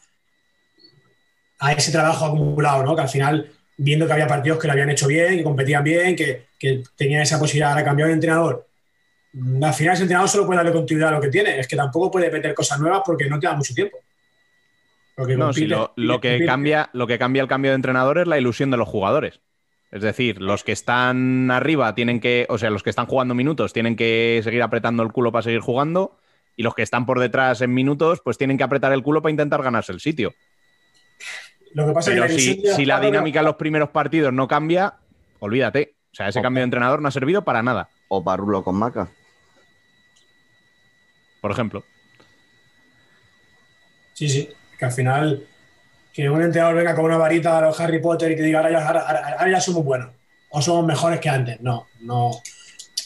a 1.58 1.72
ese 1.72 1.90
trabajo 1.90 2.26
acumulado, 2.26 2.82
¿no? 2.84 2.94
Que 2.94 3.00
al 3.00 3.08
final, 3.08 3.50
viendo 3.78 4.06
que 4.06 4.12
había 4.12 4.26
partidos 4.26 4.58
que 4.58 4.66
lo 4.66 4.72
habían 4.74 4.90
hecho 4.90 5.06
bien, 5.06 5.36
que 5.38 5.42
competían 5.42 5.82
bien, 5.82 6.14
que, 6.14 6.48
que 6.58 6.82
tenían 6.96 7.22
esa 7.22 7.38
posibilidad 7.38 7.74
de 7.76 7.84
cambiar 7.84 8.08
de 8.08 8.14
entrenador. 8.14 8.66
mm, 9.32 9.64
Al 9.64 9.72
final, 9.72 9.94
ese 9.94 10.02
entrenador 10.02 10.28
solo 10.28 10.44
puede 10.44 10.58
darle 10.58 10.72
continuidad 10.72 11.08
a 11.08 11.12
lo 11.12 11.20
que 11.22 11.28
tiene. 11.30 11.58
Es 11.58 11.66
que 11.66 11.76
tampoco 11.76 12.10
puede 12.10 12.30
meter 12.30 12.52
cosas 12.54 12.78
nuevas 12.78 13.00
porque 13.06 13.26
no 13.30 13.38
te 13.38 13.46
da 13.46 13.54
mucho 13.54 13.72
tiempo. 13.72 13.98
Porque 15.16 15.34
No, 15.36 15.50
lo, 15.50 15.92
lo 15.96 16.20
que 16.20 16.32
compite- 16.36 16.46
cambia, 16.46 16.90
lo 16.92 17.06
que 17.06 17.18
cambia 17.18 17.40
el 17.42 17.48
cambio 17.48 17.70
de 17.70 17.76
entrenador 17.76 18.18
es 18.18 18.26
la 18.26 18.38
ilusión 18.38 18.70
de 18.70 18.76
los 18.76 18.88
jugadores. 18.88 19.40
Es 19.92 20.00
decir, 20.00 20.40
los 20.40 20.64
que 20.64 20.72
están 20.72 21.50
arriba 21.50 21.94
tienen 21.94 22.18
que, 22.18 22.46
o 22.48 22.56
sea, 22.56 22.70
los 22.70 22.82
que 22.82 22.88
están 22.88 23.04
jugando 23.04 23.34
minutos 23.34 23.74
tienen 23.74 23.94
que 23.94 24.40
seguir 24.42 24.62
apretando 24.62 25.02
el 25.02 25.12
culo 25.12 25.30
para 25.30 25.42
seguir 25.42 25.60
jugando 25.60 26.18
y 26.56 26.62
los 26.62 26.74
que 26.74 26.80
están 26.80 27.04
por 27.04 27.20
detrás 27.20 27.60
en 27.60 27.74
minutos 27.74 28.22
pues 28.24 28.38
tienen 28.38 28.56
que 28.56 28.64
apretar 28.64 28.90
el 28.94 29.02
culo 29.02 29.20
para 29.20 29.30
intentar 29.30 29.62
ganarse 29.62 29.92
el 29.92 30.00
sitio. 30.00 30.32
Lo 31.74 31.86
que 31.86 31.92
pasa 31.92 32.10
es 32.10 32.16
que 32.16 32.62
Pero 32.62 32.74
si, 32.74 32.86
la 32.86 33.00
dinámica 33.00 33.40
en 33.40 33.44
los 33.44 33.56
primeros 33.56 33.90
partidos 33.90 34.32
no 34.32 34.48
cambia, 34.48 34.94
olvídate. 35.40 35.96
O 36.10 36.14
sea, 36.14 36.28
ese 36.28 36.40
cambio 36.40 36.60
de 36.60 36.64
entrenador 36.64 37.02
no 37.02 37.08
ha 37.08 37.12
servido 37.12 37.44
para 37.44 37.62
nada, 37.62 37.90
O 38.08 38.24
Parrulo 38.24 38.64
con 38.64 38.76
Maca. 38.76 39.10
por 41.42 41.50
ejemplo. 41.50 41.84
Sí, 44.14 44.28
sí. 44.28 44.48
Que 44.78 44.84
al 44.86 44.92
final, 44.92 45.46
que 46.12 46.28
un 46.28 46.42
entrenador 46.42 46.76
venga 46.76 46.94
con 46.94 47.06
una 47.06 47.16
varita 47.16 47.58
a 47.58 47.62
los 47.62 47.80
Harry 47.80 48.00
Potter 48.00 48.32
y 48.32 48.36
te 48.36 48.42
diga, 48.42 48.60
ahora 48.60 49.50
ya, 49.50 49.60
somos 49.60 49.84
buenos. 49.84 50.10
O 50.50 50.60
somos 50.60 50.84
mejores 50.84 51.18
que 51.20 51.28
antes. 51.28 51.60
No, 51.60 51.86
no, 52.00 52.30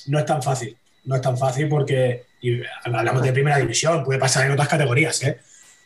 no 0.06 0.18
es 0.18 0.24
tan 0.26 0.42
fácil. 0.42 0.76
No 1.04 1.14
es 1.14 1.22
tan 1.22 1.38
fácil 1.38 1.68
porque 1.68 2.26
y 2.40 2.60
hablamos 2.84 3.22
de 3.22 3.32
primera 3.32 3.58
división, 3.58 4.04
puede 4.04 4.18
pasar 4.18 4.46
en 4.46 4.52
otras 4.52 4.68
categorías, 4.68 5.22
¿eh? 5.22 5.38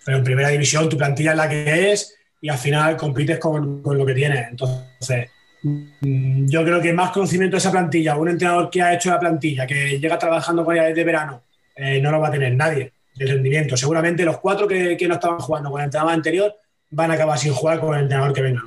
Pero 0.04 0.18
en 0.18 0.24
primera 0.24 0.48
división 0.48 0.88
tu 0.88 0.96
plantilla 0.96 1.30
es 1.32 1.36
la 1.36 1.48
que 1.48 1.92
es 1.92 2.16
y 2.40 2.48
al 2.48 2.58
final 2.58 2.96
compites 2.96 3.38
con, 3.38 3.82
con 3.82 3.96
lo 3.96 4.04
que 4.04 4.14
tienes. 4.14 4.48
Entonces, 4.48 5.30
mm, 5.62 6.46
yo 6.46 6.64
creo 6.64 6.80
que 6.80 6.92
más 6.92 7.10
conocimiento 7.10 7.54
de 7.54 7.58
esa 7.58 7.70
plantilla, 7.70 8.16
un 8.16 8.30
entrenador 8.30 8.70
que 8.70 8.82
ha 8.82 8.94
hecho 8.94 9.10
la 9.10 9.20
plantilla, 9.20 9.66
que 9.66 9.98
llega 9.98 10.18
trabajando 10.18 10.64
con 10.64 10.74
ella 10.74 10.86
desde 10.86 11.04
verano, 11.04 11.42
eh, 11.76 12.00
no 12.00 12.10
lo 12.10 12.20
va 12.20 12.28
a 12.28 12.32
tener 12.32 12.54
nadie 12.54 12.92
de 13.14 13.26
rendimiento. 13.26 13.76
Seguramente 13.76 14.24
los 14.24 14.38
cuatro 14.38 14.66
que, 14.66 14.96
que 14.96 15.08
no 15.08 15.14
estaban 15.14 15.38
jugando 15.38 15.70
con 15.70 15.80
el 15.80 15.84
entrenador 15.86 16.14
anterior 16.14 16.56
van 16.90 17.10
a 17.10 17.14
acabar 17.14 17.38
sin 17.38 17.52
jugar 17.52 17.80
con 17.80 17.94
el 17.94 18.02
entrenador 18.02 18.32
que 18.32 18.42
venga. 18.42 18.62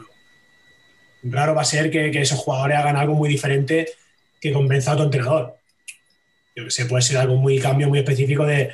Raro 1.24 1.56
va 1.56 1.62
a 1.62 1.66
ser 1.66 1.90
que, 1.90 2.12
que 2.12 2.22
esos 2.22 2.40
jugadores 2.40 2.78
hagan 2.78 2.98
algo 2.98 3.14
muy 3.14 3.30
diferente 3.30 3.88
que 4.42 4.52
convenza 4.52 4.92
a 4.92 4.94
otro 4.96 5.06
entrenador. 5.06 5.58
Yo 6.56 6.66
que 6.66 6.72
sé, 6.72 6.86
puede 6.86 7.02
ser 7.02 7.18
algo 7.18 7.36
muy 7.36 7.60
cambio 7.60 7.88
muy 7.88 8.00
específico 8.00 8.46
de 8.46 8.72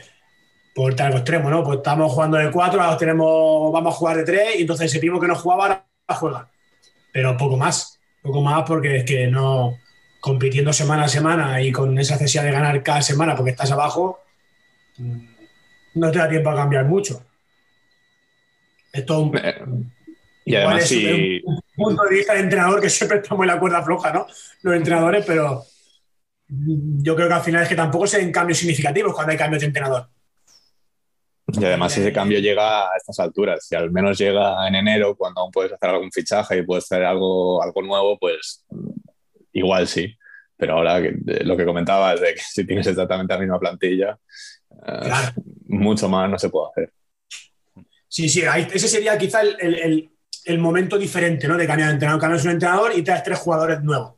por 0.75 0.99
algo 1.01 1.17
extremo, 1.17 1.49
¿no? 1.49 1.63
Pues 1.63 1.77
estamos 1.77 2.11
jugando 2.11 2.37
de 2.37 2.51
cuatro, 2.51 2.81
ahora 2.81 2.97
tenemos, 2.97 3.71
vamos 3.71 3.93
a 3.93 3.97
jugar 3.97 4.17
de 4.17 4.23
tres, 4.23 4.55
y 4.57 4.61
entonces 4.61 4.89
ese 4.89 4.99
primo 4.99 5.19
que 5.19 5.27
no 5.27 5.35
jugaba 5.35 5.63
ahora 5.63 5.85
juega. 6.17 6.49
Pero 7.11 7.35
poco 7.37 7.57
más, 7.57 7.99
poco 8.21 8.41
más 8.41 8.63
porque 8.65 8.97
es 8.97 9.03
que 9.03 9.27
no 9.27 9.77
compitiendo 10.19 10.73
semana 10.73 11.03
a 11.03 11.09
semana 11.09 11.61
y 11.61 11.71
con 11.71 11.97
esa 11.97 12.15
necesidad 12.15 12.43
de 12.43 12.51
ganar 12.51 12.83
cada 12.83 13.01
semana 13.01 13.35
porque 13.35 13.51
estás 13.51 13.71
abajo, 13.71 14.19
mm, 14.97 15.19
no 15.95 16.11
te 16.11 16.19
da 16.19 16.29
tiempo 16.29 16.49
a 16.49 16.55
cambiar 16.55 16.85
mucho. 16.85 17.25
Es 18.91 19.05
todo 19.05 19.21
un, 19.21 19.37
Eh, 19.37 19.55
Y 20.45 20.55
además, 20.55 20.83
es 20.83 20.89
si, 20.89 21.41
un 21.45 21.61
punto 21.75 22.03
de 22.03 22.15
vista 22.15 22.33
de 22.33 22.39
entrenador 22.39 22.81
que 22.81 22.89
siempre 22.89 23.19
estamos 23.19 23.43
en 23.43 23.47
la 23.47 23.59
cuerda 23.59 23.83
floja, 23.83 24.11
¿no? 24.11 24.25
Los 24.63 24.75
entrenadores, 24.75 25.23
pero 25.25 25.63
yo 26.47 27.15
creo 27.15 27.27
que 27.27 27.33
al 27.33 27.41
final 27.41 27.63
es 27.63 27.69
que 27.69 27.75
tampoco 27.75 28.07
se 28.07 28.17
ven 28.17 28.31
cambios 28.31 28.57
significativos 28.57 29.13
cuando 29.13 29.31
hay 29.31 29.37
cambios 29.37 29.61
de 29.61 29.67
entrenador. 29.67 30.07
y 31.47 31.65
además 31.65 31.95
ese 31.97 32.11
cambio 32.11 32.39
llega 32.39 32.85
a 32.85 32.97
estas 32.97 33.19
alturas. 33.19 33.65
Si 33.65 33.75
al 33.75 33.91
menos 33.91 34.17
llega 34.17 34.67
en 34.67 34.75
enero, 34.75 35.15
cuando 35.15 35.41
aún 35.41 35.51
puedes 35.51 35.71
hacer 35.71 35.89
algún 35.89 36.11
fichaje 36.11 36.57
y 36.57 36.63
puedes 36.63 36.85
hacer 36.85 37.03
algo, 37.03 37.61
algo 37.61 37.81
nuevo, 37.81 38.17
pues 38.17 38.65
igual 39.53 39.87
sí. 39.87 40.15
Pero 40.57 40.73
ahora 40.73 40.99
lo 40.99 41.55
que 41.55 41.65
comentabas 41.65 42.19
de 42.19 42.33
que 42.33 42.41
si 42.41 42.65
tienes 42.65 42.87
exactamente 42.87 43.33
la 43.33 43.39
misma 43.39 43.59
plantilla, 43.59 44.17
eh, 44.87 45.11
mucho 45.67 46.09
más 46.09 46.29
no 46.29 46.37
se 46.37 46.49
puede 46.49 46.67
hacer. 46.71 46.93
Sí, 48.09 48.27
sí, 48.27 48.41
ahí- 48.43 48.67
ese 48.73 48.87
sería 48.87 49.17
quizá 49.17 49.41
el, 49.41 49.55
el- 49.59 49.75
el- 49.79 50.09
el 50.45 50.57
momento 50.57 50.97
diferente, 50.97 51.47
¿no? 51.47 51.55
De 51.57 51.67
cambiar 51.67 51.89
de 51.89 51.93
entrenador. 51.93 52.19
Cambias 52.21 52.43
un 52.45 52.51
entrenador 52.51 52.91
y 52.97 53.03
traes 53.03 53.23
tres 53.23 53.37
jugadores 53.39 53.81
nuevos. 53.83 54.15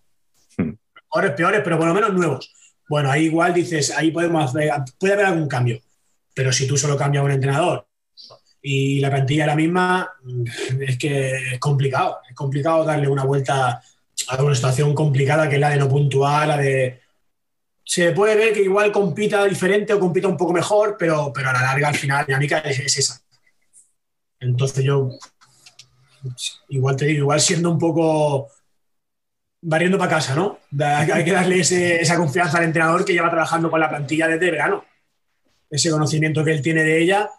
Hmm. 0.58 0.72
Mejores, 1.14 1.32
peores, 1.36 1.62
pero 1.64 1.78
por 1.78 1.88
lo 1.88 1.94
menos 1.94 2.14
nuevos. 2.14 2.54
Bueno, 2.90 3.12
ahí 3.12 3.26
igual 3.26 3.54
dices, 3.54 3.92
ahí 3.92 4.12
podemos 4.12 4.46
hacer- 4.46 4.72
puede 5.00 5.14
haber 5.14 5.26
algún 5.28 5.48
cambio. 5.48 5.80
Pero 6.34 6.52
si 6.54 6.66
tú 6.68 6.78
solo 6.78 6.96
cambias 6.98 7.24
un 7.26 7.32
entrenador 7.32 7.86
y 8.62 9.00
la 9.02 9.10
plantilla 9.10 9.44
es 9.44 9.48
la 9.48 9.56
misma, 9.56 10.10
mm, 10.24 10.44
es 10.88 10.98
que 10.98 11.54
es 11.54 11.60
complicado. 11.60 12.20
Es 12.30 12.36
complicado 12.36 12.86
darle 12.86 13.08
una 13.10 13.26
vuelta 13.26 13.82
a 14.30 14.44
una 14.44 14.56
situación 14.56 14.94
complicada 14.96 15.50
que 15.50 15.56
es 15.56 15.62
la 15.62 15.70
de 15.72 15.78
no 15.78 15.90
puntuar, 15.90 16.48
la 16.48 16.58
de. 16.58 17.02
Se 17.84 18.12
puede 18.12 18.36
ver 18.36 18.54
que 18.54 18.62
igual 18.62 18.92
compita 18.92 19.44
diferente 19.46 19.94
o 19.94 20.00
compita 20.00 20.28
un 20.30 20.38
poco 20.38 20.54
mejor, 20.54 20.96
pero, 20.98 21.32
pero 21.34 21.50
a 21.50 21.54
la 21.54 21.62
larga, 21.62 21.90
al 21.90 21.96
final, 21.96 22.20
la 22.20 22.26
dinámica 22.26 22.60
es, 22.60 22.80
es 22.80 22.98
esa. 23.00 23.21
Entonces 24.42 24.84
yo, 24.84 25.12
igual 26.70 26.96
te 26.96 27.06
digo, 27.06 27.20
igual 27.20 27.40
siendo 27.40 27.72
un 27.72 27.80
poco 27.80 28.50
barriendo 29.62 29.98
para 29.98 30.10
casa, 30.10 30.36
¿no? 30.36 30.60
Hay 30.80 31.24
que 31.24 31.32
darle 31.32 31.60
ese- 31.60 32.02
esa 32.02 32.18
confianza 32.18 32.58
al 32.58 32.64
entrenador 32.66 33.06
que 33.06 33.14
lleva 33.14 33.30
trabajando 33.30 33.70
con 33.70 33.80
la 33.80 33.90
plantilla 33.90 34.28
desde 34.28 34.52
verano. 34.52 34.84
Ese 35.70 35.92
conocimiento 35.92 36.44
que 36.44 36.52
él 36.52 36.62
tiene 36.62 36.84
de 36.84 37.02
ella, 37.02 37.30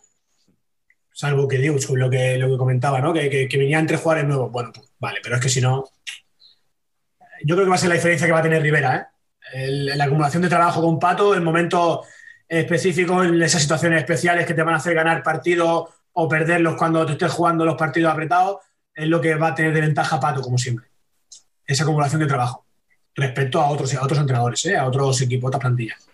salvo 1.13 1.47
que 1.49 1.59
digo, 1.59 1.77
lo 1.95 2.09
que, 2.09 2.39
lo 2.39 2.49
que 2.49 2.57
comentaba, 2.57 3.01
¿no? 3.01 3.13
Que, 3.13 3.29
que, 3.29 3.49
que 3.49 3.59
venían 3.59 3.87
tres 3.87 4.01
jugadores 4.01 4.29
nuevos. 4.29 4.51
Bueno, 4.53 4.71
pues 4.73 4.89
vale, 4.99 5.19
pero 5.23 5.37
es 5.37 5.43
que 5.43 5.49
si 5.49 5.61
no, 5.61 5.85
yo 7.45 7.57
creo 7.57 7.67
que 7.67 7.71
va 7.71 7.75
a 7.75 7.79
ser 7.79 7.89
la 7.89 7.97
diferencia 7.97 8.27
que 8.27 8.33
va 8.33 8.39
a 8.39 8.43
tener 8.43 8.63
Rivera, 8.63 9.13
¿eh? 9.55 9.69
La 9.97 10.05
acumulación 10.05 10.43
de 10.43 10.49
trabajo 10.49 10.81
con 10.81 10.99
Pato, 11.01 11.35
en 11.35 11.43
momentos 11.43 12.07
específicos, 12.49 13.27
en 13.27 13.43
esas 13.43 13.61
situaciones 13.61 13.99
especiales 14.01 14.47
que 14.47 14.55
te 14.55 14.63
van 14.63 14.75
a 14.75 14.77
hacer 14.77 14.95
ganar 14.95 15.23
partidos 15.23 15.91
o 16.13 16.29
perderlos 16.29 16.77
cuando 16.77 17.05
te 17.07 17.13
estés 17.13 17.33
jugando 17.33 17.65
los 17.65 17.77
partidos 17.77 18.13
apretados, 18.13 18.59
es 18.95 19.09
lo 19.09 19.21
que 19.21 19.35
va 19.35 19.49
a 19.49 19.55
tener 19.55 19.73
de 19.73 19.81
ventaja 19.81 20.21
Pato, 20.21 20.43
como 20.43 20.59
siempre. 20.59 20.87
Esa 21.67 21.85
acumulación 21.85 22.21
de 22.21 22.27
trabajo 22.27 22.67
respecto 23.15 23.61
a 23.61 23.69
otros, 23.69 23.95
a 23.95 24.03
otros 24.03 24.19
entrenadores, 24.19 24.65
¿eh? 24.67 24.77
a 24.77 24.87
otros 24.87 25.21
equipos, 25.21 25.49
otras 25.49 25.61
plantillas. 25.61 26.09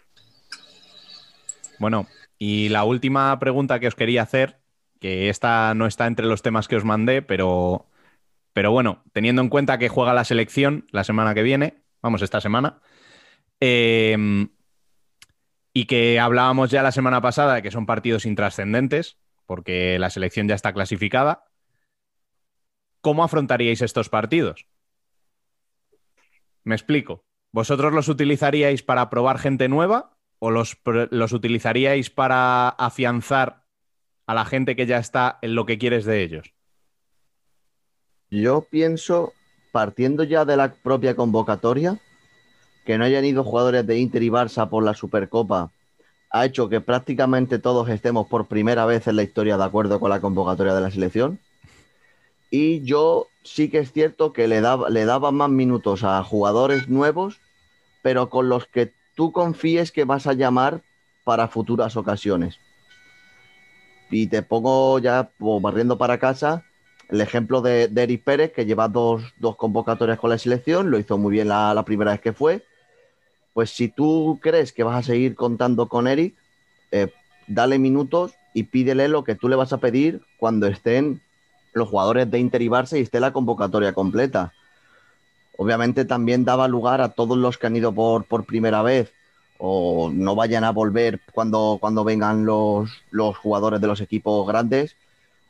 Bueno, 1.78 2.06
y 2.38 2.68
la 2.68 2.84
última 2.84 3.38
pregunta 3.38 3.78
que 3.78 3.88
os 3.88 3.94
quería 3.94 4.22
hacer, 4.22 4.58
que 5.00 5.28
esta 5.28 5.74
no 5.74 5.86
está 5.86 6.06
entre 6.06 6.26
los 6.26 6.42
temas 6.42 6.68
que 6.68 6.76
os 6.76 6.84
mandé, 6.84 7.22
pero, 7.22 7.86
pero 8.52 8.72
bueno, 8.72 9.04
teniendo 9.12 9.42
en 9.42 9.48
cuenta 9.48 9.78
que 9.78 9.88
juega 9.88 10.12
la 10.12 10.24
selección 10.24 10.86
la 10.90 11.04
semana 11.04 11.34
que 11.34 11.42
viene, 11.42 11.82
vamos, 12.02 12.22
esta 12.22 12.40
semana, 12.40 12.80
eh, 13.60 14.48
y 15.72 15.84
que 15.86 16.18
hablábamos 16.18 16.70
ya 16.70 16.82
la 16.82 16.92
semana 16.92 17.20
pasada 17.20 17.54
de 17.54 17.62
que 17.62 17.70
son 17.70 17.86
partidos 17.86 18.26
intrascendentes, 18.26 19.18
porque 19.48 19.98
la 19.98 20.10
selección 20.10 20.46
ya 20.46 20.54
está 20.54 20.74
clasificada, 20.74 21.46
¿cómo 23.00 23.24
afrontaríais 23.24 23.80
estos 23.80 24.10
partidos? 24.10 24.66
Me 26.64 26.74
explico. 26.74 27.24
¿Vosotros 27.50 27.94
los 27.94 28.08
utilizaríais 28.08 28.82
para 28.82 29.08
probar 29.08 29.38
gente 29.38 29.70
nueva 29.70 30.18
o 30.38 30.50
los, 30.50 30.76
los 30.84 31.32
utilizaríais 31.32 32.10
para 32.10 32.68
afianzar 32.68 33.64
a 34.26 34.34
la 34.34 34.44
gente 34.44 34.76
que 34.76 34.84
ya 34.84 34.98
está 34.98 35.38
en 35.40 35.54
lo 35.54 35.64
que 35.64 35.78
quieres 35.78 36.04
de 36.04 36.22
ellos? 36.22 36.52
Yo 38.30 38.66
pienso, 38.70 39.32
partiendo 39.72 40.24
ya 40.24 40.44
de 40.44 40.58
la 40.58 40.74
propia 40.74 41.16
convocatoria, 41.16 41.98
que 42.84 42.98
no 42.98 43.04
hayan 43.04 43.24
ido 43.24 43.44
jugadores 43.44 43.86
de 43.86 43.98
Inter 43.98 44.22
y 44.22 44.28
Barça 44.28 44.68
por 44.68 44.84
la 44.84 44.92
Supercopa, 44.92 45.72
ha 46.30 46.44
hecho 46.44 46.68
que 46.68 46.80
prácticamente 46.80 47.58
todos 47.58 47.88
estemos 47.88 48.26
por 48.26 48.46
primera 48.46 48.84
vez 48.86 49.06
en 49.06 49.16
la 49.16 49.22
historia 49.22 49.56
de 49.56 49.64
acuerdo 49.64 49.98
con 50.00 50.10
la 50.10 50.20
convocatoria 50.20 50.74
de 50.74 50.80
la 50.80 50.90
selección. 50.90 51.38
Y 52.50 52.82
yo 52.82 53.28
sí 53.42 53.70
que 53.70 53.78
es 53.78 53.92
cierto 53.92 54.32
que 54.32 54.48
le 54.48 54.60
daba, 54.60 54.90
le 54.90 55.06
más 55.06 55.50
minutos 55.50 56.04
a 56.04 56.22
jugadores 56.22 56.88
nuevos, 56.88 57.40
pero 58.02 58.30
con 58.30 58.48
los 58.48 58.66
que 58.66 58.92
tú 59.14 59.32
confíes 59.32 59.92
que 59.92 60.04
vas 60.04 60.26
a 60.26 60.32
llamar 60.32 60.82
para 61.24 61.48
futuras 61.48 61.96
ocasiones. 61.96 62.58
Y 64.10 64.28
te 64.28 64.42
pongo 64.42 64.98
ya 64.98 65.30
barriendo 65.38 65.98
para 65.98 66.18
casa 66.18 66.64
el 67.10 67.20
ejemplo 67.20 67.60
de, 67.62 67.88
de 67.88 68.02
Eric 68.02 68.22
Pérez, 68.22 68.52
que 68.52 68.66
lleva 68.66 68.88
dos, 68.88 69.22
dos 69.38 69.56
convocatorias 69.56 70.18
con 70.18 70.30
la 70.30 70.38
selección, 70.38 70.90
lo 70.90 70.98
hizo 70.98 71.16
muy 71.16 71.32
bien 71.32 71.48
la 71.48 71.82
primera 71.84 72.12
vez 72.12 72.20
que 72.20 72.32
fue. 72.32 72.62
Pues 73.58 73.70
si 73.70 73.88
tú 73.88 74.38
crees 74.40 74.72
que 74.72 74.84
vas 74.84 74.94
a 74.94 75.02
seguir 75.02 75.34
contando 75.34 75.88
con 75.88 76.06
Eric, 76.06 76.32
eh, 76.92 77.12
dale 77.48 77.80
minutos 77.80 78.34
y 78.54 78.62
pídele 78.62 79.08
lo 79.08 79.24
que 79.24 79.34
tú 79.34 79.48
le 79.48 79.56
vas 79.56 79.72
a 79.72 79.78
pedir 79.78 80.22
cuando 80.38 80.68
estén 80.68 81.20
los 81.72 81.88
jugadores 81.88 82.30
de 82.30 82.38
Inter 82.38 82.62
y 82.62 82.68
Barça 82.68 82.96
y 82.96 83.02
esté 83.02 83.18
la 83.18 83.32
convocatoria 83.32 83.92
completa. 83.92 84.52
Obviamente 85.56 86.04
también 86.04 86.44
daba 86.44 86.68
lugar 86.68 87.00
a 87.00 87.08
todos 87.08 87.36
los 87.36 87.58
que 87.58 87.66
han 87.66 87.74
ido 87.74 87.92
por, 87.92 88.26
por 88.26 88.44
primera 88.44 88.82
vez 88.82 89.10
o 89.58 90.08
no 90.14 90.36
vayan 90.36 90.62
a 90.62 90.70
volver 90.70 91.18
cuando, 91.32 91.78
cuando 91.80 92.04
vengan 92.04 92.46
los, 92.46 92.88
los 93.10 93.36
jugadores 93.36 93.80
de 93.80 93.88
los 93.88 94.00
equipos 94.00 94.46
grandes, 94.46 94.94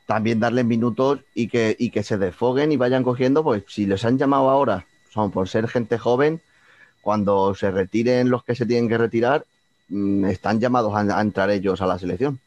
también 0.07 0.39
darles 0.39 0.65
minutos 0.65 1.19
y 1.35 1.47
que, 1.47 1.75
y 1.77 1.91
que 1.91 2.01
se 2.01 2.17
desfoguen 2.17 2.71
y 2.71 2.77
vayan 2.77 3.03
cogiendo, 3.03 3.43
pues 3.43 3.65
si 3.67 3.85
les 3.85 4.03
han 4.03 4.17
llamado 4.17 4.49
ahora, 4.49 4.87
son 5.13 5.29
por 5.29 5.47
ser 5.47 5.67
gente 5.67 5.99
joven, 5.99 6.41
cuando 7.09 7.55
se 7.55 7.71
retiren 7.71 8.29
los 8.29 8.43
que 8.43 8.53
se 8.55 8.67
tienen 8.67 8.87
que 8.87 8.99
retirar, 8.99 9.47
mm, 9.87 10.25
están 10.25 10.59
llamados 10.59 10.93
a, 10.95 10.99
a 11.17 11.21
entrar 11.21 11.49
ellos 11.49 11.81
a 11.81 11.87
la 11.87 11.97
selección. 11.97 12.39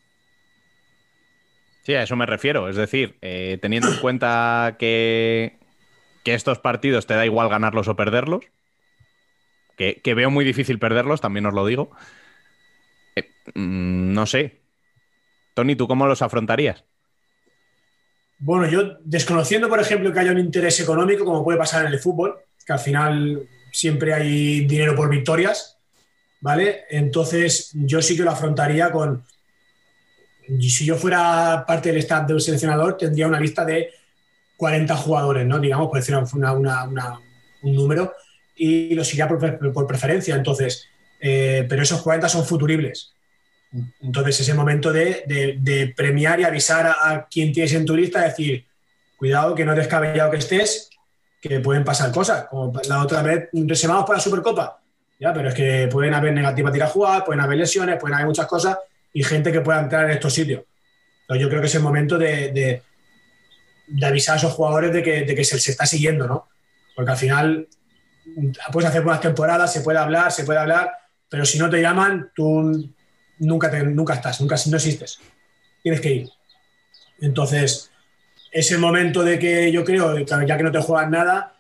Sí, 1.82 1.94
a 1.94 2.02
eso 2.05 2.16
me 2.16 2.26
refiero. 2.26 2.68
Es 2.68 2.76
decir, 2.76 3.18
eh, 3.22 3.59
teniendo 3.60 3.89
en 3.90 3.97
cuenta 3.97 4.76
que, 4.78 5.59
que 6.24 6.34
estos 6.34 6.59
partidos 6.60 7.06
te 7.06 7.14
da 7.14 7.26
igual 7.26 7.48
ganarlos 7.48 7.89
o 7.89 7.97
perderlos, 7.97 8.44
que, 9.76 10.01
que 10.02 10.14
veo 10.14 10.30
muy 10.30 10.44
difícil 10.44 10.78
perderlos, 10.78 11.20
también 11.20 11.47
os 11.47 11.55
lo 11.55 11.66
digo. 11.66 11.90
eh, 13.16 13.34
mm, 13.55 14.12
no 14.12 14.26
sé. 14.26 14.62
Tony, 15.55 15.76
¿tú 15.76 15.89
cómo 15.89 16.06
los 16.06 16.22
afrontarías? 16.22 16.84
Bueno, 18.39 18.68
yo 18.68 18.98
desconociendo, 19.05 19.68
por 19.68 19.80
ejemplo, 19.80 20.12
que 20.12 20.18
haya 20.20 20.32
un 20.32 20.39
interés 20.39 20.80
económico, 20.80 21.24
como 21.24 21.44
puede 21.44 21.59
pasar 21.59 21.86
en 21.86 21.93
el 21.93 22.01
fútbol, 22.01 22.36
que 22.66 22.72
al 22.72 22.78
final 22.80 23.48
siempre 23.73 24.15
hay 24.15 24.65
dinero 24.66 24.94
por 24.94 25.09
victorias, 25.11 25.78
¿vale? 26.40 26.85
Entonces 26.90 27.70
yo 27.74 28.01
sí 28.03 28.16
que 28.16 28.23
lo 28.23 28.31
afrontaría 28.31 28.90
con... 28.93 29.24
Si 30.61 30.85
yo 30.85 30.97
fuera 30.97 31.65
parte 31.66 31.89
del 31.90 31.99
staff 31.99 32.27
de 32.27 32.35
un 32.35 32.40
seleccionador, 32.40 32.97
tendría 32.99 33.27
una 33.28 33.40
lista 33.40 33.65
de 33.65 33.90
40 34.57 34.94
jugadores, 34.97 35.47
¿no? 35.47 35.59
Digamos, 35.59 35.89
por 35.89 35.99
decir 35.99 36.15
un 37.62 37.74
número, 37.74 38.12
y 38.57 38.94
los 38.94 39.11
iría 39.12 39.28
por, 39.28 39.39
pre- 39.39 39.70
por 39.73 39.86
preferencia. 39.86 40.35
Entonces, 40.35 40.85
eh, 41.20 41.65
pero 41.69 41.82
esos 41.82 42.03
40 42.03 42.28
son 42.28 42.44
futuribles. 42.44 43.12
Entonces 44.01 44.40
es 44.40 44.49
el 44.49 44.57
momento 44.57 44.93
de, 44.93 45.24
de- 45.27 45.57
premiar 45.97 46.40
y 46.40 46.44
avisar 46.44 46.86
a, 46.86 47.11
a 47.11 47.28
quien 47.28 47.53
tienes 47.53 47.73
en 47.73 47.86
tu 47.86 47.97
lista, 47.97 48.20
decir, 48.20 48.66
cuidado 49.16 49.55
que 49.55 49.65
no 49.65 49.74
descabellado 49.74 50.31
que 50.31 50.39
estés, 50.39 50.90
que 51.43 51.59
pueden 51.60 51.82
pasar 51.85 52.10
cosas. 52.12 52.47
Como 52.48 52.73
la 52.89 53.02
otra 53.02 53.20
vez, 53.20 53.48
reservamos 53.52 54.05
para 54.06 54.19
la 54.19 54.23
Supercopa. 54.23 54.81
Ya, 55.19 55.35
pero 55.35 55.48
es 55.51 55.55
que 55.55 55.89
pueden 55.90 56.14
haber 56.14 56.32
negativas 56.32 56.73
de 56.73 56.78
ir 56.78 56.82
a 56.85 56.89
jugar, 56.89 57.24
pueden 57.24 57.40
haber 57.40 57.59
lesiones, 57.59 57.98
pueden 58.01 58.14
haber 58.14 58.27
muchas 58.28 58.47
cosas 58.47 58.78
y 59.12 59.23
gente 59.24 59.52
que 59.52 59.60
pueda 59.60 59.81
entrar 59.81 60.05
en 60.06 60.12
estos 60.12 60.32
sitios. 60.32 60.62
Entonces 61.23 61.43
yo 61.43 61.48
creo 61.48 61.60
que 61.60 61.66
es 61.66 61.74
el 61.74 61.82
momento 61.82 62.16
de, 62.16 62.51
de- 62.52 62.82
de 63.89 64.06
avisar 64.06 64.35
a 64.35 64.39
esos 64.39 64.52
jugadores 64.52 64.93
de 64.93 65.02
que, 65.02 65.23
de 65.24 65.35
que 65.35 65.44
se, 65.44 65.59
se 65.59 65.73
está 65.73 65.85
siguiendo, 65.86 66.27
¿no? 66.27 66.48
Porque 66.94 67.10
al 67.10 67.16
final 67.16 67.69
puedes 68.73 68.89
hacer 68.89 69.02
buenas 69.02 69.20
temporadas, 69.20 69.73
se 69.73 69.81
puede 69.82 69.98
hablar, 69.98 70.32
se 70.32 70.44
puede 70.44 70.60
hablar, 70.60 70.93
pero 71.28 71.44
si 71.44 71.59
no 71.59 71.69
te 71.69 71.81
llaman, 71.82 72.31
tú 72.35 72.90
nunca, 73.39 73.70
te- 73.70 73.82
nunca 73.82 74.14
estás, 74.14 74.40
nunca 74.40 74.56
no 74.66 74.77
existes. 74.77 75.19
Tienes 75.82 76.01
que 76.01 76.12
ir. 76.12 76.28
Entonces, 77.20 77.91
es 78.52 78.70
el 78.70 78.78
momento 78.78 79.24
de 79.24 79.38
que 79.38 79.72
yo 79.72 79.82
creo, 79.82 80.18
ya 80.18 80.56
que 80.56 80.62
no 80.62 80.70
te 80.70 80.78
juegan 80.78 81.10
nada, 81.10 81.56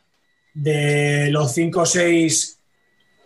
de 0.52 1.30
los 1.30 1.52
cinco 1.54 1.80
o 1.80 1.86
seis 1.86 2.60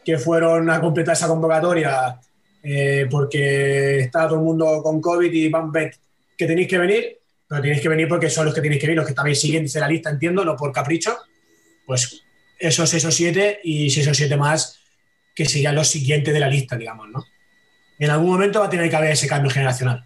que 0.04 0.18
fueron 0.18 0.70
a 0.70 0.80
completar 0.80 1.14
esa 1.14 1.26
convocatoria 1.26 2.20
eh, 2.62 3.08
porque 3.10 3.98
está 3.98 4.28
todo 4.28 4.38
el 4.38 4.44
mundo 4.44 4.80
con 4.84 5.00
COVID 5.00 5.32
y 5.32 5.48
van 5.48 5.72
que 5.72 6.46
tenéis 6.46 6.68
que 6.68 6.78
venir, 6.78 7.18
pero 7.48 7.60
tenéis 7.60 7.82
que 7.82 7.88
venir 7.88 8.06
porque 8.06 8.30
son 8.30 8.44
los 8.44 8.54
que 8.54 8.60
tenéis 8.60 8.80
que 8.80 8.86
venir, 8.86 8.98
los 8.98 9.06
que 9.06 9.12
estabais 9.12 9.40
siguientes 9.40 9.74
en 9.74 9.80
la 9.80 9.88
lista, 9.88 10.10
entiendo, 10.10 10.44
no 10.44 10.56
por 10.56 10.70
capricho, 10.70 11.16
pues 11.84 12.22
esos 12.58 12.88
seis 12.88 13.04
o 13.04 13.10
siete 13.10 13.60
y 13.64 13.90
seis 13.90 14.06
o 14.06 14.14
siete 14.14 14.36
más 14.36 14.78
que 15.34 15.44
serían 15.44 15.74
los 15.74 15.88
siguientes 15.88 16.32
de 16.32 16.40
la 16.40 16.48
lista, 16.48 16.76
digamos, 16.76 17.08
¿no? 17.08 17.24
En 17.98 18.10
algún 18.10 18.30
momento 18.30 18.60
va 18.60 18.66
a 18.66 18.70
tener 18.70 18.88
que 18.88 18.96
haber 18.96 19.10
ese 19.10 19.26
cambio 19.26 19.50
generacional 19.50 20.04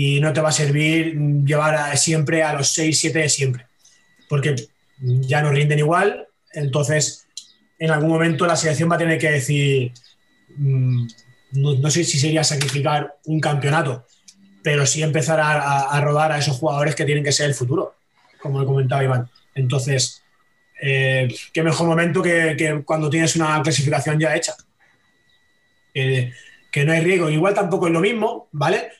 y 0.00 0.20
no 0.20 0.32
te 0.32 0.40
va 0.40 0.50
a 0.50 0.52
servir 0.52 1.16
llevar 1.44 1.74
a- 1.74 1.96
siempre 1.96 2.44
a 2.44 2.52
los 2.52 2.68
6, 2.68 3.00
7 3.00 3.18
de 3.18 3.28
siempre, 3.28 3.66
porque 4.28 4.54
ya 5.00 5.42
no 5.42 5.50
rinden 5.50 5.80
igual, 5.80 6.28
entonces 6.52 7.26
en 7.80 7.90
algún 7.90 8.10
momento 8.10 8.46
la 8.46 8.54
selección 8.54 8.88
va 8.88 8.94
a 8.94 8.98
tener 8.98 9.18
que 9.18 9.28
decir, 9.32 9.90
mm, 10.56 11.04
no, 11.82 11.90
sé 11.90 12.04
si 12.04 12.16
sería 12.16 12.44
sacrificar 12.44 13.16
un 13.24 13.40
campeonato, 13.40 14.06
pero 14.62 14.86
sí 14.86 15.02
empezar 15.02 15.40
a, 15.40 15.80
a- 15.90 16.00
rodar 16.00 16.30
a 16.30 16.38
esos 16.38 16.56
jugadores 16.58 16.94
que 16.94 17.04
tienen 17.04 17.24
que 17.24 17.32
ser 17.32 17.46
el 17.46 17.54
futuro, 17.56 17.96
como 18.40 18.64
comentaba 18.64 19.02
Iván. 19.02 19.28
Entonces, 19.56 20.22
eh, 20.80 21.26
qué 21.52 21.64
mejor 21.64 21.88
momento 21.88 22.22
que, 22.22 22.82
cuando 22.84 23.10
tienes 23.10 23.34
una 23.34 23.60
clasificación 23.64 24.20
ya 24.20 24.36
hecha. 24.36 24.54
Que, 25.92 26.32
que 26.70 26.84
no 26.84 26.92
hay 26.92 27.00
riesgo. 27.00 27.30
Igual 27.30 27.54
tampoco 27.54 27.88
es 27.88 27.92
lo 27.92 27.98
mismo, 28.00 28.46
¿vale? 28.52 28.90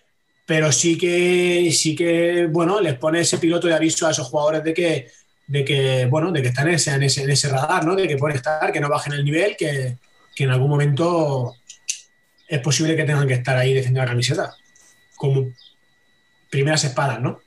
Pero 0.48 0.72
sí 0.72 0.96
que, 0.96 1.70
sí 1.72 1.94
que, 1.94 2.46
bueno, 2.46 2.80
les 2.80 2.94
pone 2.94 3.20
ese 3.20 3.36
piloto 3.36 3.66
de 3.66 3.74
aviso 3.74 4.06
a 4.06 4.12
esos 4.12 4.28
jugadores 4.28 4.64
de 4.64 4.72
que, 4.72 5.10
de 5.46 5.62
que 5.62 6.06
bueno, 6.06 6.32
de 6.32 6.40
que 6.40 6.48
están 6.48 6.68
en 6.68 6.74
ese, 6.76 6.94
en 6.94 7.02
ese, 7.02 7.48
radar, 7.50 7.84
¿no? 7.84 7.94
De 7.94 8.08
que 8.08 8.16
pueden 8.16 8.38
estar, 8.38 8.72
que 8.72 8.80
no 8.80 8.88
bajen 8.88 9.12
el 9.12 9.26
nivel, 9.26 9.58
que, 9.58 9.98
que 10.34 10.44
en 10.44 10.50
algún 10.50 10.70
momento 10.70 11.54
es 12.48 12.60
posible 12.60 12.96
que 12.96 13.04
tengan 13.04 13.28
que 13.28 13.34
estar 13.34 13.58
ahí 13.58 13.74
defendiendo 13.74 14.00
la 14.06 14.12
camiseta. 14.12 14.56
Como 15.16 15.52
primeras 16.48 16.82
espadas, 16.82 17.20
¿no? 17.20 17.40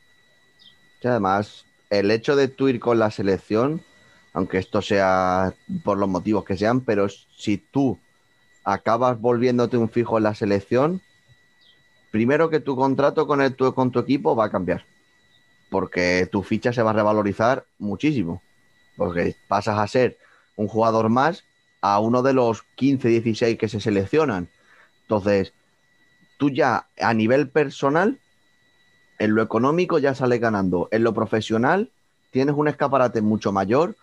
Y 1.01 1.07
además, 1.07 1.65
el 1.89 2.11
hecho 2.11 2.35
de 2.35 2.49
tú 2.49 2.69
ir 2.69 2.79
con 2.79 2.99
la 2.99 3.09
selección, 3.09 3.83
aunque 4.31 4.59
esto 4.59 4.83
sea 4.83 5.55
por 5.83 5.97
los 5.97 6.07
motivos 6.07 6.45
que 6.45 6.55
sean, 6.55 6.81
pero 6.81 7.07
si 7.09 7.57
tú 7.57 7.97
acabas 8.63 9.19
volviéndote 9.19 9.77
un 9.77 9.89
fijo 9.89 10.19
en 10.19 10.25
la 10.25 10.35
selección, 10.35 11.01
primero 12.11 12.49
que 12.49 12.59
tu 12.59 12.75
contrato 12.75 13.25
con, 13.25 13.41
el, 13.41 13.55
tu, 13.55 13.73
con 13.73 13.91
tu 13.91 13.99
equipo 13.99 14.35
va 14.35 14.45
a 14.45 14.51
cambiar, 14.51 14.85
porque 15.69 16.27
tu 16.31 16.43
ficha 16.43 16.73
se 16.73 16.83
va 16.83 16.91
a 16.91 16.93
revalorizar 16.93 17.65
muchísimo, 17.79 18.41
porque 18.97 19.35
pasas 19.47 19.79
a 19.79 19.87
ser 19.87 20.17
un 20.55 20.67
jugador 20.67 21.09
más 21.09 21.43
a 21.81 21.99
uno 21.99 22.21
de 22.21 22.33
los 22.33 22.63
15, 22.75 23.07
16 23.07 23.57
que 23.57 23.69
se 23.69 23.79
seleccionan. 23.79 24.49
Entonces, 25.03 25.53
tú 26.37 26.49
ya 26.49 26.87
a 26.99 27.13
nivel 27.13 27.49
personal 27.49 28.19
en 29.19 29.35
lo 29.35 29.41
económico 29.41 29.99
ya 29.99 30.15
sales 30.15 30.39
ganando. 30.39 30.87
En 30.91 31.03
lo 31.03 31.13
profesional 31.13 31.91
tienes 32.31 32.55
un 32.55 32.67
escaparate 32.67 33.21
mucho 33.21 33.51
mayor 33.51 33.95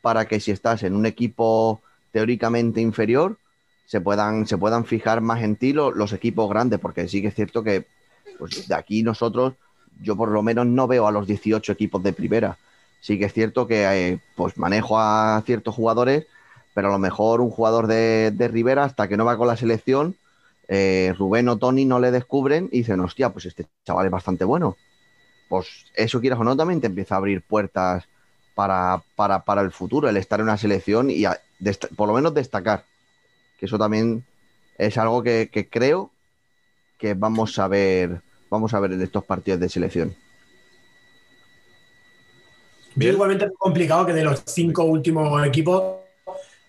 para 0.00 0.26
que 0.26 0.40
si 0.40 0.50
estás 0.50 0.82
en 0.82 0.94
un 0.94 1.06
equipo 1.06 1.80
teóricamente 2.10 2.80
inferior, 2.80 3.38
se 3.92 4.00
puedan, 4.00 4.46
se 4.46 4.56
puedan 4.56 4.86
fijar 4.86 5.20
más 5.20 5.42
en 5.42 5.54
ti 5.54 5.74
lo- 5.74 5.90
los, 5.92 6.14
equipos 6.14 6.48
grandes, 6.48 6.80
porque 6.80 7.06
sí 7.08 7.20
que 7.20 7.28
es 7.28 7.34
cierto 7.34 7.62
que 7.62 7.84
pues, 8.38 8.66
de 8.66 8.74
aquí 8.74 9.02
nosotros, 9.02 9.52
yo 10.00 10.16
por 10.16 10.30
lo 10.30 10.42
menos 10.42 10.64
no 10.64 10.86
veo 10.86 11.06
a 11.06 11.12
los 11.12 11.26
18 11.26 11.72
equipos 11.72 12.02
de 12.02 12.14
primera. 12.14 12.56
Sí 13.00 13.18
que 13.18 13.26
es 13.26 13.34
cierto 13.34 13.66
que 13.66 13.84
eh, 13.84 14.18
pues 14.34 14.56
manejo 14.56 14.98
a 14.98 15.42
ciertos 15.44 15.74
jugadores, 15.74 16.26
pero 16.72 16.88
a 16.88 16.92
lo 16.92 16.98
mejor 16.98 17.42
un 17.42 17.50
jugador 17.50 17.86
de, 17.86 18.30
de 18.34 18.48
Rivera, 18.48 18.84
hasta 18.84 19.08
que 19.08 19.18
no 19.18 19.26
va 19.26 19.36
con 19.36 19.46
la 19.46 19.56
selección, 19.58 20.16
eh, 20.68 21.12
Rubén 21.18 21.50
o 21.50 21.58
Tony 21.58 21.84
no 21.84 22.00
le 22.00 22.10
descubren 22.10 22.70
y 22.72 22.78
dicen, 22.78 22.98
hostia, 23.00 23.28
pues 23.28 23.44
este 23.44 23.66
chaval 23.84 24.06
es 24.06 24.10
bastante 24.12 24.46
bueno. 24.46 24.74
Pues 25.48 25.68
eso, 25.94 26.18
quieras 26.18 26.40
o 26.40 26.44
no, 26.44 26.56
también 26.56 26.80
te 26.80 26.86
empieza 26.86 27.14
a 27.14 27.18
abrir 27.18 27.42
puertas 27.42 28.04
para, 28.54 29.02
para, 29.16 29.44
para 29.44 29.60
el 29.60 29.70
futuro, 29.70 30.08
el 30.08 30.16
estar 30.16 30.40
en 30.40 30.44
una 30.44 30.56
selección 30.56 31.10
y 31.10 31.26
a- 31.26 31.38
por 31.94 32.08
lo 32.08 32.14
menos 32.14 32.32
destacar. 32.32 32.86
Que 33.62 33.66
eso 33.66 33.78
también 33.78 34.24
es 34.76 34.98
algo 34.98 35.22
que, 35.22 35.48
que 35.52 35.68
creo 35.68 36.10
que 36.98 37.14
vamos 37.14 37.56
a 37.60 37.68
ver, 37.68 38.20
vamos 38.50 38.74
a 38.74 38.80
ver 38.80 38.90
en 38.90 39.02
estos 39.02 39.22
partidos 39.24 39.60
de 39.60 39.68
selección. 39.68 40.16
Yo 42.96 43.08
igualmente 43.08 43.44
es 43.44 43.52
complicado 43.56 44.04
que 44.04 44.14
de 44.14 44.24
los 44.24 44.42
cinco 44.46 44.82
últimos 44.82 45.46
equipos 45.46 45.98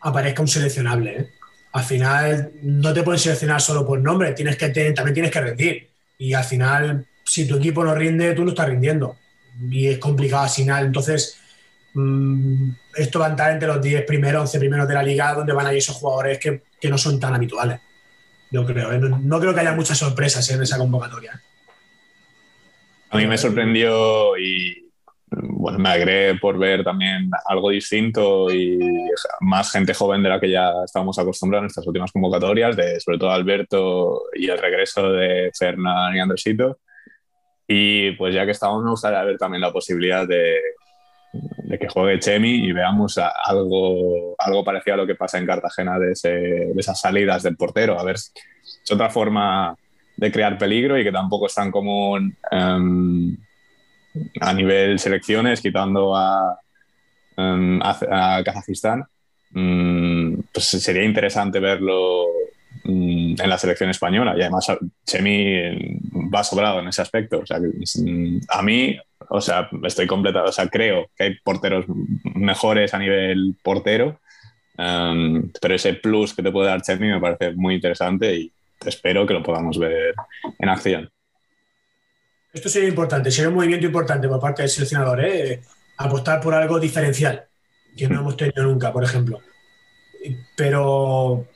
aparezca 0.02 0.44
un 0.44 0.48
seleccionable. 0.48 1.18
¿eh? 1.20 1.30
Al 1.72 1.84
final 1.84 2.52
no 2.62 2.94
te 2.94 3.02
pueden 3.02 3.18
seleccionar 3.20 3.60
solo 3.60 3.88
por 3.88 4.00
nombre, 4.00 4.34
tienes 4.34 4.56
que 4.56 4.70
te- 4.70 4.94
también 4.94 5.16
tienes 5.16 5.32
que 5.32 5.42
rendir. 5.42 5.90
Y 6.20 6.36
al 6.36 6.44
final, 6.44 7.08
si 7.26 7.48
tu 7.48 7.58
equipo 7.58 7.84
no 7.84 7.96
rinde, 7.96 8.36
tú 8.36 8.44
no 8.44 8.52
estás 8.52 8.70
rindiendo. 8.70 9.18
Y 9.72 9.88
es 9.88 9.98
complicado 9.98 10.44
al 10.44 10.50
final. 10.52 10.86
Entonces, 10.86 11.40
mm, 11.96 12.70
esto 12.98 13.18
va 13.20 13.26
a 13.26 13.30
entrar 13.32 13.52
entre 13.52 13.68
los 13.68 13.82
10 13.82 14.04
primeros, 14.06 14.42
11 14.42 14.60
primeros 14.60 14.88
de 14.88 14.94
la 14.94 15.02
liga, 15.02 15.34
donde 15.34 15.54
van 15.54 15.66
a 15.66 15.72
ir 15.72 15.80
esos 15.80 15.96
jugadores 15.96 16.38
que, 16.38 16.62
que 16.84 16.90
no 16.90 16.98
son 16.98 17.18
tan 17.18 17.34
habituales. 17.34 17.80
Yo 18.52 18.66
creo. 18.66 18.92
¿eh? 18.92 19.00
No, 19.00 19.18
no 19.18 19.40
creo 19.40 19.54
que 19.54 19.62
haya 19.62 19.72
muchas 19.72 19.98
sorpresas 19.98 20.50
en 20.50 20.62
esa 20.62 20.78
convocatoria. 20.78 21.42
A 23.10 23.18
mí 23.18 23.26
me 23.26 23.38
sorprendió 23.38 24.38
y 24.38 24.92
bueno, 25.32 25.80
me 25.80 25.90
alegré 25.90 26.36
por 26.36 26.60
ver 26.60 26.84
también 26.84 27.32
algo 27.46 27.70
distinto 27.70 28.54
y 28.54 28.78
más 29.40 29.72
gente 29.72 29.94
joven 29.94 30.22
de 30.24 30.30
la 30.30 30.42
que 30.42 30.52
ya 30.52 30.74
estábamos 30.84 31.18
acostumbrados 31.18 31.64
en 31.64 31.68
estas 31.68 31.88
últimas 31.88 32.12
convocatorias, 32.12 32.76
de 32.76 33.00
sobre 33.00 33.18
todo 33.18 33.32
Alberto 33.32 34.24
y 34.34 34.50
el 34.50 34.58
regreso 34.58 35.10
de 35.10 35.52
Fernán 35.58 36.18
y 36.18 36.20
Andresito. 36.20 36.80
Y 37.66 38.12
pues 38.18 38.36
ya 38.36 38.44
que 38.44 38.52
estamos, 38.52 38.84
me 38.84 38.90
gustaría 38.90 39.24
ver 39.24 39.38
también 39.38 39.62
la 39.62 39.72
posibilidad 39.72 40.28
de, 40.28 40.60
de 41.34 41.80
que 41.80 41.90
juegue 41.90 42.20
Chemi 42.20 42.68
y 42.68 42.72
veamos 42.72 43.18
algo, 43.18 44.36
algo 44.38 44.64
parecido 44.64 44.94
a 44.94 44.98
lo 44.98 45.08
que 45.08 45.16
pasa 45.16 45.40
en 45.40 45.48
Cartagena 45.48 45.98
de, 45.98 46.12
esas 46.78 47.00
salidas 47.00 47.44
del 47.44 47.58
portero. 47.58 48.00
A 48.00 48.04
ver, 48.04 48.16
es 48.16 48.32
otra 48.92 49.10
forma 49.10 49.76
de 50.16 50.32
crear 50.32 50.58
peligro 50.58 50.98
y 50.98 51.04
que 51.04 51.12
tampoco 51.12 51.48
es 51.48 51.56
tan 51.56 51.72
común 51.72 52.38
em, 52.52 53.36
a 54.40 54.54
nivel 54.54 55.00
selecciones, 55.00 55.60
quitando 55.60 56.16
a, 56.16 56.60
em, 57.36 57.80
a, 57.82 58.42
Kazajistán. 58.46 59.04
Mm, 59.52 60.40
pues 60.54 60.66
sería 60.66 61.04
interesante 61.04 61.60
verlo 61.60 62.28
en 62.86 63.50
la 63.50 63.58
selección 63.58 63.90
española 63.90 64.36
y 64.38 64.42
además 64.42 64.68
Chemi 65.06 66.00
va 66.34 66.44
sobrado 66.44 66.80
en 66.80 66.88
ese 66.88 67.02
aspecto. 67.02 67.40
O 67.40 67.46
sea, 67.46 67.60
mm, 67.60 68.42
a 68.50 68.62
mí, 68.62 68.98
o 69.30 69.42
sea, 69.42 69.70
estoy 69.84 70.08
completado, 70.08 70.46
o 70.46 70.52
sea, 70.52 70.68
creo 70.68 71.10
que 71.16 71.24
hay 71.24 71.36
porteros 71.44 71.86
mejores 72.36 72.94
a 72.94 73.00
nivel 73.00 73.56
portero, 73.64 74.20
em, 74.78 75.52
pero 75.62 75.76
ese 75.76 75.94
plus 75.94 76.34
que 76.34 76.44
te 76.44 76.52
puede 76.52 76.68
dar 76.68 76.82
Chemi 76.82 77.08
me 77.08 77.22
parece 77.22 77.52
muy 77.54 77.76
interesante 77.76 78.36
y 78.36 78.52
espero 78.86 79.26
que 79.26 79.34
lo 79.34 79.44
podamos 79.44 79.78
ver 79.78 80.14
en 80.60 80.70
acción. 80.70 81.10
Esto 82.54 82.70
sería 82.70 82.90
importante, 82.90 83.32
sería 83.32 83.50
un 83.50 83.56
movimiento 83.56 83.88
importante 83.88 84.28
por 84.28 84.40
parte 84.40 84.62
del 84.62 84.70
seleccionador, 84.70 85.26
¿eh? 85.26 85.62
apostar 85.98 86.42
por 86.42 86.54
algo 86.54 86.80
diferencial, 86.80 87.46
que 87.98 88.08
no 88.08 88.20
hemos 88.20 88.38
tenido 88.38 88.64
nunca, 88.64 88.92
por 88.92 89.04
ejemplo. 89.04 89.40
Pero, 90.56 91.48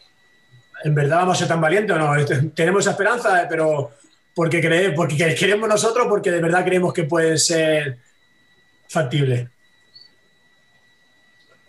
¿en 0.88 0.96
verdad 0.96 1.18
vamos 1.18 1.36
a 1.38 1.40
ser 1.40 1.48
tan 1.48 1.62
valientes 1.62 1.96
o 1.96 2.00
no? 2.00 2.16
Este- 2.16 2.42
Tenemos 2.56 2.82
esa 2.84 2.92
esperanza, 2.92 3.44
eh, 3.44 3.46
pero 3.50 3.92
porque, 4.34 4.62
cre- 4.62 4.94
porque 4.96 5.36
queremos 5.36 5.68
nosotros, 5.70 6.08
porque 6.10 6.32
de 6.32 6.42
verdad 6.42 6.64
creemos 6.66 6.94
que 6.94 7.04
puede 7.04 7.38
ser 7.38 7.98
factible. 8.90 9.50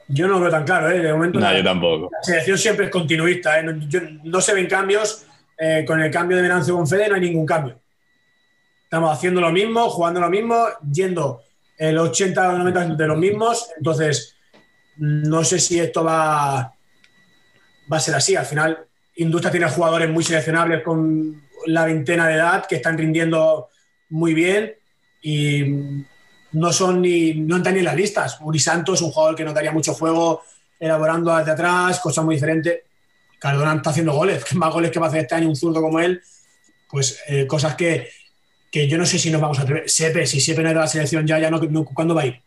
Yo 0.08 0.26
no 0.26 0.34
lo 0.34 0.40
veo 0.40 0.50
tan 0.50 0.64
claro, 0.64 0.90
¿eh? 0.90 1.00
De 1.00 1.12
momento. 1.12 1.38
No, 1.38 1.54
yo 1.54 1.62
tampoco. 1.62 2.08
la 2.10 2.22
selección 2.22 2.56
siempre 2.56 2.86
es 2.86 2.90
continuista, 2.92 3.58
¿eh? 3.58 3.62
no, 3.62 3.72
yo- 3.88 4.00
no 4.24 4.40
se 4.40 4.54
ven 4.54 4.66
cambios. 4.66 5.24
eh, 5.60 5.84
con 5.84 6.00
el 6.00 6.08
cambio 6.12 6.36
de 6.36 6.44
Venancio 6.44 6.76
con 6.76 6.86
Fede 6.86 7.08
no 7.08 7.16
hay 7.16 7.20
ningún 7.20 7.44
cambio. 7.44 7.80
Estamos 8.84 9.12
haciendo 9.12 9.40
lo 9.40 9.50
mismo, 9.50 9.90
jugando 9.90 10.20
lo 10.20 10.30
mismo, 10.30 10.66
yendo 10.88 11.42
el 11.76 11.98
80 11.98 12.48
o 12.50 12.58
90% 12.58 12.96
de 12.96 13.06
los 13.08 13.18
mismos. 13.18 13.68
Entonces, 13.76 14.36
no 14.98 15.42
sé 15.42 15.58
si 15.58 15.80
esto 15.80 16.04
va, 16.04 16.72
va 17.92 17.96
a 17.96 18.00
ser 18.00 18.14
así. 18.14 18.36
Al 18.36 18.46
final, 18.46 18.86
Industria 19.18 19.50
tiene 19.50 19.68
jugadores 19.68 20.08
muy 20.10 20.24
seleccionables 20.24 20.82
con 20.82 21.42
la 21.66 21.84
veintena 21.84 22.26
de 22.28 22.34
edad 22.34 22.66
que 22.66 22.76
están 22.76 22.96
rindiendo 22.96 23.68
muy 24.10 24.32
bien 24.32 24.74
y 25.22 25.64
no 26.52 26.72
son 26.72 27.02
ni 27.02 27.34
no 27.34 27.56
entran 27.56 27.74
ni 27.74 27.80
en 27.80 27.84
las 27.86 27.96
listas. 27.96 28.38
Uri 28.40 28.58
Santos, 28.58 29.02
un 29.02 29.10
jugador 29.10 29.34
que 29.36 29.44
no 29.44 29.52
daría 29.52 29.72
mucho 29.72 29.92
juego 29.94 30.42
elaborando 30.78 31.36
desde 31.36 31.50
atrás, 31.52 31.98
cosas 32.00 32.24
muy 32.24 32.36
diferentes. 32.36 32.80
Cardona 33.40 33.74
está 33.74 33.90
haciendo 33.90 34.12
goles, 34.14 34.44
más 34.54 34.72
goles 34.72 34.90
que 34.90 34.98
va 35.00 35.06
a 35.06 35.08
hacer 35.08 35.22
este 35.22 35.34
año 35.34 35.48
un 35.48 35.56
zurdo 35.56 35.80
como 35.82 36.00
él. 36.00 36.22
Pues 36.90 37.20
eh, 37.26 37.46
cosas 37.46 37.74
que, 37.74 38.08
que 38.70 38.88
yo 38.88 38.96
no 38.96 39.04
sé 39.04 39.18
si 39.18 39.30
nos 39.30 39.40
vamos 39.40 39.58
a 39.58 39.62
atrever. 39.62 39.90
Sepe, 39.90 40.26
si 40.26 40.40
Sepe 40.40 40.62
no 40.62 40.68
es 40.68 40.74
de 40.74 40.80
la 40.80 40.86
selección 40.86 41.26
ya, 41.26 41.38
ya 41.38 41.50
no, 41.50 41.58
no- 41.58 41.84
¿cuándo 41.84 42.14
va 42.14 42.22
a 42.22 42.26
ir? 42.26 42.40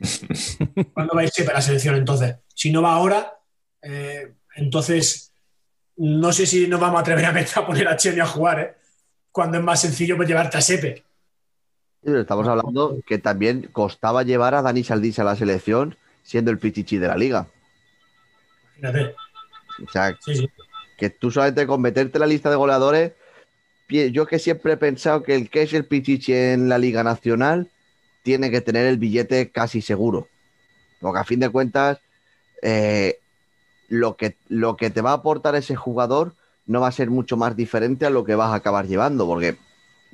¿Cuándo 0.92 1.14
va 1.14 1.20
a 1.20 1.24
ir 1.24 1.30
Sepe 1.30 1.50
a 1.50 1.54
la 1.54 1.62
selección 1.62 1.94
entonces? 1.94 2.36
Si 2.54 2.70
no 2.72 2.82
va 2.82 2.94
ahora, 2.94 3.38
eh, 3.82 4.32
entonces 4.56 5.32
no 5.98 6.32
sé 6.32 6.46
si 6.46 6.66
nos 6.68 6.80
vamos 6.80 6.98
a 6.98 7.00
atrever 7.00 7.24
a, 7.26 7.32
meter- 7.32 7.58
a 7.58 7.66
poner 7.66 7.88
a 7.88 7.96
Chemi 7.96 8.20
a 8.20 8.26
jugar, 8.26 8.60
¿eh? 8.60 8.74
Cuando 9.30 9.58
es 9.58 9.64
más 9.64 9.80
sencillo 9.80 10.16
pues 10.16 10.28
llevarte 10.28 10.56
a 10.58 10.60
Sepe. 10.60 11.04
Estamos 12.02 12.46
hablando 12.46 12.98
que 13.06 13.18
también 13.18 13.68
costaba 13.72 14.22
llevar 14.22 14.54
a 14.54 14.62
Dani 14.62 14.84
Saldís 14.84 15.18
a 15.18 15.24
la 15.24 15.36
selección 15.36 15.96
siendo 16.22 16.50
el 16.50 16.58
pichichi 16.58 16.98
de 16.98 17.08
la 17.08 17.16
liga. 17.16 17.46
Fíjate. 18.76 19.14
O 19.86 19.90
sea, 19.90 20.16
Sí, 20.20 20.36
sí. 20.36 20.48
que 20.96 21.10
tú 21.10 21.30
solamente 21.30 21.66
con 21.66 21.80
meterte 21.82 22.18
en 22.18 22.20
la 22.20 22.26
lista 22.26 22.48
de 22.50 22.56
goleadores, 22.56 23.12
yo 23.88 24.26
que 24.26 24.38
siempre 24.38 24.72
he 24.74 24.76
pensado 24.76 25.22
que 25.22 25.34
el 25.34 25.50
que 25.50 25.62
es 25.62 25.72
el 25.72 25.84
pichichi 25.84 26.32
en 26.32 26.68
la 26.68 26.78
Liga 26.78 27.02
Nacional 27.02 27.70
tiene 28.22 28.50
que 28.50 28.60
tener 28.60 28.86
el 28.86 28.98
billete 28.98 29.50
casi 29.50 29.82
seguro. 29.82 30.28
Porque 31.00 31.20
a 31.20 31.24
fin 31.24 31.40
de 31.40 31.50
cuentas, 31.50 31.98
eh, 32.62 33.18
lo 33.88 34.16
que, 34.16 34.36
lo 34.48 34.76
que 34.76 34.90
te 34.90 35.00
va 35.00 35.10
a 35.10 35.14
aportar 35.14 35.54
ese 35.54 35.76
jugador 35.76 36.34
no 36.66 36.80
va 36.80 36.88
a 36.88 36.92
ser 36.92 37.10
mucho 37.10 37.36
más 37.36 37.56
diferente 37.56 38.06
a 38.06 38.10
lo 38.10 38.24
que 38.24 38.34
vas 38.34 38.50
a 38.50 38.56
acabar 38.56 38.86
llevando, 38.86 39.26
porque 39.26 39.56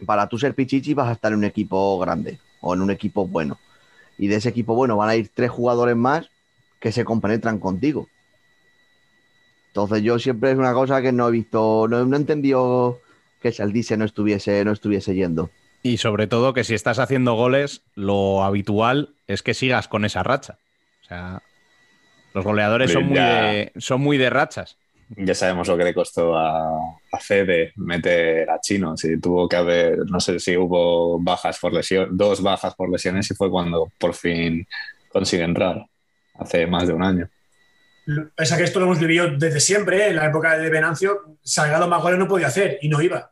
para 0.06 0.28
tú 0.28 0.38
ser 0.38 0.54
Pichichi 0.54 0.94
vas 0.94 1.08
a 1.08 1.12
estar 1.12 1.32
en 1.32 1.38
un 1.38 1.44
equipo 1.44 1.98
grande 1.98 2.38
o 2.60 2.74
en 2.74 2.82
un 2.82 2.90
equipo 2.90 3.26
bueno. 3.26 3.58
Y 4.18 4.28
de 4.28 4.36
ese 4.36 4.50
equipo 4.50 4.74
bueno 4.74 4.96
van 4.96 5.08
a 5.08 5.16
ir 5.16 5.30
tres 5.32 5.50
jugadores 5.50 5.96
más 5.96 6.28
que 6.80 6.92
se 6.92 7.04
compenetran 7.04 7.58
contigo. 7.58 8.08
Entonces 9.68 10.02
yo 10.02 10.18
siempre 10.18 10.50
es 10.50 10.58
una 10.58 10.74
cosa 10.74 11.00
que 11.00 11.12
no 11.12 11.28
he 11.28 11.30
visto, 11.30 11.86
no, 11.88 11.98
he 11.98 12.16
entendido 12.16 13.00
que 13.40 13.52
Saldice 13.52 13.96
no 13.96 14.04
estuviese, 14.04 14.64
no 14.64 14.72
estuviese 14.72 15.14
yendo. 15.14 15.50
Y 15.82 15.96
sobre 15.96 16.26
todo 16.26 16.52
que 16.52 16.62
si 16.62 16.74
estás 16.74 16.98
haciendo 16.98 17.34
goles, 17.34 17.82
lo 17.94 18.44
habitual 18.44 19.14
es 19.26 19.42
que 19.42 19.54
sigas 19.54 19.88
con 19.88 20.04
esa 20.04 20.22
racha. 20.22 20.58
O 21.02 21.06
sea, 21.06 21.42
los 22.34 22.44
goleadores 22.44 22.92
son 22.92 23.06
muy, 23.06 23.16
Ya. 23.16 23.42
de, 23.44 23.72
son 23.76 24.00
muy 24.00 24.18
de 24.18 24.30
rachas. 24.30 24.76
Ya 25.16 25.34
sabemos 25.34 25.68
lo 25.68 25.76
que 25.76 25.84
le 25.84 25.92
costó 25.92 26.34
a, 26.36 26.70
a 27.12 27.18
Fede 27.20 27.72
meter 27.76 28.48
a 28.48 28.58
Chino. 28.60 28.96
Si 28.96 29.20
tuvo 29.20 29.46
que 29.48 29.56
haber, 29.56 29.98
no 30.10 30.18
sé 30.20 30.38
si 30.40 30.56
hubo 30.56 31.18
bajas 31.20 31.58
por 31.58 31.72
lesión, 31.74 32.16
dos 32.16 32.42
bajas 32.42 32.74
por 32.74 32.90
lesiones 32.90 33.30
y 33.30 33.34
fue 33.34 33.50
cuando 33.50 33.92
por 33.98 34.14
fin 34.14 34.66
consigue 35.10 35.42
entrar, 35.44 35.84
hace 36.38 36.66
más 36.66 36.86
de 36.88 36.94
un 36.94 37.02
año. 37.02 37.28
Pese 38.34 38.54
a 38.54 38.56
que 38.56 38.64
esto 38.64 38.80
lo 38.80 38.86
hemos 38.86 38.98
vivido 38.98 39.28
desde 39.36 39.60
siempre, 39.60 39.98
¿eh? 40.06 40.08
en 40.08 40.16
la 40.16 40.26
época 40.26 40.56
de 40.56 40.70
Venancio, 40.70 41.36
Salgado 41.42 41.86
más 41.88 42.02
goles 42.02 42.18
no 42.18 42.26
podía 42.26 42.46
hacer 42.46 42.78
y 42.80 42.88
no 42.88 43.00
iba. 43.02 43.30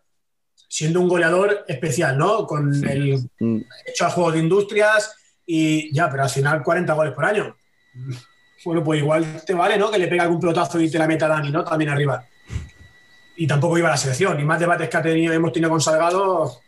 Siendo 0.68 1.00
un 1.00 1.08
goleador 1.08 1.64
especial, 1.66 2.16
¿no? 2.18 2.46
Con 2.46 2.72
el 2.88 3.18
Mm, 3.40 3.62
hecho 3.86 4.04
al 4.04 4.10
juego 4.12 4.30
de 4.32 4.38
industrias 4.38 5.16
y 5.46 5.92
ya, 5.94 6.10
pero 6.10 6.24
al 6.24 6.30
final 6.30 6.62
40 6.62 6.92
goles 6.92 7.14
por 7.14 7.24
año. 7.24 7.56
Bueno, 8.64 8.84
pues 8.84 9.00
igual 9.00 9.42
te 9.44 9.54
vale, 9.54 9.78
¿no? 9.78 9.90
Que 9.90 9.98
le 9.98 10.08
pega 10.08 10.24
algún 10.24 10.40
pelotazo 10.40 10.80
y 10.80 10.90
te 10.90 10.98
la 10.98 11.06
meta 11.06 11.28
Dani, 11.28 11.50
¿no? 11.50 11.64
También 11.64 11.90
arriba. 11.90 12.24
Y 13.36 13.46
tampoco 13.46 13.78
iba 13.78 13.88
a 13.88 13.92
la 13.92 13.96
selección. 13.96 14.38
Y 14.38 14.44
más 14.44 14.60
debates 14.60 14.88
que 14.88 14.96
ha 14.96 15.02
tenido, 15.02 15.32
hemos 15.32 15.52
tenido 15.52 15.70
con 15.70 15.80
Salgado, 15.80 16.60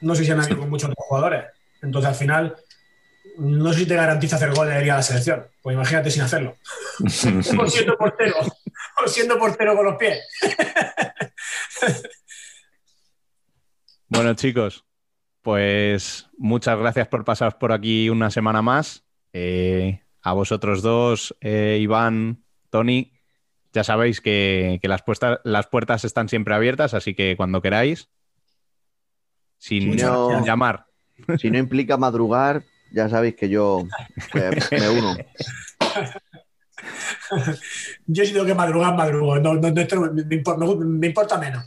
no 0.00 0.14
sé 0.14 0.24
si 0.24 0.30
han 0.30 0.40
habido 0.40 0.58
con 0.58 0.70
muchos 0.70 0.90
otros 0.90 1.06
jugadores. 1.06 1.44
Entonces 1.82 2.08
al 2.08 2.14
final, 2.14 2.56
no 3.38 3.72
sé 3.72 3.80
si 3.80 3.86
te 3.86 3.96
garantiza 3.96 4.36
hacer 4.36 4.54
goles 4.54 4.74
de 4.74 4.84
ir 4.84 4.92
a 4.92 4.96
la 4.96 5.02
selección. 5.02 5.46
Pues 5.60 5.74
imagínate 5.74 6.10
sin 6.10 6.22
hacerlo. 6.22 6.56
o 7.58 7.66
siendo 7.68 7.96
portero. 7.96 8.36
O 9.04 9.08
siendo 9.08 9.38
portero 9.38 9.76
con 9.76 9.84
los 9.84 9.96
pies. 9.96 10.20
Bueno, 14.08 14.34
chicos, 14.34 14.84
pues 15.40 16.28
muchas 16.36 16.78
gracias 16.78 17.08
por 17.08 17.24
pasaros 17.24 17.54
por 17.54 17.72
aquí 17.72 18.10
una 18.10 18.30
semana 18.30 18.60
más. 18.60 19.04
Eh, 19.32 20.02
a 20.22 20.32
vosotros 20.32 20.82
dos, 20.82 21.36
eh, 21.40 21.78
Iván, 21.80 22.44
Tony, 22.70 23.12
ya 23.72 23.84
sabéis 23.84 24.20
que, 24.20 24.78
que 24.82 24.88
las, 24.88 25.02
puestas- 25.02 25.40
las 25.44 25.66
puertas 25.66 26.04
están 26.04 26.28
siempre 26.28 26.54
abiertas, 26.54 26.94
así 26.94 27.14
que 27.14 27.36
cuando 27.36 27.60
queráis, 27.62 28.08
sin 29.58 29.88
Muchas 29.88 30.10
gracias. 30.10 30.46
llamar. 30.46 30.86
Si 31.38 31.50
no 31.50 31.58
implica 31.58 31.96
madrugar, 31.96 32.64
ya 32.92 33.08
sabéis 33.08 33.36
que 33.36 33.48
yo 33.48 33.84
que 34.32 34.50
me 34.78 34.88
uno. 34.90 35.16
Yo 38.06 38.24
si 38.24 38.32
tengo 38.32 38.44
que 38.44 38.54
madrugar, 38.54 38.94
madrugo. 38.96 39.38
No, 39.38 39.54
no, 39.54 39.70
no, 39.70 39.72
me, 39.72 40.24
me 40.24 40.42
impor- 40.42 40.56
me 40.58 40.66
gu- 40.66 40.84
me 40.84 41.06
importa 41.06 41.38
menos. 41.38 41.64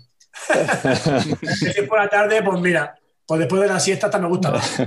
Si 1.55 1.67
es 1.69 1.87
por 1.87 1.97
la 1.99 2.09
tarde, 2.09 2.43
pues 2.43 2.59
mira, 2.59 2.95
pues 3.25 3.39
después 3.39 3.61
de 3.61 3.67
la 3.69 3.79
siesta 3.79 4.07
hasta 4.07 4.19
me 4.19 4.27
gusta 4.27 4.51
más. 4.51 4.77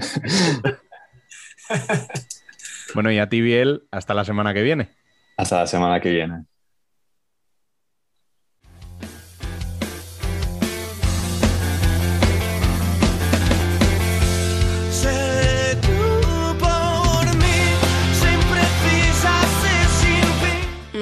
Bueno, 2.94 3.12
y 3.12 3.18
a 3.18 3.28
ti, 3.28 3.40
Biel, 3.40 3.86
hasta 3.90 4.14
la 4.14 4.24
semana 4.24 4.54
que 4.54 4.62
viene. 4.62 4.90
Hasta 5.36 5.58
la 5.58 5.66
semana 5.66 6.00
que 6.00 6.10
viene. 6.10 6.44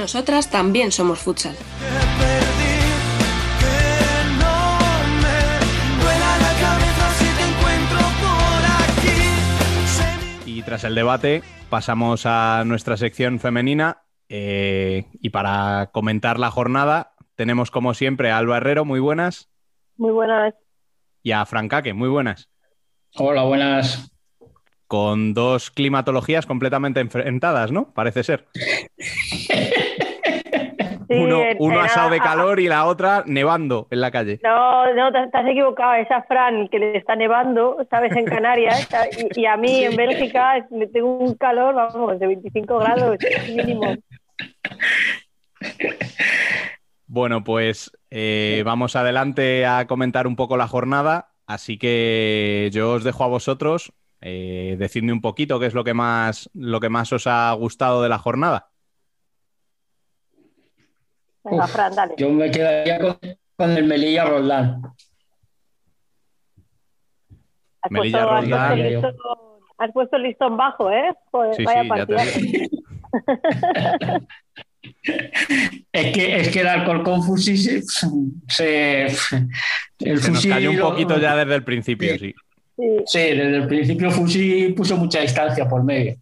Nosotras 0.07 0.51
también 0.51 0.93
somos 0.93 1.19
futsal. 1.19 1.57
Y 10.45 10.63
tras 10.63 10.85
el 10.85 10.95
debate, 10.95 11.43
pasamos 11.71 12.27
a 12.27 12.65
nuestra 12.67 12.97
sección 12.97 13.39
femenina. 13.41 14.03
eh, 14.29 15.05
y 15.21 15.31
para 15.31 15.91
comentar 15.93 16.39
la 16.41 16.51
jornada, 16.51 17.13
tenemos 17.37 17.71
como 17.71 17.95
siempre 17.95 18.31
a 18.31 18.39
Alba 18.39 18.57
Herrero, 18.57 18.85
muy 18.85 18.99
buenas, 18.99 19.49
Muy 19.97 20.11
buenas. 20.13 20.55
y 21.23 21.31
a 21.33 21.47
Francaque, 21.47 21.93
muy 21.95 22.09
buenas. 22.09 22.49
Hola, 23.15 23.45
buenas. 23.45 24.11
Con 24.89 25.33
dos 25.35 25.71
climatologías 25.71 26.45
completamente 26.47 27.01
enfrentadas, 27.01 27.71
¿no? 27.73 27.93
Parece 27.95 28.25
ser. 28.25 28.49
Sí, 31.09 31.15
uno 31.15 31.43
uno 31.59 31.81
asado 31.81 32.11
de 32.11 32.21
calor 32.21 32.61
y 32.61 32.69
la 32.69 32.87
otra 32.87 33.23
nevando 33.27 33.87
en 33.91 34.01
la 34.01 34.11
calle. 34.11 34.41
No, 34.43 34.93
no, 34.95 35.13
te, 35.13 35.29
te 35.29 35.39
has 35.39 35.47
equivocado. 35.47 35.95
Esa 35.95 36.23
Fran 36.23 36.69
que 36.69 36.79
le 36.79 36.97
está 36.97 37.17
nevando, 37.17 37.79
¿sabes? 37.91 38.15
En 38.17 38.25
Canarias. 38.25 38.89
Y, 39.37 39.43
y 39.43 39.47
a 39.47 39.57
mí 39.57 39.85
en 39.85 39.97
Bélgica 39.97 40.67
tengo 40.93 41.19
un 41.19 41.35
calor, 41.35 41.75
vamos, 41.75 42.19
de 42.19 42.27
25 42.27 42.79
grados 42.79 43.19
mínimo. 43.55 43.95
Bueno, 47.07 47.45
pues 47.45 47.93
eh, 48.11 48.63
vamos 48.65 48.97
adelante 48.97 49.65
a 49.65 49.87
comentar 49.87 50.27
un 50.27 50.37
poco 50.37 50.57
la 50.57 50.67
jornada, 50.67 51.33
así 51.47 51.79
que 51.79 52.69
yo 52.73 52.95
os 52.95 53.05
dejo 53.05 53.25
a 53.25 53.29
vosotros. 53.29 53.93
Eh, 54.21 54.77
decidme 54.79 55.13
un 55.13 55.21
poquito 55.21 55.61
qué 55.61 55.67
es 55.67 55.75
lo 55.75 55.85
que 55.85 55.95
más 55.95 56.51
lo 56.55 56.81
que 56.81 56.89
más 56.89 57.13
os 57.13 57.27
ha 57.27 57.53
gustado 57.53 58.03
de 58.03 58.09
la 58.09 58.19
jornada. 58.19 58.71
Venga, 61.49 61.65
Uf, 61.65 61.71
Fran, 61.73 61.95
dale. 61.95 62.15
Yo 62.19 62.31
me 62.31 62.51
quedaría 62.51 62.99
con, 62.99 63.17
con 63.57 63.71
el 63.77 63.85
Melilla 63.85 64.25
Roldán. 64.25 64.83
Has 67.83 67.91
Melilla 67.91 68.19
puesto, 68.27 68.35
has, 68.35 68.43
Roldán. 68.43 68.69
puesto 68.69 68.75
el 68.75 68.93
listón, 68.93 69.15
has 69.79 69.93
puesto 69.93 70.17
el 70.17 70.23
listón 70.23 70.57
bajo, 70.57 70.91
¿eh? 70.91 71.15
Joder, 71.31 71.55
Sí, 71.57 71.65
vaya 71.65 71.83
sí, 71.83 71.89
partidazo. 71.89 72.41
Es 75.93 76.13
que, 76.15 76.37
es 76.41 76.49
que 76.51 76.61
el 76.61 76.67
Alcorcón 76.69 77.23
Fusi 77.23 77.57
se, 77.57 77.83
se- 78.49 79.07
el 79.07 79.17
Se 79.17 80.31
nos 80.31 80.37
Fusi 80.37 80.49
cayó 80.49 80.71
un 80.71 80.77
lo- 80.79 80.91
poquito 80.91 81.19
ya 81.19 81.35
desde 81.37 81.55
el 81.55 81.65
principio, 81.65 82.17
sí. 82.19 82.35
Sí, 82.77 82.85
Sí, 83.07 83.19
desde 83.19 83.57
el 83.57 83.67
principio 83.67 84.11
Fusi 84.11 84.69
puso 84.77 84.97
mucha 84.97 85.21
distancia 85.21 85.67
por 85.69 85.83
medio. 85.83 86.17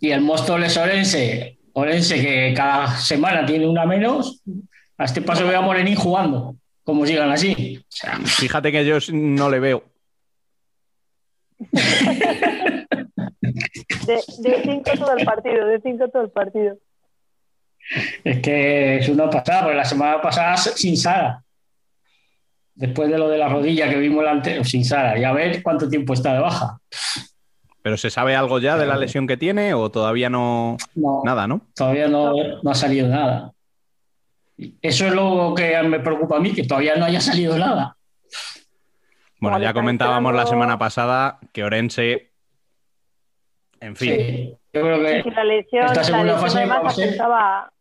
Y 0.00 0.10
el 0.10 0.20
Móstoles 0.20 0.76
Orense, 0.76 1.55
Orense 1.78 2.18
que 2.20 2.54
cada 2.56 2.96
semana 2.96 3.44
tiene 3.44 3.66
una 3.68 3.84
menos, 3.84 4.40
a 4.96 5.04
este 5.04 5.20
paso 5.20 5.46
veo 5.46 5.58
a 5.58 5.62
Morenín 5.62 5.94
jugando, 5.94 6.56
como 6.82 7.04
sigan 7.04 7.30
así. 7.30 7.78
O 7.82 7.86
sea, 7.90 8.16
Fíjate 8.24 8.72
que 8.72 8.86
yo 8.86 8.96
no 9.12 9.50
le 9.50 9.60
veo. 9.60 9.84
de, 11.58 12.86
de 14.38 14.62
cinco 14.62 14.90
todo 14.98 15.16
el 15.16 15.24
partido, 15.24 15.66
de 15.66 15.80
cinco 15.80 16.08
todo 16.08 16.22
el 16.22 16.30
partido. 16.30 16.76
Es 18.24 18.40
que 18.40 18.96
es 18.98 19.08
una 19.08 19.30
pasada, 19.30 19.62
porque 19.64 19.76
la 19.76 19.84
semana 19.84 20.20
pasada 20.20 20.56
sin 20.56 20.96
Sara. 20.96 21.42
Después 22.74 23.08
de 23.10 23.16
lo 23.18 23.28
de 23.28 23.38
la 23.38 23.48
rodilla 23.48 23.88
que 23.88 23.96
vimos 23.96 24.24
la 24.24 24.32
ante- 24.32 24.62
sin 24.64 24.84
Sara. 24.84 25.18
Y 25.18 25.24
a 25.24 25.32
ver 25.32 25.62
cuánto 25.62 25.88
tiempo 25.88 26.12
está 26.14 26.34
de 26.34 26.40
baja. 26.40 26.78
¿Pero 27.86 27.96
se 27.96 28.10
sabe 28.10 28.34
algo 28.34 28.58
ya 28.58 28.76
de 28.76 28.84
la 28.84 28.96
lesión 28.96 29.28
que 29.28 29.36
tiene 29.36 29.72
o 29.72 29.92
todavía 29.92 30.28
no? 30.28 30.76
No, 30.96 31.22
Nada, 31.24 31.46
¿no? 31.46 31.60
todavía 31.72 32.08
no, 32.08 32.32
no 32.60 32.68
ha 32.68 32.74
salido 32.74 33.06
nada. 33.06 33.52
Eso 34.82 35.06
es 35.06 35.14
lo 35.14 35.54
que 35.54 35.80
me 35.84 36.00
preocupa 36.00 36.38
a 36.38 36.40
mí, 36.40 36.52
que 36.52 36.64
todavía 36.64 36.96
no 36.96 37.04
haya 37.04 37.20
salido 37.20 37.56
nada. 37.56 37.96
Bueno, 39.40 39.60
ya 39.60 39.72
comentábamos 39.72 40.34
la 40.34 40.46
semana 40.46 40.76
pasada 40.76 41.38
que 41.52 41.62
Orense, 41.62 42.32
en 43.78 43.94
fin, 43.94 44.14
Sí, 44.16 44.58
yo 44.72 44.80
creo 44.80 45.22
que 45.22 45.30
la 45.30 45.44
lesión, 45.44 45.84
Esta 45.86 46.10
la 46.10 46.24
lesión 46.24 46.40
fase 46.40 46.62
apuntaba, 46.64 47.72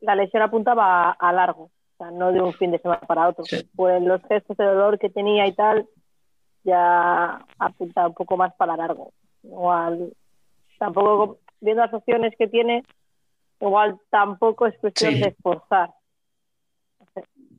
la 0.00 0.16
lesión 0.16 0.42
apuntaba 0.42 1.10
a, 1.10 1.12
a 1.12 1.32
largo, 1.32 1.62
o 1.62 1.96
sea, 1.96 2.10
no 2.10 2.32
de 2.32 2.40
un 2.40 2.52
fin 2.54 2.72
de 2.72 2.80
semana 2.80 3.02
para 3.06 3.28
otro. 3.28 3.44
Sí. 3.44 3.70
Pues 3.76 4.02
los 4.02 4.20
gestos 4.26 4.56
de 4.56 4.64
dolor 4.64 4.98
que 4.98 5.10
tenía 5.10 5.46
y 5.46 5.52
tal, 5.54 5.86
ya 6.66 7.44
apuntaba 7.58 8.08
un 8.08 8.14
poco 8.14 8.36
más 8.36 8.52
para 8.56 8.76
largo. 8.76 9.12
Igual, 9.42 10.12
tampoco, 10.78 11.38
viendo 11.60 11.82
las 11.84 11.94
opciones 11.94 12.34
que 12.38 12.48
tiene, 12.48 12.82
igual 13.60 13.96
tampoco 14.10 14.66
es 14.66 14.76
cuestión 14.78 15.14
Sí. 15.14 15.20
de 15.20 15.28
esforzar. 15.28 15.90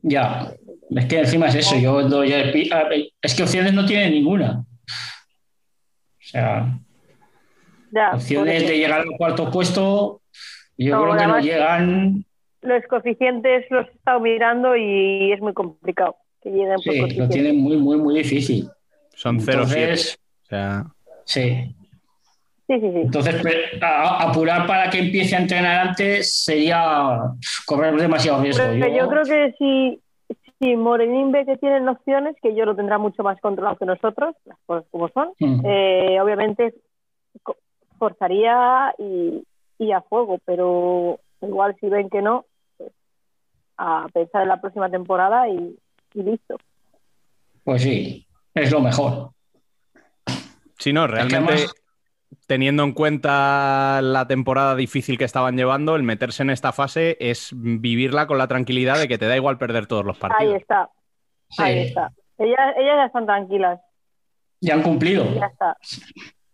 ya. 0.04 0.52
Es 0.92 1.06
que 1.06 1.20
encima 1.20 1.48
es 1.48 1.56
eso. 1.56 1.76
Yo 1.78 2.02
doy 2.08 2.32
es 2.32 3.36
que 3.36 3.44
opciones 3.44 3.74
no 3.74 3.86
tiene 3.86 4.10
ninguna. 4.12 4.64
O 6.20 6.24
sea, 6.30 6.78
Ya, 7.92 8.12
Opciones 8.14 8.68
de 8.68 8.78
llegar 8.78 9.00
al 9.00 9.18
cuarto 9.18 9.50
puesto, 9.50 10.22
yo 10.78 10.96
No, 10.96 11.04
creo 11.04 11.18
que 11.18 11.28
no 11.28 11.40
llegan. 11.40 12.26
Los 12.62 12.84
coeficientes 12.90 13.66
los 13.70 13.88
he 13.88 13.92
estado 13.92 14.20
mirando 14.20 14.76
y 14.76 15.32
es 15.32 15.40
muy 15.40 15.54
complicado 15.54 16.18
que 16.42 16.50
lleguen 16.50 16.76
por 16.76 16.82
Sí, 16.94 17.16
lo 17.16 17.30
tienen 17.30 17.58
muy, 17.58 17.78
muy, 17.78 17.96
muy 17.98 18.16
difícil. 18.18 18.70
Son 19.18 19.40
0-7. 19.40 19.52
Entonces, 19.52 20.20
O 20.44 20.46
sea, 20.46 20.86
sí. 21.26 21.76
Sí, 22.68 22.80
sí, 22.80 22.92
sí. 22.92 23.00
Entonces, 23.02 23.42
a- 23.82 24.30
apurar 24.30 24.68
para 24.68 24.90
que 24.92 25.00
empiece 25.00 25.36
a 25.36 25.40
entrenar 25.40 25.88
antes 25.88 26.44
sería 26.44 27.18
correr 27.66 27.96
demasiado 27.96 28.44
riesgo. 28.44 28.64
Pero 28.80 28.96
yo 28.96 29.10
creo 29.10 29.24
que 29.24 29.56
si, 29.58 30.00
si 30.60 30.76
Morenín 30.76 31.32
ve 31.32 31.46
que 31.46 31.58
tienen 31.58 31.88
opciones, 31.90 32.36
que 32.44 32.54
yo 32.56 32.66
lo 32.66 32.76
tendrá 32.76 32.98
mucho 33.00 33.24
más 33.24 33.40
controlado 33.42 33.78
que 33.78 33.86
nosotros, 33.86 34.36
las 34.46 34.58
cosas 34.68 34.86
como 34.92 35.10
son, 35.10 35.30
Mm. 35.40 35.62
eh, 35.66 36.22
obviamente 36.22 36.76
forzaría 37.98 38.94
y, 39.00 39.44
y 39.80 39.92
a 39.94 40.02
fuego, 40.02 40.38
pero 40.46 41.20
igual 41.42 41.76
si 41.80 41.88
ven 41.90 42.10
que 42.10 42.22
no, 42.22 42.46
pues, 42.78 42.92
a 43.78 44.08
pensar 44.14 44.44
en 44.44 44.50
la 44.50 44.62
próxima 44.62 44.90
temporada 44.90 45.50
y, 45.50 45.76
y 46.14 46.22
listo. 46.24 46.58
Pues 47.64 47.82
sí, 47.82 48.27
es 48.58 48.72
lo 48.72 48.82
mejor. 48.82 49.32
Sí, 50.78 50.94
no, 50.94 51.08
realmente, 51.08 51.54
además- 51.54 51.74
teniendo 52.46 52.84
en 52.84 52.94
cuenta 52.94 54.00
la 54.02 54.28
temporada 54.28 54.76
difícil 54.76 55.18
que 55.18 55.26
estaban 55.26 55.58
llevando, 55.58 55.96
el 55.96 56.04
meterse 56.04 56.44
en 56.44 56.50
esta 56.50 56.72
fase 56.72 57.18
es 57.20 57.52
vivirla 57.56 58.28
con 58.28 58.38
la 58.38 58.48
tranquilidad 58.48 58.98
de 59.00 59.08
que 59.08 59.18
te 59.18 59.28
da 59.28 59.36
igual 59.36 59.58
perder 59.58 59.88
todos 59.88 60.06
los 60.06 60.16
Ahí 60.18 60.30
partidos. 60.30 60.56
está, 60.62 60.90
ahí 61.58 61.80
está. 61.80 62.12
Ellas, 62.38 62.60
ellas 62.78 62.96
ya 62.98 63.06
están 63.06 63.26
tranquilas, 63.26 63.80
ya 64.62 64.76
han 64.76 64.84
cumplido. 64.84 65.26
ya 65.34 65.48
está. 65.48 65.76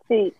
Sí, 0.08 0.32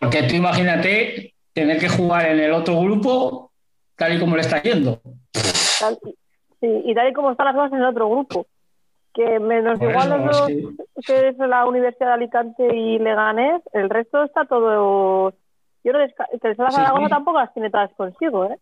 Porque 0.00 0.22
tú 0.24 0.34
imagínate 0.34 1.34
tener 1.52 1.78
que 1.78 1.88
jugar 1.88 2.26
en 2.26 2.40
el 2.40 2.52
otro 2.52 2.80
grupo 2.80 3.52
tal 3.96 4.16
y 4.16 4.18
como 4.20 4.34
le 4.36 4.42
está 4.42 4.60
yendo. 4.62 5.00
sí, 6.60 6.66
y 6.86 6.94
tal 6.94 7.08
y 7.08 7.12
como 7.12 7.30
están 7.30 7.46
las 7.46 7.54
cosas 7.54 7.72
en 7.72 7.78
el 7.78 7.84
otro 7.86 8.08
grupo, 8.08 8.46
que 9.14 9.38
menos 9.38 9.80
igual 9.80 10.10
los 10.10 10.24
dos, 10.24 10.48
que 11.06 11.28
es 11.28 11.38
la 11.38 11.64
Universidad 11.66 12.08
de 12.08 12.12
Alicante 12.14 12.76
y 12.76 12.98
Leganés, 12.98 13.62
el 13.72 13.88
resto 13.88 14.24
está 14.24 14.44
todo... 14.44 15.32
Yo 15.84 15.92
no 15.92 15.98
que 15.98 16.48
el 16.48 16.56
Zaragoza 16.56 17.04
sí. 17.04 17.10
tampoco 17.10 17.38
las 17.38 17.54
tiene 17.54 17.70
todas 17.70 17.92
consigo, 17.94 18.46
¿eh? 18.46 18.58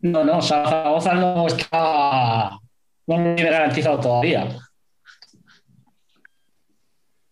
No, 0.00 0.24
no, 0.24 0.42
Zaragoza 0.42 1.14
no 1.14 1.46
está. 1.46 2.58
No 3.06 3.18
lo 3.18 3.34
tiene 3.34 3.50
garantizado 3.50 4.00
todavía. 4.00 4.46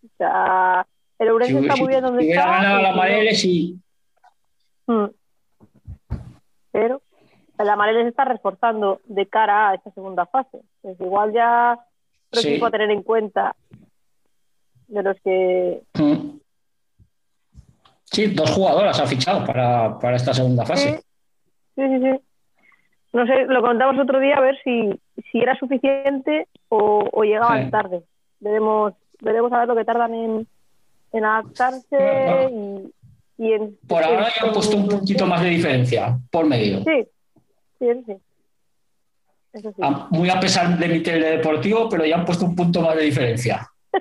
O 0.03 0.09
sea, 0.19 0.87
el 1.19 1.29
Ourense 1.31 1.59
Si, 1.59 1.67
está 1.67 1.77
muy 1.77 1.89
bien 1.89 2.03
donde 2.03 2.23
si 2.23 2.31
está. 2.31 2.47
ganado 2.47 2.83
la 2.83 2.93
Mareles 2.93 3.41
sí. 3.41 3.81
Mm. 4.87 5.07
Pero 6.73 7.03
la 7.59 7.77
Mareles 7.77 8.05
se 8.05 8.09
está 8.11 8.25
reforzando 8.27 9.01
de 9.05 9.27
cara 9.27 9.71
a 9.71 9.75
esta 9.77 9.91
segunda 9.93 10.27
fase. 10.27 10.61
Pues 10.83 11.01
igual 11.01 11.33
ya 11.33 11.79
otro 12.35 12.43
Sí. 12.43 12.49
equipo 12.51 12.67
a 12.67 12.71
tener 12.71 12.91
en 12.91 13.03
cuenta 13.03 13.55
de 14.89 15.03
los 15.03 15.17
que... 15.23 15.83
Mm. 15.99 16.39
Sí, 18.05 18.27
dos 18.29 18.51
jugadoras 18.51 19.01
ha 19.01 19.07
fichado 19.07 19.45
para, 19.45 19.99
para 19.99 20.17
esta 20.17 20.33
segunda 20.33 20.65
fase. 20.65 21.01
Sí, 21.75 21.83
sí, 21.83 21.99
sí. 22.01 22.21
No 23.13 23.27
sé, 23.27 23.47
lo 23.47 23.61
contamos 23.63 23.99
otro 23.99 24.21
día 24.21 24.37
a 24.37 24.41
ver 24.41 24.57
si, 24.63 24.91
si 25.31 25.39
era 25.39 25.57
suficiente 25.59 26.49
o, 26.69 27.09
o 27.13 27.23
llegaban 27.25 27.65
Sí. 27.67 27.71
tarde. 27.71 28.03
Veremos, 28.41 28.93
veremos 29.21 29.53
a 29.53 29.61
ver 29.61 29.69
lo 29.69 29.77
que 29.77 29.85
tardan 29.85 30.15
en, 30.15 30.47
en 31.13 31.25
adaptarse 31.25 32.51
y, 32.53 33.43
y 33.43 33.53
en... 33.53 33.77
Por 33.89 34.03
ahora 34.03 34.29
ya 34.37 34.47
han 34.47 34.53
puesto 34.53 34.77
un 34.77 34.89
poquito 34.89 35.27
más 35.27 35.43
de 35.43 35.49
diferencia 35.49 36.19
por 36.31 36.45
medio. 36.47 36.79
Sí, 36.85 37.07
sí, 37.79 37.87
sí. 38.07 38.13
Eso 39.55 39.71
sí. 39.71 39.81
A- 39.83 40.09
Muy 40.11 40.29
a 40.29 40.39
pesar 40.39 40.77
de 40.79 40.89
mi 40.89 41.01
teledeportivo, 41.01 41.89
pero 41.89 42.05
ya 42.05 42.17
han 42.17 42.25
puesto 42.27 42.45
un 42.45 42.55
punto 42.55 42.81
más 42.83 42.97
de 42.97 43.03
diferencia. 43.05 43.67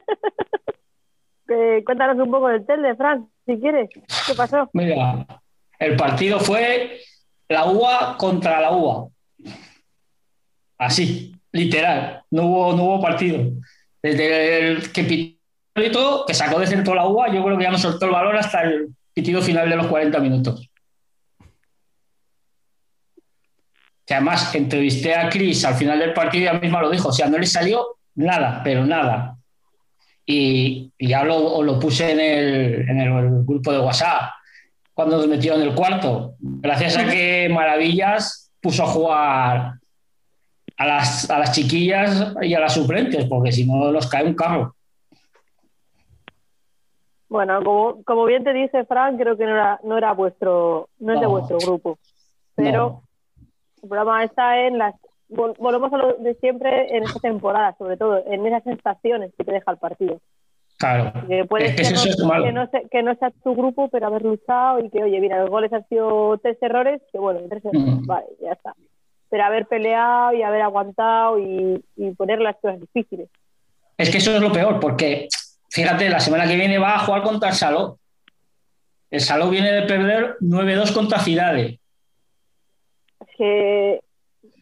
Eh, 1.49 1.83
cuéntanos 1.85 2.17
un 2.25 2.31
poco 2.31 2.47
del 2.47 2.65
Telde, 2.65 2.95
Fran, 2.95 3.29
si 3.45 3.59
quieres. 3.59 3.89
¿Qué 4.25 4.33
pasó? 4.33 4.69
Mira, 4.73 5.25
el 5.77 5.95
partido 5.97 6.39
fue 6.39 6.99
la 7.49 7.65
UA 7.69 8.17
contra 8.17 8.61
la 8.61 8.71
UA. 8.71 9.07
Así, 10.77 11.35
literal. 11.51 12.23
No 12.31 12.43
hubo, 12.45 12.73
no 12.75 12.83
hubo 12.85 13.01
partido. 13.01 13.51
Desde 14.01 14.67
el 14.71 14.91
que 14.91 15.37
pitó, 15.73 16.25
que 16.25 16.33
sacó 16.33 16.59
de 16.59 16.67
centro 16.67 16.95
la 16.95 17.07
UA, 17.07 17.33
yo 17.33 17.43
creo 17.43 17.57
que 17.57 17.63
ya 17.65 17.71
no 17.71 17.77
soltó 17.77 18.05
el 18.05 18.11
balón 18.13 18.37
hasta 18.37 18.61
el 18.63 18.87
pitido 19.13 19.41
final 19.41 19.69
de 19.69 19.75
los 19.75 19.87
40 19.87 20.19
minutos. 20.19 20.69
Que 24.05 24.15
además 24.15 24.53
entrevisté 24.55 25.15
a 25.15 25.29
Chris 25.29 25.63
al 25.65 25.75
final 25.75 25.99
del 25.99 26.13
partido 26.13 26.43
y 26.43 26.47
ella 26.47 26.59
misma 26.59 26.81
lo 26.81 26.89
dijo. 26.89 27.09
O 27.09 27.13
sea, 27.13 27.27
no 27.27 27.37
le 27.37 27.45
salió 27.45 27.97
nada, 28.15 28.61
pero 28.63 28.85
nada. 28.85 29.37
Y, 30.25 30.91
y 30.97 31.07
ya 31.07 31.23
lo, 31.23 31.61
lo 31.63 31.79
puse 31.79 32.11
en 32.11 32.19
el, 32.19 32.89
en 32.89 32.99
el 32.99 33.43
grupo 33.45 33.71
de 33.71 33.79
WhatsApp 33.79 34.31
cuando 34.93 35.17
nos 35.17 35.27
metió 35.27 35.55
en 35.55 35.61
el 35.61 35.75
cuarto. 35.75 36.35
Gracias 36.39 36.97
a 36.97 37.05
que 37.05 37.49
Maravillas 37.49 38.51
puso 38.61 38.83
a 38.83 38.87
jugar 38.87 39.73
a 40.77 40.85
las, 40.85 41.29
a 41.29 41.39
las 41.39 41.51
chiquillas 41.51 42.33
y 42.41 42.53
a 42.53 42.59
las 42.59 42.73
suplentes, 42.73 43.25
porque 43.25 43.51
si 43.51 43.65
no 43.65 43.91
nos 43.91 44.07
cae 44.07 44.25
un 44.25 44.35
carro. 44.35 44.75
Bueno, 47.29 47.63
como, 47.63 48.03
como 48.03 48.25
bien 48.25 48.43
te 48.43 48.53
dice 48.53 48.85
Fran, 48.85 49.17
creo 49.17 49.35
que 49.35 49.45
no 49.45 49.51
era, 49.51 49.79
no 49.83 49.97
era 49.97 50.13
vuestro, 50.13 50.89
no 50.99 51.13
es 51.13 51.19
de 51.19 51.25
vuestro 51.25 51.57
grupo. 51.57 51.97
Pero 52.55 52.71
No. 52.71 53.03
El 53.83 53.89
programa 53.89 54.23
está 54.23 54.65
en 54.65 54.77
las. 54.77 54.95
vol- 55.29 55.55
Volvemos 55.57 55.91
a 55.93 55.97
lo 55.97 56.13
de 56.13 56.33
siempre 56.35 56.95
en 56.95 57.03
esta 57.03 57.19
temporada, 57.19 57.75
sobre 57.77 57.97
todo, 57.97 58.23
en 58.25 58.45
esas 58.47 58.63
sensaciones 58.63 59.31
que 59.37 59.43
te 59.43 59.51
deja 59.51 59.71
el 59.71 59.77
partido. 59.77 60.19
Claro. 60.77 61.13
Que 61.27 61.45
puede 61.45 61.65
Es 61.67 61.75
que 61.75 62.19
no- 62.21 62.27
malo. 62.27 62.45
que, 62.45 62.51
no 62.51 62.67
sea, 62.67 62.81
que 62.91 63.03
no 63.03 63.15
sea 63.15 63.31
tu 63.43 63.55
grupo, 63.55 63.89
pero 63.89 64.07
haber 64.07 64.23
luchado 64.23 64.79
y 64.79 64.89
que, 64.89 65.03
oye, 65.03 65.19
mira, 65.19 65.39
los 65.39 65.49
goles 65.49 65.71
han 65.71 65.87
sido 65.87 66.37
tres 66.39 66.57
errores, 66.61 67.01
que 67.11 67.19
bueno, 67.19 67.39
tres 67.49 67.63
errores, 67.63 67.95
Mm. 68.01 68.05
vale, 68.05 68.25
ya 68.41 68.51
está. 68.53 68.73
Pero 69.29 69.43
haber 69.45 69.65
peleado 69.67 70.33
y 70.33 70.41
haber 70.43 70.61
aguantado 70.61 71.39
y, 71.39 71.83
y 71.95 72.11
poner 72.11 72.39
las 72.39 72.55
cosas 72.57 72.79
difíciles. 72.79 73.29
Es 73.97 74.09
que 74.09 74.17
eso 74.17 74.31
es 74.35 74.41
lo 74.41 74.51
peor, 74.51 74.79
porque 74.79 75.27
fíjate, 75.69 76.09
la 76.09 76.19
semana 76.19 76.47
que 76.47 76.55
viene 76.55 76.77
va 76.79 76.95
a 76.95 76.99
jugar 76.99 77.21
contra 77.23 77.49
el 77.49 77.55
Saló. 77.55 77.97
El 79.09 79.21
Saló 79.21 79.49
viene 79.49 79.71
de 79.71 79.83
perder 79.83 80.37
9-2 80.41 80.91
contra 80.91 81.19
Cidade. 81.19 81.79
Es 83.27 83.35
que, 83.37 84.01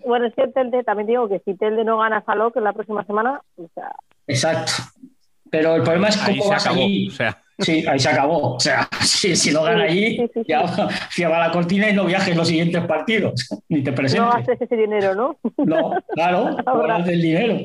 bueno, 0.05 0.25
es 0.27 0.33
que 0.35 0.43
el 0.43 0.53
Telde, 0.53 0.83
también 0.83 1.07
digo 1.07 1.27
que 1.29 1.39
si 1.45 1.55
Telde 1.55 1.83
no 1.83 1.97
gana 1.99 2.23
Saló, 2.25 2.51
que 2.51 2.61
la 2.61 2.73
próxima 2.73 3.03
semana, 3.05 3.41
o 3.57 3.67
sea, 3.73 3.91
Exacto. 4.27 4.71
Pero 5.49 5.75
el 5.75 5.83
problema 5.83 6.07
es 6.07 6.17
Ahí 6.23 6.37
cómo 6.37 6.43
se 6.43 6.49
vas 6.55 6.65
acabó. 6.65 6.81
allí. 6.83 7.07
O 7.07 7.11
sea, 7.11 7.43
Sí, 7.59 7.85
ahí 7.87 7.99
se 7.99 8.09
acabó. 8.09 8.55
O 8.55 8.59
sea, 8.59 8.87
si, 9.01 9.35
si 9.35 9.51
no 9.51 9.61
gana 9.63 9.83
allí, 9.83 10.17
Sí, 10.17 10.17
sí, 10.17 10.31
sí, 10.33 10.43
ya 10.47 10.63
cierra 11.11 11.39
la 11.47 11.51
cortina 11.51 11.89
y 11.89 11.93
no 11.93 12.05
viajes 12.05 12.35
los 12.35 12.47
siguientes 12.47 12.83
partidos. 12.85 13.49
Ni 13.69 13.83
te 13.83 13.91
no 13.91 13.95
presentes. 13.97 14.33
gastes 14.33 14.61
ese 14.61 14.75
dinero, 14.77 15.13
¿no? 15.13 15.37
No, 15.57 15.91
claro, 16.13 16.55
no 16.65 17.03
del 17.03 17.21
dinero. 17.21 17.59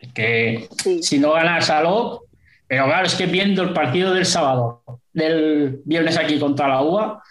Es 0.00 0.12
que 0.12 0.68
Sí. 0.82 1.02
si 1.02 1.18
no 1.18 1.32
gana 1.32 1.56
el 1.58 1.62
Saló, 1.62 2.24
pero 2.66 2.84
claro, 2.86 3.06
es 3.06 3.14
que 3.14 3.26
viendo 3.26 3.62
el 3.62 3.72
partido 3.72 4.12
del 4.12 4.26
sábado, 4.26 4.82
del 5.12 5.80
viernes 5.84 6.18
aquí 6.18 6.38
contra 6.38 6.68
la 6.68 6.82
UA, 6.82 7.22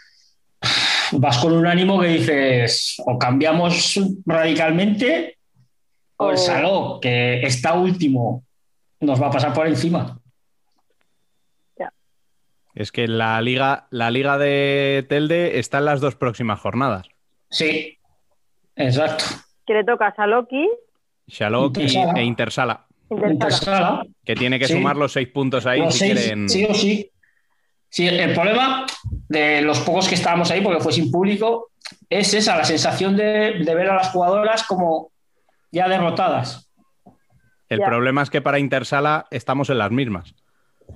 vas 1.19 1.37
con 1.39 1.53
un 1.53 1.65
ánimo 1.67 1.99
que 1.99 2.07
dices, 2.07 2.95
o 3.05 3.17
cambiamos 3.17 3.99
radicalmente, 4.25 5.37
o 6.17 6.29
el 6.29 6.35
O- 6.35 6.37
Saló, 6.37 6.99
que 7.01 7.41
está 7.41 7.73
último, 7.73 8.43
nos 8.99 9.21
va 9.21 9.27
a 9.27 9.31
pasar 9.31 9.53
por 9.53 9.67
encima. 9.67 10.19
es 12.75 12.91
que 12.91 13.07
la 13.07 13.39
liga, 13.41 13.85
la 13.91 14.09
liga 14.09 14.39
de 14.39 15.05
Telde 15.07 15.59
está 15.59 15.77
en 15.77 15.85
las 15.85 16.01
dos 16.01 16.15
próximas 16.15 16.59
jornadas. 16.59 17.07
Sí, 17.51 17.99
exacto. 18.75 19.25
Que 19.67 19.75
le 19.75 19.83
toca 19.83 20.07
a 20.07 20.15
Saloki, 20.15 20.67
Shalok 21.27 21.77
y- 21.77 21.81
Intersala. 21.83 22.13
e 22.19 22.23
Intersala, 22.23 22.87
Intersala. 23.11 23.31
Intersala, 23.33 24.03
que 24.25 24.35
tiene 24.35 24.57
que 24.57 24.65
Sí. 24.67 24.73
sumar 24.73 24.97
los 24.97 25.11
seis 25.11 25.27
puntos 25.27 25.67
ahí 25.67 25.81
Los 25.81 25.93
si 25.93 25.99
seis, 25.99 26.13
quieren. 26.19 26.49
Sí 26.49 26.65
o 26.67 26.73
sí. 26.73 27.11
Sí, 27.93 28.07
el 28.07 28.33
problema 28.33 28.87
de 29.29 29.61
los 29.61 29.79
pocos 29.81 30.09
que 30.09 30.15
estábamos 30.15 30.49
ahí, 30.49 30.61
porque 30.61 30.81
fue 30.81 30.91
sin 30.91 31.11
público, 31.11 31.69
es 32.09 32.33
esa, 32.33 32.57
la 32.57 32.63
sensación 32.63 33.15
de, 33.15 33.59
de 33.63 33.75
ver 33.75 33.87
a 33.91 33.95
las 33.95 34.09
jugadoras 34.09 34.63
como 34.63 35.11
ya 35.71 35.87
derrotadas. 35.87 36.71
El 37.69 37.79
Ya. 37.79 37.85
problema 37.85 38.23
es 38.23 38.31
que 38.31 38.41
para 38.41 38.57
Intersala 38.57 39.27
estamos 39.29 39.69
en 39.69 39.77
las 39.77 39.91
mismas. 39.91 40.33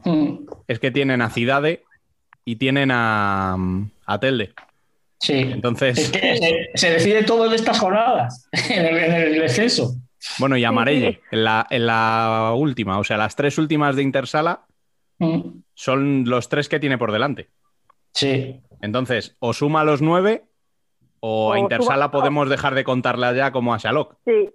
Mm, 0.05 0.47
Es 0.67 0.79
que 0.79 0.89
tienen 0.89 1.21
a 1.21 1.29
Cidade 1.29 1.83
y 2.43 2.55
tienen 2.55 2.89
a, 2.91 3.55
a 4.07 4.19
Telde. 4.19 4.53
Sí. 5.19 5.33
Entonces, 5.35 5.99
Es 5.99 6.09
que 6.11 6.37
se, 6.37 6.69
se 6.73 6.89
decide 6.93 7.21
todo 7.23 7.45
en 7.45 7.53
estas 7.53 7.77
jornadas, 7.79 8.49
en 8.71 8.85
el, 8.85 8.97
en 8.97 9.13
el 9.13 9.39
descenso. 9.39 9.93
bueno, 10.39 10.57
y 10.57 10.63
Amarelle 10.63 11.21
en 11.31 11.43
la, 11.43 11.67
en 11.69 11.85
la 11.85 12.53
última, 12.55 12.97
o 12.97 13.03
sea, 13.03 13.17
las 13.17 13.35
tres 13.35 13.59
últimas 13.59 13.95
de 13.95 14.01
Intersala 14.01 14.61
Mm, 15.19 15.61
son 15.79 16.23
los 16.27 16.49
tres 16.49 16.67
que 16.69 16.79
tiene 16.79 16.97
por 16.97 17.11
delante. 17.11 17.49
Sí. 18.13 18.59
Entonces, 18.81 19.35
o 19.37 19.53
suma 19.53 19.83
los 19.83 20.01
nueve, 20.01 20.45
o, 21.19 21.49
O 21.49 21.53
a 21.53 21.59
Intersala 21.59 22.09
podemos 22.09 22.49
dejar 22.49 22.73
de 22.73 22.83
contarla 22.83 23.31
ya 23.33 23.51
como 23.51 23.75
a 23.75 23.77
Shalok. 23.77 24.15
Sí. 24.25 24.49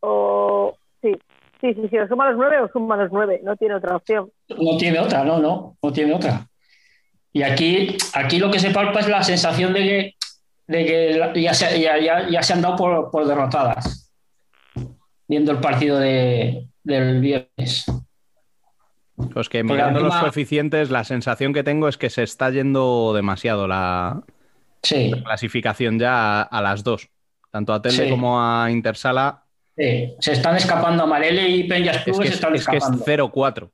O 0.00 0.76
sí. 1.00 1.12
Sí, 1.60 1.74
sí, 1.74 1.88
sí, 1.88 1.98
o 1.98 2.08
suma 2.08 2.28
los 2.30 2.36
nueve 2.38 2.60
o 2.62 2.68
suma 2.72 2.96
los 2.96 3.12
nueve, 3.12 3.40
no 3.44 3.54
tiene 3.56 3.74
otra 3.76 3.94
opción. 3.94 4.32
No 4.48 4.76
tiene 4.76 4.98
otra, 4.98 5.22
no, 5.24 5.38
no, 5.38 5.76
no 5.80 5.92
tiene 5.92 6.14
otra. 6.14 6.48
Y 7.32 7.42
aquí, 7.42 7.96
aquí 8.14 8.38
lo 8.40 8.50
que 8.50 8.58
se 8.58 8.70
palpa 8.70 9.00
es 9.00 9.08
la 9.08 9.22
sensación 9.22 9.72
de 9.72 9.80
que, 9.80 10.14
de 10.66 10.84
que 11.32 11.42
ya, 11.42 11.54
se, 11.54 11.78
ya, 11.80 11.96
ya- 12.00 12.28
ya 12.28 12.42
se 12.42 12.54
han 12.54 12.62
dado 12.62 12.74
por, 12.76 13.10
por 13.12 13.26
derrotadas, 13.26 14.10
viendo 15.28 15.52
el 15.52 15.58
partido 15.60 15.98
de, 15.98 16.66
del 16.82 17.20
viernes. 17.20 17.84
Pues 19.32 19.48
que 19.48 19.62
mirando 19.64 20.00
los 20.00 20.14
coeficientes, 20.16 20.90
la 20.90 21.04
sensación 21.04 21.52
que 21.52 21.62
tengo 21.62 21.88
es 21.88 21.96
que 21.98 22.10
se 22.10 22.22
está 22.22 22.50
yendo 22.50 23.12
demasiado 23.14 23.66
la, 23.68 24.22
Sí, 24.82 25.10
la 25.10 25.22
clasificación 25.22 25.98
ya 25.98 26.40
a, 26.40 26.42
a 26.42 26.62
las 26.62 26.82
dos. 26.84 27.08
Tanto 27.50 27.72
a 27.72 27.82
Telde 27.82 28.04
Sí. 28.04 28.10
como 28.10 28.40
a 28.40 28.70
Intersala. 28.70 29.44
sí. 29.76 30.14
se 30.20 30.32
están 30.32 30.56
escapando 30.56 31.02
Amarele 31.04 31.48
y 31.48 31.64
Peñas 31.64 31.96
Es 31.98 32.04
que 32.04 32.12
se 32.14 32.22
es, 32.24 32.40
que 32.40 32.56
es 32.56 32.60
escapando. 32.60 33.04
0-4 33.04 33.70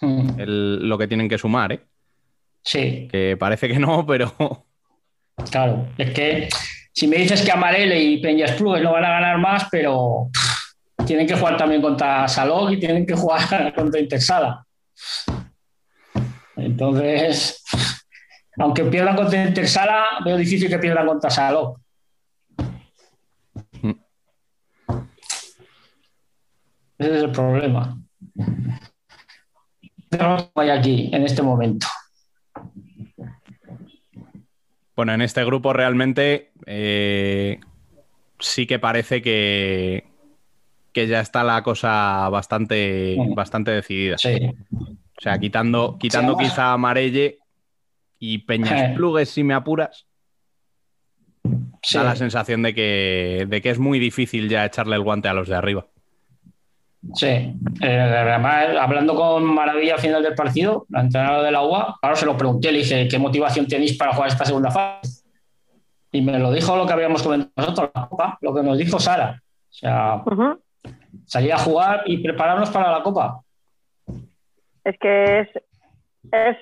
Mm, 0.00 0.40
el- 0.40 0.88
lo 0.88 0.98
que 0.98 1.06
tienen 1.06 1.28
que 1.28 1.38
sumar, 1.38 1.72
¿eh? 1.72 1.80
Sí, 2.64 3.06
Que 3.10 3.36
parece 3.38 3.68
que 3.68 3.78
no, 3.78 4.04
pero 4.06 4.32
claro. 5.50 5.86
Es 5.96 6.10
que 6.10 6.48
si 6.92 7.06
me 7.06 7.16
dices 7.18 7.42
que 7.42 7.52
Amarele 7.52 8.00
y 8.02 8.20
Peñas 8.20 8.52
Clubes 8.52 8.82
no 8.82 8.92
van 8.92 9.04
a 9.04 9.10
ganar 9.10 9.38
más, 9.38 9.68
pero 9.70 10.28
tienen 11.06 11.26
que 11.26 11.36
jugar 11.36 11.56
también 11.56 11.82
contra 11.82 12.28
Salog 12.28 12.70
y 12.70 12.80
tienen 12.80 13.06
que 13.06 13.14
jugar 13.14 13.74
contra 13.76 14.00
Intersala. 14.00 14.66
Entonces, 16.56 17.62
aunque 18.58 18.84
pierdan 18.84 19.16
contra 19.16 19.44
Intersala, 19.44 20.04
veo 20.24 20.36
difícil 20.36 20.68
que 20.68 20.78
pierdan 20.78 21.06
contra 21.06 21.30
Salog. 21.30 21.78
Ese 26.98 27.16
es 27.16 27.22
el 27.24 27.32
problema. 27.32 27.98
Hay 30.54 30.70
aquí 30.70 31.10
en 31.12 31.24
este 31.24 31.42
momento. 31.42 31.86
bueno, 35.02 35.14
en 35.14 35.22
este 35.22 35.44
grupo 35.44 35.72
realmente 35.72 36.52
eh, 36.64 37.58
sí 38.38 38.68
que 38.68 38.78
parece 38.78 39.20
que, 39.20 40.04
que 40.92 41.06
ya 41.06 41.20
está 41.20 41.42
la 41.44 41.62
cosa 41.62 42.28
bastante, 42.28 43.16
bastante 43.34 43.70
decidida. 43.70 44.18
Sí. 44.18 44.50
O 44.72 45.20
sea, 45.20 45.38
quitando, 45.38 45.96
quitando 45.98 46.36
quizá 46.36 46.72
a 46.72 46.76
Marelle 46.78 47.38
y 48.18 48.38
Peñas 48.38 48.72
Eh. 48.90 48.92
Plugues, 48.96 49.28
si 49.30 49.42
me 49.44 49.54
apuras, 49.54 50.06
Sí. 51.82 51.98
da 51.98 52.04
la 52.04 52.16
sensación 52.16 52.62
de 52.62 52.74
que, 52.74 53.46
de 53.48 53.60
que 53.60 53.70
es 53.70 53.78
muy 53.78 53.98
difícil 53.98 54.48
ya 54.48 54.64
echarle 54.64 54.94
el 54.96 55.02
guante 55.02 55.28
a 55.28 55.34
los 55.34 55.48
de 55.48 55.56
arriba. 55.56 55.86
Sí, 57.14 57.26
Eh, 57.26 57.98
además, 58.00 58.76
hablando 58.80 59.16
con 59.16 59.42
Maravilla 59.44 59.94
al 59.94 60.00
final 60.00 60.22
del 60.22 60.34
partido, 60.36 60.86
la 60.88 61.00
entrenadora 61.00 61.42
de 61.42 61.50
la 61.50 61.62
UA, 61.62 61.98
claro, 62.00 62.14
se 62.16 62.26
lo 62.26 62.36
pregunté, 62.36 62.70
le 62.70 62.78
dije, 62.78 63.08
¿qué 63.08 63.18
motivación 63.18 63.66
tenéis 63.66 63.96
para 63.96 64.12
jugar 64.12 64.28
esta 64.28 64.44
segunda 64.44 64.70
fase? 64.70 65.24
Y 66.12 66.20
me 66.22 66.38
lo 66.38 66.52
dijo 66.52 66.76
lo 66.76 66.86
que 66.86 66.92
habíamos 66.92 67.22
comentado 67.22 67.52
nosotros, 67.56 67.90
la 67.94 68.06
Copa, 68.08 68.38
lo 68.40 68.54
que 68.54 68.62
nos 68.62 68.78
dijo 68.78 69.00
Sara. 69.00 69.42
O 69.42 69.72
sea. 69.72 70.22
Salir 71.26 71.52
a 71.52 71.58
jugar 71.58 72.02
y 72.06 72.18
prepararnos 72.18 72.70
para 72.70 72.90
la 72.90 73.02
Copa. 73.02 73.40
Es 74.84 74.98
que 74.98 75.40
es, 75.40 75.48
es, 76.32 76.56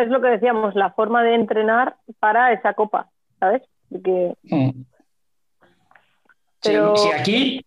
es 0.00 0.08
lo 0.08 0.20
que 0.20 0.28
decíamos, 0.28 0.74
la 0.74 0.90
forma 0.92 1.22
de 1.22 1.34
entrenar 1.34 1.96
para 2.20 2.52
esa 2.52 2.74
copa, 2.74 3.08
¿sabes? 3.40 3.62
Porque, 3.90 4.34
Mm. 4.44 4.70
Sí, 6.60 6.70
Pero- 6.70 6.96
sí, 6.96 7.08
aquí, 7.10 7.66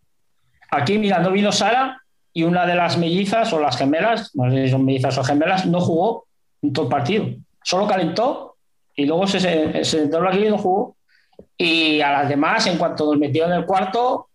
aquí, 0.72 0.98
mira, 0.98 1.20
no 1.20 1.32
vino 1.32 1.52
Sara 1.52 2.02
y 2.32 2.44
una 2.44 2.66
de 2.66 2.76
las 2.76 2.98
mellizas 2.98 3.52
o 3.52 3.60
las 3.60 3.78
gemelas, 3.78 4.34
no 4.36 4.50
sé 4.50 4.66
si 4.66 4.72
son 4.72 4.86
mellizas 4.86 5.18
o 5.18 5.24
gemelas, 5.24 5.66
no 5.66 5.82
jugó 5.82 6.28
en 6.62 6.72
todo 6.72 6.86
el 6.86 6.92
partido. 6.92 7.26
Solo 7.64 7.88
calentó 7.88 8.56
y 8.96 9.06
luego 9.06 9.28
se, 9.28 9.40
se, 9.42 9.84
se 9.84 10.00
sentó 10.00 10.26
aquí 10.26 10.46
y 10.46 10.50
no 10.50 10.58
jugó. 10.58 10.96
Y 11.58 12.00
a 12.02 12.12
las 12.12 12.30
demás, 12.30 12.68
en 12.68 12.78
cuanto 12.78 13.06
nos 13.06 13.18
metió 13.18 13.46
en 13.46 13.52
el 13.54 13.66
cuarto, 13.66 14.30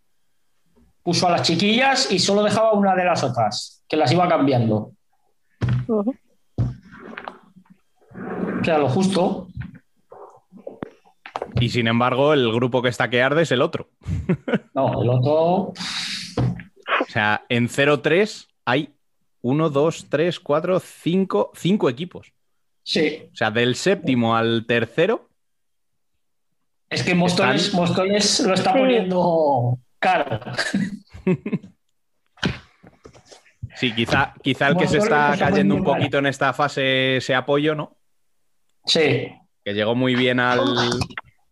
puso 1.02 1.26
a 1.26 1.30
las 1.30 1.42
chiquillas 1.42 2.10
y 2.12 2.18
solo 2.18 2.42
dejaba 2.42 2.72
una 2.72 2.94
de 2.94 3.04
las 3.04 3.22
otras, 3.24 3.82
que 3.88 3.96
las 3.96 4.12
iba 4.12 4.28
cambiando. 4.28 4.92
O 5.88 6.04
sea, 8.64 8.78
lo 8.78 8.88
justo. 8.88 9.48
Y 11.60 11.68
sin 11.70 11.88
embargo, 11.88 12.32
el 12.32 12.52
grupo 12.52 12.82
que 12.82 12.88
está 12.88 13.10
que 13.10 13.22
arde 13.22 13.42
es 13.42 13.52
el 13.52 13.62
otro. 13.62 13.88
No, 14.74 15.02
el 15.02 15.08
otro. 15.10 15.34
O 15.72 15.74
sea, 17.08 17.44
en 17.48 17.68
0-3 17.68 18.46
hay 18.64 18.94
1, 19.42 19.68
2, 19.68 20.06
3, 20.08 20.38
4, 20.40 20.78
5, 20.80 21.50
5 21.54 21.88
equipos. 21.90 22.32
Sí, 22.84 23.28
O 23.32 23.36
sea, 23.36 23.50
del 23.50 23.74
séptimo 23.74 24.34
al 24.36 24.64
tercero, 24.66 25.28
es 26.88 27.02
que 27.02 27.14
Móstoles, 27.14 27.74
Están- 27.74 28.48
lo 28.48 28.54
está 28.54 28.72
Sí. 28.72 28.78
poniendo 28.78 29.78
caro. 30.00 30.40
sí, 33.76 33.94
quizá, 33.94 34.34
quizá 34.42 34.68
el 34.68 34.76
que 34.76 34.88
se 34.88 34.98
está 34.98 35.34
cayendo 35.38 35.74
un 35.74 35.84
poquito 35.84 36.18
en 36.18 36.26
esta 36.26 36.52
fase 36.52 37.16
ese 37.18 37.34
apoyo, 37.34 37.74
¿no? 37.74 37.96
Sí, 38.84 39.32
Que 39.64 39.74
llegó 39.74 39.94
muy 39.94 40.14
bien 40.14 40.40
al. 40.40 40.60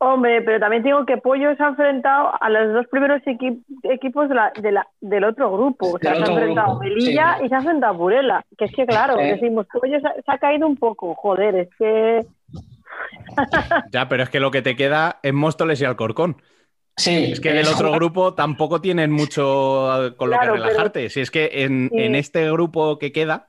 Hombre, 0.01 0.43
pero 0.43 0.61
también 0.61 0.85
digo 0.85 1.05
que 1.05 1.17
Pollo 1.17 1.55
se 1.57 1.63
ha 1.63 1.69
enfrentado 1.69 2.31
a 2.41 2.49
los 2.49 2.73
dos 2.73 2.87
primeros 2.87 3.21
equi- 3.23 3.65
equipos 3.83 4.29
de 4.29 4.35
la- 4.37 4.53
de 4.61 4.71
la- 4.73 4.87
del 5.01 5.25
otro 5.25 5.51
grupo. 5.53 5.89
O 5.95 5.99
sea, 5.99 6.15
se 6.15 6.23
ha 6.23 6.27
enfrentado 6.27 6.67
a 6.69 6.71
grupo, 6.71 6.85
Melilla 6.85 7.37
sí. 7.39 7.45
y 7.45 7.49
se 7.49 7.55
ha 7.55 7.59
enfrentado 7.59 7.93
a 7.95 7.97
Burela. 7.97 8.45
Que 8.57 8.67
es 8.67 8.73
que, 8.73 8.87
claro, 8.87 9.17
decimos, 9.17 9.67
Pollo 9.73 9.99
se 10.01 10.07
ha, 10.07 10.15
se 10.15 10.23
ha 10.33 10.39
caído 10.39 10.69
un 10.69 10.77
poco. 10.77 11.15
Joder, 11.17 11.55
es 11.57 11.69
que. 11.77 12.25
Ya, 13.93 14.09
pero 14.09 14.23
es 14.23 14.31
que 14.31 14.39
lo 14.41 14.51
que 14.53 14.63
te 14.63 14.77
queda 14.77 15.19
es 15.23 15.33
Móstoles 15.35 15.81
y 15.81 15.85
Alcorcón. 15.85 16.41
Sí. 16.99 17.33
Es 17.33 17.41
que 17.41 17.53
del 17.53 17.67
otro 17.67 17.91
grupo 17.93 18.35
tampoco 18.35 18.81
tienen 18.81 19.11
mucho 19.11 20.13
con 20.17 20.31
lo 20.31 20.37
Claro, 20.37 20.53
que 20.55 20.59
pero- 20.59 20.65
relajarte. 20.71 21.09
Si 21.11 21.21
es 21.21 21.31
que 21.31 21.51
en, 21.65 21.89
Sí. 21.91 21.99
en 22.03 22.15
este 22.15 22.51
grupo 22.51 22.99
que 22.99 23.13
queda, 23.13 23.47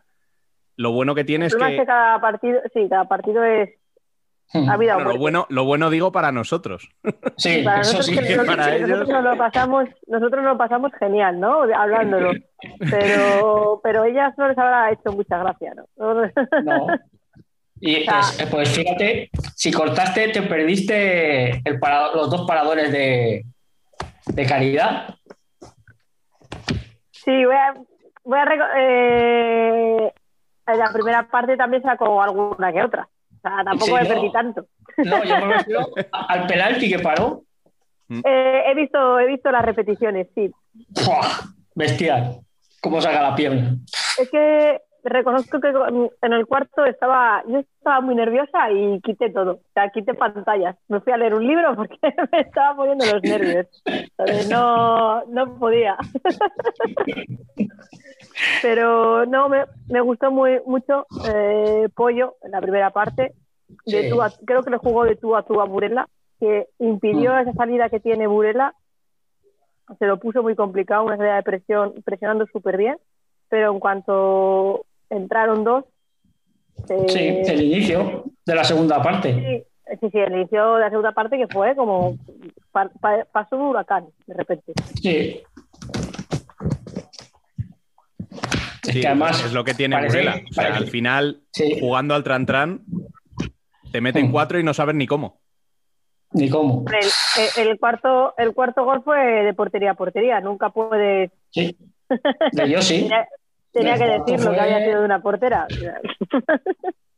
lo 0.77 0.91
bueno 0.91 1.13
que 1.15 1.23
tiene 1.25 1.45
El 1.45 1.51
es 1.51 1.55
que 1.57 1.77
que. 1.77 1.85
cada 1.85 2.21
partido, 2.21 2.61
sí, 2.73 2.87
cada 2.89 3.05
partido 3.05 3.43
es. 3.43 3.69
Hmm. 4.51 4.67
Ha 4.67 4.73
habido 4.73 4.95
bueno, 4.95 5.11
lo, 5.11 5.17
bueno, 5.19 5.45
lo 5.49 5.63
bueno 5.63 5.89
digo 5.91 6.11
para 6.11 6.31
nosotros. 6.31 6.89
Sí, 7.37 7.61
Para 7.63 7.81
eso 7.81 7.97
nosotros, 7.97 8.05
sí. 8.07 8.13
que 8.15 8.21
nosotros- 8.35 8.47
para 8.55 8.65
que 8.71 8.79
nosotros 8.81 9.09
ellos- 9.09 9.23
nos 9.23 9.23
lo 9.31 9.37
pasamos, 9.37 9.89
nosotros 10.07 10.43
nos 10.43 10.51
lo 10.53 10.57
pasamos 10.57 10.91
genial, 10.97 11.39
¿no? 11.39 11.61
Hablándolo. 11.75 12.31
Pero, 12.89 13.79
pero 13.83 14.03
ellas 14.05 14.33
no 14.37 14.47
les 14.49 14.57
habrá 14.57 14.91
hecho 14.91 15.11
mucha 15.13 15.37
gracia, 15.37 15.73
¿no? 15.75 16.13
No. 16.63 16.87
Y 17.81 18.03
sea- 18.03 18.19
es- 18.19 18.45
pues 18.51 18.69
fíjate, 18.69 19.29
si 19.55 19.71
cortaste, 19.71 20.29
te 20.29 20.41
perdiste 20.43 21.49
el 21.67 21.79
parado- 21.79 22.13
los 22.15 22.29
dos 22.29 22.45
paradores 22.47 22.91
de, 22.91 23.45
de 24.25 24.45
caridad. 24.45 25.15
Sí, 27.11 27.45
voy 27.45 27.55
a, 27.55 27.73
voy 28.23 28.39
a 28.39 28.45
eh, 28.77 30.13
en 30.67 30.77
la 30.79 30.91
primera 30.91 31.27
parte 31.29 31.57
también 31.57 31.83
sacó 31.83 32.21
alguna 32.21 32.71
que 32.71 32.81
otra. 32.83 33.07
O 33.37 33.41
sea, 33.41 33.63
tampoco 33.63 33.85
Sí, 33.85 33.93
me 33.93 34.01
no. 34.03 34.07
perdí 34.09 34.31
tanto. 34.31 34.65
No, 34.97 35.23
yo 35.23 35.37
me 35.45 35.53
refiero 35.57 35.87
al 36.11 36.47
penalti 36.47 36.89
que 36.89 36.99
paró. 36.99 37.43
Eh, 38.09 38.63
he 38.67 38.73
visto, 38.75 39.19
he 39.19 39.27
visto 39.27 39.51
las 39.51 39.63
repeticiones, 39.63 40.27
sí. 40.33 40.51
Bestial. 41.75 42.39
Cómo 42.81 43.01
saca 43.01 43.21
la 43.21 43.35
pierna. 43.35 43.75
Es 44.17 44.29
que 44.29 44.81
reconozco 45.03 45.59
que 45.59 45.69
en 46.21 46.33
el 46.33 46.45
cuarto 46.45 46.85
estaba, 46.85 47.43
yo 47.47 47.59
estaba 47.59 48.01
muy 48.01 48.15
nerviosa 48.15 48.69
y 48.71 48.99
quité 49.01 49.29
todo. 49.29 49.53
O 49.53 49.59
sea, 49.73 49.89
quité 49.89 50.13
pantallas. 50.13 50.75
Me 50.87 50.99
fui 50.99 51.13
a 51.13 51.17
leer 51.17 51.33
un 51.33 51.47
libro 51.47 51.75
porque 51.75 51.97
me 52.31 52.41
estaba 52.41 52.75
poniendo 52.75 53.05
los 53.05 53.23
nervios. 53.23 53.67
Entonces, 53.85 54.49
no, 54.49 55.23
no 55.25 55.57
podía. 55.57 55.97
Pero 58.61 59.25
no, 59.25 59.49
me, 59.49 59.65
me 59.89 60.01
gustó 60.01 60.31
muy 60.31 60.59
mucho 60.65 61.05
eh, 61.33 61.87
Pollo 61.95 62.35
en 62.43 62.51
la 62.51 62.61
primera 62.61 62.89
parte. 62.91 63.33
De 63.85 64.03
Sí. 64.03 64.09
tú 64.09 64.21
a- 64.21 64.31
creo 64.45 64.63
que 64.63 64.71
le 64.71 64.77
jugó 64.77 65.03
de 65.05 65.15
tú 65.15 65.35
a 65.35 65.43
tú 65.43 65.61
a 65.61 65.65
Burela, 65.65 66.07
que 66.39 66.67
impidió 66.79 67.33
Mm. 67.33 67.39
esa 67.39 67.53
salida 67.53 67.89
que 67.89 67.99
tiene 67.99 68.27
Burela. 68.27 68.73
Se 69.97 70.05
lo 70.05 70.19
puso 70.19 70.43
muy 70.43 70.55
complicado, 70.55 71.03
una 71.03 71.17
salida 71.17 71.35
de 71.35 71.43
presión, 71.43 71.93
presionando 72.05 72.45
súper 72.47 72.77
bien. 72.77 72.97
Pero 73.49 73.71
en 73.71 73.79
cuanto 73.79 74.85
entraron 75.09 75.63
dos, 75.63 75.85
Sí, 77.07 77.17
el 77.17 77.61
inicio 77.61 78.23
de 78.45 78.55
la 78.55 78.63
segunda 78.63 79.01
parte. 79.01 79.33
Sí, 79.33 79.97
sí, 79.99 80.09
sí, 80.11 80.17
el 80.17 80.31
inicio 80.33 80.75
de 80.75 80.81
la 80.81 80.89
segunda 80.89 81.11
parte 81.11 81.37
que 81.37 81.47
fue 81.47 81.75
como 81.75 82.17
pa- 82.71 82.89
pa- 83.01 83.25
pasó 83.31 83.57
un 83.57 83.63
huracán 83.63 84.05
de 84.27 84.33
repente. 84.33 84.71
Sí. 85.01 85.41
Es 88.87 88.93
Sí, 88.93 89.01
que 89.01 89.07
además 89.07 89.43
es 89.45 89.53
lo 89.53 89.63
que 89.63 89.73
tiene 89.73 89.95
parece- 89.95 90.17
Burela. 90.19 90.35
O 90.49 90.53
sea, 90.53 90.63
parece- 90.63 90.77
al 90.83 90.87
final, 90.89 91.41
Sí. 91.51 91.77
jugando 91.79 92.15
al 92.15 92.23
Tran 92.23 92.45
Tran, 92.45 92.81
te 93.91 94.01
meten 94.01 94.29
Mm. 94.29 94.31
cuatro 94.31 94.59
y 94.59 94.63
no 94.63 94.73
sabes 94.73 94.95
ni 94.95 95.05
cómo. 95.05 95.39
Ni 96.31 96.49
cómo. 96.49 96.85
El, 97.57 97.67
el 97.67 97.79
cuarto, 97.79 98.33
el 98.37 98.53
cuarto 98.53 98.85
gol 98.85 99.01
fue 99.03 99.17
de 99.19 99.53
portería 99.53 99.91
a 99.91 99.95
portería. 99.95 100.39
Nunca 100.39 100.69
puedes. 100.69 101.31
Sí. 101.49 101.75
De 102.53 102.69
yo 102.69 102.81
sí. 102.81 103.09
Tenía, 103.71 103.95
que 103.97 104.05
decirlo 104.05 104.51
que 104.51 104.57
fue- 104.57 104.59
había 104.59 104.85
sido 104.85 104.99
de 104.99 105.05
una 105.05 105.21
portera. 105.21 105.67
O 105.69 105.73
sea, 105.73 106.01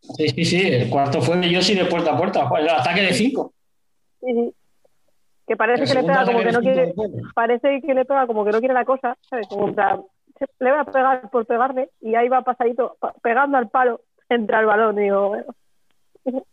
Sí, 0.01 0.27
sí, 0.29 0.45
sí. 0.45 0.67
El 0.67 0.89
cuarto 0.89 1.21
fue 1.21 1.37
de 1.37 1.49
yo 1.49 1.61
sí 1.61 1.75
de 1.75 1.85
puerta 1.85 2.13
a 2.13 2.17
puerta. 2.17 2.49
El 2.57 2.69
ataque 2.69 3.01
de 3.01 3.13
cinco. 3.13 3.53
sí, 4.19 4.27
sí. 4.33 4.53
Que 5.47 5.55
parece 5.57 5.83
El 5.83 5.89
que 5.89 5.95
le 5.95 6.01
pega 6.03 6.25
como 6.25 6.39
que 6.39 6.51
no 6.51 6.59
quiere. 6.61 6.93
Parece 7.35 7.81
que 7.81 7.93
le 7.93 8.05
pega 8.05 8.27
como 8.27 8.45
que 8.45 8.51
no 8.51 8.59
quiere 8.59 8.73
la 8.73 8.85
cosa. 8.85 9.17
¿sabes? 9.29 9.47
Como, 9.47 9.67
en 9.69 9.75
plan, 9.75 10.01
se- 10.39 10.45
le 10.59 10.71
voy 10.71 10.79
a 10.79 10.85
pegar 10.85 11.29
por 11.29 11.45
pegarle 11.45 11.89
y 12.01 12.15
ahí 12.15 12.27
va 12.29 12.41
pasadito, 12.41 12.95
pa- 12.99 13.13
pegando 13.21 13.57
al 13.57 13.69
palo, 13.69 14.01
entra 14.29 14.59
el 14.59 14.65
balón. 14.65 14.95
Digo, 14.95 15.29
bueno, 15.29 16.43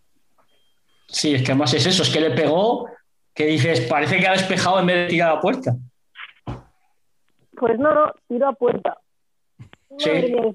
Sí, 1.11 1.35
es 1.35 1.43
que 1.43 1.53
además 1.53 1.73
es 1.75 1.87
eso, 1.87 2.03
es 2.03 2.11
que 2.11 2.21
le 2.21 2.31
pegó, 2.33 2.87
que 3.35 3.47
dices, 3.47 3.81
parece 3.83 4.19
que 4.19 4.27
ha 4.27 4.33
despejado 4.33 4.79
en 4.81 4.87
vez 4.87 4.97
de 4.97 5.07
tirar 5.07 5.31
a 5.37 5.41
puerta. 5.41 5.75
pues 7.57 7.79
no, 7.79 7.93
no, 7.95 8.13
tiro 8.29 8.49
a 8.49 8.53
puerta. 8.53 8.99
Sí, 9.97 10.11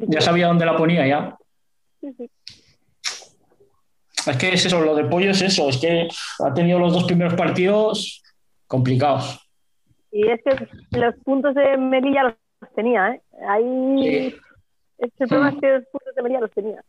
ya 0.08 0.22
sabía 0.22 0.48
dónde 0.48 0.66
la 0.66 0.76
ponía 0.78 1.08
ya. 1.08 1.36
Sí, 2.02 2.14
sí. 2.18 2.30
Es 4.28 4.38
que 4.38 4.54
es 4.54 4.66
eso, 4.66 4.80
lo 4.82 4.96
de 4.96 5.06
Pollo 5.06 5.32
es 5.32 5.42
eso, 5.42 5.68
es 5.70 5.78
que 5.78 6.08
ha 6.40 6.54
tenido 6.54 6.80
los 6.80 6.94
dos 6.94 7.04
primeros 7.06 7.34
partidos 7.34 8.22
complicados. 8.68 9.40
Y 10.12 10.30
es 10.30 10.40
que 10.44 10.68
los 10.98 11.16
puntos 11.26 11.56
de 11.56 11.78
Melilla 11.78 12.24
los 12.24 12.74
tenía, 12.76 13.10
¿eh? 13.14 13.22
Ahí. 13.50 14.28
Es 14.98 15.12
que 15.18 15.24
el 15.24 15.30
problema 15.30 15.50
es 15.50 15.60
que 15.60 15.68
los 15.70 15.84
puntos 15.92 16.16
de 16.16 16.22
Melilla 16.22 16.42
los 16.42 16.52
tenía. 16.52 16.84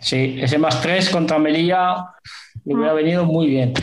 Sí, 0.00 0.38
ese 0.40 0.58
más 0.58 0.80
tres 0.80 1.10
contra 1.10 1.38
Melilla 1.38 2.06
le 2.64 2.74
hubiera 2.74 2.92
venido 2.94 3.24
muy 3.24 3.48
bien. 3.48 3.74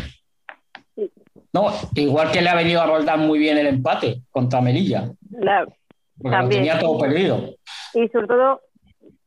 No, 1.54 1.72
igual 1.96 2.32
que 2.32 2.42
le 2.42 2.50
ha 2.50 2.56
venido 2.56 2.82
a 2.82 2.86
Roldán 2.86 3.22
muy 3.28 3.40
bien 3.40 3.58
el 3.58 3.68
empate 3.68 4.22
contra 4.30 4.62
Melilla, 4.62 5.12
La- 5.32 5.68
porque 6.22 6.36
lo 6.36 6.42
También. 6.42 6.62
tenía 6.64 6.80
todo 6.80 7.00
perdido. 7.00 7.56
y 7.94 8.08
sobre 8.10 8.28
todo, 8.28 8.62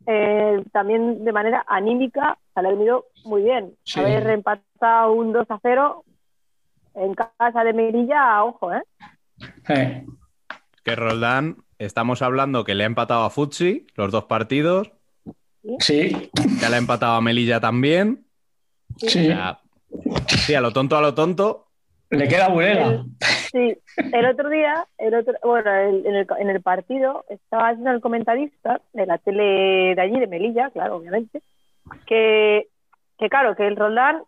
eh, 0.07 0.63
también 0.73 1.25
de 1.25 1.33
manera 1.33 1.65
anímica, 1.67 2.39
se 2.55 2.63
le 2.63 2.69
ha 2.69 2.71
venido 2.73 3.07
muy 3.25 3.43
bien. 3.43 3.75
Sí. 3.85 4.01
Haber 4.01 4.29
empatado 4.31 5.13
un 5.13 5.33
2 5.33 5.47
a 5.51 5.59
0 5.63 6.05
en 6.95 7.15
casa 7.15 7.65
de 7.65 7.73
Melilla, 7.73 8.45
ojo, 8.45 8.73
¿eh? 8.73 8.83
Eh, 9.69 10.05
Que 10.85 10.95
Roldán, 10.97 11.57
estamos 11.79 12.21
hablando 12.23 12.65
que 12.65 12.75
le 12.75 12.85
ha 12.85 12.87
empatado 12.87 13.25
a 13.25 13.31
Futsi 13.31 13.87
los 13.95 14.11
dos 14.13 14.25
partidos, 14.25 14.91
Sí, 15.79 16.31
que 16.61 16.69
le 16.69 16.75
ha 16.75 16.79
empatado 16.79 17.15
a 17.15 17.21
Melilla 17.21 17.61
también. 17.61 18.27
sí. 18.97 19.07
O 19.07 19.11
sea, 19.23 19.61
sí, 20.27 20.55
a 20.55 20.61
lo 20.61 20.73
tonto, 20.73 20.97
a 20.97 21.01
lo 21.01 21.15
tonto. 21.15 21.69
Le 22.13 22.29
queda 22.29 22.49
Burela. 22.49 23.05
Sí, 23.51 23.77
el 24.13 24.27
otro 24.27 24.49
día, 24.49 24.87
el 24.99 25.15
otro, 25.15 25.35
bueno, 25.43 25.71
el- 25.75 26.07
en, 26.07 26.15
el, 26.15 26.27
en 26.39 26.51
el 26.51 26.63
partido 26.63 27.25
estaba 27.29 27.69
haciendo 27.69 27.91
el 27.91 28.01
comentarista 28.01 28.81
de 28.93 29.07
la 29.07 29.19
tele 29.19 29.95
de 29.95 30.01
allí, 30.01 30.19
de 30.21 30.27
Melilla, 30.27 30.71
claro, 30.71 30.97
obviamente, 30.97 31.43
que, 32.07 32.69
que 33.19 33.29
claro, 33.29 33.55
que 33.57 33.67
el 33.67 33.77
Roldán, 33.77 34.23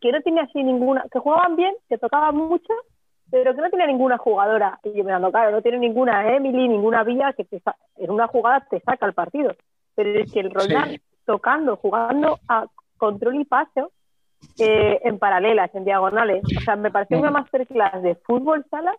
que 0.00 0.12
no 0.12 0.20
tenía 0.22 0.42
así 0.42 0.62
ninguna, 0.62 1.04
que 1.12 1.18
jugaban 1.18 1.56
bien, 1.56 1.74
que 1.88 1.98
tocaban 1.98 2.34
mucho, 2.36 2.72
pero 3.30 3.54
que 3.54 3.60
no 3.60 3.70
tenía 3.70 3.86
ninguna 3.86 4.18
jugadora. 4.18 4.78
Y 4.84 4.92
yo 4.96 5.04
mirando, 5.04 5.30
claro, 5.30 5.50
no 5.52 5.62
tiene 5.62 5.78
ninguna 5.78 6.34
Emily, 6.34 6.68
ninguna 6.68 7.04
Villa, 7.04 7.32
que 7.34 7.44
te 7.44 7.62
en 7.96 8.10
una 8.10 8.26
jugada 8.26 8.66
te 8.68 8.80
saca 8.80 9.06
el 9.06 9.14
partido. 9.14 9.54
Pero 9.94 10.20
es 10.20 10.32
que 10.32 10.40
el 10.40 10.50
Roldán, 10.50 10.90
Sí. 10.90 11.00
tocando, 11.24 11.76
jugando 11.76 12.38
a 12.48 12.66
control 12.98 13.36
y 13.36 13.44
paseo, 13.44 13.90
eh, 14.58 15.00
en 15.04 15.18
paralelas, 15.18 15.74
en 15.74 15.84
diagonales. 15.84 16.42
O 16.56 16.60
sea, 16.60 16.76
me 16.76 16.90
pareció 16.90 17.18
una 17.18 17.30
masterclass 17.30 18.02
de 18.02 18.14
fútbol 18.16 18.64
sala 18.70 18.94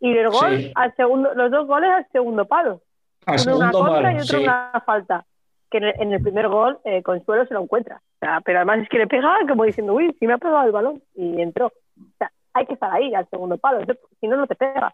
y 0.00 0.16
el 0.16 0.28
gol 0.28 0.58
Sí. 0.58 0.72
al 0.74 0.94
segundo, 0.96 1.34
los 1.34 1.50
dos 1.50 1.66
goles 1.66 1.90
al 1.90 2.06
segundo 2.12 2.44
palo. 2.46 2.82
Al 3.26 3.40
Uno 3.46 3.56
una 3.56 3.70
segundo 3.70 3.78
contra 3.78 4.02
palo, 4.02 4.18
y 4.18 4.22
otro 4.22 4.38
sí. 4.38 4.44
una 4.44 4.82
falta. 4.84 5.24
Que 5.70 5.78
en 5.78 5.84
el, 5.84 5.94
en 6.00 6.12
el 6.12 6.22
primer 6.22 6.48
gol 6.48 6.78
eh, 6.84 7.02
Consuelo 7.02 7.46
se 7.46 7.54
lo 7.54 7.62
encuentra. 7.62 7.96
O 7.96 8.18
sea, 8.20 8.40
pero 8.42 8.58
además 8.58 8.80
es 8.82 8.88
que 8.88 8.98
le 8.98 9.06
pega 9.06 9.34
como 9.48 9.64
diciendo, 9.64 9.94
uy, 9.94 10.14
si 10.18 10.26
me 10.26 10.34
ha 10.34 10.38
pegado 10.38 10.64
el 10.66 10.72
balón 10.72 11.02
y 11.14 11.40
entró. 11.40 11.66
O 11.66 12.04
sea, 12.18 12.30
hay 12.52 12.66
que 12.66 12.74
estar 12.74 12.92
ahí 12.92 13.14
al 13.14 13.28
segundo 13.30 13.56
palo, 13.58 13.80
si 14.20 14.28
no, 14.28 14.36
no 14.36 14.46
te 14.46 14.54
pega. 14.54 14.92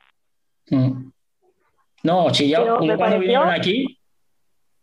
Mm. 0.70 1.10
No, 2.02 2.32
si 2.32 2.48
ya 2.48 2.60
cuando 2.64 2.96
pareció- 2.96 3.20
vinieron 3.20 3.50
aquí, 3.50 3.98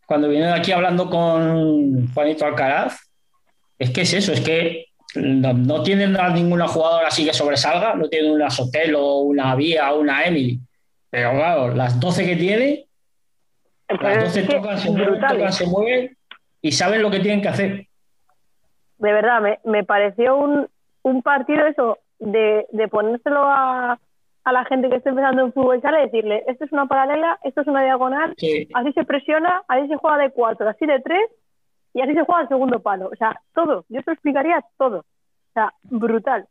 cuando 0.05 0.27
vinieron 0.29 0.53
aquí 0.53 0.71
hablando 0.71 1.09
con 1.09 2.07
Juanito 2.13 2.45
Alcaraz, 2.45 2.99
es 3.79 3.89
que 3.91 4.01
es 4.01 4.13
eso, 4.13 4.31
es 4.33 4.41
que 4.41 4.85
no, 5.17 5.53
no 5.53 5.83
tienen 5.83 6.15
a 6.19 6.29
ninguna 6.29 6.67
jugadora 6.67 7.07
así 7.07 7.25
que 7.25 7.33
sobresalga, 7.33 7.95
no 7.95 8.07
tienen 8.09 8.31
una 8.31 8.49
Sotelo, 8.49 9.17
una 9.19 9.55
Vía, 9.55 9.93
una 9.93 10.23
Emily. 10.25 10.59
Pero 11.09 11.31
claro, 11.31 11.73
las 11.73 11.99
12 11.99 12.25
que 12.25 12.35
tiene, 12.35 12.85
las 13.89 13.99
Pero 13.99 14.23
12 14.25 14.39
es 14.41 14.47
que 14.47 14.55
tocan, 14.55 14.77
se 14.77 14.89
mueven, 14.91 15.07
brutales. 15.11 15.37
tocan, 15.37 15.53
se 15.53 15.67
mueven 15.67 16.17
y 16.61 16.71
saben 16.71 17.01
lo 17.01 17.09
que 17.11 17.19
tienen 17.19 17.41
que 17.41 17.47
hacer. 17.49 17.87
de 18.97 19.11
verdad, 19.13 19.41
me, 19.41 19.59
me 19.63 19.83
pareció 19.83 20.35
un, 20.37 20.67
un 21.03 21.21
partido 21.21 21.65
eso, 21.67 21.99
de, 22.19 22.65
de 22.71 22.87
ponérselo 22.87 23.43
a, 23.43 23.99
a 24.43 24.51
la 24.51 24.65
gente 24.65 24.89
que 24.89 24.95
está 24.97 25.11
empezando 25.11 25.43
en 25.43 25.53
fútbol 25.53 25.81
sala 25.81 25.99
y 26.01 26.05
decirle, 26.05 26.43
esto 26.47 26.65
es 26.65 26.71
una 26.71 26.87
paralela, 26.87 27.39
esto 27.43 27.61
es 27.61 27.67
una 27.67 27.83
diagonal, 27.83 28.33
Sí. 28.37 28.67
así 28.73 28.91
se 28.93 29.03
presiona, 29.05 29.61
así 29.67 29.87
se 29.87 29.95
juega 29.97 30.17
de 30.17 30.31
cuatro, 30.31 30.67
así 30.67 30.85
de 30.85 30.99
tres, 30.99 31.29
y 31.97 32.01
así 32.01 32.13
se 32.13 32.23
juega 32.25 32.43
el 32.43 32.47
segundo 32.47 32.79
palo. 32.79 33.09
O 33.11 33.15
sea, 33.15 33.41
todo, 33.55 33.83
yo 33.89 34.01
te 34.01 34.11
lo 34.11 34.13
explicaría 34.13 34.63
todo. 34.77 34.99
O 34.99 35.53
sea, 35.53 35.73
brutal. 35.81 36.45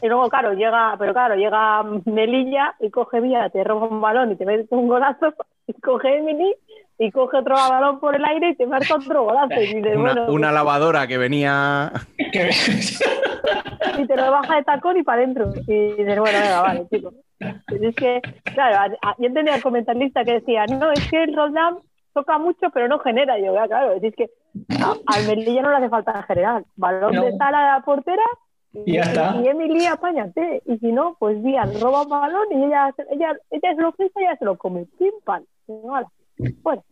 Y 0.00 0.06
luego, 0.06 0.28
claro, 0.28 0.52
llega, 0.52 0.94
pero 0.96 1.12
claro, 1.12 1.34
llega 1.34 1.82
Melilla 2.04 2.76
y 2.78 2.88
coge 2.88 3.20
Vía, 3.20 3.50
te 3.50 3.64
roba 3.64 3.88
un 3.88 4.00
balón 4.00 4.30
y 4.30 4.36
te 4.36 4.46
mete 4.46 4.72
un 4.76 4.86
golazo, 4.86 5.34
y 5.66 5.72
coge 5.80 6.18
Emily 6.18 6.54
y 6.96 7.10
coge 7.10 7.38
otro 7.38 7.56
balón 7.56 7.98
por 7.98 8.14
el 8.14 8.24
aire 8.24 8.50
y 8.50 8.54
te 8.54 8.68
marca 8.68 8.94
otro 8.94 9.24
golazo. 9.24 9.60
Y 9.60 9.74
dices, 9.74 9.96
Una, 9.96 10.12
bueno, 10.12 10.32
una 10.32 10.52
lavadora 10.52 11.08
que 11.08 11.18
venía. 11.18 11.90
y 12.16 14.06
te 14.06 14.16
lo 14.16 14.30
baja 14.30 14.56
de 14.56 14.62
tacón 14.62 14.96
y 14.96 15.02
para 15.02 15.22
adentro. 15.22 15.50
Y 15.66 15.92
dices, 15.94 16.20
bueno, 16.20 16.38
venga, 16.38 16.62
vale, 16.62 16.86
chico. 16.88 17.12
Pues 17.66 17.82
es 17.82 17.96
que, 17.96 18.20
claro, 18.54 18.96
yo 19.18 19.26
entendía 19.26 19.54
al 19.54 19.62
comentarista 19.62 20.22
que 20.24 20.34
decía, 20.34 20.66
no, 20.66 20.92
es 20.92 21.10
que 21.10 21.24
el 21.24 21.34
Roldán 21.34 21.78
toca 22.20 22.38
mucho, 22.38 22.70
pero 22.72 22.88
no 22.88 22.98
genera. 22.98 23.38
Y 23.38 23.44
yo, 23.46 23.54
"Ya, 23.54 23.66
claro, 23.66 23.92
es 24.00 24.14
que 24.14 24.30
a, 24.80 24.94
al 25.06 25.26
Melilla 25.26 25.62
no 25.62 25.70
le 25.70 25.76
hace 25.76 25.88
falta 25.88 26.22
generar. 26.24 26.64
Balón 26.76 27.14
No. 27.14 27.24
de 27.24 27.36
sala 27.36 27.58
a 27.74 27.78
la 27.78 27.84
portera 27.84 28.22
Y 28.72 28.94
ya 28.94 29.02
está. 29.02 29.36
y 29.42 29.48
Emily, 29.48 29.86
apáñate. 29.86 30.62
Y 30.66 30.78
si 30.78 30.92
no, 30.92 31.16
pues 31.18 31.42
Díaz 31.42 31.80
roba 31.80 32.02
un 32.02 32.08
balón 32.10 32.46
y 32.52 32.64
ella, 32.64 32.94
ella, 33.10 33.36
ella 33.50 33.74
se 33.74 33.82
lo 33.82 33.92
fija 33.92 34.20
y 34.20 34.24
ella 34.24 34.36
se 34.38 34.44
lo 34.44 34.56
come. 34.58 34.86
Pim, 34.98 35.12
pam. 35.24 35.44
Bueno, 35.66 36.82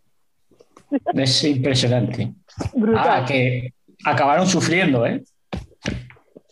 Es 1.15 1.45
impresionante. 1.45 2.33
brutal. 2.75 3.23
Ah, 3.23 3.25
que 3.27 3.73
acabaron 4.05 4.47
sufriendo, 4.47 5.05
¿eh? 5.07 5.23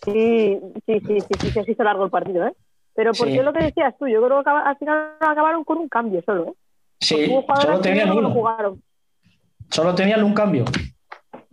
Sí, 0.04 0.58
sí, 0.86 1.00
sí, 1.06 1.20
sí, 1.20 1.34
sí, 1.40 1.50
se 1.64 1.70
hizo 1.72 1.82
largo 1.82 2.04
el 2.04 2.10
partido, 2.10 2.46
¿eh? 2.46 2.52
Pero 2.94 3.12
porque 3.18 3.36
es 3.38 3.44
lo 3.44 3.52
que 3.52 3.64
decías 3.64 3.94
tú, 3.98 4.06
yo 4.06 4.24
creo 4.24 4.44
que 4.44 4.50
al 4.50 4.76
final 4.76 5.12
acabaron 5.20 5.64
con 5.64 5.78
un 5.78 5.88
cambio 5.88 6.22
solo, 6.24 6.48
¿eh? 6.48 6.54
Sí, 7.00 7.26
solo 7.60 7.80
tenían 7.80 8.10
uno. 8.12 8.30
jugaron. 8.30 8.82
Solo 9.70 9.94
tenían 9.94 10.22
un 10.24 10.34
cambio. 10.34 10.64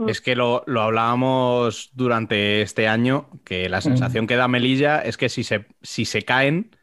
Es 0.07 0.19
que 0.21 0.35
lo, 0.35 0.63
lo 0.65 0.81
hablábamos 0.81 1.91
durante 1.93 2.61
este 2.61 2.87
año, 2.87 3.29
que 3.45 3.67
Mm. 3.67 3.71
la 3.71 3.81
sensación 3.81 4.25
que 4.27 4.35
da 4.35 4.47
Melilla 4.47 4.99
es 5.01 5.15
que 5.17 5.29
si 5.29 5.43
se, 5.43 5.65
si 5.81 6.05
se 6.05 6.23
caen 6.23 6.75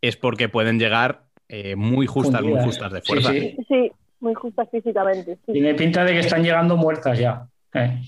es 0.00 0.16
porque 0.16 0.48
pueden 0.48 0.78
llegar 0.78 1.24
eh, 1.48 1.76
muy 1.76 2.06
justas, 2.06 2.42
muy 2.42 2.60
justas 2.64 2.92
de 2.92 3.00
Sí, 3.02 3.06
fuerza. 3.06 3.32
sí. 3.32 3.56
Sí, 3.68 3.92
muy 4.20 4.34
justas 4.34 4.68
físicamente. 4.70 5.36
Sí. 5.46 5.52
Tiene 5.52 5.74
pinta 5.74 6.04
de 6.04 6.12
que 6.12 6.20
están 6.20 6.42
llegando 6.42 6.76
muertas 6.76 7.18
ya. 7.18 7.46
Eh. 7.74 8.00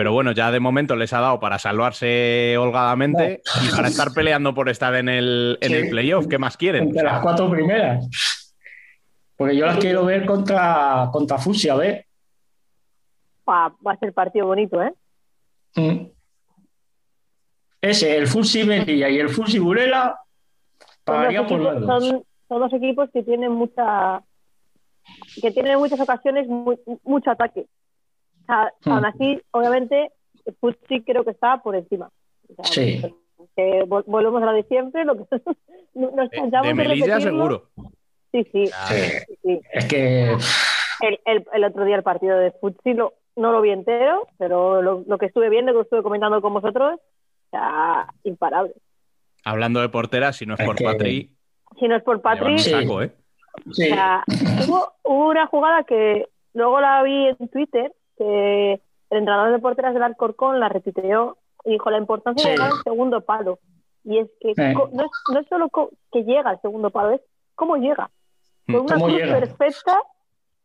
Pero 0.00 0.14
bueno, 0.14 0.32
ya 0.32 0.50
de 0.50 0.60
momento 0.60 0.96
les 0.96 1.12
ha 1.12 1.20
dado 1.20 1.38
para 1.40 1.58
salvarse 1.58 2.56
holgadamente 2.56 3.42
y 3.62 3.70
para 3.76 3.88
estar 3.88 4.14
peleando 4.14 4.54
por 4.54 4.70
estar 4.70 4.94
en 4.94 5.10
el, 5.10 5.58
en 5.60 5.68
Sí. 5.68 5.74
el 5.74 5.90
playoff. 5.90 6.26
¿Qué 6.26 6.38
más 6.38 6.56
quieren? 6.56 6.84
Entre 6.84 7.02
las 7.02 7.20
cuatro 7.20 7.50
primeras. 7.50 8.08
Porque 9.36 9.54
yo 9.54 9.66
las 9.66 9.76
quiero 9.76 10.06
ver 10.06 10.24
contra, 10.24 11.10
contra 11.12 11.36
Fusia, 11.36 11.74
a 11.74 11.76
ver. 11.76 12.06
Va, 13.46 13.66
a 13.66 13.96
ser 13.98 14.14
partido 14.14 14.46
bonito, 14.46 14.82
¿eh? 14.82 14.94
Mm. 15.76 16.06
Ese, 17.82 18.16
el 18.16 18.26
Fusi 18.26 18.64
Melilla 18.64 19.10
y 19.10 19.18
el 19.18 19.28
Fusi 19.28 19.58
Burela, 19.58 20.18
Son 20.78 20.88
pagaría 21.04 21.40
dos, 21.40 21.48
por 21.48 21.60
equipos, 21.60 21.80
los 21.82 21.86
dos. 21.86 22.08
son, 22.08 22.24
son 22.48 22.58
dos 22.60 22.72
equipos 22.72 23.10
que 23.12 23.22
tienen 23.22 23.52
mucha 23.52 24.22
que 25.42 25.50
tienen 25.50 25.72
en 25.72 25.78
muchas 25.78 26.00
ocasiones 26.00 26.48
mu- 26.48 26.78
mucho 27.04 27.30
ataque. 27.30 27.66
Sea, 28.50 28.72
Hmm. 28.84 28.92
Aún 28.92 29.04
así, 29.06 29.42
obviamente, 29.52 30.10
el 30.44 30.54
Futsi 30.60 31.02
creo 31.02 31.24
que 31.24 31.30
está 31.30 31.58
por 31.62 31.76
encima. 31.76 32.10
O 32.48 32.54
sea, 32.54 32.64
Sí. 32.64 33.00
que 33.56 33.82
vol- 33.84 34.04
volvemos 34.06 34.42
a 34.42 34.46
lo 34.46 34.52
de 34.52 34.62
siempre, 34.64 35.04
lo 35.04 35.16
que 35.16 35.24
nos 35.94 36.30
De, 36.30 36.36
cansamos 36.36 36.66
de 36.68 36.74
Melilla 36.74 37.18
repetirlo. 37.18 37.20
seguro. 37.20 37.70
Sí, 38.32 38.44
sí. 38.52 38.66
Sí. 38.66 38.94
sí, 39.26 39.38
sí. 39.42 39.60
Es 39.72 39.84
que 39.86 40.36
El, 41.02 41.18
el- 41.24 41.46
el 41.52 41.64
otro 41.64 41.84
día 41.84 41.96
el 41.96 42.02
partido 42.02 42.36
de 42.38 42.52
futsal 42.52 42.96
lo- 42.96 43.14
no 43.36 43.52
lo 43.52 43.60
vi 43.62 43.70
entero, 43.70 44.26
pero 44.38 44.82
lo, 44.82 45.02
lo 45.06 45.18
que 45.18 45.26
estuve 45.26 45.48
viendo, 45.48 45.72
que 45.72 45.76
lo 45.76 45.82
estuve 45.82 46.02
comentando 46.02 46.42
con 46.42 46.52
vosotros, 46.52 46.98
o 47.00 47.50
sea, 47.50 48.06
imparable. 48.24 48.74
Hablando 49.44 49.80
de 49.80 49.88
porteras, 49.88 50.36
si 50.36 50.44
no 50.44 50.54
es 50.54 50.60
Es 50.60 50.66
por 50.66 50.76
que- 50.76 50.84
Patri, 50.84 51.30
Si 51.78 51.88
no 51.88 51.96
es 51.96 52.02
por 52.02 52.20
Patri, 52.20 52.52
un 52.52 52.58
Sí. 52.58 52.70
saco, 52.70 53.00
¿eh? 53.02 53.12
sí, 53.72 53.90
O 53.90 53.94
sea, 53.94 54.24
hubo, 54.68 54.92
hubo 55.04 55.28
una 55.30 55.46
jugada 55.46 55.84
que 55.84 56.26
luego 56.52 56.80
la 56.80 57.02
vi 57.02 57.28
en 57.28 57.48
Twitter, 57.48 57.92
que 58.20 58.72
el 58.74 59.18
entrenador 59.18 59.50
de 59.50 59.58
porteras 59.58 59.94
del 59.94 60.02
Alcorcón 60.02 60.60
la 60.60 60.68
repitió 60.68 61.38
y 61.64 61.72
dijo 61.72 61.90
la 61.90 61.96
importancia 61.96 62.50
de 62.50 62.56
llegar 62.56 62.72
al 62.72 62.82
segundo 62.82 63.22
palo. 63.22 63.58
Y 64.04 64.18
es 64.18 64.28
que 64.40 64.52
no, 64.56 64.84
es, 64.84 65.10
no 65.32 65.40
es 65.40 65.46
solo 65.48 65.70
que 66.12 66.24
llega 66.24 66.50
al 66.50 66.60
segundo 66.60 66.90
palo, 66.90 67.12
es 67.12 67.22
cómo 67.54 67.76
llega. 67.76 68.10
Mm. 68.66 68.72
Con 68.72 68.82
una 68.82 68.94
¿Cómo 68.94 69.06
cruz 69.06 69.18
llega? 69.18 69.40
perfecta, 69.40 70.00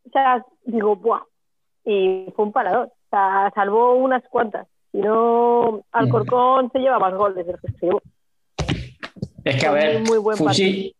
o 0.06 0.10
sea, 0.12 0.46
digo, 0.66 0.98
¡buah! 0.98 1.24
Y 1.86 2.32
fue 2.36 2.46
un 2.46 2.52
parador. 2.52 2.88
O 2.88 3.10
sea, 3.10 3.52
salvó 3.56 3.96
unas 3.96 4.24
cuantas. 4.30 4.68
Si 4.92 4.98
no, 4.98 5.82
Alcorcón 5.92 6.72
se 6.72 6.80
lleva 6.80 7.00
más 7.00 7.14
goles 7.16 7.46
de 7.46 7.54
los 7.54 7.62
que 7.62 7.72
se 7.72 7.86
llevó. 7.86 8.02
es 9.46 9.60
que 9.60 9.68
a 9.68 9.72
ver, 9.72 10.00
muy, 10.00 10.10
muy 10.10 10.18
buen 10.18 10.38
Fusi, 10.38 10.96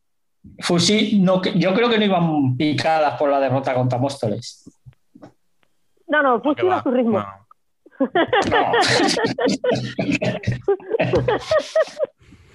Fusi 0.60 1.20
no, 1.20 1.42
yo 1.42 1.74
creo 1.74 1.90
que 1.90 1.98
no 1.98 2.06
iban 2.06 2.56
picadas 2.56 3.18
por 3.18 3.30
la 3.30 3.40
derrota 3.40 3.74
contra 3.74 3.98
Móstoles. 3.98 4.70
No, 6.08 6.22
no, 6.22 6.42
va. 6.42 6.78
a 6.78 6.84
su 6.84 6.92
ritmo. 6.92 7.20
No. 7.20 7.46
No. 8.00 8.08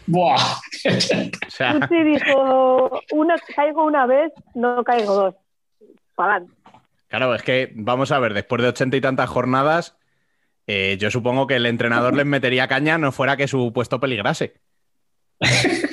Buah. 0.06 0.34
O 0.36 1.50
sea, 1.50 1.74
dijo, 1.88 3.00
una, 3.12 3.36
caigo 3.54 3.84
una 3.84 4.06
vez, 4.06 4.32
no 4.54 4.82
caigo 4.84 5.14
dos. 5.14 5.34
Pagán. 6.14 6.48
claro, 7.08 7.34
es 7.34 7.42
que 7.42 7.72
vamos 7.74 8.12
a 8.12 8.18
ver, 8.18 8.34
después 8.34 8.60
de 8.60 8.68
ochenta 8.68 8.96
y 8.96 9.00
tantas 9.00 9.30
jornadas, 9.30 9.96
eh, 10.66 10.96
yo 10.98 11.10
supongo 11.10 11.46
que 11.46 11.56
el 11.56 11.66
entrenador 11.66 12.14
les 12.14 12.26
metería 12.26 12.68
caña 12.68 12.98
no 12.98 13.12
fuera 13.12 13.36
que 13.36 13.48
su 13.48 13.72
puesto 13.72 14.00
peligrase. 14.00 14.54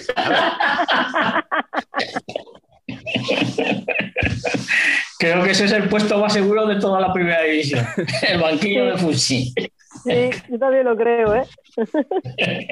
Creo 5.20 5.44
que 5.44 5.52
ese 5.52 5.66
es 5.66 5.72
el 5.72 5.90
puesto 5.90 6.18
más 6.20 6.34
seguro 6.34 6.68
de 6.68 6.76
toda 6.80 7.02
la 7.02 7.12
primera 7.14 7.42
división. 7.44 7.86
El 8.30 8.40
banquillo 8.42 8.86
Sí. 8.86 8.92
de 8.92 8.98
Fusi. 8.98 9.54
Sí, 10.04 10.30
yo 10.52 10.60
también 10.60 10.86
lo 10.86 10.96
creo, 10.96 11.36
¿eh? 11.36 11.44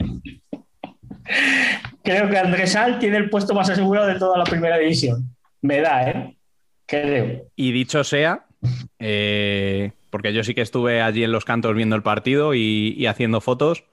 Creo 2.04 2.30
que 2.30 2.38
Andrés 2.38 2.74
Sal 2.74 3.00
tiene 3.00 3.18
el 3.18 3.30
puesto 3.30 3.54
más 3.56 3.70
asegurado 3.70 4.08
de 4.08 4.20
toda 4.20 4.38
la 4.38 4.44
primera 4.44 4.78
división. 4.78 5.36
Me 5.62 5.82
da, 5.82 6.10
¿eh? 6.10 6.38
Creo. 6.86 7.48
Y 7.56 7.72
dicho 7.72 8.04
sea, 8.04 8.46
eh, 9.00 9.92
porque 10.12 10.34
yo 10.34 10.44
sí 10.44 10.54
que 10.54 10.62
estuve 10.62 11.02
allí 11.02 11.24
en 11.24 11.32
los 11.32 11.46
cantos 11.46 11.74
viendo 11.74 11.96
el 11.96 12.04
partido 12.04 12.54
y, 12.54 12.94
y 12.96 13.08
haciendo 13.08 13.42
fotos, 13.42 13.86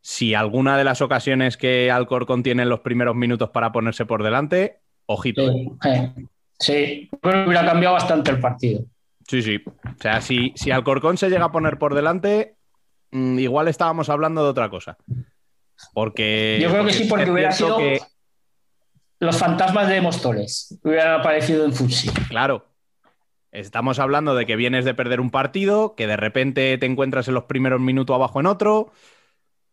si 0.00 0.32
alguna 0.34 0.78
de 0.78 0.84
las 0.84 1.02
ocasiones 1.02 1.58
que 1.58 1.90
Alcorcón 1.90 2.42
tiene 2.42 2.62
en 2.62 2.70
los 2.70 2.80
primeros 2.80 3.14
minutos 3.14 3.50
para 3.50 3.70
ponerse 3.70 4.06
por 4.06 4.22
delante, 4.22 4.78
ojito. 5.04 5.52
Sí, 5.52 5.68
eh, 5.84 6.10
sí. 6.62 7.10
creo 7.20 7.32
que 7.44 7.48
hubiera 7.48 7.64
cambiado 7.66 7.94
bastante 7.94 8.30
el 8.30 8.40
partido. 8.40 8.84
Sí, 9.28 9.42
sí. 9.42 9.60
O 9.66 10.00
sea, 10.00 10.20
si, 10.20 10.52
si 10.56 10.70
Alcorcón 10.70 11.16
se 11.16 11.30
llega 11.30 11.46
a 11.46 11.52
poner 11.52 11.78
por 11.78 11.94
delante, 11.94 12.56
mm, 13.10 13.38
igual 13.38 13.68
estábamos 13.68 14.08
hablando 14.08 14.42
de 14.42 14.50
otra 14.50 14.68
cosa. 14.68 14.96
Porque. 15.94 16.58
Yo 16.60 16.70
creo 16.70 16.84
que 16.84 16.92
sí, 16.92 17.04
porque 17.08 17.30
hubiera 17.30 17.52
sido 17.52 17.76
que- 17.78 18.00
los 19.20 19.38
fantasmas 19.38 19.88
de 19.88 20.00
Móstoles. 20.00 20.78
Hubieran 20.82 21.20
aparecido 21.20 21.64
en 21.64 21.72
Fusi. 21.72 22.08
Claro. 22.28 22.66
Estamos 23.52 23.98
hablando 23.98 24.34
de 24.34 24.46
que 24.46 24.56
vienes 24.56 24.84
de 24.84 24.94
perder 24.94 25.20
un 25.20 25.30
partido, 25.30 25.94
que 25.94 26.06
de 26.06 26.16
repente 26.16 26.76
te 26.78 26.86
encuentras 26.86 27.28
en 27.28 27.34
los 27.34 27.44
primeros 27.44 27.80
minutos 27.80 28.14
abajo 28.14 28.40
en 28.40 28.46
otro. 28.46 28.92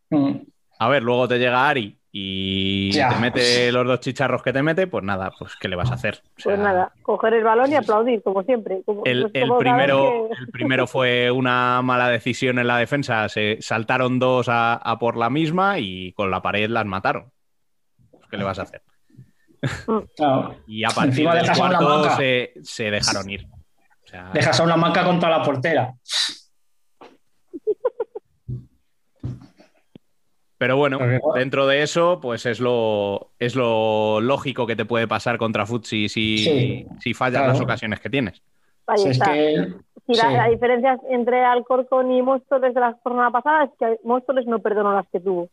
Mm. 0.09 0.35
A 0.79 0.87
ver, 0.89 1.01
luego 1.03 1.27
te 1.27 1.39
llega 1.39 1.67
Ari 1.69 1.98
y 2.11 2.91
Ya. 2.91 3.09
te 3.09 3.15
mete 3.19 3.71
los 3.71 3.85
dos 3.85 3.99
chicharros 3.99 4.41
que 4.41 4.51
te 4.51 4.63
mete, 4.63 4.87
pues 4.87 5.03
nada, 5.03 5.31
pues 5.37 5.55
¿qué 5.55 5.67
le 5.67 5.75
vas 5.75 5.91
a 5.91 5.93
hacer? 5.93 6.15
O 6.15 6.39
sea, 6.41 6.43
Pues 6.55 6.59
nada, 6.59 6.91
coger 7.03 7.33
el 7.35 7.43
balón 7.43 7.71
y 7.71 7.75
aplaudir, 7.75 8.23
como 8.23 8.43
siempre. 8.43 8.81
Como, 8.85 9.03
El, 9.05 9.21
pues 9.23 9.31
el 9.35 9.47
como 9.49 9.59
cada 9.59 9.75
primero, 9.77 10.27
que- 10.29 10.35
el 10.41 10.47
primero 10.49 10.87
fue 10.87 11.29
una 11.31 11.81
mala 11.83 12.09
decisión 12.09 12.57
en 12.59 12.67
la 12.67 12.77
defensa. 12.77 13.29
Se 13.29 13.57
saltaron 13.61 14.17
dos 14.19 14.49
a, 14.49 14.73
a 14.73 14.97
por 14.97 15.17
la 15.17 15.29
misma 15.29 15.77
y 15.79 16.13
con 16.13 16.31
la 16.31 16.41
pared 16.41 16.69
las 16.69 16.85
mataron. 16.85 17.31
Pues, 18.11 18.23
¿Qué 18.29 18.37
le 18.37 18.43
vas 18.43 18.59
a 18.59 18.63
hacer? 18.63 18.81
Claro. 20.15 20.55
Y 20.67 20.83
a 20.85 20.89
partir 20.89 21.09
Encima 21.27 21.35
del 21.35 21.51
cuarto 21.51 22.09
se, 22.15 22.53
se 22.63 22.89
dejaron 22.89 23.29
ir. 23.29 23.45
O 24.03 24.07
sea, 24.07 24.29
Dejas 24.33 24.59
a 24.59 24.63
una 24.63 24.77
manca 24.77 25.03
contra 25.03 25.29
la 25.29 25.43
portera. 25.43 25.93
Pero 30.59 30.75
bueno, 30.77 30.99
dentro 31.35 31.65
de 31.67 31.81
eso, 31.81 32.19
pues 32.21 32.45
es 32.45 32.59
lo, 32.59 33.31
es 33.39 33.55
lo 33.55 34.19
lógico 34.21 34.67
que 34.67 34.75
te 34.75 34.85
puede 34.85 35.07
pasar 35.07 35.37
contra 35.39 35.65
Futsi 35.65 36.09
si, 36.09 36.37
Sí, 36.37 36.85
si 36.99 37.13
fallas 37.15 37.39
claro. 37.41 37.53
las 37.53 37.61
ocasiones 37.61 37.99
que 38.01 38.09
tienes. 38.09 38.41
Ahí 38.85 38.99
Si 38.99 39.07
es 39.09 39.11
está. 39.17 39.31
que- 39.33 39.73
Y 40.07 40.15
la, 40.17 40.27
sí. 40.29 40.33
la 40.35 40.49
diferencia 40.49 40.97
entre 41.09 41.43
Alcorcón 41.45 42.11
y 42.11 42.21
Móstoles 42.21 42.73
de 42.73 42.79
la 42.81 42.95
jornada 43.01 43.31
pasada 43.31 43.63
es 43.65 43.69
que 43.79 43.97
Móstoles 44.03 44.45
no 44.47 44.59
perdonó 44.59 44.93
las 44.93 45.07
que 45.11 45.19
tuvo. 45.21 45.49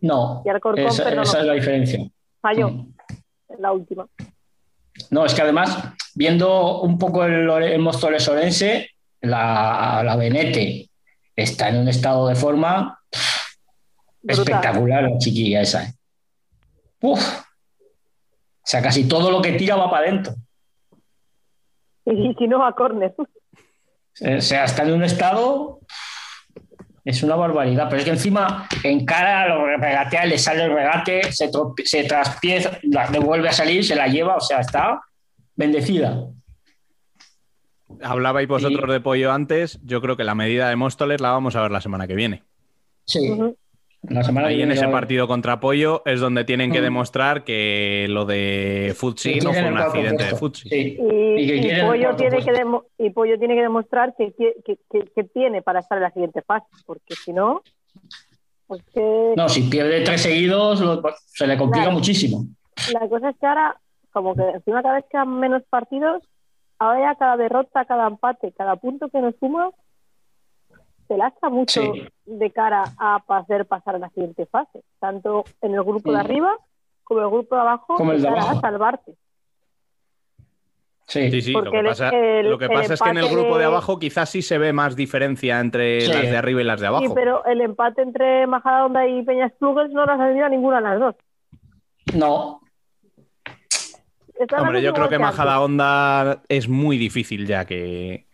No, 0.00 0.42
Y 0.44 0.48
Alcorcón 0.48 0.86
esa, 0.86 1.04
perdonó. 1.04 1.22
esa 1.22 1.38
es 1.40 1.46
la 1.46 1.52
diferencia. 1.54 2.00
Falló 2.40 2.68
Mm. 2.70 2.92
la 3.60 3.72
última. 3.72 4.06
No, 5.10 5.24
es 5.24 5.34
que 5.34 5.42
además, 5.42 5.78
viendo 6.16 6.80
un 6.80 6.98
poco 6.98 7.24
el, 7.24 7.48
el 7.48 7.78
Móstoles 7.80 8.28
Orense, 8.28 8.90
la, 9.20 10.02
la 10.04 10.16
Benete 10.16 10.88
está 11.36 11.68
en 11.68 11.76
un 11.78 11.88
estado 11.88 12.26
de 12.26 12.34
forma. 12.34 12.98
Espectacular, 14.28 15.02
la 15.04 15.18
chiquilla 15.18 15.62
esa. 15.62 15.84
¿eh? 15.84 15.92
Uf. 17.00 17.20
O 17.20 18.70
sea, 18.70 18.82
casi 18.82 19.08
todo 19.08 19.30
lo 19.30 19.40
que 19.40 19.52
tira 19.52 19.76
va 19.76 19.90
para 19.90 20.06
adentro. 20.06 20.34
Y 22.04 22.34
si 22.38 22.46
no, 22.46 22.64
a 22.64 22.74
córner. 22.74 23.14
O 23.18 24.40
sea, 24.40 24.64
está 24.64 24.82
en 24.82 24.92
un 24.94 25.04
estado. 25.04 25.80
Es 27.04 27.22
una 27.22 27.36
barbaridad. 27.36 27.86
Pero 27.88 28.00
es 28.00 28.04
que 28.04 28.10
encima 28.10 28.68
encara, 28.82 29.48
lo 29.48 29.76
regatea, 29.78 30.26
le 30.26 30.38
sale 30.38 30.64
el 30.64 30.72
regate, 30.72 31.32
se, 31.32 31.50
se 31.84 32.04
traspieza, 32.04 32.78
la 32.82 33.08
devuelve 33.08 33.48
a 33.48 33.52
salir, 33.52 33.84
se 33.84 33.96
la 33.96 34.06
lleva. 34.08 34.36
O 34.36 34.40
sea, 34.40 34.60
está 34.60 35.00
bendecida. 35.54 36.26
Hablabais 38.02 38.48
vosotros 38.48 38.90
de 38.90 39.00
pollo 39.00 39.32
antes. 39.32 39.80
Yo 39.82 40.00
creo 40.02 40.16
que 40.16 40.24
la 40.24 40.34
medida 40.34 40.68
de 40.68 40.76
Móstoles 40.76 41.20
la 41.20 41.30
vamos 41.30 41.56
a 41.56 41.62
ver 41.62 41.70
la 41.70 41.80
semana 41.80 42.06
que 42.06 42.14
viene. 42.14 42.42
Sí. 43.06 43.30
Ujú. 43.30 43.56
La 44.02 44.22
semana 44.22 44.46
Ahí 44.48 44.62
en 44.62 44.70
ese 44.70 44.86
partido 44.88 45.26
contra 45.26 45.58
Pollo 45.58 46.02
es 46.06 46.20
donde 46.20 46.44
tienen 46.44 46.70
que 46.70 46.80
Mm. 46.80 46.84
demostrar 46.84 47.42
que 47.44 48.06
lo 48.08 48.24
de 48.24 48.94
Futsi 48.96 49.40
no 49.40 49.52
fue 49.52 49.68
un 49.68 49.76
accidente 49.76 50.24
de. 50.24 50.30
Futsi. 50.36 50.68
Sí. 50.68 50.96
Y, 51.00 51.80
Pollo 51.82 52.14
tiene 52.16 52.36
que 52.38 52.44
puesto. 52.44 52.52
demo- 52.52 52.84
y 52.96 53.10
Pollo 53.10 53.38
tiene 53.38 53.54
que 53.56 53.62
demostrar 53.62 54.14
que, 54.16 54.32
que, 54.34 54.54
que- 54.64 54.78
que- 54.90 55.10
que 55.14 55.24
tiene 55.24 55.62
para 55.62 55.80
estar 55.80 55.98
en 55.98 56.04
la 56.04 56.10
siguiente 56.12 56.42
fase, 56.42 56.66
porque 56.86 57.14
si 57.16 57.32
no, 57.32 57.62
pues 58.68 58.82
que 58.94 59.32
No, 59.36 59.48
si 59.48 59.62
pierde 59.62 60.02
tres 60.02 60.22
seguidos, 60.22 60.80
lo- 60.80 61.02
se 61.26 61.46
le 61.46 61.56
complica 61.58 61.84
Claro. 61.86 61.98
muchísimo. 61.98 62.44
la 62.92 63.08
cosa 63.08 63.30
es 63.30 63.36
que 63.38 63.46
ahora, 63.46 63.76
como 64.12 64.36
que 64.36 64.42
encima 64.54 64.80
cada 64.82 64.94
vez 64.94 65.04
quedan 65.10 65.40
menos 65.40 65.62
partidos, 65.68 66.22
ahora 66.78 67.00
ya 67.00 67.18
cada 67.18 67.36
derrota, 67.36 67.84
cada 67.84 68.06
empate, 68.06 68.52
cada 68.56 68.76
punto 68.76 69.08
que 69.08 69.20
nos 69.20 69.34
suma, 69.40 69.70
se 71.08 71.16
lastra 71.16 71.48
mucho 71.48 71.80
Sí. 71.80 72.06
de 72.26 72.50
cara 72.52 72.84
a 72.98 73.22
hacer 73.28 73.66
pasar 73.66 73.96
a 73.96 73.98
la 73.98 74.08
siguiente 74.10 74.46
fase, 74.46 74.82
tanto 75.00 75.44
en 75.62 75.74
el 75.74 75.82
grupo 75.82 76.12
de 76.12 76.20
arriba 76.20 76.54
como 77.02 77.20
en 77.20 77.26
el 77.26 77.32
grupo 77.32 77.54
de 77.56 77.60
abajo, 77.62 77.96
Como 77.96 78.12
el 78.12 78.20
de 78.22 78.28
abajo. 78.28 78.58
a 78.58 78.60
salvarte. 78.60 79.14
Sí. 81.06 81.30
Sí, 81.30 81.40
sí, 81.40 81.52
lo 81.52 81.70
que 81.70 81.78
el- 81.78 81.86
pasa, 81.86 82.10
el- 82.10 82.50
lo 82.50 82.58
que 82.58 82.66
el 82.66 82.70
pasa 82.70 82.92
es 82.94 83.00
que 83.00 83.08
en 83.08 83.16
el 83.16 83.28
grupo 83.30 83.54
de 83.54 83.60
de- 83.60 83.64
abajo 83.64 83.98
quizás 83.98 84.28
sí 84.28 84.42
se 84.42 84.58
ve 84.58 84.74
más 84.74 84.94
diferencia 84.94 85.58
entre 85.58 86.02
Sí. 86.02 86.12
las 86.12 86.22
de 86.30 86.36
arriba 86.36 86.60
y 86.60 86.64
las 86.64 86.80
de 86.82 86.86
abajo. 86.86 87.06
Sí, 87.06 87.12
pero 87.14 87.42
el 87.46 87.62
empate 87.62 88.02
entre 88.02 88.46
Majadahonda 88.46 89.06
y 89.06 89.22
Peñas 89.22 89.52
Plugers 89.58 89.90
no 89.90 90.04
las 90.04 90.20
ha 90.20 90.26
tenido 90.28 90.44
a 90.44 90.50
ninguna 90.50 90.76
de 90.76 90.82
las 90.82 91.00
dos. 91.00 91.14
No, 92.14 92.60
Están 94.38 94.60
Hombre, 94.60 94.80
yo 94.82 94.92
creo 94.92 95.08
que. 95.08 95.18
Majadahonda 95.18 96.42
es 96.48 96.68
muy 96.68 96.96
difícil 96.96 97.44
ya 97.44 97.64
que... 97.64 98.27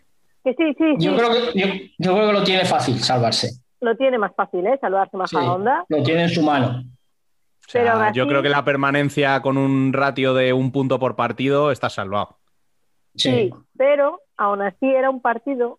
Que 0.45 0.55
sí, 0.55 0.75
sí, 0.77 0.95
yo 0.99 1.13
sí. 1.13 1.17
creo 1.17 1.31
que, 1.31 1.59
yo, 1.59 1.67
yo 1.99 2.15
creo 2.15 2.27
que 2.29 2.33
lo 2.35 2.45
tiene 2.45 2.65
fácil 2.67 2.99
salvarse. 2.99 3.49
Lo 3.81 3.97
tiene 3.97 4.19
más 4.19 4.35
fácil, 4.35 4.67
¿eh? 4.67 4.79
Salvarse 4.81 5.11
Sí, 5.13 5.17
Majadahonda. 5.17 5.85
lo 5.89 6.03
tiene 6.03 6.23
en 6.25 6.29
su 6.31 6.43
mano. 6.43 6.67
o 6.81 7.69
sea, 7.69 7.83
Pero 7.83 8.13
yo 8.13 8.23
así- 8.23 8.29
creo 8.31 8.43
que 8.43 8.49
la 8.51 8.65
permanencia 8.65 9.41
con 9.41 9.57
un 9.57 9.93
ratio 9.93 10.35
de 10.35 10.53
un 10.53 10.71
punto 10.71 10.99
por 10.99 11.17
partido 11.17 11.71
está 11.71 11.89
salvado. 11.89 12.37
Sí. 13.15 13.31
Sí, 13.31 13.51
pero 13.77 14.21
aún 14.37 14.61
así 14.63 14.87
era 14.87 15.09
un 15.09 15.23
partido 15.23 15.79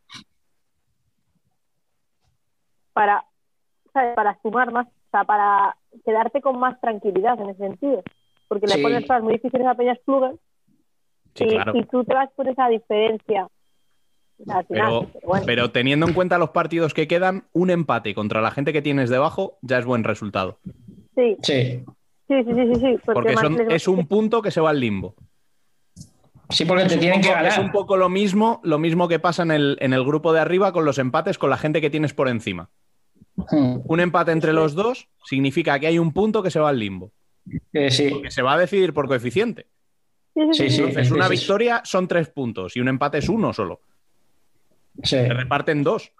para, 2.94 3.26
¿sabes? 3.94 4.16
para 4.16 4.40
sumar 4.42 4.72
más, 4.72 4.88
o 4.88 5.10
sea, 5.12 5.24
para 5.26 5.76
quedarte 6.04 6.42
con 6.42 6.58
más 6.60 6.80
tranquilidad 6.82 7.40
en 7.40 7.50
ese 7.50 7.60
sentido. 7.60 8.04
Porque 8.48 8.68
Sí. 8.68 8.78
le 8.78 8.84
pones 8.84 9.02
cosas 9.02 9.24
muy 9.24 9.34
difíciles 9.34 9.68
a 9.68 9.76
Peñas 9.76 10.00
Plugers 10.06 10.38
Sí, 11.36 11.44
y, 11.46 11.50
claro. 11.50 11.76
y 11.76 11.84
tú 11.86 12.04
te 12.04 12.14
vas 12.14 12.30
por 12.36 12.48
esa 12.48 12.68
diferencia. 12.70 13.48
Final, 14.38 14.66
Pero, 14.68 15.10
pero 15.14 15.28
bueno. 15.28 15.46
pero 15.46 15.72
teniendo 15.72 16.08
en 16.08 16.14
cuenta 16.14 16.38
los 16.38 16.50
partidos 16.50 16.94
que 16.94 17.08
quedan, 17.08 17.46
un 17.54 17.70
empate 17.70 18.14
contra 18.14 18.42
la 18.42 18.52
gente 18.52 18.74
que 18.74 18.82
tienes 18.82 19.10
debajo 19.10 19.58
ya 19.62 19.78
es 19.80 19.86
buen 19.86 20.04
resultado. 20.04 20.60
sí, 21.16 21.38
Sí. 21.42 21.84
sí, 22.28 22.44
sí, 22.44 22.44
sí, 22.44 22.74
sí, 22.74 22.80
sí, 22.82 22.98
Porque 23.06 23.34
más 23.34 23.42
son- 23.44 23.56
les- 23.58 23.74
es 23.74 23.88
un 23.88 24.06
punto 24.08 24.42
que 24.42 24.52
se 24.52 24.60
va 24.60 24.72
al 24.72 24.80
limbo. 24.80 25.16
Sí, 26.50 26.66
porque 26.66 26.86
te 26.86 26.98
tienen 26.98 27.22
que 27.22 27.30
poco- 27.30 27.40
Es 27.40 27.44
ganar. 27.56 27.60
un 27.66 27.72
poco 27.72 27.98
lo 27.98 28.10
mismo, 28.10 28.60
lo 28.64 28.78
mismo 28.78 29.08
que 29.08 29.20
pasa 29.20 29.42
en 29.44 29.52
el, 29.52 29.78
en 29.80 29.94
el 29.94 30.04
grupo 30.04 30.32
de 30.34 30.42
arriba 30.42 30.72
con 30.74 30.86
los 30.86 31.00
empates 31.00 31.38
con 31.38 31.50
la 31.50 31.58
gente 31.58 31.82
que 31.82 31.90
tienes 31.90 32.14
por 32.14 32.28
encima. 32.28 32.70
Hmm. 33.38 33.80
Un 33.86 34.00
empate 34.00 34.32
entre 34.32 34.54
los 34.54 34.76
dos 34.76 35.08
significa 35.26 35.80
que 35.80 35.88
hay 35.88 35.98
un 36.00 36.14
punto 36.14 36.44
que 36.44 36.52
se 36.52 36.60
va 36.60 36.70
al 36.70 36.80
limbo. 36.80 37.12
Eh, 37.74 37.90
sí, 37.92 38.22
Que 38.22 38.32
se 38.32 38.42
va 38.42 38.54
a 38.54 38.58
decidir 38.60 38.94
por 38.94 39.08
coeficiente. 39.08 39.68
Sí, 40.52 40.70
sí. 40.70 40.78
Entonces, 40.84 41.12
una 41.12 41.28
sí, 41.28 41.36
sí. 41.38 41.42
victoria 41.42 41.82
son 41.86 42.08
tres 42.08 42.28
puntos 42.30 42.76
y 42.76 42.80
un 42.82 42.90
empate 42.90 43.18
es 43.20 43.30
uno 43.30 43.52
solo. 43.54 43.80
Sí. 45.04 45.18
Se 45.18 45.30
reparten 45.30 45.84
dos. 45.84 46.12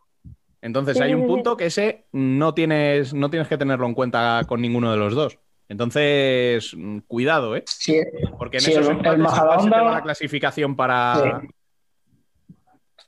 Entonces 0.62 0.98
Sí, 0.98 1.04
hay 1.04 1.14
un 1.14 1.28
punto 1.28 1.56
que 1.58 1.68
ese 1.68 2.06
no 2.12 2.54
tienes, 2.54 3.14
no 3.14 3.30
tienes 3.30 3.48
que 3.48 3.58
tenerlo 3.58 3.86
en 3.86 3.94
cuenta 3.94 4.42
con 4.48 4.62
ninguno 4.62 4.92
de 4.92 4.98
los 4.98 5.14
dos. 5.14 5.38
Entonces, 5.70 6.74
mm, 6.76 7.00
cuidado, 7.08 7.56
¿eh? 7.56 7.64
Sí, 7.68 8.00
Porque 8.38 8.58
en 8.58 8.62
Sí, 8.64 8.72
esos 8.72 8.88
el- 8.88 9.06
el 9.06 9.18
Majadahonda- 9.20 9.92
la 9.92 10.02
clasificación 10.02 10.76
para. 10.76 11.16
Sí. 11.16 11.48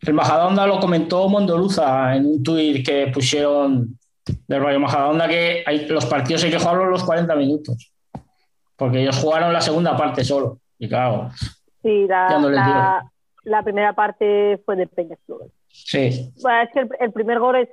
El 0.02 0.14
Majadahonda 0.14 0.68
lo 0.68 0.80
comentó 0.80 1.28
Mondoluza 1.28 2.16
en 2.16 2.26
un 2.28 2.44
tuit 2.44 2.86
que 2.86 3.08
pusieron 3.08 3.98
del 4.48 4.62
Rayo 4.64 4.80
Majadahonda 4.80 5.28
que 5.28 5.64
hay, 5.66 5.88
los 5.88 6.06
partidos 6.06 6.44
hay 6.44 6.52
que 6.52 6.60
jugarlos 6.60 6.90
los 6.90 7.04
40 7.04 7.36
minutos. 7.36 7.92
Porque 8.76 9.02
ellos 9.02 9.18
jugaron 9.18 9.52
la 9.52 9.62
segunda 9.62 9.98
parte 9.98 10.24
solo. 10.24 10.60
Y 10.78 10.88
claro, 10.88 11.32
Sí, 11.82 12.06
la, 12.08 12.28
Ya 12.30 12.40
no 12.40 12.50
les 12.50 12.56
la, 12.58 13.12
la 13.44 13.64
primera 13.64 13.94
parte 13.94 14.62
fue 14.66 14.76
de 14.76 14.88
Peñas 14.88 15.20
Club. 15.26 15.52
Sí, 15.86 16.32
Bueno, 16.42 16.62
es 16.64 16.70
que 16.74 16.80
el, 16.82 16.90
el 17.00 17.12
primer 17.12 17.40
gol 17.40 17.56
es, 17.58 17.70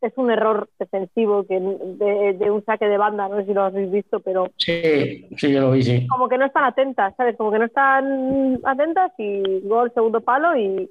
es 0.00 0.12
un 0.16 0.30
error 0.30 0.68
defensivo 0.78 1.46
que 1.46 1.58
de, 1.60 2.34
de 2.34 2.50
un 2.50 2.64
saque 2.64 2.86
de 2.86 2.98
banda, 2.98 3.28
no 3.28 3.36
sé 3.40 3.46
si 3.46 3.54
lo 3.54 3.62
habéis 3.64 3.90
visto, 3.90 4.20
pero 4.20 4.50
sí, 4.58 5.26
sí, 5.38 5.52
yo 5.52 5.60
lo 5.62 5.70
vi, 5.72 5.82
sí. 5.82 6.06
como 6.08 6.28
que 6.28 6.36
no 6.38 6.44
están 6.46 6.64
atentas, 6.64 7.14
¿sabes? 7.16 7.36
Como 7.36 7.50
que 7.52 7.58
no 7.58 7.64
están 7.66 8.60
atentas 8.64 9.12
y 9.18 9.60
gol, 9.60 9.90
segundo 9.94 10.20
palo 10.20 10.56
y, 10.56 10.90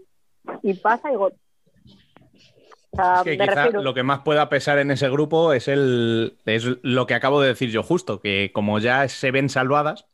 y 0.64 0.73
pasa 0.76 1.11
y 1.11 1.15
gol. 1.15 1.34
O 2.91 2.95
sea, 2.95 3.15
Es 3.18 3.23
que 3.23 3.38
quizá 3.40 3.69
lo 3.72 3.94
que 3.94 4.03
más 4.03 4.19
pueda 4.22 4.49
pesar 4.49 4.77
en 4.80 4.91
ese 4.91 5.10
grupo 5.10 5.53
es, 5.53 5.68
el, 5.68 6.38
es 6.45 6.65
lo 6.84 7.07
que 7.07 7.15
acabo 7.15 7.41
de 7.41 7.48
decir 7.49 7.69
yo 7.72 7.81
justo, 7.84 8.19
que 8.19 8.52
como 8.53 8.77
ya 8.80 9.07
se 9.07 9.31
ven 9.31 9.49
salvadas, 9.49 10.06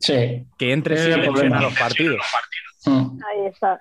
Sí. 0.00 0.44
que 0.58 0.72
entre 0.72 0.98
sin 0.98 1.22
problema. 1.22 1.58
a 1.58 1.62
los 1.62 1.78
partidos. 1.78 2.20
Ahí 2.86 3.46
está. 3.50 3.80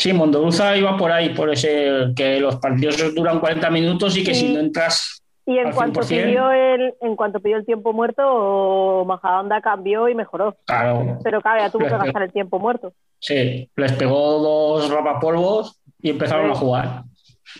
Sí, 0.00 0.14
Mondoluza 0.14 0.74
iba 0.78 0.96
por 0.96 1.12
ahí, 1.12 1.34
por 1.34 1.50
ese 1.50 2.06
que 2.16 2.40
los 2.40 2.56
partidos 2.56 3.14
duran 3.14 3.38
40 3.38 3.68
minutos 3.68 4.16
y 4.16 4.24
que 4.24 4.34
Sí. 4.34 4.46
si 4.46 4.54
no 4.54 4.60
entras 4.60 5.22
Y 5.46 5.58
en 5.58 5.66
Al 5.68 5.74
cuanto 5.74 6.00
100%. 6.00 6.24
pidió 6.26 6.50
el, 6.52 6.94
en 7.02 7.16
cuanto 7.16 7.40
pidió 7.40 7.56
el 7.58 7.66
tiempo 7.66 7.92
muerto, 7.92 9.04
Majadahonda 9.06 9.60
cambió 9.60 10.08
y 10.08 10.14
mejoró. 10.14 10.56
Claro, 10.64 11.18
Pero 11.24 11.40
claro, 11.42 11.60
ya 11.60 11.70
tuvo 11.70 11.84
que 11.84 11.90
gastar 11.90 12.22
el 12.22 12.32
tiempo 12.32 12.58
muerto. 12.58 12.92
sí, 13.18 13.68
les 13.76 13.92
pegó 13.92 14.38
dos 14.38 14.90
rapapolvos 14.90 15.80
y 16.00 16.10
empezaron 16.10 16.50
a 16.50 16.54
jugar. 16.54 17.02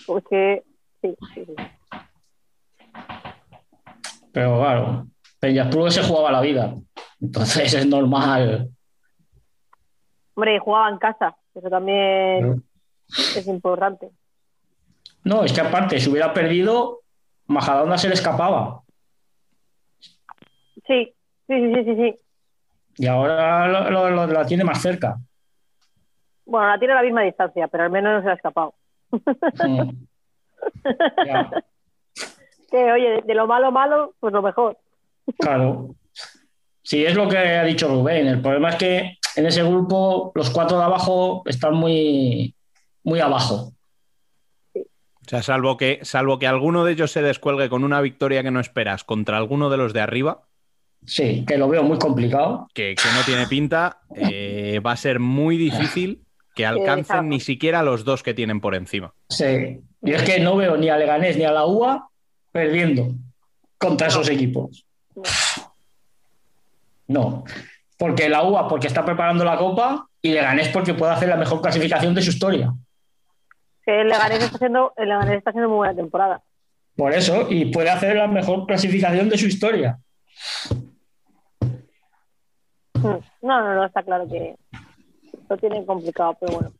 Porque 0.06 0.62
sí, 1.02 1.14
sí, 1.34 1.44
sí. 1.44 1.54
Pero 4.32 4.58
claro, 4.60 5.06
Peñasplug 5.40 5.90
se 5.90 6.02
jugaba 6.02 6.30
la 6.32 6.40
vida. 6.40 6.72
Entonces 7.20 7.74
es 7.74 7.86
normal. 7.86 8.68
Hombre, 10.34 10.58
jugaba 10.60 10.88
en 10.90 10.98
casa. 10.98 11.36
Eso 11.54 11.68
también 11.68 12.62
es 13.08 13.46
importante. 13.46 14.10
No, 15.24 15.44
es 15.44 15.52
que 15.52 15.60
aparte, 15.60 15.98
si 16.00 16.10
hubiera 16.10 16.32
perdido, 16.32 17.00
Majadahonda 17.46 17.98
se 17.98 18.08
le 18.08 18.14
escapaba. 18.14 18.82
Sí, 20.86 21.14
sí, 21.46 21.54
sí, 21.54 21.74
sí, 21.74 21.84
sí, 21.84 21.94
sí. 21.96 22.18
Y 22.98 23.06
ahora 23.06 23.68
lo- 23.68 23.90
lo- 23.90 24.10
lo- 24.10 24.26
la 24.26 24.46
tiene 24.46 24.64
más 24.64 24.80
cerca. 24.80 25.16
Bueno, 26.44 26.68
la 26.68 26.78
tiene 26.78 26.94
a 26.94 26.96
la 26.96 27.02
misma 27.02 27.22
distancia, 27.22 27.68
pero 27.68 27.84
al 27.84 27.90
menos 27.90 28.12
no 28.14 28.20
se 28.20 28.26
le 28.26 28.32
ha 28.32 28.36
escapado. 28.36 28.74
Mm. 29.66 29.90
Ya, 31.26 31.50
Que, 32.70 32.92
oye, 32.92 33.08
de, 33.10 33.22
de 33.22 33.34
lo 33.34 33.46
malo, 33.46 33.72
malo, 33.72 34.14
pues 34.20 34.30
lo 34.32 34.42
mejor. 34.42 34.76
claro. 35.38 35.94
Sí, 36.82 37.04
es 37.04 37.14
lo 37.14 37.28
que 37.28 37.38
ha 37.38 37.64
dicho 37.64 37.88
Rubén. 37.88 38.26
El 38.26 38.42
problema 38.42 38.68
es 38.70 38.76
que 38.76 39.18
en 39.36 39.46
ese 39.46 39.62
grupo 39.62 40.32
los 40.34 40.50
cuatro 40.50 40.78
de 40.78 40.84
abajo 40.84 41.42
están 41.46 41.74
muy, 41.74 42.54
muy 43.02 43.20
abajo. 43.20 43.72
O 44.74 45.28
sea, 45.30 45.42
salvo 45.42 45.76
que, 45.76 46.00
salvo 46.02 46.38
que 46.38 46.46
alguno 46.46 46.84
de 46.84 46.92
ellos 46.92 47.12
se 47.12 47.22
descuelgue 47.22 47.68
con 47.68 47.84
una 47.84 48.00
victoria 48.00 48.42
que 48.42 48.50
no 48.50 48.58
esperas 48.60 49.04
contra 49.04 49.36
alguno 49.36 49.70
de 49.70 49.76
los 49.76 49.92
de 49.92 50.00
arriba, 50.00 50.42
Sí, 51.06 51.44
que 51.46 51.56
lo 51.56 51.68
veo 51.68 51.82
muy 51.82 51.98
complicado. 51.98 52.68
que, 52.74 52.94
que 52.94 53.08
no 53.14 53.24
tiene 53.24 53.46
pinta, 53.46 54.00
eh, 54.14 54.80
va 54.84 54.92
a 54.92 54.96
ser 54.96 55.18
muy 55.18 55.56
difícil 55.56 56.26
que 56.54 56.66
alcancen 56.66 57.28
ni 57.30 57.40
siquiera 57.40 57.82
los 57.82 58.04
dos 58.04 58.22
que 58.22 58.34
tienen 58.34 58.60
por 58.60 58.74
encima. 58.74 59.14
Sí. 59.30 59.80
Y 60.02 60.12
es 60.12 60.22
que 60.22 60.40
no 60.40 60.56
veo 60.56 60.76
ni 60.76 60.90
a 60.90 60.98
Leganés 60.98 61.38
ni 61.38 61.44
a 61.44 61.52
la 61.52 61.64
UA 61.64 62.10
perdiendo 62.52 63.14
contra 63.78 64.08
esos 64.08 64.28
equipos. 64.28 64.84
No. 67.06 67.44
Porque 68.00 68.30
la 68.30 68.42
UA 68.42 68.66
porque 68.66 68.86
está 68.86 69.04
preparando 69.04 69.44
la 69.44 69.58
copa 69.58 70.08
y 70.22 70.32
Leganés 70.32 70.68
porque 70.68 70.94
puede 70.94 71.12
hacer 71.12 71.28
la 71.28 71.36
mejor 71.36 71.60
clasificación 71.60 72.14
de 72.14 72.22
su 72.22 72.30
historia. 72.30 72.72
Que 73.84 74.00
el 74.00 74.08
Leganés 74.08 74.42
está 74.42 74.56
haciendo, 74.56 74.94
el 74.96 75.10
Leganés 75.10 75.36
está 75.36 75.50
haciendo 75.50 75.68
muy 75.68 75.76
buena 75.76 75.94
temporada. 75.94 76.42
Por 76.96 77.12
eso, 77.12 77.46
y 77.50 77.66
puede 77.66 77.90
hacer 77.90 78.16
la 78.16 78.26
mejor 78.26 78.66
clasificación 78.66 79.28
de 79.28 79.36
su 79.36 79.48
historia. 79.48 79.98
Mm. 82.94 83.18
No, 83.42 83.60
no, 83.60 83.74
no, 83.74 83.84
está 83.84 84.02
claro 84.02 84.26
que 84.26 84.56
lo 85.50 85.56
tienen 85.58 85.84
complicado, 85.84 86.38
pero 86.40 86.54
bueno. 86.54 86.72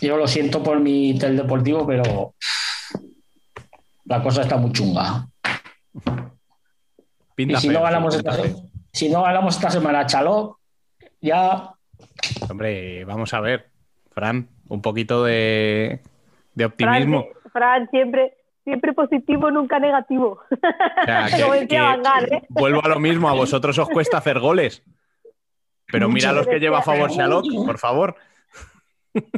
Yo 0.00 0.16
lo 0.16 0.26
siento 0.26 0.64
por 0.64 0.80
mi 0.80 1.12
deportivo, 1.12 1.86
pero 1.86 2.34
la 4.06 4.20
cosa 4.20 4.42
está 4.42 4.56
muy 4.56 4.72
chunga. 4.72 5.28
Pinta 7.36 7.58
y 7.58 7.60
si 7.60 7.68
feo, 7.68 7.78
no 7.78 7.84
ganamos 7.84 8.16
esta. 8.16 8.36
Si 8.92 9.08
no 9.08 9.22
ganamos 9.22 9.56
esta 9.56 9.70
semana, 9.70 10.06
Chaló, 10.06 10.58
ya 11.20 11.72
Hombre, 12.48 13.04
vamos 13.04 13.32
a 13.34 13.40
ver, 13.40 13.68
Fran, 14.12 14.48
un 14.68 14.82
poquito 14.82 15.24
de, 15.24 16.00
de 16.54 16.64
optimismo. 16.64 17.26
Fran, 17.52 17.88
siempre, 17.90 18.34
siempre 18.64 18.92
positivo, 18.92 19.50
nunca 19.50 19.78
negativo. 19.78 20.40
O 20.50 21.04
sea, 21.04 21.26
que- 21.26 21.68
que 21.68 21.76
¿eh? 21.76 22.42
vuelvo 22.48 22.84
a 22.84 22.88
lo 22.88 22.98
mismo, 23.00 23.28
a 23.28 23.32
vosotros 23.34 23.78
os 23.78 23.88
cuesta 23.88 24.18
hacer 24.18 24.38
goles. 24.38 24.82
Pero 25.86 26.08
mira 26.08 26.28
Mucho. 26.28 26.38
los 26.40 26.46
que 26.46 26.60
lleva 26.60 26.78
a 26.78 26.82
favor 26.82 27.10
Shalok, 27.10 27.44
por 27.66 27.78
favor. 27.78 28.16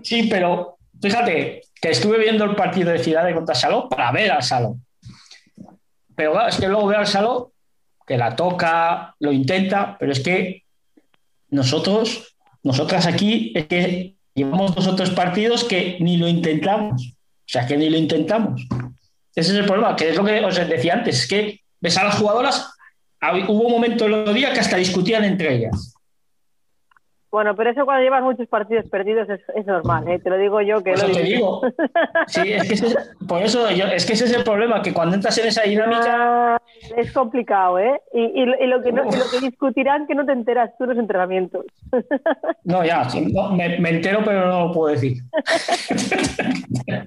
Sí, 0.02 0.28
pero 0.30 0.76
fíjate 1.00 1.62
que 1.80 1.90
estuve 1.90 2.18
viendo 2.18 2.44
el 2.44 2.54
partido 2.54 2.90
de 2.90 2.98
Ciudad 2.98 3.32
contra 3.34 3.54
Saló 3.54 3.88
para 3.88 4.12
ver 4.12 4.30
al 4.32 4.42
Saló. 4.42 4.76
Pero 6.14 6.32
claro, 6.32 6.48
es 6.48 6.60
que 6.60 6.68
luego 6.68 6.86
veo 6.88 6.98
al 6.98 7.06
Saló 7.06 7.51
que 8.06 8.16
la 8.16 8.36
toca, 8.36 9.14
lo 9.20 9.32
intenta, 9.32 9.96
pero 9.98 10.12
es 10.12 10.20
que 10.20 10.64
nosotros, 11.48 12.36
nosotras 12.62 13.06
aquí, 13.06 13.52
es 13.54 13.66
que 13.66 14.14
llevamos 14.34 14.74
dos 14.74 14.86
o 14.86 14.96
tres 14.96 15.10
partidos 15.10 15.64
que 15.64 15.98
ni 16.00 16.16
lo 16.16 16.28
intentamos. 16.28 17.02
O 17.04 17.52
sea, 17.52 17.66
que 17.66 17.76
ni 17.76 17.90
lo 17.90 17.98
intentamos. 17.98 18.66
Ese 19.34 19.52
es 19.52 19.58
el 19.58 19.66
problema, 19.66 19.96
que 19.96 20.10
es 20.10 20.16
lo 20.16 20.24
que 20.24 20.40
os 20.44 20.56
decía 20.68 20.94
antes, 20.94 21.22
es 21.22 21.28
que 21.28 21.60
ves 21.80 21.96
a 21.96 22.04
las 22.04 22.16
jugadoras, 22.16 22.70
hubo 23.48 23.66
un 23.66 23.72
momento 23.72 24.04
en 24.06 24.24
los 24.24 24.34
días 24.34 24.52
que 24.52 24.60
hasta 24.60 24.76
discutían 24.76 25.24
entre 25.24 25.56
ellas. 25.56 25.94
Bueno, 27.32 27.56
pero 27.56 27.70
eso 27.70 27.86
cuando 27.86 28.02
llevas 28.04 28.22
muchos 28.22 28.46
partidos 28.46 28.84
perdidos 28.90 29.26
es, 29.30 29.40
es 29.56 29.64
normal, 29.66 30.06
¿eh? 30.06 30.18
te 30.18 30.28
lo 30.28 30.36
digo 30.36 30.60
yo 30.60 30.82
que 30.84 30.92
lo 30.92 31.10
te 31.10 31.22
digo. 31.22 31.62
Sí, 32.26 32.52
es 32.52 32.68
que 32.68 32.74
ese, 32.74 32.94
por 33.26 33.40
eso 33.42 33.70
yo- 33.70 33.86
es 33.86 34.04
que 34.04 34.12
ese 34.12 34.26
es 34.26 34.34
el 34.34 34.44
problema, 34.44 34.82
que 34.82 34.92
cuando 34.92 35.14
entras 35.16 35.38
en 35.38 35.46
esa 35.48 35.62
dinámica, 35.62 36.02
Ah, 36.54 36.58
es 36.94 37.10
complicado, 37.12 37.78
¿eh? 37.78 37.98
Y, 38.12 38.42
y 38.42 38.44
lo- 38.44 38.62
y 38.62 38.66
lo 38.66 38.82
que 38.82 38.92
no- 38.92 39.04
y 39.04 39.16
lo 39.16 39.24
que 39.30 39.40
discutirán 39.40 40.06
que 40.06 40.14
no 40.14 40.26
te 40.26 40.32
enteras 40.32 40.70
tú 40.78 40.84
los 40.84 40.98
entrenamientos. 40.98 41.64
no, 42.64 42.84
ya, 42.84 43.08
no, 43.32 43.50
me, 43.56 43.78
me 43.78 43.88
entero, 43.90 44.20
pero 44.24 44.46
no 44.48 44.66
lo 44.66 44.72
puedo 44.72 44.92
decir. 44.92 45.16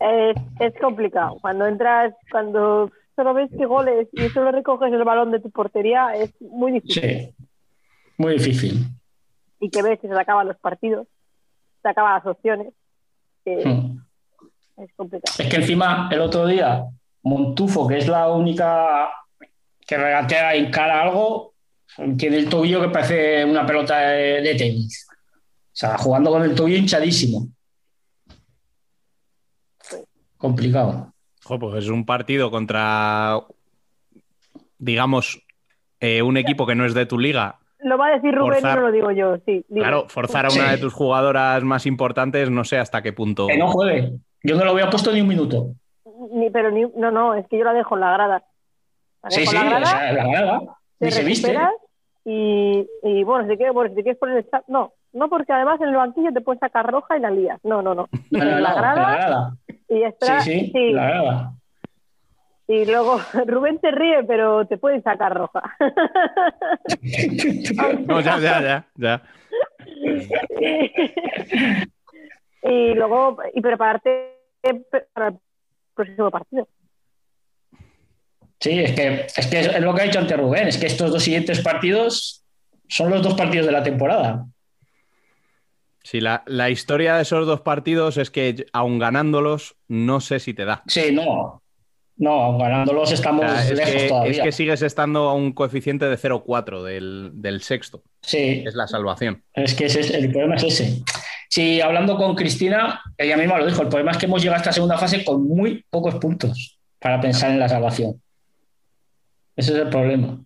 Es, 0.00 0.36
es 0.60 0.74
complicado. 0.80 1.36
Cuando 1.42 1.66
entras, 1.66 2.14
cuando 2.32 2.90
solo 3.14 3.34
ves 3.34 3.50
que 3.56 3.66
goles 3.66 4.08
y 4.14 4.28
solo 4.30 4.50
recoges 4.50 4.92
el 4.92 5.04
balón 5.04 5.30
de 5.30 5.40
tu 5.40 5.50
portería, 5.50 6.14
es 6.16 6.32
muy 6.40 6.72
difícil. 6.72 7.02
Sí, 7.02 7.34
muy 8.16 8.32
difícil. 8.34 8.78
Y 9.60 9.70
que 9.70 9.82
ves 9.82 10.00
que 10.00 10.08
se 10.08 10.14
te 10.14 10.20
acaban 10.20 10.48
los 10.48 10.56
partidos, 10.56 11.06
se 11.82 11.88
acaban 11.88 12.14
las 12.14 12.26
opciones. 12.26 12.72
que 13.44 13.64
Mm. 13.64 14.00
Es 14.76 14.92
complicado. 14.96 15.34
Es 15.38 15.48
que 15.48 15.56
encima, 15.56 16.08
el 16.10 16.20
otro 16.20 16.46
día, 16.46 16.84
Montufo, 17.22 17.86
que 17.86 17.98
es 17.98 18.08
la 18.08 18.30
única 18.30 19.10
que 19.86 19.96
regatea 19.96 20.54
en 20.54 20.70
cara 20.70 21.02
algo, 21.02 21.50
Tiene 22.16 22.38
el 22.38 22.48
tobillo 22.48 22.80
que 22.80 22.88
parece 22.88 23.44
una 23.44 23.66
pelota 23.66 23.98
de, 23.98 24.40
de 24.40 24.54
tenis. 24.54 25.06
O 25.10 25.70
sea, 25.72 25.98
jugando 25.98 26.30
con 26.30 26.42
el 26.42 26.54
tobillo 26.54 26.78
hinchadísimo. 26.78 27.48
Complicado. 30.36 31.12
Jo, 31.44 31.58
pues 31.58 31.84
es 31.84 31.90
un 31.90 32.06
partido 32.06 32.50
contra, 32.50 33.40
digamos, 34.78 35.42
eh, 35.98 36.22
un 36.22 36.36
equipo 36.36 36.66
que 36.66 36.74
no 36.74 36.86
es 36.86 36.94
de 36.94 37.06
tu 37.06 37.18
liga. 37.18 37.59
Lo 37.82 37.96
va 37.98 38.08
a 38.08 38.10
decir 38.12 38.34
Rubén 38.34 38.54
Forzar. 38.60 38.72
y 38.78 38.80
no 38.80 38.86
lo 38.86 38.92
digo 38.92 39.10
yo, 39.12 39.36
sí. 39.46 39.64
digo. 39.68 39.82
Claro, 39.84 40.04
forzar 40.08 40.46
a 40.46 40.48
una 40.48 40.64
Sí. 40.66 40.70
de 40.72 40.78
tus 40.78 40.92
jugadoras 40.92 41.62
más 41.64 41.86
importantes, 41.86 42.50
no 42.50 42.64
sé 42.64 42.78
hasta 42.78 43.00
qué 43.02 43.12
punto. 43.12 43.46
Que 43.46 43.56
no 43.58 43.68
juegue. 43.68 44.12
Yo 44.42 44.56
no 44.56 44.64
lo 44.64 44.70
había 44.72 44.90
puesto 44.90 45.12
ni 45.12 45.20
un 45.20 45.28
minuto. 45.28 45.68
Ni, 46.32 46.50
pero 46.50 46.70
ni, 46.70 46.82
no, 46.96 47.10
no, 47.10 47.34
es 47.34 47.46
que 47.48 47.58
yo 47.58 47.64
la 47.64 47.72
dejo 47.72 47.94
en 47.94 48.00
la 48.00 48.12
grada. 48.12 48.44
La 49.22 49.30
Sí, 49.30 49.46
sí, 49.46 49.56
en 49.56 49.64
la 49.64 49.76
o 49.76 49.80
grada, 49.80 49.86
sea, 49.86 50.12
la 50.12 50.26
grada. 50.28 50.60
Ni 51.00 51.10
se 51.10 51.24
viste. 51.24 51.56
y, 52.24 52.86
y 53.02 53.24
bueno, 53.24 53.48
si 53.48 53.56
quieres, 53.56 53.74
bueno, 53.74 53.90
si 53.90 53.96
te 53.96 54.02
quieres 54.02 54.18
poner 54.18 54.36
el 54.38 54.50
chat, 54.50 54.62
no, 54.68 54.92
no 55.12 55.28
porque 55.28 55.52
además 55.52 55.80
en 55.80 55.88
el 55.88 55.96
banquillo 55.96 56.32
te 56.32 56.40
puedes 56.42 56.60
sacar 56.60 56.90
roja 56.90 57.16
y 57.16 57.20
la 57.20 57.30
lías. 57.30 57.58
No, 57.64 57.80
no, 57.82 57.94
no. 57.94 58.08
La 58.30 58.60
la 58.60 58.74
grada. 58.74 59.52
y 59.88 60.02
Sí, 60.20 60.32
sí, 60.40 60.70
sí, 60.72 60.92
la 60.92 61.08
grada. 61.08 61.52
Y 62.70 62.84
luego 62.84 63.20
Rubén 63.46 63.80
te 63.80 63.90
ríe, 63.90 64.22
pero 64.22 64.64
te 64.66 64.78
pueden 64.78 65.02
sacar 65.02 65.34
roja. 65.34 65.76
No, 68.06 68.20
ya, 68.20 68.38
ya, 68.38 68.62
ya, 68.62 68.86
ya. 68.96 69.22
y 72.62 72.94
luego 72.94 73.38
y 73.54 73.60
prepararte 73.60 74.36
para 75.12 75.28
el 75.28 75.38
próximo 75.94 76.30
partido. 76.30 76.68
Sí, 78.60 78.78
es 78.78 78.92
que, 78.92 79.26
es 79.36 79.46
que 79.46 79.60
es 79.60 79.80
lo 79.80 79.94
que 79.94 80.02
ha 80.02 80.04
dicho 80.04 80.18
antes 80.18 80.36
Rubén, 80.36 80.68
es 80.68 80.78
que 80.78 80.86
estos 80.86 81.10
dos 81.10 81.22
siguientes 81.22 81.60
partidos 81.60 82.44
son 82.88 83.10
los 83.10 83.22
dos 83.22 83.34
partidos 83.34 83.66
de 83.66 83.72
la 83.72 83.82
temporada. 83.82 84.46
Sí, 86.02 86.20
la, 86.20 86.42
la 86.46 86.70
historia 86.70 87.16
de 87.16 87.22
esos 87.22 87.46
dos 87.46 87.62
partidos 87.62 88.16
es 88.16 88.30
que, 88.30 88.66
aun 88.72 88.98
ganándolos, 88.98 89.76
no 89.88 90.20
sé 90.20 90.38
si 90.38 90.54
te 90.54 90.64
da. 90.64 90.82
Sí, 90.86 91.12
no. 91.12 91.59
No, 92.20 92.32
aun 92.32 92.58
ganándolos 92.58 93.10
O 93.10 93.14
estamos 93.14 93.50
sea, 93.50 93.62
es, 93.64 93.70
lejos 93.78 93.92
que, 94.02 94.08
todavía. 94.08 94.30
es 94.32 94.40
que 94.40 94.52
sigues 94.52 94.82
estando 94.82 95.28
a 95.30 95.34
un 95.34 95.52
coeficiente 95.52 96.04
de 96.04 96.16
0,4 96.18 96.82
del, 96.82 97.30
del 97.34 97.62
sexto. 97.62 98.02
Sí, 98.20 98.62
Es 98.66 98.74
la 98.74 98.86
salvación. 98.86 99.42
es 99.54 99.74
que 99.74 99.86
ese 99.86 100.00
es- 100.00 100.10
el 100.10 100.30
problema 100.30 100.56
es 100.56 100.64
ese. 100.64 101.02
Sí, 101.48 101.80
hablando 101.80 102.16
con 102.16 102.34
Cristina, 102.36 103.00
ella 103.16 103.36
misma 103.38 103.58
lo 103.58 103.66
dijo, 103.66 103.80
el 103.82 103.88
problema 103.88 104.10
es 104.12 104.18
que 104.18 104.26
hemos 104.26 104.40
llegado 104.42 104.56
a 104.56 104.60
esta 104.60 104.72
segunda 104.72 104.98
fase 104.98 105.24
con 105.24 105.48
muy 105.48 105.82
pocos 105.88 106.14
puntos 106.16 106.78
para 107.00 107.20
pensar 107.20 107.50
en 107.50 107.58
la 107.58 107.68
salvación. 107.70 108.20
Ese 109.56 109.72
es 109.72 109.78
el 109.78 109.88
problema. 109.88 110.38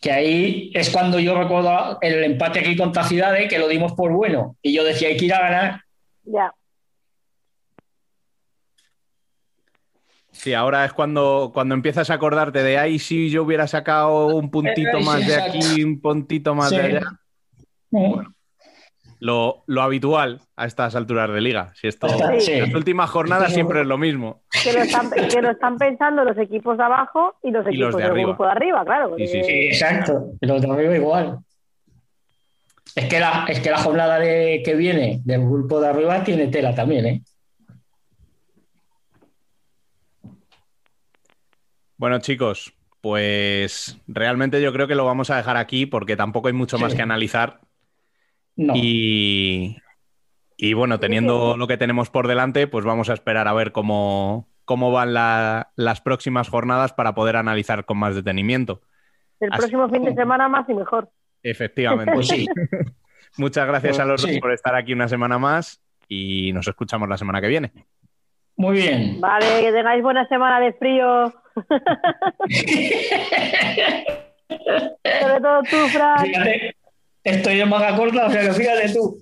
Que 0.00 0.12
ahí 0.12 0.70
es 0.74 0.90
cuando 0.90 1.18
yo 1.18 1.38
recuerdo 1.38 1.98
el 2.00 2.24
empate 2.24 2.60
aquí 2.60 2.76
con 2.76 2.92
Tacidade, 2.92 3.48
que 3.48 3.58
lo 3.58 3.68
dimos 3.68 3.92
por 3.92 4.12
bueno. 4.12 4.56
Y 4.62 4.72
yo 4.74 4.82
decía, 4.84 5.08
hay 5.08 5.16
que 5.16 5.24
ir 5.26 5.34
a 5.34 5.40
ganar. 5.40 5.80
Ya. 6.24 6.52
Sí, 10.38 10.54
ahora 10.54 10.84
es 10.84 10.92
cuando, 10.92 11.50
cuando 11.52 11.74
empiezas 11.74 12.08
a 12.10 12.14
acordarte 12.14 12.62
de 12.62 12.78
ahí 12.78 12.98
si 12.98 13.30
yo 13.30 13.42
hubiera 13.42 13.66
sacado 13.66 14.26
un 14.36 14.50
puntito 14.50 14.98
Ay, 14.98 15.04
más 15.04 15.26
de 15.26 15.34
aquí, 15.36 15.82
un 15.82 16.00
puntito 16.00 16.54
más 16.54 16.68
Sí. 16.70 16.76
de 16.76 16.82
allá. 16.82 17.02
Lo, 19.18 19.64
lo 19.66 19.80
habitual 19.82 20.42
a 20.56 20.66
estas 20.66 20.94
alturas 20.94 21.32
de 21.32 21.40
liga. 21.40 21.72
Si 21.74 21.88
esto, 21.88 22.06
Sí. 22.38 22.60
Las 22.60 22.74
últimas 22.74 23.08
jornadas 23.08 23.52
siempre 23.52 23.80
es 23.80 23.86
lo 23.86 23.96
mismo. 23.96 24.42
Que 24.62 24.72
lo, 24.74 24.80
están, 24.80 25.10
que 25.10 25.40
lo 25.40 25.50
están 25.50 25.78
pensando 25.78 26.22
los 26.22 26.36
equipos 26.36 26.76
de 26.76 26.84
abajo 26.84 27.34
y 27.42 27.50
los 27.50 27.64
Y 27.66 27.70
equipos 27.70 27.86
los 27.92 27.96
de 27.96 28.02
del 28.02 28.10
arriba. 28.12 28.28
grupo 28.28 28.44
de 28.44 28.50
arriba, 28.50 28.84
claro. 28.84 29.14
Sí, 29.16 29.26
sí, 29.26 29.38
porque- 29.38 29.52
sí. 29.52 29.66
Exacto, 29.68 30.26
los 30.42 30.60
de 30.62 30.70
arriba 30.70 30.94
igual. 30.96 31.38
Es 32.94 33.06
que 33.06 33.18
la, 33.20 33.46
es 33.48 33.60
que 33.60 33.70
la 33.70 33.78
jornada 33.78 34.18
de, 34.18 34.62
que 34.64 34.74
viene 34.74 35.20
del 35.24 35.40
grupo 35.40 35.80
de 35.80 35.88
arriba 35.88 36.22
tiene 36.22 36.48
tela 36.48 36.74
también, 36.74 37.06
¿eh? 37.06 37.22
Bueno, 41.96 42.18
chicos, 42.18 42.74
pues 43.00 43.98
realmente 44.06 44.60
yo 44.60 44.72
creo 44.72 44.86
que 44.86 44.94
lo 44.94 45.04
vamos 45.04 45.30
a 45.30 45.36
dejar 45.36 45.56
aquí 45.56 45.86
porque 45.86 46.16
tampoco 46.16 46.48
hay 46.48 46.54
mucho 46.54 46.78
más 46.78 46.94
que 46.94 47.02
analizar. 47.02 47.60
No. 48.56 48.72
Y, 48.76 49.76
y 50.56 50.72
bueno, 50.74 50.98
teniendo 51.00 51.56
lo 51.56 51.66
que 51.66 51.76
tenemos 51.76 52.10
por 52.10 52.26
delante, 52.28 52.66
pues 52.66 52.84
vamos 52.84 53.10
a 53.10 53.14
esperar 53.14 53.48
a 53.48 53.52
ver 53.52 53.72
cómo, 53.72 54.48
cómo 54.64 54.90
van 54.92 55.14
la- 55.14 55.70
las 55.76 56.00
próximas 56.00 56.48
jornadas 56.48 56.92
para 56.92 57.14
poder 57.14 57.36
analizar 57.36 57.84
con 57.84 57.98
más 57.98 58.14
detenimiento. 58.14 58.80
El 59.40 59.50
Así- 59.52 59.58
próximo 59.60 59.88
fin 59.90 60.04
de 60.04 60.14
semana 60.14 60.48
más 60.48 60.68
y 60.68 60.74
mejor. 60.74 61.10
Efectivamente. 61.42 62.12
Pues 62.14 62.28
sí. 62.28 62.46
Muchas 63.38 63.66
gracias 63.66 63.98
a 63.98 64.06
los 64.06 64.22
Sí. 64.22 64.30
dos 64.32 64.40
por 64.40 64.52
estar 64.52 64.74
aquí 64.74 64.94
una 64.94 65.08
semana 65.08 65.38
más 65.38 65.82
y 66.08 66.52
nos 66.54 66.66
escuchamos 66.66 67.08
la 67.08 67.18
semana 67.18 67.40
que 67.42 67.48
viene. 67.48 67.72
Muy 68.56 68.78
bien. 68.78 69.20
Vale, 69.20 69.60
que 69.60 69.72
tengáis 69.72 70.02
buena 70.02 70.26
semana 70.28 70.60
de 70.60 70.72
frío. 70.74 71.32
Sobre 75.20 75.40
todo 75.40 75.62
tú, 75.70 75.76
Fran. 75.88 76.24
Fíjate, 76.24 76.76
estoy 77.24 77.60
en 77.60 77.68
manga 77.68 77.96
corta, 77.96 78.26
o 78.26 78.30
sea 78.30 78.42
que 78.42 78.52
fíjate 78.52 78.92
tú. 78.92 79.18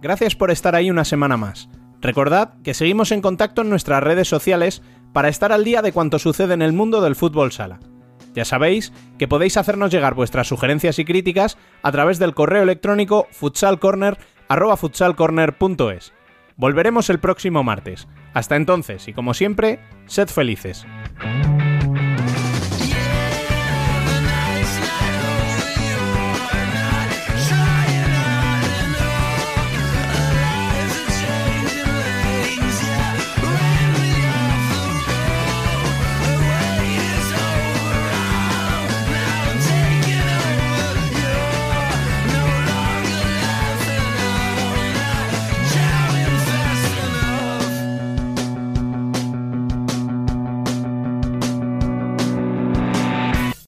Gracias 0.00 0.34
por 0.34 0.50
estar 0.50 0.74
ahí 0.74 0.90
una 0.90 1.04
semana 1.04 1.36
más. 1.36 1.68
Recordad 2.00 2.54
que 2.64 2.74
seguimos 2.74 3.12
en 3.12 3.22
contacto 3.22 3.62
en 3.62 3.70
nuestras 3.70 4.02
redes 4.02 4.26
sociales 4.26 4.82
para 5.12 5.28
estar 5.28 5.52
al 5.52 5.62
día 5.64 5.82
de 5.82 5.92
cuanto 5.92 6.18
sucede 6.18 6.54
en 6.54 6.62
el 6.62 6.72
mundo 6.72 7.00
del 7.00 7.14
fútbol 7.14 7.52
sala. 7.52 7.78
Ya 8.34 8.44
sabéis 8.44 8.92
que 9.18 9.28
podéis 9.28 9.56
hacernos 9.56 9.92
llegar 9.92 10.14
vuestras 10.14 10.48
sugerencias 10.48 10.98
y 10.98 11.04
críticas 11.04 11.58
a 11.82 11.92
través 11.92 12.18
del 12.18 12.34
correo 12.34 12.62
electrónico 12.62 13.28
futsalcorner@futsalcorner.es. 14.76 16.12
Volveremos 16.56 17.10
el 17.10 17.18
próximo 17.18 17.62
martes. 17.64 18.08
Hasta 18.34 18.56
entonces 18.56 19.08
y 19.08 19.12
como 19.12 19.34
siempre, 19.34 19.80
sed 20.06 20.28
felices. 20.28 20.86